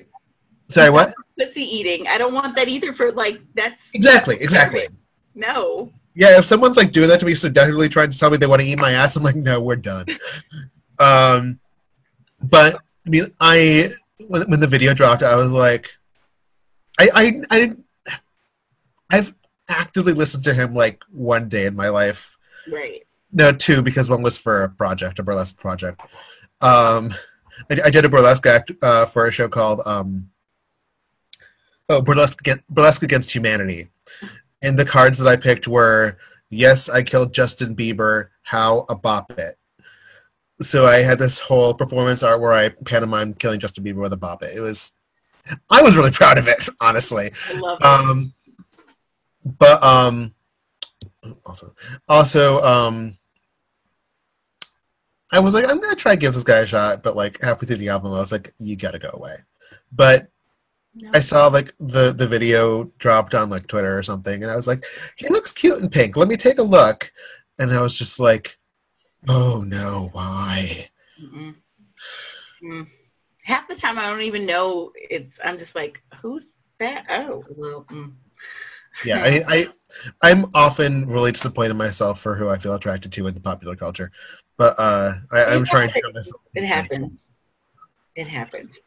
sorry, 0.68 0.90
what? 0.90 1.14
pussy 1.38 1.64
eating. 1.64 2.08
I 2.08 2.18
don't 2.18 2.34
want 2.34 2.56
that 2.56 2.68
either. 2.68 2.92
For 2.92 3.12
like, 3.12 3.40
that's 3.54 3.92
Exactly, 3.94 4.38
exactly. 4.42 4.90
no. 5.36 5.92
Yeah, 6.16 6.38
if 6.38 6.46
someone's 6.46 6.78
like 6.78 6.92
doing 6.92 7.10
that 7.10 7.20
to 7.22 7.26
me, 7.26 7.34
so 7.36 7.50
definitely 7.50 7.90
trying 7.90 8.12
to 8.12 8.20
tell 8.20 8.30
me 8.30 8.38
they 8.38 8.46
want 8.46 8.62
to 8.62 8.68
eat 8.68 8.80
my 8.80 8.92
ass, 8.92 9.16
I'm 9.16 9.24
like, 9.24 9.36
no, 9.36 9.62
we're 9.62 9.76
done. 9.76 10.06
um, 11.00 11.60
but 12.42 12.76
I 12.76 13.10
mean, 13.10 13.34
I 13.40 13.92
when, 14.28 14.50
when 14.50 14.60
the 14.60 14.68
video 14.68 14.94
dropped, 14.94 15.24
I 15.24 15.36
was 15.36 15.52
like, 15.52 15.98
I, 17.00 17.10
I, 17.14 17.34
I, 17.50 17.76
I've 19.10 19.34
actively 19.68 20.14
listened 20.14 20.44
to 20.46 20.54
him 20.54 20.74
like 20.74 21.02
one 21.12 21.50
day 21.50 21.66
in 21.66 21.76
my 21.76 21.90
life. 21.90 22.38
Right. 22.72 23.06
No, 23.32 23.52
two 23.52 23.82
because 23.82 24.10
one 24.10 24.22
was 24.22 24.38
for 24.38 24.64
a 24.64 24.70
project, 24.70 25.20
a 25.20 25.24
burlesque 25.24 25.60
project. 25.60 26.02
Um, 26.62 27.14
I, 27.70 27.82
I 27.86 27.90
did 27.90 28.06
a 28.06 28.10
burlesque 28.10 28.46
act 28.46 28.72
uh, 28.82 29.06
for 29.06 29.28
a 29.28 29.32
show 29.32 29.48
called 29.48 29.82
um, 29.86 30.30
oh 31.90 32.02
burlesque 32.02 32.40
burlesque 32.70 33.04
against 33.04 33.34
humanity, 33.34 33.90
and 34.64 34.80
the 34.80 34.86
cards 34.86 35.20
that 35.20 35.28
I 35.28 35.36
picked 35.36 35.68
were 35.68 36.18
yes, 36.50 36.90
I 36.90 37.04
killed 37.04 37.34
Justin 37.34 37.76
Bieber. 37.76 38.30
How 38.42 38.86
a 38.90 38.96
bop 38.96 39.38
it. 39.38 39.58
So 40.62 40.88
I 40.88 41.02
had 41.02 41.20
this 41.20 41.40
whole 41.40 41.74
performance 41.74 42.24
art 42.24 42.40
where 42.40 42.54
I 42.54 42.70
pantomimed 42.70 43.38
killing 43.38 43.60
Justin 43.60 43.84
Bieber 43.84 44.02
with 44.02 44.14
a 44.14 44.18
bop 44.18 44.42
it. 44.42 44.56
It 44.56 44.62
was, 44.62 44.94
I 45.70 45.82
was 45.82 45.98
really 45.98 46.12
proud 46.20 46.38
of 46.38 46.48
it, 46.48 46.68
honestly. 46.80 47.34
I 47.50 47.60
love 47.60 47.80
it. 47.80 47.86
Um, 47.86 48.34
but 49.44 49.84
um, 49.84 50.34
also, 51.46 51.76
also 52.08 52.64
um, 52.64 53.18
I 55.32 55.40
was 55.40 55.54
like, 55.54 55.70
I'm 55.70 55.82
gonna 55.82 55.96
try 55.96 56.14
to 56.14 56.20
give 56.20 56.34
this 56.34 56.44
guy 56.44 56.60
a 56.60 56.66
shot, 56.66 57.04
but 57.04 57.18
like 57.18 57.42
halfway 57.42 57.68
through 57.68 57.78
the 57.78 57.90
album, 57.90 58.14
I 58.14 58.20
was 58.20 58.32
like, 58.32 58.54
you 58.60 58.78
gotta 58.78 59.00
go 59.00 59.10
away. 59.14 59.38
But 59.92 60.30
No. 60.96 61.10
I 61.14 61.20
saw 61.20 61.48
like 61.48 61.74
the 61.80 62.12
the 62.12 62.28
video 62.28 62.86
dropped 63.00 63.34
on 63.34 63.50
like 63.50 63.68
Twitter 63.68 63.98
or 63.98 64.04
something, 64.04 64.44
and 64.44 64.52
I 64.52 64.56
was 64.56 64.68
like, 64.68 64.86
he 65.16 65.28
looks 65.30 65.52
cute 65.52 65.80
in 65.80 65.90
pink. 65.90 66.16
Let 66.16 66.28
me 66.28 66.38
take 66.38 66.60
a 66.60 66.64
look. 66.64 67.12
And 67.58 67.72
I 67.72 67.82
was 67.82 67.98
just 67.98 68.20
like, 68.20 68.58
oh 69.28 69.62
no, 69.62 70.10
why? 70.12 70.90
Mm-mm. 71.22 71.56
Mm. 72.64 72.88
Half 73.44 73.68
the 73.68 73.76
time 73.76 73.98
I 73.98 74.08
don't 74.08 74.22
even 74.22 74.46
know 74.46 74.92
it's. 74.96 75.40
I'm 75.44 75.58
just 75.58 75.76
like, 75.76 76.02
who's 76.22 76.46
that? 76.80 77.06
Oh, 77.10 77.44
well. 77.58 77.86
Mm. 77.90 78.14
Yeah, 79.04 79.24
I, 79.24 79.44
I 79.48 79.68
I'm 80.22 80.46
often 80.54 81.08
really 81.08 81.32
disappointed 81.32 81.72
in 81.72 81.78
myself 81.78 82.20
for 82.20 82.36
who 82.36 82.50
I 82.50 82.60
feel 82.60 82.76
attracted 82.76 83.12
to 83.14 83.28
in 83.28 83.34
the 83.34 83.42
popular 83.42 83.76
culture, 83.76 84.12
but 84.58 84.80
uh, 84.80 85.14
I, 85.32 85.46
I'm 85.46 85.66
trying 85.66 85.90
to 85.90 85.96
show 85.96 86.12
myself. 86.14 86.42
It 86.54 86.66
happens. 86.66 87.26
It 88.16 88.28
happens. 88.28 88.80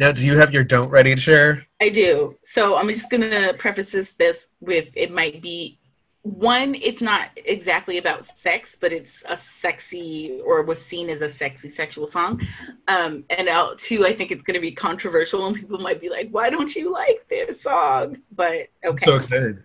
Now, 0.00 0.12
do 0.12 0.24
you 0.24 0.38
have 0.38 0.54
your 0.54 0.64
don't 0.64 0.88
ready 0.88 1.14
to 1.14 1.20
share? 1.20 1.66
I 1.78 1.90
do. 1.90 2.38
So 2.42 2.78
I'm 2.78 2.88
just 2.88 3.10
gonna 3.10 3.52
preface 3.52 3.90
this 3.90 4.12
this 4.12 4.48
with 4.58 4.96
it 4.96 5.12
might 5.12 5.42
be 5.42 5.78
one, 6.22 6.74
it's 6.74 7.02
not 7.02 7.28
exactly 7.36 7.98
about 7.98 8.24
sex, 8.24 8.78
but 8.80 8.94
it's 8.94 9.22
a 9.28 9.36
sexy 9.36 10.40
or 10.42 10.62
was 10.62 10.82
seen 10.82 11.10
as 11.10 11.20
a 11.20 11.28
sexy 11.28 11.68
sexual 11.68 12.06
song. 12.06 12.40
Um, 12.88 13.24
and 13.28 13.48
uh, 13.50 13.74
two, 13.76 14.06
I 14.06 14.14
think 14.14 14.30
it's 14.30 14.42
going 14.42 14.54
to 14.54 14.60
be 14.60 14.72
controversial, 14.72 15.46
and 15.46 15.54
people 15.54 15.78
might 15.78 16.00
be 16.00 16.08
like, 16.08 16.30
"Why 16.30 16.48
don't 16.48 16.74
you 16.74 16.92
like 16.92 17.26
this 17.28 17.62
song?" 17.62 18.18
But 18.32 18.68
okay. 18.82 19.04
So 19.04 19.16
excited. 19.16 19.62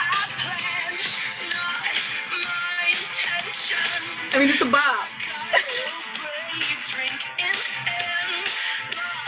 I 0.00 0.67
mean, 4.38 4.48
it's 4.48 4.60
a 4.60 4.66
bop. 4.66 5.08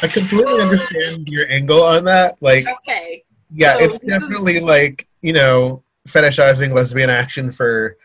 I 0.02 0.06
completely 0.08 0.60
understand 0.62 1.28
your 1.28 1.48
angle 1.50 1.82
on 1.82 2.04
that. 2.04 2.36
Like, 2.40 2.64
Okay. 2.68 3.24
yeah, 3.50 3.74
So 3.74 3.84
it's 3.84 3.94
is- 3.96 4.00
definitely 4.00 4.60
like 4.60 5.06
you 5.22 5.32
know 5.32 5.82
fetishizing 6.08 6.72
lesbian 6.74 7.10
action 7.10 7.52
for 7.52 7.96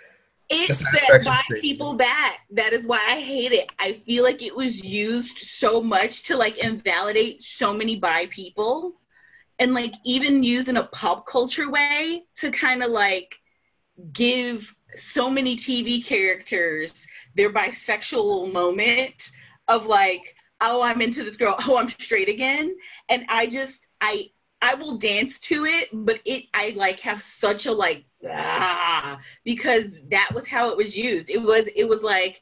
It 0.50 0.68
set 0.76 1.24
state. 1.24 1.62
people 1.62 1.96
back. 1.96 2.40
That 2.52 2.74
is 2.74 2.86
why 2.86 3.00
I 3.10 3.20
hate 3.20 3.52
it. 3.52 3.72
I 3.80 3.94
feel 3.94 4.24
like 4.24 4.44
it 4.44 4.56
was 4.56 4.84
used 4.84 5.38
so 5.40 5.82
much 5.82 6.24
to 6.24 6.38
like 6.38 6.58
invalidate 6.58 7.42
so 7.42 7.74
many 7.74 7.96
bi 7.96 8.28
people 8.28 8.94
and 9.58 9.74
like 9.74 9.94
even 10.04 10.44
used 10.44 10.68
in 10.68 10.78
a 10.78 10.84
pop 10.84 11.26
culture 11.26 11.72
way 11.72 12.26
to 12.38 12.52
kind 12.52 12.84
of 12.84 12.92
like 12.92 13.36
give 14.12 14.76
so 14.98 15.30
many 15.30 15.56
TV 15.56 16.06
characters 16.06 17.06
their 17.36 17.52
bisexual 17.52 18.52
moment 18.52 19.30
of 19.68 19.86
like, 19.88 20.36
oh, 20.62 20.82
I'm 20.82 21.02
into 21.02 21.24
this 21.24 21.38
girl, 21.38 21.56
oh, 21.68 21.78
I'm 21.78 21.90
straight 21.90 22.30
again. 22.30 22.76
And 23.10 23.26
I 23.30 23.48
just 23.48 23.86
I 24.02 24.30
I 24.62 24.76
will 24.76 24.98
dance 24.98 25.40
to 25.42 25.66
it, 25.66 25.90
but 25.94 26.20
it 26.26 26.46
I 26.54 26.74
like 26.76 27.00
have 27.02 27.22
such 27.22 27.66
a 27.66 27.72
like 27.72 28.06
ah 28.28 29.20
because 29.44 30.02
that 30.10 30.32
was 30.34 30.48
how 30.48 30.72
it 30.72 30.78
was 30.78 30.98
used. 30.98 31.30
It 31.30 31.42
was 31.42 31.68
it 31.76 31.88
was 31.88 32.04
like 32.04 32.42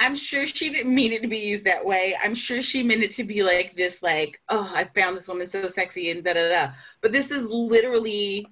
I'm 0.00 0.16
sure 0.16 0.48
she 0.48 0.70
didn't 0.70 0.92
mean 0.92 1.12
it 1.12 1.22
to 1.22 1.28
be 1.28 1.38
used 1.38 1.64
that 1.64 1.84
way. 1.84 2.16
I'm 2.22 2.34
sure 2.34 2.60
she 2.60 2.82
meant 2.82 3.04
it 3.04 3.12
to 3.12 3.24
be 3.24 3.44
like 3.44 3.76
this, 3.76 4.02
like, 4.02 4.40
oh, 4.48 4.68
I 4.74 4.82
found 4.82 5.16
this 5.16 5.28
woman 5.28 5.48
so 5.48 5.68
sexy 5.68 6.10
and 6.10 6.24
da 6.24 6.32
da 6.32 6.48
da. 6.48 6.72
But 7.00 7.12
this 7.12 7.30
is 7.30 7.46
literally 7.48 8.48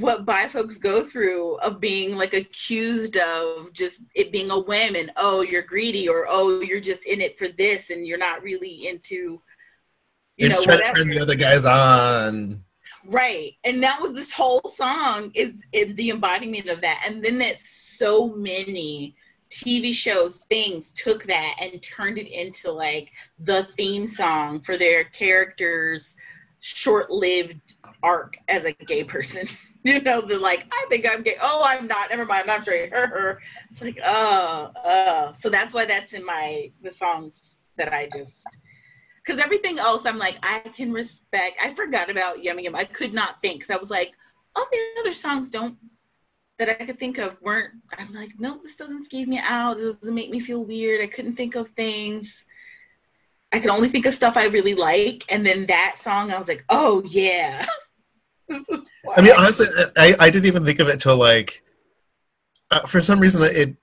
what 0.00 0.24
bi 0.24 0.46
folks 0.46 0.78
go 0.78 1.02
through 1.02 1.56
of 1.58 1.80
being 1.80 2.16
like 2.16 2.34
accused 2.34 3.16
of 3.16 3.72
just 3.72 4.00
it 4.14 4.32
being 4.32 4.50
a 4.50 4.58
whim 4.58 4.96
and 4.96 5.10
oh 5.16 5.42
you're 5.42 5.62
greedy 5.62 6.08
or 6.08 6.26
oh 6.28 6.60
you're 6.60 6.80
just 6.80 7.04
in 7.04 7.20
it 7.20 7.38
for 7.38 7.48
this 7.48 7.90
and 7.90 8.06
you're 8.06 8.18
not 8.18 8.42
really 8.42 8.88
into 8.88 9.40
you 10.36 10.48
it's 10.48 10.58
know 10.58 10.64
trying 10.64 10.86
to 10.86 10.92
turn 10.92 11.08
the 11.08 11.20
other 11.20 11.34
guys 11.34 11.64
on. 11.64 12.62
Right. 13.08 13.54
And 13.64 13.82
that 13.82 14.00
was 14.00 14.12
this 14.12 14.32
whole 14.32 14.72
song 14.74 15.30
is, 15.34 15.62
is 15.72 15.94
the 15.94 16.10
embodiment 16.10 16.68
of 16.68 16.80
that. 16.80 17.04
And 17.06 17.24
then 17.24 17.38
that 17.38 17.58
so 17.58 18.28
many 18.28 19.14
TV 19.50 19.92
shows, 19.92 20.38
things 20.38 20.90
took 20.90 21.24
that 21.24 21.56
and 21.60 21.80
turned 21.82 22.18
it 22.18 22.28
into 22.28 22.70
like 22.70 23.12
the 23.38 23.64
theme 23.64 24.06
song 24.06 24.60
for 24.60 24.76
their 24.76 25.04
characters' 25.04 26.16
short 26.60 27.10
lived 27.10 27.74
arc 28.02 28.38
as 28.48 28.64
a 28.64 28.72
gay 28.72 29.04
person. 29.04 29.46
you 29.94 30.02
know, 30.02 30.20
the 30.20 30.38
like, 30.38 30.66
I 30.72 30.86
think 30.88 31.06
I'm 31.08 31.22
gay. 31.22 31.36
Oh, 31.40 31.62
I'm 31.64 31.86
not. 31.86 32.10
Never 32.10 32.24
mind. 32.24 32.50
I'm 32.50 32.62
straight. 32.62 32.92
Her, 32.92 33.06
her. 33.06 33.40
It's 33.70 33.80
like, 33.80 33.98
oh, 34.04 34.72
oh. 34.84 35.32
So 35.32 35.48
that's 35.48 35.72
why 35.72 35.84
that's 35.84 36.12
in 36.12 36.24
my 36.24 36.72
the 36.82 36.90
songs 36.90 37.58
that 37.76 37.92
I 37.92 38.08
just 38.12 38.44
because 39.24 39.40
everything 39.40 39.78
else 39.78 40.06
I'm 40.06 40.18
like 40.18 40.38
I 40.42 40.58
can 40.60 40.92
respect. 40.92 41.60
I 41.62 41.72
forgot 41.74 42.10
about 42.10 42.42
Yummy 42.42 42.64
Yum. 42.64 42.74
I 42.74 42.84
could 42.84 43.14
not 43.14 43.40
think 43.40 43.60
because 43.60 43.74
I 43.74 43.78
was 43.78 43.90
like, 43.90 44.12
all 44.56 44.66
the 44.70 45.00
other 45.00 45.14
songs 45.14 45.50
don't 45.50 45.76
that 46.58 46.68
I 46.68 46.74
could 46.84 46.98
think 46.98 47.18
of 47.18 47.40
weren't. 47.40 47.74
I'm 47.96 48.12
like, 48.12 48.30
no, 48.38 48.58
this 48.62 48.76
doesn't 48.76 49.08
skeeve 49.08 49.26
me 49.28 49.38
out. 49.40 49.76
This 49.76 49.96
doesn't 49.96 50.14
make 50.14 50.30
me 50.30 50.40
feel 50.40 50.64
weird. 50.64 51.02
I 51.02 51.06
couldn't 51.06 51.36
think 51.36 51.54
of 51.54 51.68
things. 51.68 52.44
I 53.52 53.60
could 53.60 53.70
only 53.70 53.88
think 53.88 54.06
of 54.06 54.14
stuff 54.14 54.36
I 54.36 54.46
really 54.46 54.74
like, 54.74 55.24
and 55.28 55.46
then 55.46 55.66
that 55.66 55.96
song, 55.98 56.32
I 56.32 56.38
was 56.38 56.48
like, 56.48 56.64
oh 56.68 57.02
yeah. 57.04 57.66
I 58.50 59.20
mean, 59.22 59.32
honestly, 59.36 59.66
I, 59.96 60.14
I 60.18 60.30
didn't 60.30 60.46
even 60.46 60.64
think 60.64 60.78
of 60.80 60.88
it 60.88 61.00
till 61.00 61.16
like, 61.16 61.62
uh, 62.70 62.80
for 62.86 63.00
some 63.00 63.20
reason, 63.20 63.42
it 63.42 63.76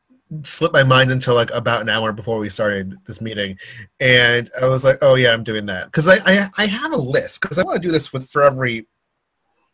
slipped 0.43 0.73
my 0.73 0.83
mind 0.83 1.11
until 1.11 1.35
like 1.35 1.51
about 1.51 1.81
an 1.81 1.89
hour 1.89 2.11
before 2.11 2.39
we 2.39 2.49
started 2.49 2.97
this 3.05 3.21
meeting, 3.21 3.57
and 3.99 4.49
I 4.61 4.65
was 4.67 4.83
like, 4.83 4.99
oh 5.01 5.15
yeah, 5.15 5.31
I'm 5.31 5.43
doing 5.43 5.65
that 5.67 5.85
because 5.85 6.07
I, 6.07 6.19
I 6.25 6.49
I 6.57 6.65
have 6.65 6.91
a 6.91 6.97
list 6.97 7.41
because 7.41 7.59
I 7.59 7.63
want 7.63 7.81
to 7.81 7.87
do 7.87 7.91
this 7.91 8.11
with 8.11 8.29
for 8.29 8.43
every 8.43 8.87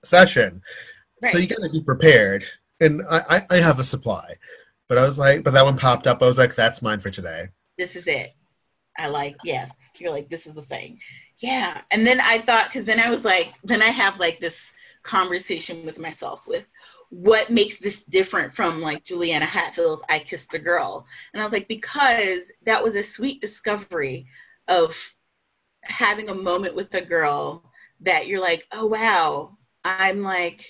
session, 0.03 0.61
so 1.29 1.37
you 1.37 1.47
got 1.47 1.61
to 1.61 1.69
be 1.69 1.81
prepared, 1.83 2.45
and 2.79 3.01
I, 3.09 3.21
I 3.29 3.45
I 3.51 3.57
have 3.57 3.79
a 3.79 3.83
supply, 3.83 4.35
but 4.87 4.97
I 4.97 5.05
was 5.05 5.17
like, 5.19 5.43
but 5.43 5.51
that 5.53 5.65
one 5.65 5.77
popped 5.77 6.07
up. 6.07 6.21
I 6.21 6.27
was 6.27 6.37
like, 6.37 6.55
that's 6.55 6.81
mine 6.81 6.99
for 6.99 7.09
today. 7.09 7.49
this 7.77 7.95
is 7.95 8.05
it. 8.07 8.33
I 8.97 9.07
like, 9.07 9.37
yes. 9.45 9.71
You're 9.97 10.11
like, 10.11 10.29
this 10.29 10.45
is 10.45 10.53
the 10.53 10.61
thing. 10.61 10.99
Yeah. 11.37 11.81
And 11.89 12.05
then 12.05 12.19
I 12.19 12.39
thought, 12.39 12.67
because 12.67 12.83
then 12.83 12.99
I 12.99 13.09
was 13.09 13.23
like, 13.23 13.53
then 13.63 13.81
I 13.81 13.87
have 13.87 14.19
like 14.19 14.41
this 14.41 14.73
conversation 15.03 15.85
with 15.85 15.99
myself 15.99 16.47
with 16.47 16.69
what 17.09 17.49
makes 17.49 17.77
this 17.79 18.03
different 18.03 18.53
from 18.53 18.81
like 18.81 19.03
Juliana 19.03 19.45
Hatfield's 19.45 20.03
I 20.09 20.19
Kissed 20.19 20.53
a 20.53 20.59
Girl. 20.59 21.05
And 21.33 21.41
I 21.41 21.43
was 21.43 21.53
like, 21.53 21.67
because 21.67 22.51
that 22.63 22.83
was 22.83 22.95
a 22.95 23.03
sweet 23.03 23.41
discovery 23.41 24.27
of 24.67 25.13
having 25.81 26.29
a 26.29 26.35
moment 26.35 26.75
with 26.75 26.93
a 26.93 27.01
girl 27.01 27.63
that 28.01 28.27
you're 28.27 28.41
like, 28.41 28.65
oh, 28.71 28.85
wow, 28.85 29.57
I'm 29.83 30.21
like, 30.21 30.65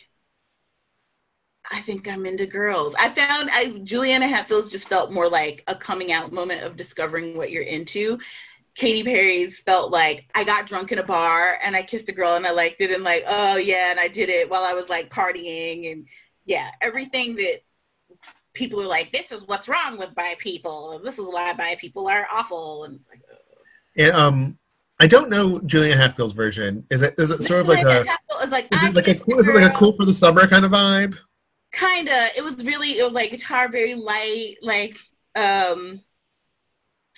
I 1.71 1.81
think 1.81 2.07
I'm 2.07 2.25
into 2.25 2.45
girls. 2.45 2.95
I 2.97 3.09
found 3.09 3.49
I 3.51 3.79
Juliana 3.83 4.27
Hatfield's 4.27 4.71
just 4.71 4.87
felt 4.87 5.11
more 5.11 5.29
like 5.29 5.63
a 5.67 5.75
coming 5.75 6.11
out 6.11 6.31
moment 6.31 6.63
of 6.63 6.75
discovering 6.75 7.37
what 7.37 7.51
you're 7.51 7.63
into. 7.63 8.17
Katy 8.79 9.03
Perry's 9.03 9.59
felt 9.59 9.91
like 9.91 10.29
I 10.33 10.45
got 10.45 10.65
drunk 10.65 10.93
in 10.93 10.99
a 10.99 11.03
bar 11.03 11.59
and 11.61 11.75
I 11.75 11.83
kissed 11.83 12.07
a 12.07 12.13
girl 12.13 12.37
and 12.37 12.47
I 12.47 12.51
liked 12.51 12.79
it 12.79 12.91
and 12.91 13.03
like 13.03 13.25
oh 13.27 13.57
yeah 13.57 13.91
and 13.91 13.99
I 13.99 14.07
did 14.07 14.29
it 14.29 14.49
while 14.49 14.63
I 14.63 14.73
was 14.73 14.87
like 14.87 15.09
partying 15.09 15.91
and 15.91 16.07
yeah 16.45 16.69
everything 16.81 17.35
that 17.35 17.57
people 18.53 18.81
are 18.81 18.87
like 18.87 19.11
this 19.11 19.33
is 19.33 19.45
what's 19.47 19.67
wrong 19.67 19.97
with 19.97 20.15
bi 20.15 20.35
people 20.39 20.93
and 20.93 21.05
this 21.05 21.19
is 21.19 21.27
why 21.29 21.51
bi 21.53 21.75
people 21.75 22.07
are 22.07 22.25
awful 22.31 22.85
and 22.85 22.95
it's 22.95 23.09
like 23.09 23.21
oh. 23.29 23.35
And 23.97 24.13
um, 24.13 24.57
I 25.01 25.07
don't 25.07 25.29
know 25.29 25.59
Julia 25.59 25.97
Hatfield's 25.97 26.33
version. 26.33 26.85
Is 26.89 27.01
it 27.01 27.15
is 27.17 27.31
it 27.31 27.43
sort 27.43 27.59
of 27.59 27.67
like 27.67 27.85
a 27.85 28.05
is 28.41 28.49
like 28.49 28.69
is 28.71 28.83
it 28.83 28.95
like 28.95 29.09
a 29.09 29.15
cool, 29.15 29.39
is 29.39 29.49
it 29.49 29.55
like 29.55 29.69
a 29.69 29.75
cool 29.75 29.91
for 29.91 30.05
the 30.05 30.13
summer 30.13 30.47
kind 30.47 30.63
of 30.63 30.71
vibe? 30.71 31.17
kinda 31.71 32.29
it 32.35 32.43
was 32.43 32.65
really 32.65 32.97
it 32.97 33.03
was 33.03 33.13
like 33.13 33.29
guitar 33.29 33.69
very 33.69 33.93
light 33.93 34.55
like 34.61 34.97
um 35.35 36.01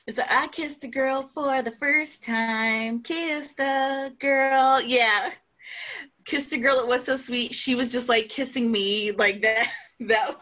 it's 0.08 0.18
like 0.18 0.32
i 0.32 0.48
kissed 0.48 0.84
a 0.84 0.88
girl 0.88 1.24
for 1.24 1.62
the 1.62 1.72
first 1.72 2.24
time. 2.24 3.02
Kissed 3.02 3.60
a 3.60 4.12
girl. 4.20 4.82
Yeah. 4.82 5.32
Kissed 6.26 6.54
a 6.54 6.58
girl 6.58 6.80
it 6.80 6.88
was 6.88 7.04
so 7.04 7.16
sweet. 7.16 7.54
She 7.54 7.76
was 7.76 7.92
just 7.92 8.10
like 8.10 8.30
kissing 8.30 8.72
me 8.72 9.12
like 9.12 9.42
that 9.42 9.72
that 10.02 10.38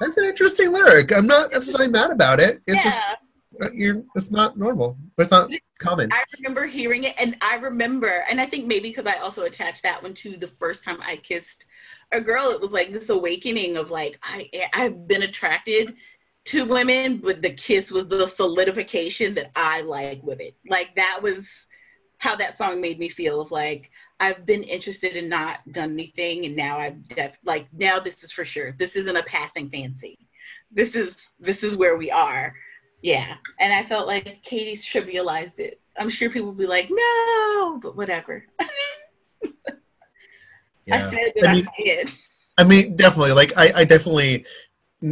That's 0.00 0.16
an 0.16 0.24
interesting 0.24 0.72
lyric. 0.72 1.12
I'm 1.12 1.26
not 1.26 1.52
necessarily 1.52 1.90
mad 1.90 2.10
about 2.10 2.40
it. 2.40 2.60
It's 2.66 2.82
just 2.82 3.00
yeah. 3.00 3.66
uh, 3.66 3.70
you're 3.72 4.02
it's 4.14 4.30
not 4.30 4.56
normal. 4.56 4.96
But 5.16 5.22
it's 5.24 5.32
not 5.32 5.50
common. 5.78 6.12
I 6.12 6.24
remember 6.38 6.66
hearing 6.66 7.04
it, 7.04 7.14
and 7.18 7.36
I 7.40 7.56
remember, 7.56 8.24
and 8.28 8.40
I 8.40 8.46
think 8.46 8.66
maybe 8.66 8.90
because 8.90 9.06
I 9.06 9.14
also 9.14 9.44
attached 9.44 9.82
that 9.84 10.02
one 10.02 10.14
to 10.14 10.36
the 10.36 10.46
first 10.46 10.82
time 10.82 10.98
I 11.00 11.16
kissed 11.16 11.66
a 12.12 12.20
girl, 12.20 12.50
it 12.50 12.60
was 12.60 12.72
like 12.72 12.92
this 12.92 13.10
awakening 13.10 13.76
of 13.76 13.90
like 13.90 14.18
I 14.22 14.50
I've 14.72 15.06
been 15.06 15.22
attracted 15.22 15.94
to 16.46 16.64
women, 16.66 17.18
but 17.18 17.40
the 17.42 17.50
kiss 17.52 17.90
was 17.90 18.06
the 18.08 18.26
solidification 18.26 19.34
that 19.34 19.50
I 19.56 19.80
like 19.82 20.22
women. 20.22 20.50
Like 20.68 20.94
that 20.96 21.20
was 21.22 21.66
how 22.18 22.36
that 22.36 22.56
song 22.56 22.80
made 22.80 22.98
me 22.98 23.08
feel. 23.08 23.40
Of 23.40 23.50
like 23.50 23.90
I've 24.20 24.44
been 24.46 24.62
interested 24.62 25.16
and 25.16 25.28
not 25.30 25.60
done 25.72 25.92
anything, 25.92 26.44
and 26.46 26.54
now 26.56 26.78
I've 26.78 27.06
def- 27.08 27.38
like 27.44 27.66
now 27.72 27.98
this 27.98 28.22
is 28.24 28.32
for 28.32 28.44
sure. 28.44 28.72
This 28.72 28.96
isn't 28.96 29.16
a 29.16 29.22
passing 29.22 29.68
fancy. 29.70 30.18
This 30.70 30.94
is 30.96 31.30
this 31.40 31.62
is 31.62 31.76
where 31.76 31.96
we 31.96 32.10
are. 32.10 32.54
Yeah. 33.02 33.34
And 33.60 33.72
I 33.72 33.82
felt 33.82 34.06
like 34.06 34.42
Katy's 34.42 34.84
trivialized 34.84 35.58
it. 35.58 35.78
I'm 35.98 36.08
sure 36.08 36.30
people 36.30 36.48
will 36.48 36.54
be 36.54 36.66
like, 36.66 36.88
no, 36.90 37.78
but 37.82 37.96
whatever. 37.96 38.46
I 40.90 41.00
said 41.00 41.32
what 41.34 41.46
I 41.46 41.50
I, 41.50 41.54
mean- 41.54 41.66
said. 41.86 42.12
i 42.58 42.64
mean 42.64 42.94
definitely 42.96 43.32
like 43.32 43.56
i, 43.56 43.72
I 43.80 43.84
definitely 43.84 44.44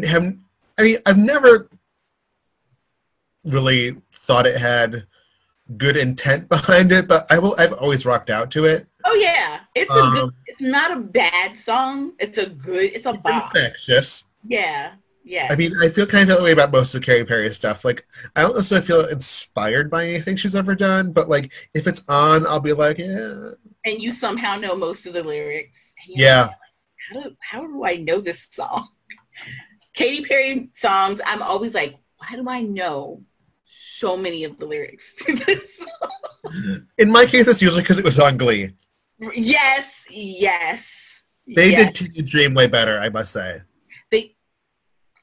have 0.04 0.36
i 0.78 0.82
mean 0.82 0.99
i've 1.07 1.19
never 1.19 1.69
really 3.44 3.97
thought 4.12 4.47
it 4.47 4.59
had 4.59 5.07
good 5.77 5.97
intent 5.97 6.49
behind 6.49 6.93
it 6.93 7.09
but 7.09 7.27
i 7.31 7.39
will 7.39 7.55
i've 7.59 7.73
always 7.73 8.05
rocked 8.07 8.31
out 8.31 8.51
to 8.51 8.65
it 8.65 8.86
Oh 9.05 9.15
yeah. 9.15 9.61
It's 9.74 9.90
a 9.90 10.01
good 10.12 10.23
Um, 10.23 10.35
it's 10.47 10.61
not 10.61 10.93
a 10.93 11.01
bad 11.01 11.59
song. 11.59 12.12
It's 12.20 12.39
a 12.39 12.47
good 12.47 12.93
it's 12.94 13.07
a 13.07 13.11
it's 13.11 13.23
bop. 13.23 13.55
infectious 13.55 14.24
Yeah. 14.47 14.93
Yeah. 15.24 15.49
I 15.51 15.57
mean, 15.57 15.73
I 15.81 15.89
feel 15.89 16.07
kind 16.07 16.28
of 16.31 16.36
that 16.36 16.43
way 16.44 16.53
about 16.53 16.73
most 16.73 16.94
of 16.94 17.03
Katy 17.03 17.24
Perry's 17.24 17.57
stuff. 17.57 17.85
Like, 17.85 18.07
I 18.36 18.43
don't 18.43 18.55
necessarily 18.55 18.86
feel 18.86 19.07
inspired 19.07 19.90
by 19.90 20.05
anything 20.07 20.36
she's 20.36 20.55
ever 20.55 20.74
done, 20.74 21.12
but 21.12 21.28
like, 21.28 21.53
if 21.74 21.86
it's 21.86 22.05
on, 22.09 22.47
I'll 22.47 22.61
be 22.61 22.73
like, 22.73 22.99
yeah, 22.99 23.51
and 23.85 24.01
you 24.01 24.11
somehow 24.11 24.57
know 24.57 24.77
most 24.77 25.07
of 25.07 25.15
the 25.15 25.23
lyrics. 25.23 25.94
Yeah. 26.09 26.47
like, 26.47 26.55
How 27.11 27.20
do 27.23 27.36
how 27.40 27.66
do 27.66 27.85
I 27.85 27.97
know 27.97 28.20
this 28.20 28.49
song? 28.53 28.89
Katy 29.94 30.24
Perry 30.24 30.70
songs, 30.74 31.20
I'm 31.27 31.43
always 31.43 31.74
like, 31.74 31.97
why 32.19 32.36
do 32.36 32.48
I 32.48 32.62
know 32.62 33.23
so 33.64 34.16
many 34.16 34.44
of 34.44 34.59
the 34.59 34.66
lyrics 34.66 35.14
to 35.24 35.36
this 35.36 35.78
song? 35.78 36.86
In 36.98 37.10
my 37.10 37.27
case, 37.27 37.47
it's 37.48 37.62
usually 37.62 37.82
because 37.82 37.98
it 37.98 38.05
was 38.05 38.19
on 38.19 38.36
Glee. 38.36 38.74
Yes, 39.35 40.06
yes. 40.10 41.23
They 41.47 41.70
yes. 41.70 41.98
did 41.98 42.12
Teenage 42.12 42.31
Dream 42.31 42.55
way 42.55 42.66
better, 42.66 42.98
I 42.98 43.09
must 43.09 43.32
say. 43.32 43.62
They, 44.10 44.36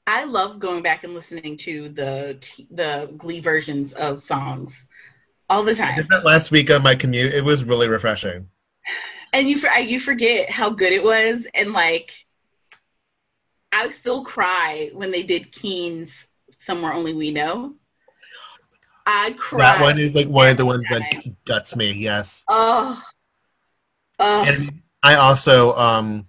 I 0.07 0.25
love 0.25 0.59
going 0.59 0.83
back 0.83 1.03
and 1.03 1.13
listening 1.13 1.57
to 1.57 1.89
the 1.89 2.65
the 2.71 3.13
Glee 3.17 3.39
versions 3.39 3.93
of 3.93 4.21
songs 4.21 4.87
all 5.49 5.63
the 5.63 5.71
I 5.71 5.75
time. 5.75 5.95
did 5.95 6.09
that 6.09 6.25
last 6.25 6.51
week 6.51 6.71
on 6.71 6.83
my 6.83 6.95
commute. 6.95 7.33
It 7.33 7.43
was 7.43 7.63
really 7.63 7.87
refreshing. 7.87 8.47
and 9.33 9.49
you 9.49 9.59
you 9.81 9.99
forget 9.99 10.49
how 10.49 10.69
good 10.69 10.93
it 10.93 11.03
was 11.03 11.47
and 11.53 11.73
like 11.73 12.13
i 13.71 13.89
still 13.89 14.23
cry 14.23 14.89
when 14.93 15.11
they 15.11 15.23
did 15.23 15.51
Keane's 15.51 16.25
somewhere 16.49 16.93
only 16.93 17.13
we 17.13 17.31
know 17.31 17.75
i 19.05 19.33
cried 19.37 19.61
That 19.61 19.81
one 19.81 19.99
is 19.99 20.15
like 20.15 20.27
one 20.27 20.49
of 20.49 20.57
the 20.57 20.65
ones 20.65 20.83
that 20.89 21.03
guts 21.45 21.75
me. 21.75 21.91
Yes, 21.91 22.43
oh 22.47 23.01
oh 24.19 24.45
and 24.45 24.81
I 25.03 25.15
also 25.15 25.75
um. 25.75 26.27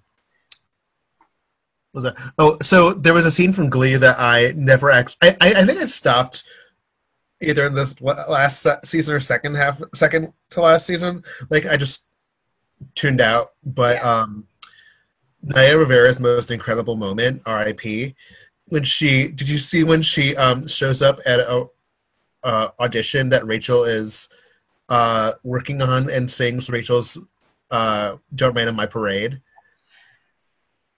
Was 1.93 2.05
that? 2.05 2.17
Oh, 2.39 2.57
so 2.63 2.93
there 2.93 3.15
was 3.15 3.27
a 3.27 3.31
scene 3.31 3.53
from 3.53 3.69
Glee 3.69 3.97
that 3.97 4.21
I 4.21 4.53
never 4.55 4.91
actually. 4.91 5.17
I, 5.23 5.37
I, 5.41 5.55
I 5.55 5.67
think 5.67 5.81
I 5.81 5.87
stopped 5.87 6.45
either 7.43 7.67
in 7.67 7.75
this 7.75 8.01
last 8.01 8.67
season 8.85 9.15
or 9.15 9.21
second 9.21 9.57
half, 9.57 9.83
second 9.93 10.33
to 10.51 10.61
last 10.61 10.87
season. 10.87 11.25
Like 11.49 11.67
I 11.67 11.77
just 11.77 12.07
tuned 12.95 13.21
out. 13.21 13.53
But 13.65 14.05
um, 14.05 14.47
Naya 15.43 15.77
Rivera's 15.79 16.21
most 16.21 16.51
incredible 16.51 16.97
moment, 16.97 17.43
R.I.P. 17.47 18.15
When 18.67 18.85
she 18.85 19.29
did 19.29 19.49
you 19.49 19.59
see 19.59 19.85
when 19.85 20.03
she 20.03 20.37
um 20.37 20.67
shows 20.67 21.03
up 21.03 21.21
at 21.27 21.41
a 21.41 21.67
uh, 22.43 22.69
audition 22.79 23.29
that 23.31 23.47
Rachel 23.47 23.85
is 23.85 24.29
uh 24.89 25.33
working 25.43 25.83
on 25.83 26.09
and 26.11 26.31
sings 26.31 26.71
Rachel's 26.71 27.19
uh 27.71 28.17
"Don't 28.35 28.55
Rain 28.55 28.69
on 28.69 28.77
My 28.77 28.87
Parade." 28.87 29.41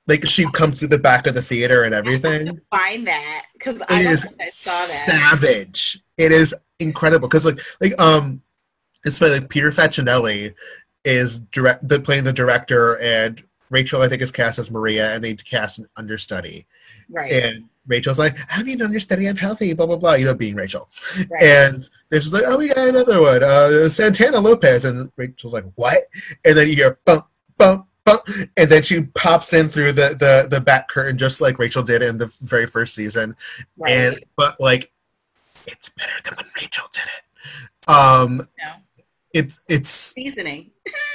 Like 0.09 0.27
she 0.27 0.51
comes 0.53 0.79
through 0.79 0.89
the 0.89 0.99
back 0.99 1.27
of 1.27 1.35
the 1.35 1.43
theater 1.43 1.85
and 1.85 1.95
everything. 1.95 2.61
find 2.71 3.07
that 3.07 3.45
because 3.53 3.81
i 3.89 4.01
It 4.01 4.05
don't 4.05 4.13
is 4.13 4.25
think 4.25 4.37
i 4.43 4.49
saw 4.49 4.71
that 4.71 5.31
savage. 5.31 6.03
It 6.19 6.33
is 6.33 6.55
incredible 6.81 7.29
because 7.29 7.47
like 7.47 7.61
like 7.81 7.99
um, 8.01 8.43
it's 9.05 9.19
funny 9.19 9.33
like 9.35 9.49
Peter 9.49 9.71
Facinelli 9.71 10.55
is 11.05 11.39
direct 11.39 11.89
the 11.89 12.01
playing 12.01 12.25
the 12.25 12.33
director 12.33 12.99
and 13.01 13.43
Rachel 13.73 14.03
I 14.03 14.09
think 14.09 14.23
is 14.23 14.31
cast 14.31 14.59
as 14.59 14.71
Maria 14.71 15.15
and 15.15 15.25
they 15.25 15.35
cast 15.35 15.79
an 15.79 15.89
understudy. 15.97 16.67
Right. 17.09 17.33
And 17.33 17.65
Rachel's 17.87 18.19
like 18.19 18.39
I'm 18.51 18.69
an 18.69 18.83
understudy? 18.83 19.27
I'm 19.27 19.37
healthy 19.37 19.73
blah 19.73 19.87
blah 19.87 19.97
blah 19.97 20.13
you 20.13 20.27
know 20.27 20.35
being 20.35 20.55
Rachel. 20.55 20.89
Right. 21.31 21.43
And 21.43 21.89
they're 22.11 22.21
just 22.21 22.35
like 22.35 22.45
oh 22.47 22.59
we 22.59 22.69
got 22.69 22.89
another 22.89 23.21
one 23.21 23.43
uh 23.43 23.89
Santana 23.89 24.39
Lopez. 24.39 24.85
And 24.85 25.11
Rachel's 25.17 25.55
like 25.55 25.65
what? 25.75 26.05
And 26.45 26.57
then 26.57 26.69
you 26.69 26.77
hear 26.77 26.99
bump 27.07 27.27
bump 27.57 27.87
bump 28.05 28.23
and 28.57 28.71
then 28.71 28.83
she 28.83 29.03
pops 29.03 29.53
in 29.55 29.69
through 29.69 29.93
the 29.93 30.11
the 30.21 30.47
the 30.51 30.61
back 30.61 30.89
curtain 30.89 31.17
just 31.17 31.41
like 31.41 31.59
Rachel 31.59 31.83
did 31.83 32.03
in 32.03 32.19
the 32.19 32.27
very 32.43 32.67
first 32.67 32.95
season. 32.95 33.35
Right. 33.79 33.93
And 33.93 34.25
but 34.37 34.61
like 34.61 34.93
it's 35.67 35.89
better 35.89 36.13
than 36.25 36.35
when 36.37 36.47
Rachel 36.57 36.87
did 36.93 37.05
it. 37.05 37.91
Um 37.91 38.47
no. 38.59 38.73
it's 39.33 39.63
it's 39.67 39.89
seasoning 39.89 40.71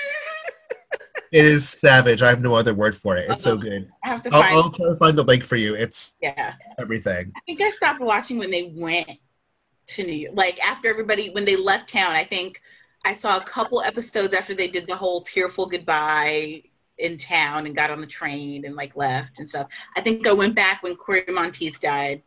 it 1.32 1.46
is 1.46 1.68
savage. 1.70 2.22
I 2.22 2.30
have 2.30 2.42
no 2.42 2.56
other 2.56 2.74
word 2.74 2.96
for 2.96 3.18
it. 3.18 3.30
It's 3.30 3.44
so 3.44 3.54
Uh-huh. 3.54 3.62
good. 3.62 3.90
i 4.04 4.08
have 4.10 4.22
to 4.24 4.30
I'll, 4.34 4.42
find 4.42 4.56
I'll 4.56 4.70
try 4.72 4.86
to 4.88 4.96
find 4.96 5.18
the 5.18 5.24
link 5.24 5.44
for 5.44 5.56
you. 5.56 5.76
It's 5.76 6.16
yeah 6.22 6.54
everything. 6.80 7.32
I 7.36 7.40
think 7.46 7.62
I 7.62 7.70
stopped 7.70 8.00
watching 8.02 8.38
when 8.38 8.52
they 8.52 8.72
went 8.76 9.10
to 9.88 10.04
New 10.04 10.14
York. 10.14 10.36
Like 10.36 10.60
after 10.66 10.90
everybody, 10.90 11.30
when 11.30 11.46
they 11.46 11.56
left 11.56 11.90
town, 11.90 12.12
I 12.12 12.24
think 12.24 12.62
I 13.06 13.14
saw 13.14 13.38
a 13.38 13.42
couple 13.42 13.82
episodes 13.82 14.34
after 14.34 14.54
they 14.54 14.68
did 14.68 14.88
the 14.88 14.96
whole 14.96 15.22
tearful 15.22 15.66
goodbye 15.66 16.64
in 16.98 17.16
town 17.18 17.66
and 17.68 17.76
got 17.76 17.92
on 17.92 18.02
the 18.02 18.08
train 18.08 18.66
and 18.66 18.76
like 18.76 18.96
left 18.96 19.40
and 19.40 19.48
stuff. 19.48 19.68
I 19.96 20.02
think 20.02 20.26
I 20.28 20.34
went 20.34 20.56
back 20.56 20.82
when 20.84 20.96
Cory 20.96 21.24
Monteith 21.30 21.80
died. 21.80 22.24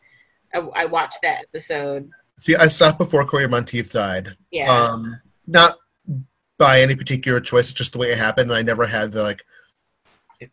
I, 0.55 0.59
I 0.75 0.85
watched 0.87 1.23
that 1.23 1.43
episode. 1.53 2.09
See, 2.39 2.57
I 2.57 2.69
stopped 2.69 2.99
before 2.99 3.25
Cory 3.27 3.49
Monteith 3.49 3.93
died. 3.93 4.37
Yeah. 4.51 4.71
Um 4.73 5.21
not 5.47 5.77
by 6.61 6.83
any 6.83 6.95
particular 6.95 7.41
choice, 7.41 7.71
it's 7.71 7.79
just 7.79 7.95
the 7.95 7.99
way 7.99 8.13
it 8.13 8.19
happened, 8.19 8.51
and 8.51 8.57
I 8.57 8.61
never 8.61 8.87
had 8.87 9.13
the 9.13 9.23
like 9.23 9.43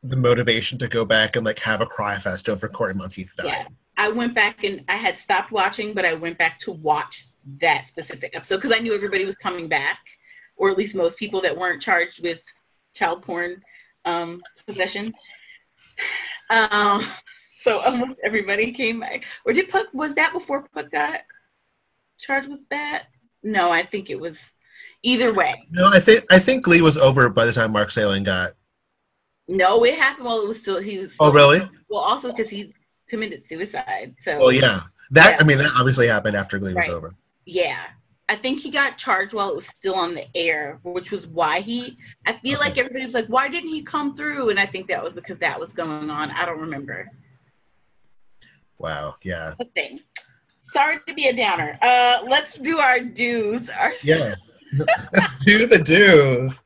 the 0.02 0.16
motivation 0.16 0.80
to 0.80 0.88
go 0.88 1.04
back 1.04 1.36
and 1.36 1.46
like 1.46 1.60
have 1.60 1.82
a 1.82 1.86
cry 1.86 2.18
fest 2.18 2.48
over 2.50 2.68
Cory 2.70 2.94
Monteith 2.94 3.34
died. 3.38 3.46
yeah. 3.46 3.68
I 3.98 4.10
went 4.10 4.34
back 4.34 4.64
and 4.64 4.84
I 4.88 4.96
had 4.96 5.18
stopped 5.18 5.52
watching, 5.52 5.94
but 5.94 6.06
I 6.06 6.14
went 6.14 6.38
back 6.38 6.60
to 6.60 6.72
watch 6.72 7.26
that 7.62 7.88
specific 7.88 8.36
episode 8.36 8.58
because 8.58 8.72
I 8.72 8.80
knew 8.80 8.96
everybody 8.96 9.26
was 9.26 9.36
coming 9.36 9.68
back, 9.68 10.00
or 10.56 10.70
at 10.70 10.78
least 10.78 10.96
most 10.96 11.20
people 11.20 11.42
that 11.42 11.58
weren't 11.58 11.82
charged 11.82 12.24
with 12.24 12.42
child 12.96 13.24
porn 13.24 13.62
um, 14.06 14.42
possession. 14.66 15.14
Um, 16.50 17.04
so 17.60 17.82
almost 17.82 18.20
everybody 18.24 18.72
came 18.72 19.02
back. 19.02 19.26
Or 19.46 19.52
did 19.52 19.68
Puck? 19.68 19.88
Was 19.92 20.16
that 20.16 20.32
before 20.32 20.66
Puck 20.74 20.90
got 20.92 21.20
charged 22.18 22.48
with 22.48 22.66
that? 22.70 23.08
No, 23.44 23.70
I 23.70 23.84
think 23.84 24.10
it 24.10 24.18
was. 24.18 24.38
Either 25.04 25.34
way, 25.34 25.54
No, 25.72 25.88
I 25.88 26.00
think 26.00 26.26
I 26.32 26.40
think 26.40 26.64
Glee 26.64 26.82
was 26.82 26.98
over 26.98 27.30
by 27.30 27.46
the 27.46 27.54
time 27.54 27.72
Mark 27.72 27.92
Salling 27.92 28.24
got. 28.24 28.54
no, 29.48 29.84
it 29.86 29.96
happened 29.96 30.26
while 30.26 30.42
it 30.42 30.48
was 30.48 30.58
still. 30.60 30.80
He 30.80 30.98
was. 30.98 31.16
Oh, 31.20 31.32
really? 31.32 31.60
Well, 31.90 32.02
also 32.02 32.32
because 32.32 32.50
he 32.50 32.74
committed 33.08 33.46
suicide. 33.48 34.16
So. 34.20 34.40
Oh, 34.42 34.50
yeah. 34.50 34.82
That 35.12 35.32
Yeah. 35.32 35.38
I 35.40 35.44
mean, 35.46 35.60
that 35.60 35.72
obviously 35.78 36.08
happened 36.08 36.36
after 36.36 36.60
Glee 36.60 36.74
was 36.74 36.90
over. 36.90 37.16
Yeah. 37.46 37.86
I 38.30 38.36
think 38.36 38.60
he 38.60 38.70
got 38.70 38.98
charged 38.98 39.34
while 39.34 39.50
it 39.50 39.56
was 39.56 39.68
still 39.68 39.96
on 39.96 40.14
the 40.14 40.26
air, 40.36 40.80
which 40.84 41.12
was 41.12 41.28
why 41.28 41.62
he. 41.62 41.98
I 42.26 42.34
feel 42.34 42.60
like 42.60 42.78
everybody 42.78 43.06
was 43.06 43.14
like, 43.16 43.28
"Why 43.28 43.48
didn't 43.48 43.70
he 43.70 43.82
come 43.84 44.14
through?" 44.14 44.50
And 44.50 44.60
I 44.60 44.66
think 44.66 44.88
that 44.88 45.02
was 45.02 45.14
because 45.14 45.38
that 45.40 45.58
was 45.58 45.72
going 45.72 46.10
on. 46.10 46.32
I 46.32 46.46
don't 46.46 46.60
remember 46.60 47.10
Wow. 48.80 49.16
Yeah. 49.24 49.54
the 49.58 49.66
thing. 49.66 50.02
Sorry 50.74 50.98
to 51.08 51.14
be 51.14 51.28
a 51.28 51.34
downer. 51.34 51.80
Uh, 51.82 52.20
let's 52.28 52.56
do 52.56 52.80
our 52.80 53.00
dues. 53.00 53.70
Our 53.70 53.94
Yeah. 54.04 54.36
do 55.46 55.68
the 55.68 55.80
dues. 55.80 56.62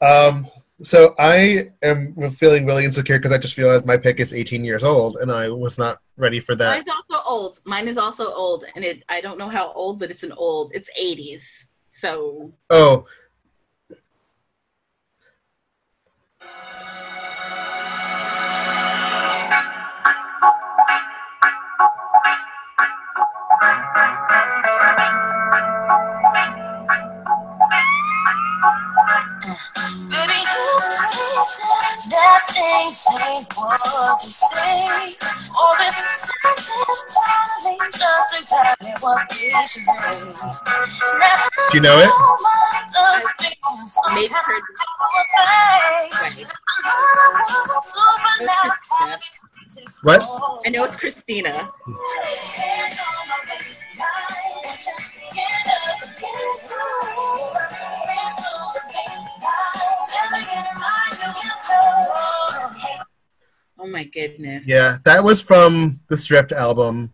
Um, 0.00 0.48
so 0.82 1.14
I 1.18 1.70
am 1.82 2.30
feeling 2.30 2.66
really 2.66 2.84
insecure 2.84 3.18
because 3.18 3.32
I 3.32 3.38
just 3.38 3.56
realized 3.56 3.86
my 3.86 3.96
pick 3.96 4.20
is 4.20 4.34
18 4.34 4.64
years 4.64 4.84
old, 4.84 5.16
and 5.16 5.30
I 5.30 5.48
was 5.48 5.78
not 5.78 5.98
ready 6.16 6.40
for 6.40 6.54
that. 6.56 6.78
Mine's 6.78 6.88
also 7.10 7.28
old. 7.28 7.60
Mine 7.64 7.88
is 7.88 7.96
also 7.96 8.32
old, 8.32 8.64
and 8.74 8.84
it. 8.84 9.02
I 9.08 9.20
don't 9.20 9.38
know 9.38 9.48
how 9.48 9.72
old, 9.72 9.98
but 9.98 10.10
it's 10.10 10.22
an 10.22 10.32
old. 10.32 10.72
It's 10.74 10.90
80s. 11.00 11.42
So 11.90 12.52
Oh, 12.70 13.06
ain't 32.94 33.52
what 33.56 34.22
you 34.22 34.30
say. 34.30 35.16
All 35.56 35.74
this 35.78 35.98
just 37.90 38.38
exactly 38.38 38.92
what 39.00 39.18
we 39.30 39.66
should 39.66 39.82
be. 39.82 39.90
Do 41.70 41.76
you 41.76 41.80
know 41.80 41.98
it? 41.98 42.08
I 44.04 44.14
made 44.14 44.30
her. 44.30 44.40
What? 50.02 50.22
I 50.66 50.68
know 50.70 50.84
it's 50.84 50.96
Christina. 50.96 51.52
Oh 63.78 63.86
my 63.86 64.04
goodness. 64.04 64.66
yeah, 64.66 64.96
that 65.04 65.22
was 65.22 65.40
from 65.42 66.00
the 66.08 66.16
Stripped 66.16 66.52
album, 66.52 67.12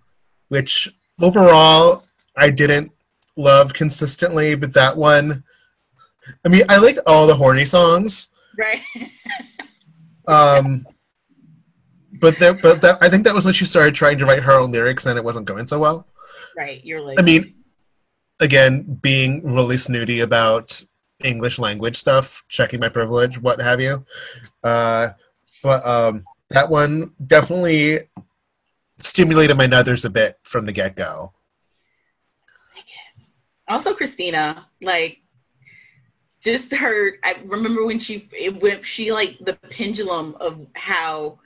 which 0.49 0.89
overall 1.21 2.05
I 2.37 2.51
didn't 2.51 2.93
love 3.37 3.73
consistently, 3.73 4.55
but 4.55 4.75
that 4.75 4.97
one. 4.97 5.43
I 6.45 6.49
mean, 6.49 6.63
I 6.69 6.77
like 6.77 6.99
all 7.07 7.27
the 7.27 7.35
horny 7.35 7.65
songs. 7.65 8.29
Right. 8.57 8.83
Um, 10.29 10.87
but 12.21 12.39
that, 12.39 12.63
but 12.63 12.81
that, 12.83 12.99
I 13.01 13.09
think 13.09 13.25
that 13.25 13.35
was 13.35 13.45
when 13.45 13.55
she 13.55 13.65
started 13.65 13.97
trying 13.97 14.17
to 14.19 14.27
write 14.27 14.43
her 14.43 14.53
own 14.53 14.71
lyrics, 14.71 15.07
and 15.07 15.19
it 15.19 15.25
wasn't 15.25 15.47
going 15.47 15.67
so 15.67 15.81
well. 15.81 16.07
Right. 16.57 16.85
You're 16.85 17.01
like. 17.01 17.19
I 17.19 17.23
mean, 17.23 17.55
again, 18.39 18.99
being 19.03 19.43
really 19.43 19.77
snooty 19.77 20.21
about 20.21 20.85
English 21.23 21.59
language 21.59 21.97
stuff, 21.97 22.45
checking 22.49 22.81
my 22.81 22.89
privilege, 22.89 23.41
what 23.41 23.61
have 23.61 23.81
you. 23.81 24.05
Uh, 24.63 25.11
but 25.63 25.87
um, 25.87 26.25
that 26.51 26.69
one 26.69 27.15
definitely 27.27 28.01
stimulated 28.99 29.57
my 29.57 29.67
nuthers 29.67 30.05
a 30.05 30.11
bit 30.11 30.39
from 30.43 30.67
the 30.67 30.73
get 30.73 30.97
go. 30.97 31.33
also 33.69 33.95
Christina, 33.95 34.67
like 34.83 35.19
just 36.43 36.73
her 36.75 37.13
I 37.23 37.37
remember 37.45 37.85
when 37.85 37.99
she 37.99 38.29
it 38.37 38.61
went 38.63 38.85
she 38.85 39.13
like 39.13 39.39
the 39.41 39.55
pendulum 39.71 40.37
of 40.41 40.67
how 40.75 41.39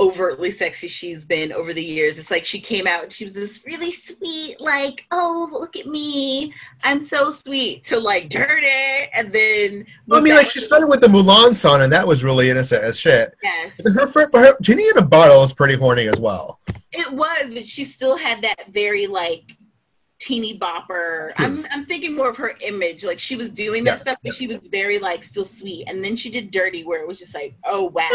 overtly 0.00 0.50
sexy 0.50 0.88
she's 0.88 1.24
been 1.24 1.52
over 1.52 1.72
the 1.72 1.82
years. 1.82 2.18
It's 2.18 2.30
like 2.30 2.44
she 2.44 2.60
came 2.60 2.86
out 2.86 3.02
and 3.02 3.12
she 3.12 3.24
was 3.24 3.32
this 3.32 3.64
really 3.66 3.92
sweet, 3.92 4.60
like, 4.60 5.06
oh 5.10 5.48
look 5.52 5.76
at 5.76 5.86
me. 5.86 6.54
I'm 6.84 7.00
so 7.00 7.30
sweet 7.30 7.84
to 7.84 7.98
like 7.98 8.28
dirty 8.28 8.66
and 9.12 9.32
then 9.32 9.86
I 10.10 10.20
mean, 10.20 10.34
like 10.34 10.48
she 10.48 10.60
started 10.60 10.86
with 10.86 11.00
the 11.00 11.06
Mulan 11.06 11.54
song, 11.54 11.82
and 11.82 11.92
that 11.92 12.06
was 12.06 12.24
really 12.24 12.50
innocent 12.50 12.82
as 12.82 12.98
shit. 12.98 13.34
Yes. 13.42 13.80
Her, 13.84 14.06
her, 14.06 14.28
her 14.32 14.56
Genie 14.60 14.88
in 14.88 14.98
a 14.98 15.02
Bottle 15.02 15.42
is 15.44 15.52
pretty 15.52 15.74
horny 15.74 16.08
as 16.08 16.20
well. 16.20 16.60
It 16.92 17.12
was, 17.12 17.50
but 17.50 17.66
she 17.66 17.84
still 17.84 18.16
had 18.16 18.42
that 18.42 18.72
very 18.72 19.06
like 19.06 19.57
teeny 20.18 20.58
bopper. 20.58 21.32
I'm 21.36 21.64
I'm 21.70 21.86
thinking 21.86 22.16
more 22.16 22.28
of 22.30 22.36
her 22.38 22.54
image. 22.60 23.04
Like 23.04 23.18
she 23.18 23.36
was 23.36 23.50
doing 23.50 23.84
that 23.84 23.92
Yeah, 23.92 23.96
stuff, 24.02 24.16
but 24.24 24.34
she 24.34 24.46
was 24.46 24.58
very 24.70 24.98
like 24.98 25.22
still 25.22 25.44
sweet. 25.44 25.88
And 25.88 26.02
then 26.04 26.16
she 26.16 26.30
did 26.30 26.50
Dirty, 26.50 26.84
where 26.84 27.00
it 27.00 27.08
was 27.08 27.18
just 27.18 27.34
like, 27.34 27.54
oh 27.64 27.90
wow. 27.94 28.08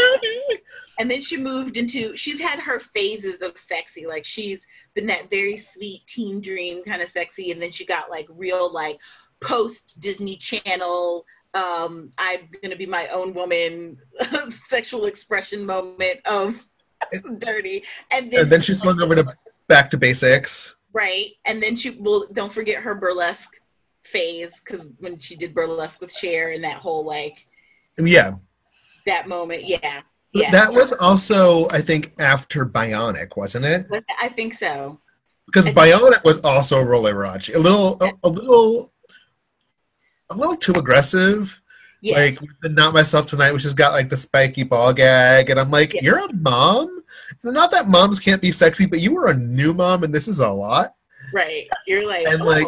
and 1.00 1.10
then 1.10 1.22
she 1.22 1.38
moved 1.38 1.78
into. 1.78 2.16
She's 2.16 2.40
had 2.40 2.60
her 2.60 2.80
phases 2.80 3.42
of 3.42 3.58
sexy. 3.58 4.06
Like 4.06 4.26
she's 4.26 4.66
been 4.94 5.08
that 5.08 5.30
very 5.30 5.58
sweet 5.58 6.06
teen 6.08 6.42
dream 6.42 6.84
kind 6.84 7.02
of 7.02 7.10
sexy, 7.10 7.52
and 7.52 7.62
then 7.62 7.72
she 7.72 7.86
got 7.86 8.10
like 8.10 8.28
real 8.30 8.72
like 8.72 9.00
post 9.40 10.00
Disney 10.00 10.36
Channel. 10.38 11.26
Um, 11.54 12.12
I'm 12.18 12.50
gonna 12.62 12.76
be 12.76 12.88
my 12.88 13.08
own 13.10 13.34
woman, 13.34 13.98
sexual 14.50 15.06
expression 15.06 15.66
moment 15.66 16.20
of 16.26 16.66
dirty, 17.38 17.84
and 18.12 18.32
then 18.32 18.42
And 18.42 18.52
then 18.52 18.62
she 18.62 18.74
swung 18.74 19.00
over 19.02 19.16
to 19.16 19.38
back 19.68 19.90
to 19.92 19.98
basics. 19.98 20.76
Right. 20.94 21.32
And 21.46 21.62
then 21.62 21.76
she 21.76 21.90
will 21.92 22.28
don't 22.34 22.52
forget 22.52 22.82
her 22.82 22.96
burlesque 22.96 23.60
phase 24.04 24.62
because 24.64 24.86
when 25.00 25.18
she 25.18 25.36
did 25.36 25.54
burlesque 25.54 26.00
with 26.02 26.14
Cher 26.14 26.52
and 26.52 26.64
that 26.64 26.78
whole 26.78 27.06
like 27.06 27.46
yeah, 27.98 28.36
that 29.06 29.28
moment, 29.28 29.66
yeah. 29.66 30.02
Yeah. 30.34 30.50
that 30.52 30.74
was 30.74 30.94
also 30.94 31.70
I 31.70 31.82
think 31.82 32.14
after 32.20 32.66
Bionic, 32.66 33.38
wasn't 33.38 33.66
it? 33.66 33.86
I 34.22 34.30
think 34.30 34.54
so. 34.56 35.00
Because 35.46 35.68
Bionic 35.68 36.24
was 36.24 36.40
also 36.40 36.80
a 36.80 36.86
roller 36.86 37.14
raunchy, 37.14 37.54
a 37.54 37.60
little, 37.60 37.98
a, 38.02 38.12
a 38.24 38.30
little, 38.30 38.92
a 40.30 40.36
little 40.36 40.56
too 40.56 40.74
aggressive. 40.74 41.60
Yes. 42.02 42.42
Like 42.42 42.50
not 42.72 42.94
myself 42.94 43.28
tonight, 43.28 43.52
which 43.52 43.64
has 43.64 43.74
got 43.74 43.94
like 43.94 44.10
the 44.10 44.18
spiky 44.18 44.64
ball 44.64 44.94
gag, 44.94 45.50
and 45.50 45.60
I'm 45.60 45.72
like, 45.72 45.94
Yes. 45.94 46.04
you're 46.04 46.26
a 46.26 46.34
mom. 46.34 47.03
Not 47.44 47.72
that 47.72 47.88
moms 47.88 48.20
can't 48.20 48.42
be 48.42 48.52
sexy, 48.52 48.86
but 48.86 49.00
you 49.00 49.14
were 49.14 49.28
a 49.28 49.34
new 49.34 49.74
mom, 49.74 50.04
and 50.04 50.14
this 50.14 50.28
is 50.28 50.40
a 50.40 50.50
lot. 50.50 50.94
right. 51.34 51.68
You're 51.88 52.08
like, 52.08 52.28
And 52.28 52.42
oh, 52.42 52.46
like, 52.46 52.68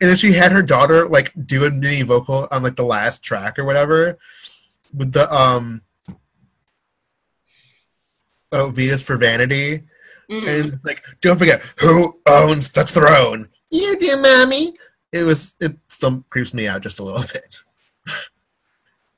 and 0.00 0.10
then 0.10 0.16
she 0.16 0.32
had 0.32 0.52
her 0.52 0.62
daughter 0.62 1.08
like 1.08 1.32
do 1.46 1.64
a 1.64 1.70
mini 1.70 2.02
vocal 2.02 2.48
on 2.50 2.62
like 2.62 2.76
the 2.76 2.84
last 2.84 3.22
track 3.22 3.58
or 3.58 3.64
whatever, 3.64 4.18
with 4.92 5.12
the 5.12 5.32
um, 5.34 5.82
oh, 8.52 8.70
V 8.70 8.88
is 8.88 9.02
for 9.02 9.16
vanity. 9.16 9.82
mm, 10.30 10.48
and 10.60 10.80
like 10.84 11.04
don't 11.20 11.38
forget 11.38 11.62
who 11.80 12.18
owns 12.26 12.70
the 12.70 12.84
throne 12.84 13.48
you 13.70 13.98
do 13.98 14.16
mommy 14.16 14.72
it 15.12 15.22
was 15.22 15.54
it 15.60 15.76
still 15.88 16.24
creeps 16.30 16.54
me 16.54 16.66
out 16.66 16.80
just 16.80 16.98
a 16.98 17.04
little 17.04 17.20
bit 17.32 17.56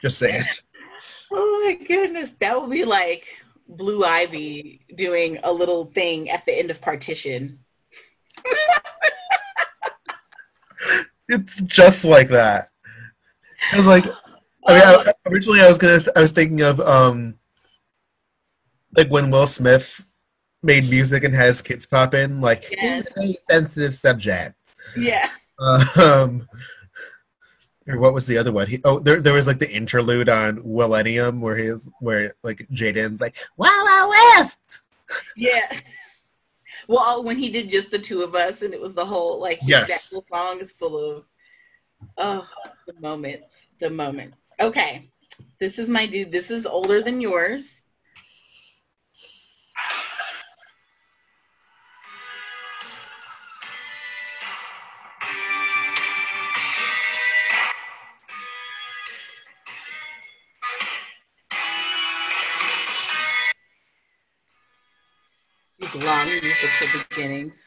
just 0.01 0.19
saying 0.19 0.43
oh 1.31 1.63
my 1.65 1.85
goodness. 1.87 2.33
That 2.41 2.61
would 2.61 2.71
be 2.71 2.85
like 2.85 3.27
Blue 3.69 4.05
Ivy 4.05 4.81
doing 4.95 5.39
a 5.43 5.53
little 5.53 5.87
thing 5.87 6.31
at 6.31 6.45
the 6.47 6.57
end 6.59 6.71
of 6.71 6.81
partition. 6.81 7.59
it's 11.29 11.61
just 11.63 12.05
like 12.05 12.29
that 12.29 12.69
I 13.73 13.77
was 13.77 13.87
like 13.87 14.05
i 14.69 14.73
mean 14.75 14.83
I, 15.09 15.13
originally 15.27 15.61
i 15.61 15.69
was 15.69 15.79
gonna 15.79 16.01
i 16.15 16.21
was 16.21 16.33
thinking 16.33 16.61
of 16.63 16.79
um 16.81 17.35
like 18.97 19.09
when 19.09 19.31
will 19.31 19.47
smith 19.47 20.05
made 20.63 20.89
music 20.89 21.25
and 21.25 21.35
had 21.35 21.49
his 21.49 21.63
kids 21.63 21.87
pop 21.87 22.15
in 22.15 22.41
like 22.41 22.71
Yes. 22.71 23.07
it's 23.17 23.19
a 23.19 23.53
sensitive 23.53 23.97
subject 23.97 24.55
Yeah. 24.97 25.29
um 25.97 26.47
or 27.89 27.99
what 27.99 28.15
was 28.15 28.27
the 28.27 28.37
other 28.39 28.53
one? 28.53 28.67
He, 28.67 28.81
oh, 28.85 28.99
there, 28.99 29.21
there 29.21 29.33
was 29.35 29.47
like 29.47 29.59
the 29.59 29.71
interlude 29.71 30.29
on 30.29 30.59
Willennium 30.59 31.41
where 31.41 31.57
he's 31.57 31.89
where 32.01 32.35
like 32.43 32.67
Jaden's 32.73 33.21
like 33.21 33.37
Wow 33.57 33.69
Wow 33.85 34.11
West. 34.11 34.59
Yeah. 35.37 35.81
Well, 36.89 37.01
uh, 37.01 37.21
when 37.23 37.37
he 37.37 37.51
did 37.51 37.69
just 37.69 37.91
the 37.91 37.99
two 37.99 38.23
of 38.23 38.37
us, 38.37 38.63
and 38.63 38.73
it 38.73 38.81
was 38.81 38.95
the 38.95 39.05
whole 39.05 39.41
like 39.41 39.59
his- 39.59 39.69
Yes. 39.71 40.13
whole 40.13 40.25
song 40.31 40.61
is 40.61 40.71
full 40.71 40.97
of 41.17 41.25
oh 42.17 42.47
the 42.87 42.93
moments, 43.01 43.55
the 43.81 43.91
moments. 43.91 44.37
Okay, 44.61 45.09
this 45.59 45.81
is 45.81 45.89
my 45.89 46.07
dude. 46.07 46.31
This 46.31 46.49
is 46.49 46.65
older 46.65 47.03
than 47.03 47.21
yours. 47.21 47.76
Musical 66.63 67.01
beginnings. 67.11 67.63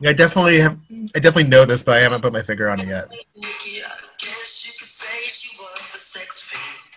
Yeah, 0.00 0.10
I 0.10 0.12
definitely 0.14 0.58
have. 0.60 0.78
I 1.14 1.20
definitely 1.20 1.48
know 1.48 1.64
this, 1.64 1.82
but 1.82 1.96
I 1.96 2.00
haven't 2.00 2.22
put 2.22 2.32
my 2.32 2.42
finger 2.42 2.68
on 2.68 2.80
it 2.80 2.88
yet. 2.88 3.08
Nikki, 3.36 3.82
I 3.84 3.90
guess 4.18 4.66
you 4.66 4.72
could 4.78 4.90
say 4.90 5.28
she 5.28 5.56
was 5.58 5.94
a 5.94 5.98
sex 5.98 6.40
fiend. 6.40 6.92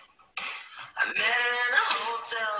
I 0.98 1.06
met 1.08 1.22
her 1.22 1.54
in 1.54 1.72
a 1.72 1.84
hotel 1.94 2.52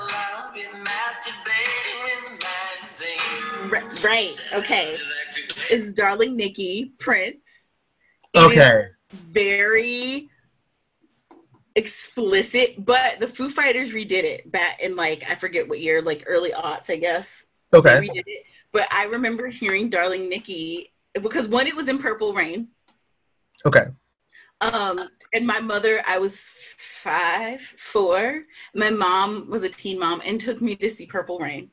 lobby, 0.45 0.65
masturbating 0.85 2.01
with 2.05 2.27
a 2.27 2.45
magazine. 2.85 3.71
Right, 3.71 4.05
right. 4.05 4.37
Okay. 4.55 4.95
Is 5.71 5.93
Darling 5.93 6.37
Nikki 6.37 6.93
Prince? 6.99 7.73
Okay, 8.37 8.89
very 9.11 10.29
explicit, 11.77 12.85
but 12.85 13.21
the 13.21 13.29
Foo 13.29 13.51
Fighters 13.51 13.93
redid 13.93 14.25
it 14.25 14.51
back 14.51 14.81
in 14.81 14.97
like 14.97 15.31
I 15.31 15.35
forget 15.35 15.69
what 15.69 15.81
year, 15.81 16.03
like 16.03 16.25
early 16.27 16.51
aughts, 16.51 16.91
I 16.91 16.97
guess. 16.97 17.45
They 17.71 17.79
okay, 17.79 18.01
redid 18.01 18.25
it. 18.27 18.45
But 18.73 18.89
I 18.93 19.05
remember 19.05 19.47
hearing 19.47 19.91
Darling 19.91 20.29
Nikki 20.29 20.93
because 21.15 21.47
one, 21.47 21.67
it 21.67 21.77
was 21.77 21.89
in 21.89 21.99
Purple 21.99 22.35
Rain. 22.35 22.69
okay. 23.65 23.85
Um, 24.63 25.11
and 25.35 25.47
my 25.47 25.61
mother, 25.61 26.03
I 26.07 26.19
was 26.19 26.55
five, 26.79 27.61
four. 27.61 28.45
My 28.75 28.89
mom 28.89 29.51
was 29.51 29.63
a 29.63 29.69
teen 29.69 29.99
mom 29.99 30.23
and 30.25 30.41
took 30.41 30.63
me 30.63 30.77
to 30.77 30.89
see 30.89 31.05
Purple 31.05 31.39
Rain 31.39 31.71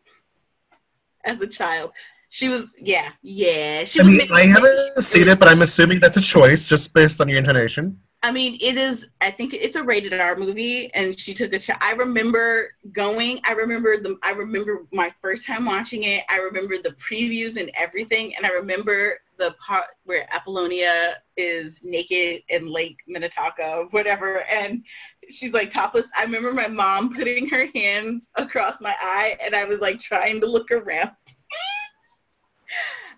as 1.23 1.39
a 1.39 1.47
child. 1.47 1.91
She 2.29 2.49
was, 2.49 2.73
yeah, 2.77 3.11
yeah. 3.21 3.85
She 3.85 4.01
I 4.01 4.03
was 4.03 4.17
mean, 4.17 4.31
I 4.33 4.41
haven't 4.47 5.01
seen 5.01 5.29
it, 5.29 5.39
but 5.39 5.47
I'm 5.47 5.61
assuming 5.61 6.01
that's 6.01 6.17
a 6.17 6.21
choice 6.21 6.67
just 6.67 6.93
based 6.93 7.21
on 7.21 7.29
your 7.29 7.37
intonation. 7.37 8.01
I 8.23 8.31
mean, 8.31 8.57
it 8.61 8.77
is. 8.77 9.09
I 9.19 9.31
think 9.31 9.53
it's 9.53 9.75
a 9.75 9.83
rated 9.83 10.13
R 10.13 10.37
movie, 10.37 10.89
and 10.93 11.19
she 11.19 11.33
took 11.33 11.51
a 11.51 11.59
shot. 11.59 11.77
I 11.81 11.91
remember 11.91 12.69
going. 12.93 13.41
I 13.43 13.51
remember 13.51 13.99
the. 13.99 14.17
I 14.23 14.31
remember 14.31 14.85
my 14.93 15.13
first 15.21 15.45
time 15.45 15.65
watching 15.65 16.03
it. 16.03 16.23
I 16.29 16.37
remember 16.37 16.77
the 16.77 16.91
previews 16.91 17.57
and 17.57 17.69
everything, 17.75 18.33
and 18.37 18.45
I 18.45 18.49
remember 18.49 19.17
the 19.37 19.53
part 19.59 19.87
where 20.05 20.25
Apollonia 20.33 21.17
is 21.35 21.83
naked 21.83 22.43
in 22.47 22.71
Lake 22.71 22.99
Minnetonka, 23.07 23.87
whatever, 23.91 24.45
and 24.49 24.85
she's 25.29 25.51
like 25.51 25.69
topless. 25.69 26.09
I 26.15 26.23
remember 26.23 26.53
my 26.53 26.69
mom 26.69 27.13
putting 27.13 27.49
her 27.49 27.67
hands 27.75 28.29
across 28.35 28.79
my 28.79 28.95
eye, 29.01 29.37
and 29.43 29.53
I 29.53 29.65
was 29.65 29.81
like 29.81 29.99
trying 29.99 30.39
to 30.39 30.47
look 30.47 30.71
around, 30.71 31.11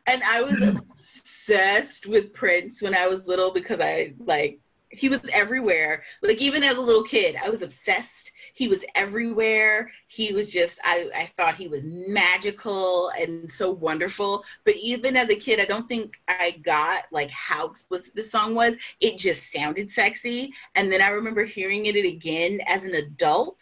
and 0.07 0.23
I 0.23 0.41
was 0.41 0.61
obsessed 0.63 2.07
with 2.07 2.33
Prince 2.33 2.81
when 2.81 2.95
I 2.95 3.05
was 3.05 3.27
little 3.27 3.51
because 3.51 3.79
I 3.79 4.15
like 4.17 4.59
he 4.97 5.09
was 5.09 5.21
everywhere. 5.31 6.03
Like 6.21 6.41
even 6.41 6.63
as 6.63 6.77
a 6.77 6.81
little 6.81 7.03
kid, 7.03 7.35
I 7.43 7.49
was 7.49 7.61
obsessed. 7.61 8.31
He 8.53 8.67
was 8.67 8.85
everywhere. 8.95 9.89
He 10.07 10.33
was 10.33 10.51
just, 10.51 10.79
I, 10.83 11.09
I 11.15 11.25
thought 11.37 11.55
he 11.55 11.67
was 11.67 11.85
magical 11.85 13.09
and 13.19 13.49
so 13.51 13.71
wonderful. 13.71 14.43
But 14.63 14.75
even 14.75 15.17
as 15.17 15.29
a 15.29 15.35
kid, 15.35 15.59
I 15.59 15.65
don't 15.65 15.87
think 15.87 16.19
I 16.27 16.51
got 16.63 17.05
like 17.11 17.29
how 17.31 17.67
explicit 17.67 18.15
this 18.15 18.31
song 18.31 18.55
was. 18.55 18.77
It 19.01 19.17
just 19.17 19.51
sounded 19.51 19.89
sexy. 19.91 20.53
And 20.75 20.91
then 20.91 21.01
I 21.01 21.09
remember 21.09 21.43
hearing 21.43 21.85
it 21.87 21.95
again 21.95 22.59
as 22.67 22.85
an 22.85 22.95
adult 22.95 23.59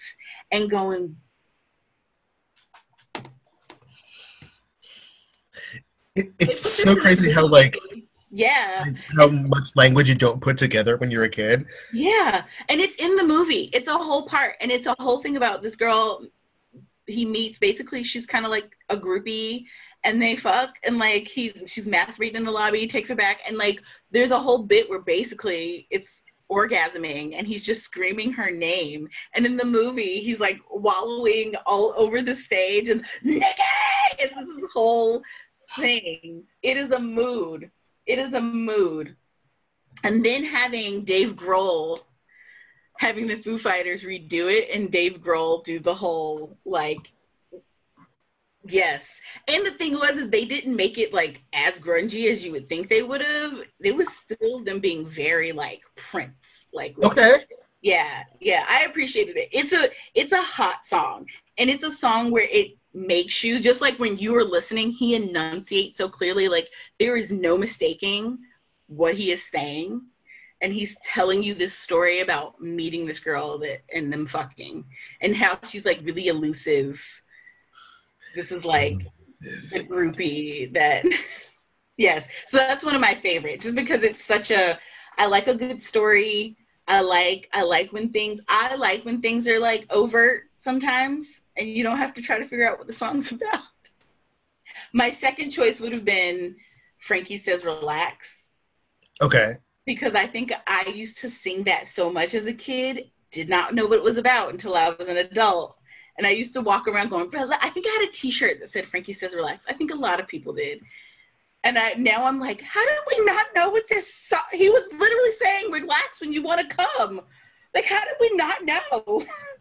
and 0.51 0.69
going, 0.69 1.15
It, 6.15 6.31
it's 6.37 6.83
so 6.83 6.95
crazy 6.95 7.31
how 7.31 7.47
like 7.47 7.75
yeah. 8.35 8.83
How 9.15 9.27
much 9.27 9.75
language 9.75 10.09
you 10.09 10.15
don't 10.15 10.41
put 10.41 10.57
together 10.57 10.97
when 10.97 11.11
you're 11.11 11.25
a 11.25 11.29
kid. 11.29 11.67
yeah. 11.93 12.45
And 12.67 12.81
it's 12.81 12.95
in 12.95 13.15
the 13.15 13.23
movie. 13.23 13.69
It's 13.73 13.87
a 13.87 13.95
whole 13.95 14.25
part. 14.25 14.55
And 14.59 14.71
it's 14.71 14.87
a 14.87 14.95
whole 14.97 15.21
thing 15.21 15.37
about 15.37 15.61
this 15.61 15.75
girl 15.75 16.25
he 17.05 17.25
meets 17.25 17.59
basically 17.59 18.01
she's 18.01 18.25
kind 18.25 18.45
of 18.45 18.51
like 18.51 18.77
a 18.89 18.97
groupie 18.97 19.65
and 20.03 20.19
they 20.19 20.35
fuck. 20.35 20.75
And 20.83 20.97
like 20.97 21.27
he's 21.27 21.61
she's 21.67 21.85
masturbating 21.85 22.35
in 22.35 22.43
the 22.43 22.51
lobby 22.51 22.79
he 22.79 22.87
takes 22.87 23.09
her 23.09 23.15
back. 23.15 23.41
And 23.47 23.55
like 23.55 23.81
there's 24.09 24.31
a 24.31 24.39
whole 24.39 24.63
bit 24.63 24.89
where 24.89 25.01
basically 25.01 25.85
it's 25.91 26.21
orgasming 26.51 27.35
and 27.37 27.45
he's 27.45 27.63
just 27.63 27.83
screaming 27.83 28.33
her 28.33 28.49
name. 28.49 29.07
And 29.35 29.45
in 29.45 29.57
the 29.57 29.65
movie 29.65 30.21
he's 30.21 30.39
like 30.39 30.59
wallowing 30.71 31.53
all 31.67 31.93
over 31.97 32.23
the 32.23 32.35
stage 32.35 32.89
and 32.89 33.05
Nikki! 33.21 33.43
it's 34.17 34.33
this 34.33 34.65
whole 34.73 35.21
thing. 35.75 36.43
It 36.63 36.77
is 36.77 36.89
a 36.91 36.99
mood 36.99 37.69
it 38.05 38.19
is 38.19 38.33
a 38.33 38.41
mood 38.41 39.15
and 40.03 40.23
then 40.25 40.43
having 40.43 41.03
Dave 41.03 41.35
Grohl 41.35 41.99
having 42.97 43.27
the 43.27 43.35
Foo 43.35 43.57
Fighters 43.57 44.03
redo 44.03 44.51
it 44.51 44.69
and 44.73 44.91
Dave 44.91 45.21
Grohl 45.21 45.63
do 45.63 45.79
the 45.79 45.93
whole 45.93 46.57
like 46.65 47.11
yes. 48.65 49.19
And 49.47 49.65
the 49.65 49.71
thing 49.71 49.93
was 49.93 50.17
is 50.17 50.29
they 50.29 50.45
didn't 50.45 50.75
make 50.75 50.97
it 50.97 51.13
like 51.13 51.41
as 51.53 51.79
grungy 51.79 52.31
as 52.31 52.45
you 52.45 52.51
would 52.53 52.67
think 52.67 52.87
they 52.87 53.03
would 53.03 53.21
have. 53.21 53.59
It 53.81 53.95
was 53.95 54.09
still 54.15 54.63
them 54.63 54.79
being 54.79 55.05
very 55.05 55.51
like 55.51 55.81
Prince. 55.95 56.67
Like 56.73 56.95
Okay. 57.03 57.45
yeah, 57.81 58.23
yeah, 58.39 58.65
I 58.67 58.83
appreciated 58.85 59.37
it. 59.37 59.49
It's 59.51 59.73
a 59.73 59.89
it's 60.15 60.31
a 60.31 60.41
hot 60.41 60.85
song, 60.85 61.27
and 61.57 61.69
it's 61.69 61.83
a 61.83 61.91
song 61.91 62.31
where 62.31 62.47
it 62.49 62.77
makes 62.93 63.43
you 63.43 63.59
just 63.59 63.81
like 63.81 63.99
when 63.99 64.17
you 64.17 64.33
were 64.33 64.43
listening, 64.43 64.91
he 64.91 65.15
enunciates 65.15 65.87
so 65.87 65.99
clearly. 65.99 66.39
Like 66.39 66.59
there 66.91 67.07
is 67.09 67.31
no 67.31 67.51
mistaking 67.51 68.37
what 68.87 69.15
he 69.15 69.31
is 69.31 69.43
saying, 69.49 70.01
and 70.61 70.73
he's 70.73 70.97
telling 71.03 71.43
you 71.43 71.53
this 71.53 71.73
story 71.73 72.21
about 72.21 72.59
meeting 72.61 73.05
this 73.05 73.19
girl 73.19 73.57
that 73.59 73.83
and 73.93 74.11
them 74.11 74.27
fucking, 74.27 74.85
and 75.21 75.35
how 75.35 75.57
she's 75.63 75.85
like 75.85 75.99
really 76.03 76.27
elusive. 76.27 77.03
This 78.33 78.51
is 78.51 78.65
like 78.65 78.99
the 79.71 79.81
groupie 79.81 80.73
that 80.73 81.05
yes 81.97 82.27
so 82.47 82.57
that's 82.57 82.85
one 82.85 82.95
of 82.95 83.01
my 83.01 83.13
favorites 83.15 83.63
just 83.63 83.75
because 83.75 84.03
it's 84.03 84.23
such 84.23 84.51
a 84.51 84.77
i 85.17 85.25
like 85.27 85.47
a 85.47 85.55
good 85.55 85.81
story 85.81 86.55
i 86.87 87.01
like 87.01 87.49
i 87.53 87.61
like 87.63 87.91
when 87.91 88.09
things 88.09 88.39
i 88.47 88.75
like 88.75 89.03
when 89.05 89.21
things 89.21 89.47
are 89.47 89.59
like 89.59 89.85
overt 89.89 90.43
sometimes 90.63 91.41
and 91.57 91.67
you 91.67 91.83
don't 91.83 91.97
have 91.97 92.13
to 92.13 92.21
try 92.21 92.39
to 92.39 92.45
figure 92.45 92.67
out 92.67 92.77
what 92.77 92.87
the 92.87 92.93
song's 92.93 93.31
about 93.37 93.59
my 94.93 95.09
second 95.09 95.49
choice 95.49 95.79
would 95.79 95.91
have 95.91 96.05
been 96.05 96.55
frankie 96.99 97.37
says 97.37 97.65
relax 97.65 98.49
Okay. 99.21 99.57
because 99.85 100.15
i 100.15 100.25
think 100.25 100.53
i 100.67 100.91
used 100.95 101.19
to 101.19 101.29
sing 101.29 101.63
that 101.63 101.89
so 101.89 102.09
much 102.09 102.33
as 102.33 102.45
a 102.45 102.53
kid 102.53 103.11
did 103.31 103.49
not 103.49 103.73
know 103.75 103.85
what 103.87 103.97
it 103.97 104.03
was 104.03 104.17
about 104.17 104.51
until 104.51 104.75
i 104.75 104.89
was 104.89 105.07
an 105.07 105.17
adult 105.17 105.77
and 106.17 106.27
I 106.27 106.31
used 106.31 106.53
to 106.53 106.61
walk 106.61 106.87
around 106.87 107.09
going, 107.09 107.27
I 107.33 107.69
think 107.69 107.87
I 107.87 107.97
had 107.99 108.09
a 108.09 108.11
T-shirt 108.11 108.59
that 108.59 108.69
said 108.69 108.85
"Frankie 108.85 109.13
says 109.13 109.33
relax." 109.33 109.65
I 109.67 109.73
think 109.73 109.91
a 109.91 109.95
lot 109.95 110.19
of 110.19 110.27
people 110.27 110.53
did. 110.53 110.81
And 111.63 111.77
I 111.77 111.93
now 111.93 112.25
I'm 112.25 112.39
like, 112.39 112.61
how 112.61 112.85
did 112.85 112.99
we 113.09 113.25
not 113.25 113.47
know 113.55 113.69
what 113.71 113.87
this? 113.89 114.13
So-? 114.13 114.37
He 114.51 114.69
was 114.69 114.83
literally 114.91 115.31
saying, 115.31 115.71
"Relax 115.71 116.21
when 116.21 116.31
you 116.31 116.43
want 116.43 116.61
to 116.61 116.75
come." 116.75 117.21
Like, 117.73 117.85
how 117.85 118.01
did 118.01 118.15
we 118.19 118.35
not 118.35 118.63
know? 118.63 119.23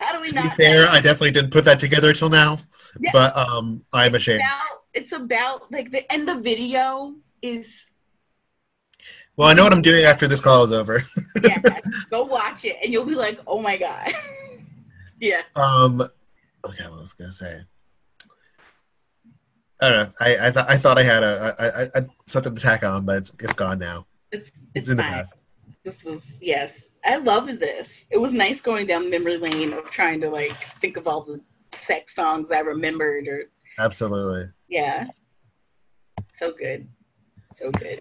how 0.00 0.12
do 0.12 0.20
we 0.20 0.28
To 0.30 0.42
be 0.42 0.48
fair. 0.56 0.88
I 0.88 1.00
definitely 1.00 1.30
didn't 1.32 1.50
put 1.50 1.64
that 1.64 1.80
together 1.80 2.12
till 2.12 2.30
now. 2.30 2.58
Yeah. 3.00 3.10
But 3.12 3.36
um 3.36 3.84
I'm 3.92 4.14
ashamed. 4.14 4.40
Now 4.40 4.60
it's 4.92 5.12
about 5.12 5.70
like 5.72 5.90
the 5.90 6.10
and 6.12 6.26
the 6.28 6.36
video 6.36 7.14
is 7.42 7.86
Well, 9.36 9.48
I 9.48 9.54
know 9.54 9.64
what 9.64 9.72
I'm 9.72 9.82
doing 9.82 10.04
after 10.04 10.28
this 10.28 10.40
call 10.40 10.64
is 10.64 10.72
over. 10.72 11.04
yeah. 11.42 11.60
go 12.10 12.24
watch 12.24 12.64
it 12.64 12.76
and 12.82 12.92
you'll 12.92 13.04
be 13.04 13.14
like, 13.14 13.40
oh 13.46 13.60
my 13.60 13.76
god. 13.76 14.12
yeah. 15.20 15.42
Um, 15.56 16.00
okay, 16.00 16.84
what 16.88 17.00
was 17.00 17.14
I 17.18 17.22
gonna 17.22 17.32
say? 17.32 17.62
I 19.80 19.88
don't 19.90 20.06
know. 20.06 20.12
I 20.20 20.46
I, 20.48 20.50
th- 20.50 20.66
I 20.68 20.76
thought 20.78 20.98
I 20.98 21.02
had 21.02 21.22
a, 21.24 21.54
a, 21.58 22.00
a, 22.00 22.02
a 22.04 22.06
something 22.26 22.54
to 22.54 22.60
tack 22.62 22.84
on, 22.84 23.04
but 23.04 23.16
it's 23.18 23.32
it's 23.40 23.52
gone 23.54 23.78
now. 23.78 24.06
It's 24.30 24.48
It's, 24.48 24.58
it's 24.74 24.88
in 24.88 24.96
the 24.96 25.02
past. 25.02 25.34
this 25.84 26.04
was 26.04 26.38
yes 26.40 26.83
i 27.04 27.16
love 27.16 27.46
this 27.58 28.06
it 28.10 28.18
was 28.18 28.32
nice 28.32 28.60
going 28.60 28.86
down 28.86 29.10
memory 29.10 29.36
lane 29.36 29.72
of 29.72 29.90
trying 29.90 30.20
to 30.20 30.28
like 30.30 30.52
think 30.80 30.96
of 30.96 31.06
all 31.06 31.22
the 31.22 31.40
sex 31.72 32.14
songs 32.14 32.50
i 32.52 32.60
remembered 32.60 33.26
or 33.28 33.44
Absolutely. 33.78 34.50
yeah 34.68 35.06
so 36.32 36.52
good 36.52 36.86
so 37.52 37.70
good 37.72 38.00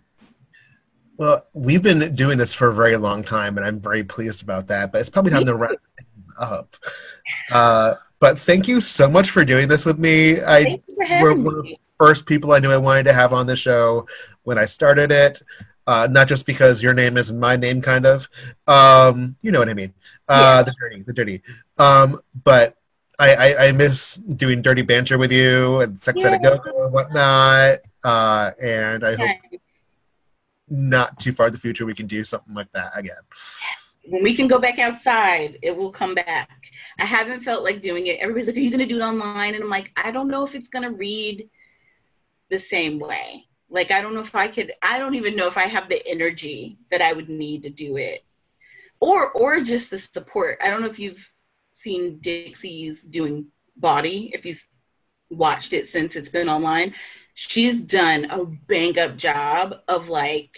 Well, 1.18 1.46
we've 1.54 1.82
been 1.84 2.16
doing 2.16 2.38
this 2.40 2.54
for 2.56 2.70
a 2.70 2.74
very 2.74 2.98
long 2.98 3.24
time, 3.24 3.58
and 3.58 3.66
I'm 3.66 3.80
very 3.80 4.04
pleased 4.04 4.42
about 4.42 4.66
that. 4.68 4.92
But 4.92 5.02
it's 5.02 5.12
probably 5.12 5.30
time 5.32 5.46
to 5.46 5.56
wrap 5.56 5.78
up. 6.40 6.76
Uh, 7.52 7.94
but 8.20 8.40
thank 8.40 8.68
you 8.68 8.82
so 8.82 9.08
much 9.08 9.30
for 9.30 9.46
doing 9.46 9.68
this 9.68 9.86
with 9.86 10.00
me. 10.00 10.42
I 10.42 10.64
thank 10.64 10.84
you 10.88 10.96
for 10.96 11.04
having 11.06 11.44
we're- 11.44 11.62
me 11.62 11.80
first 12.00 12.26
people 12.26 12.52
I 12.52 12.60
knew 12.60 12.72
I 12.72 12.78
wanted 12.78 13.04
to 13.04 13.14
have 13.14 13.32
on 13.32 13.46
the 13.46 13.56
show 13.56 14.08
when 14.42 14.58
I 14.58 14.66
started 14.66 15.12
it. 15.12 15.40
Uh, 15.86 16.08
not 16.10 16.28
just 16.28 16.46
because 16.46 16.82
your 16.82 16.94
name 16.94 17.18
isn't 17.18 17.40
my 17.40 17.56
name, 17.58 17.82
kind 17.82 18.06
of. 18.06 18.30
Um, 18.68 19.36
you 19.42 19.52
know 19.52 19.60
what 19.60 19.70
I 19.70 19.74
mean. 19.74 19.94
Uh, 20.28 20.64
The 20.64 20.74
dirty, 20.80 21.04
the 21.04 21.14
dirty. 21.14 21.42
Um, 21.78 22.20
but 22.44 22.78
I, 23.20 23.36
I, 23.36 23.68
I 23.68 23.72
miss 23.74 24.16
doing 24.16 24.62
dirty 24.62 24.82
banter 24.82 25.18
with 25.18 25.32
you 25.32 25.82
and 25.82 26.00
sex 26.00 26.24
at 26.24 26.34
a 26.34 26.40
go 26.40 26.60
and 26.84 26.94
whatnot. 26.94 27.80
Uh, 28.04 28.52
and 28.62 29.04
I 29.04 29.16
hope 29.16 29.38
not 30.70 31.20
too 31.20 31.32
far 31.32 31.48
in 31.48 31.54
the 31.54 31.60
future 31.60 31.86
we 31.86 31.94
can 31.94 32.08
do 32.08 32.24
something 32.24 32.56
like 32.56 32.72
that 32.72 32.92
again. 32.96 33.16
when 34.10 34.24
we 34.24 34.34
can 34.34 34.48
go 34.48 34.58
back 34.60 34.80
outside 34.80 35.58
it 35.62 35.76
will 35.76 35.92
come 35.92 36.16
back 36.16 36.50
i 37.00 37.06
haven't 37.06 37.42
felt 37.42 37.64
like 37.64 37.82
doing 37.82 38.08
it 38.08 38.18
everybody's 38.20 38.48
like 38.48 38.56
are 38.56 38.60
you 38.60 38.70
going 38.72 38.80
to 38.80 38.86
do 38.86 39.00
it 39.00 39.04
online 39.04 39.54
and 39.54 39.64
i'm 39.64 39.70
like 39.70 39.92
i 39.98 40.10
don't 40.12 40.30
know 40.30 40.44
if 40.44 40.56
it's 40.56 40.70
going 40.70 40.90
to 40.90 40.98
read 40.98 41.48
the 42.50 42.58
same 42.58 42.98
way 43.00 43.46
like 43.74 43.92
i 43.92 44.02
don't 44.02 44.16
know 44.16 44.22
if 44.22 44.36
i 44.36 44.48
could 44.48 44.74
i 44.84 45.00
don't 45.00 45.16
even 45.16 45.36
know 45.38 45.48
if 45.48 45.58
i 45.58 45.66
have 45.66 45.90
the 45.90 46.08
energy 46.08 46.78
that 46.92 47.02
i 47.02 47.14
would 47.14 47.30
need 47.30 47.64
to 47.64 47.72
do 47.72 47.98
it 47.98 48.24
or 49.02 49.32
or 49.34 49.62
just 49.62 49.92
the 49.92 50.00
support 50.00 50.60
i 50.64 50.70
don't 50.70 50.82
know 50.82 50.90
if 50.90 51.00
you've 51.00 51.32
seen 51.74 52.20
dixie's 52.20 53.04
doing 53.04 53.48
Bawdy 53.78 54.32
if 54.34 54.46
you've 54.46 54.66
watched 55.32 55.74
it 55.74 55.88
since 55.88 56.16
it's 56.16 56.30
been 56.30 56.50
online 56.50 56.94
she's 57.34 57.82
done 57.82 58.26
a 58.26 58.46
bang 58.46 59.00
up 59.00 59.18
job 59.18 59.76
of 59.90 60.10
like 60.10 60.58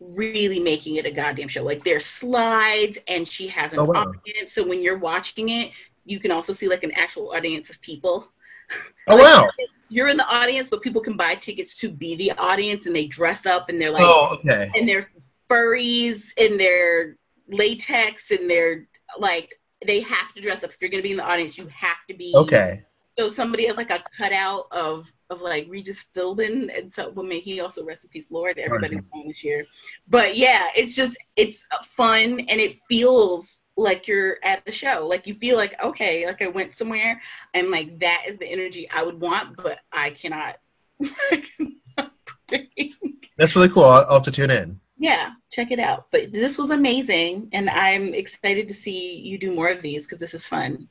really 0.00 0.60
making 0.60 0.96
it 0.96 1.06
a 1.06 1.10
goddamn 1.10 1.48
show. 1.48 1.62
Like 1.62 1.84
there's 1.84 2.06
slides 2.06 2.98
and 3.08 3.28
she 3.28 3.48
has 3.48 3.74
an 3.74 3.80
Oh, 3.80 3.84
wow. 3.84 4.12
audience. 4.24 4.54
So 4.54 4.66
when 4.66 4.82
you're 4.82 4.98
watching 4.98 5.50
it, 5.50 5.72
you 6.06 6.18
can 6.20 6.30
also 6.30 6.54
see 6.54 6.68
like 6.68 6.84
an 6.84 6.92
actual 6.92 7.32
audience 7.34 7.70
of 7.70 7.80
people. 7.82 8.32
Oh 9.08 9.16
Like, 9.16 9.26
wow! 9.26 9.46
You're 9.90 10.08
in 10.08 10.16
the 10.16 10.26
audience, 10.28 10.68
but 10.70 10.82
people 10.82 11.02
can 11.02 11.16
buy 11.16 11.34
tickets 11.34 11.76
to 11.78 11.88
be 11.90 12.14
the 12.16 12.32
audience 12.32 12.86
and 12.86 12.94
they 12.94 13.06
dress 13.06 13.44
up 13.46 13.68
and 13.68 13.80
they're 13.80 13.90
like 13.90 14.04
Oh 14.04 14.38
okay. 14.38 14.70
and 14.76 14.88
they're 14.88 15.10
furries 15.50 16.30
and 16.38 16.58
they're 16.58 17.16
latex 17.48 18.30
and 18.30 18.48
they're 18.48 18.86
like 19.18 19.54
they 19.86 20.00
have 20.00 20.32
to 20.34 20.40
dress 20.40 20.62
up. 20.62 20.70
If 20.70 20.80
you're 20.80 20.90
gonna 20.90 21.02
be 21.02 21.10
in 21.10 21.16
the 21.16 21.24
audience, 21.24 21.58
you 21.58 21.66
have 21.68 21.96
to 22.08 22.14
be 22.14 22.32
Okay. 22.34 22.84
so 23.18 23.28
somebody 23.28 23.66
has 23.66 23.76
like 23.76 23.90
a 23.90 24.02
cutout 24.16 24.66
of 24.70 25.12
of 25.30 25.40
like 25.42 25.66
Regis 25.68 26.06
Philbin 26.14 26.76
and 26.76 26.92
so 26.92 27.10
well, 27.10 27.26
may 27.26 27.40
he 27.40 27.60
also 27.60 27.84
rest 27.84 28.04
in 28.04 28.10
peace, 28.10 28.30
Lord. 28.30 28.58
Everybody's 28.58 29.00
on 29.12 29.26
this 29.28 29.42
year, 29.42 29.64
but 30.08 30.36
yeah, 30.36 30.68
it's 30.76 30.94
just 30.94 31.16
it's 31.36 31.66
fun 31.82 32.40
and 32.40 32.60
it 32.60 32.74
feels 32.88 33.59
like 33.80 34.06
you're 34.06 34.38
at 34.42 34.64
the 34.64 34.72
show. 34.72 35.06
Like 35.06 35.26
you 35.26 35.34
feel 35.34 35.56
like 35.56 35.82
okay, 35.82 36.26
like 36.26 36.42
I 36.42 36.48
went 36.48 36.76
somewhere 36.76 37.20
and 37.54 37.70
like 37.70 37.98
that 38.00 38.24
is 38.28 38.38
the 38.38 38.46
energy 38.46 38.88
I 38.94 39.02
would 39.02 39.20
want, 39.20 39.56
but 39.56 39.78
I 39.92 40.10
cannot. 40.10 40.58
I 41.30 41.42
cannot. 41.58 42.12
That's 43.36 43.56
really 43.56 43.68
cool. 43.70 43.84
I'll, 43.84 44.04
I'll 44.04 44.14
have 44.14 44.22
to 44.24 44.30
tune 44.30 44.50
in. 44.50 44.78
yeah, 44.98 45.30
check 45.50 45.70
it 45.70 45.78
out. 45.78 46.06
But 46.10 46.30
this 46.30 46.58
was 46.58 46.70
amazing, 46.70 47.48
and 47.52 47.70
I'm 47.70 48.12
excited 48.12 48.68
to 48.68 48.74
see 48.74 49.16
you 49.16 49.38
do 49.38 49.54
more 49.54 49.68
of 49.68 49.80
these 49.82 50.04
because 50.04 50.18
this 50.18 50.34
is 50.34 50.46
fun. 50.46 50.88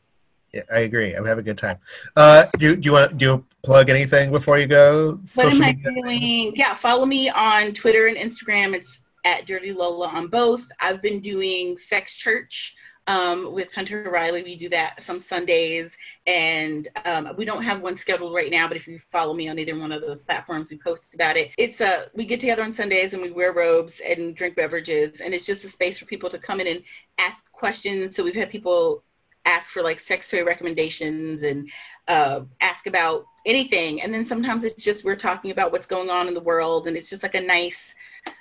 Yeah, 0.54 0.64
I 0.74 0.80
agree. 0.80 1.14
I'm 1.14 1.26
having 1.26 1.44
a 1.44 1.46
good 1.46 1.60
time. 1.60 1.78
Uh, 2.16 2.46
do, 2.58 2.76
do 2.76 2.88
you 2.88 2.94
want 2.94 3.18
do 3.18 3.26
you 3.26 3.46
plug 3.62 3.90
anything 3.90 4.32
before 4.32 4.58
you 4.58 4.66
go? 4.66 5.12
What 5.12 5.28
Social 5.28 5.64
am 5.64 5.70
I 5.70 5.74
media? 5.74 5.92
doing? 6.02 6.54
Yeah, 6.56 6.74
follow 6.74 7.06
me 7.06 7.30
on 7.30 7.72
Twitter 7.74 8.08
and 8.08 8.18
Instagram. 8.18 8.74
It's 8.74 9.02
at 9.26 9.46
Dirty 9.46 9.74
Lola 9.74 10.08
on 10.08 10.28
both. 10.28 10.68
I've 10.82 11.02
been 11.02 11.20
doing 11.20 11.78
Sex 11.78 12.16
Church 12.18 12.76
um, 13.10 13.54
with 13.54 13.74
Hunter 13.74 14.10
Riley. 14.12 14.44
We 14.44 14.56
do 14.56 14.70
that 14.70 15.02
some 15.02 15.20
Sundays, 15.20 15.98
and 16.28 16.88
um, 17.06 17.34
we 17.38 17.44
don't 17.44 17.64
have 17.64 17.82
one 17.82 17.96
scheduled 17.96 18.36
right 18.36 18.52
now. 18.52 18.68
But 18.68 18.78
if 18.78 18.88
you 18.88 19.00
follow 19.00 19.34
me 19.34 19.50
on 19.50 19.58
either 19.58 19.78
one 19.78 19.92
of 19.92 20.02
those 20.02 20.22
platforms, 20.22 20.70
we 20.70 20.78
post 20.78 21.16
about 21.16 21.36
it. 21.36 21.52
It's 21.58 21.82
a 21.82 22.06
we 22.14 22.26
get 22.26 22.40
together 22.40 22.64
on 22.64 22.72
Sundays 22.72 23.14
and 23.14 23.22
we 23.24 23.32
wear 23.32 23.52
robes 23.52 24.00
and 24.06 24.36
drink 24.36 24.56
beverages, 24.56 25.22
and 25.22 25.34
it's 25.34 25.46
just 25.46 25.64
a 25.64 25.70
space 25.70 25.98
for 25.98 26.06
people 26.06 26.30
to 26.30 26.38
come 26.38 26.60
in 26.60 26.68
and 26.68 26.84
ask 27.18 27.52
questions. 27.52 28.16
So 28.16 28.24
we've 28.24 28.36
had 28.36 28.52
people 28.52 29.04
ask 29.46 29.72
for 29.72 29.82
like 29.82 30.00
sex 30.00 30.30
toy 30.30 30.46
recommendations 30.46 31.42
and 31.42 31.70
uh, 32.08 32.42
ask 32.62 32.86
about 32.86 33.26
anything. 33.46 34.04
And 34.04 34.14
then 34.14 34.24
sometimes 34.24 34.64
it's 34.64 34.84
just 34.84 35.04
we're 35.04 35.16
talking 35.16 35.50
about 35.50 35.72
what's 35.72 35.88
going 35.88 36.12
on 36.12 36.28
in 36.28 36.36
the 36.36 36.42
world, 36.42 36.86
and 36.86 36.96
it's 36.96 37.10
just 37.10 37.24
like 37.24 37.36
a 37.36 37.42
nice 37.42 37.96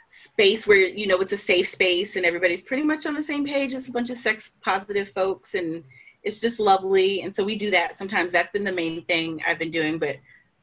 space 0.08 0.66
where 0.66 0.78
you 0.78 1.06
know 1.06 1.18
it's 1.18 1.32
a 1.32 1.36
safe 1.36 1.68
space 1.68 2.16
and 2.16 2.24
everybody's 2.24 2.62
pretty 2.62 2.82
much 2.82 3.06
on 3.06 3.14
the 3.14 3.22
same 3.22 3.44
page. 3.44 3.74
It's 3.74 3.88
a 3.88 3.92
bunch 3.92 4.10
of 4.10 4.16
sex 4.16 4.54
positive 4.62 5.08
folks, 5.08 5.54
and 5.54 5.84
it's 6.22 6.40
just 6.40 6.60
lovely. 6.60 7.22
And 7.22 7.34
so 7.34 7.44
we 7.44 7.56
do 7.56 7.70
that. 7.70 7.96
Sometimes 7.96 8.32
that's 8.32 8.50
been 8.50 8.64
the 8.64 8.72
main 8.72 9.04
thing 9.04 9.42
I've 9.46 9.58
been 9.58 9.70
doing, 9.70 9.98
but 9.98 10.16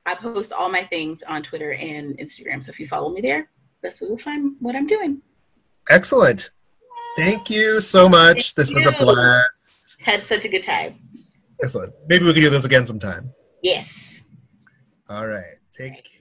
I 0.06 0.16
post 0.16 0.54
all 0.54 0.70
my 0.70 0.84
things 0.84 1.24
on 1.24 1.42
Twitter 1.42 1.74
and 1.74 2.18
Instagram. 2.18 2.64
So 2.64 2.70
if 2.70 2.80
you 2.80 2.88
follow 2.88 3.10
me 3.10 3.22
there, 3.22 3.50
that's 3.82 4.02
where 4.02 4.10
you'll 4.10 4.18
find 4.18 4.56
what 4.60 4.76
I'm 4.76 4.88
doing. 4.88 5.22
Excellent. 5.90 6.52
Thank 7.18 7.50
you 7.50 7.82
so 7.82 8.10
much. 8.10 8.54
Thank 8.54 8.68
this 8.68 8.76
was 8.76 8.86
a 8.86 8.92
blast. 8.92 9.48
Had 10.00 10.22
such 10.22 10.46
a 10.46 10.50
good 10.50 10.64
time. 10.64 11.00
Excellent. 11.64 11.94
Maybe 12.08 12.26
we 12.26 12.34
could 12.34 12.42
do 12.42 12.50
this 12.50 12.66
again 12.66 12.86
sometime. 12.86 13.34
Yes. 13.64 14.24
All 15.10 15.28
right. 15.28 15.56
Take 15.72 16.04
care. 16.04 16.15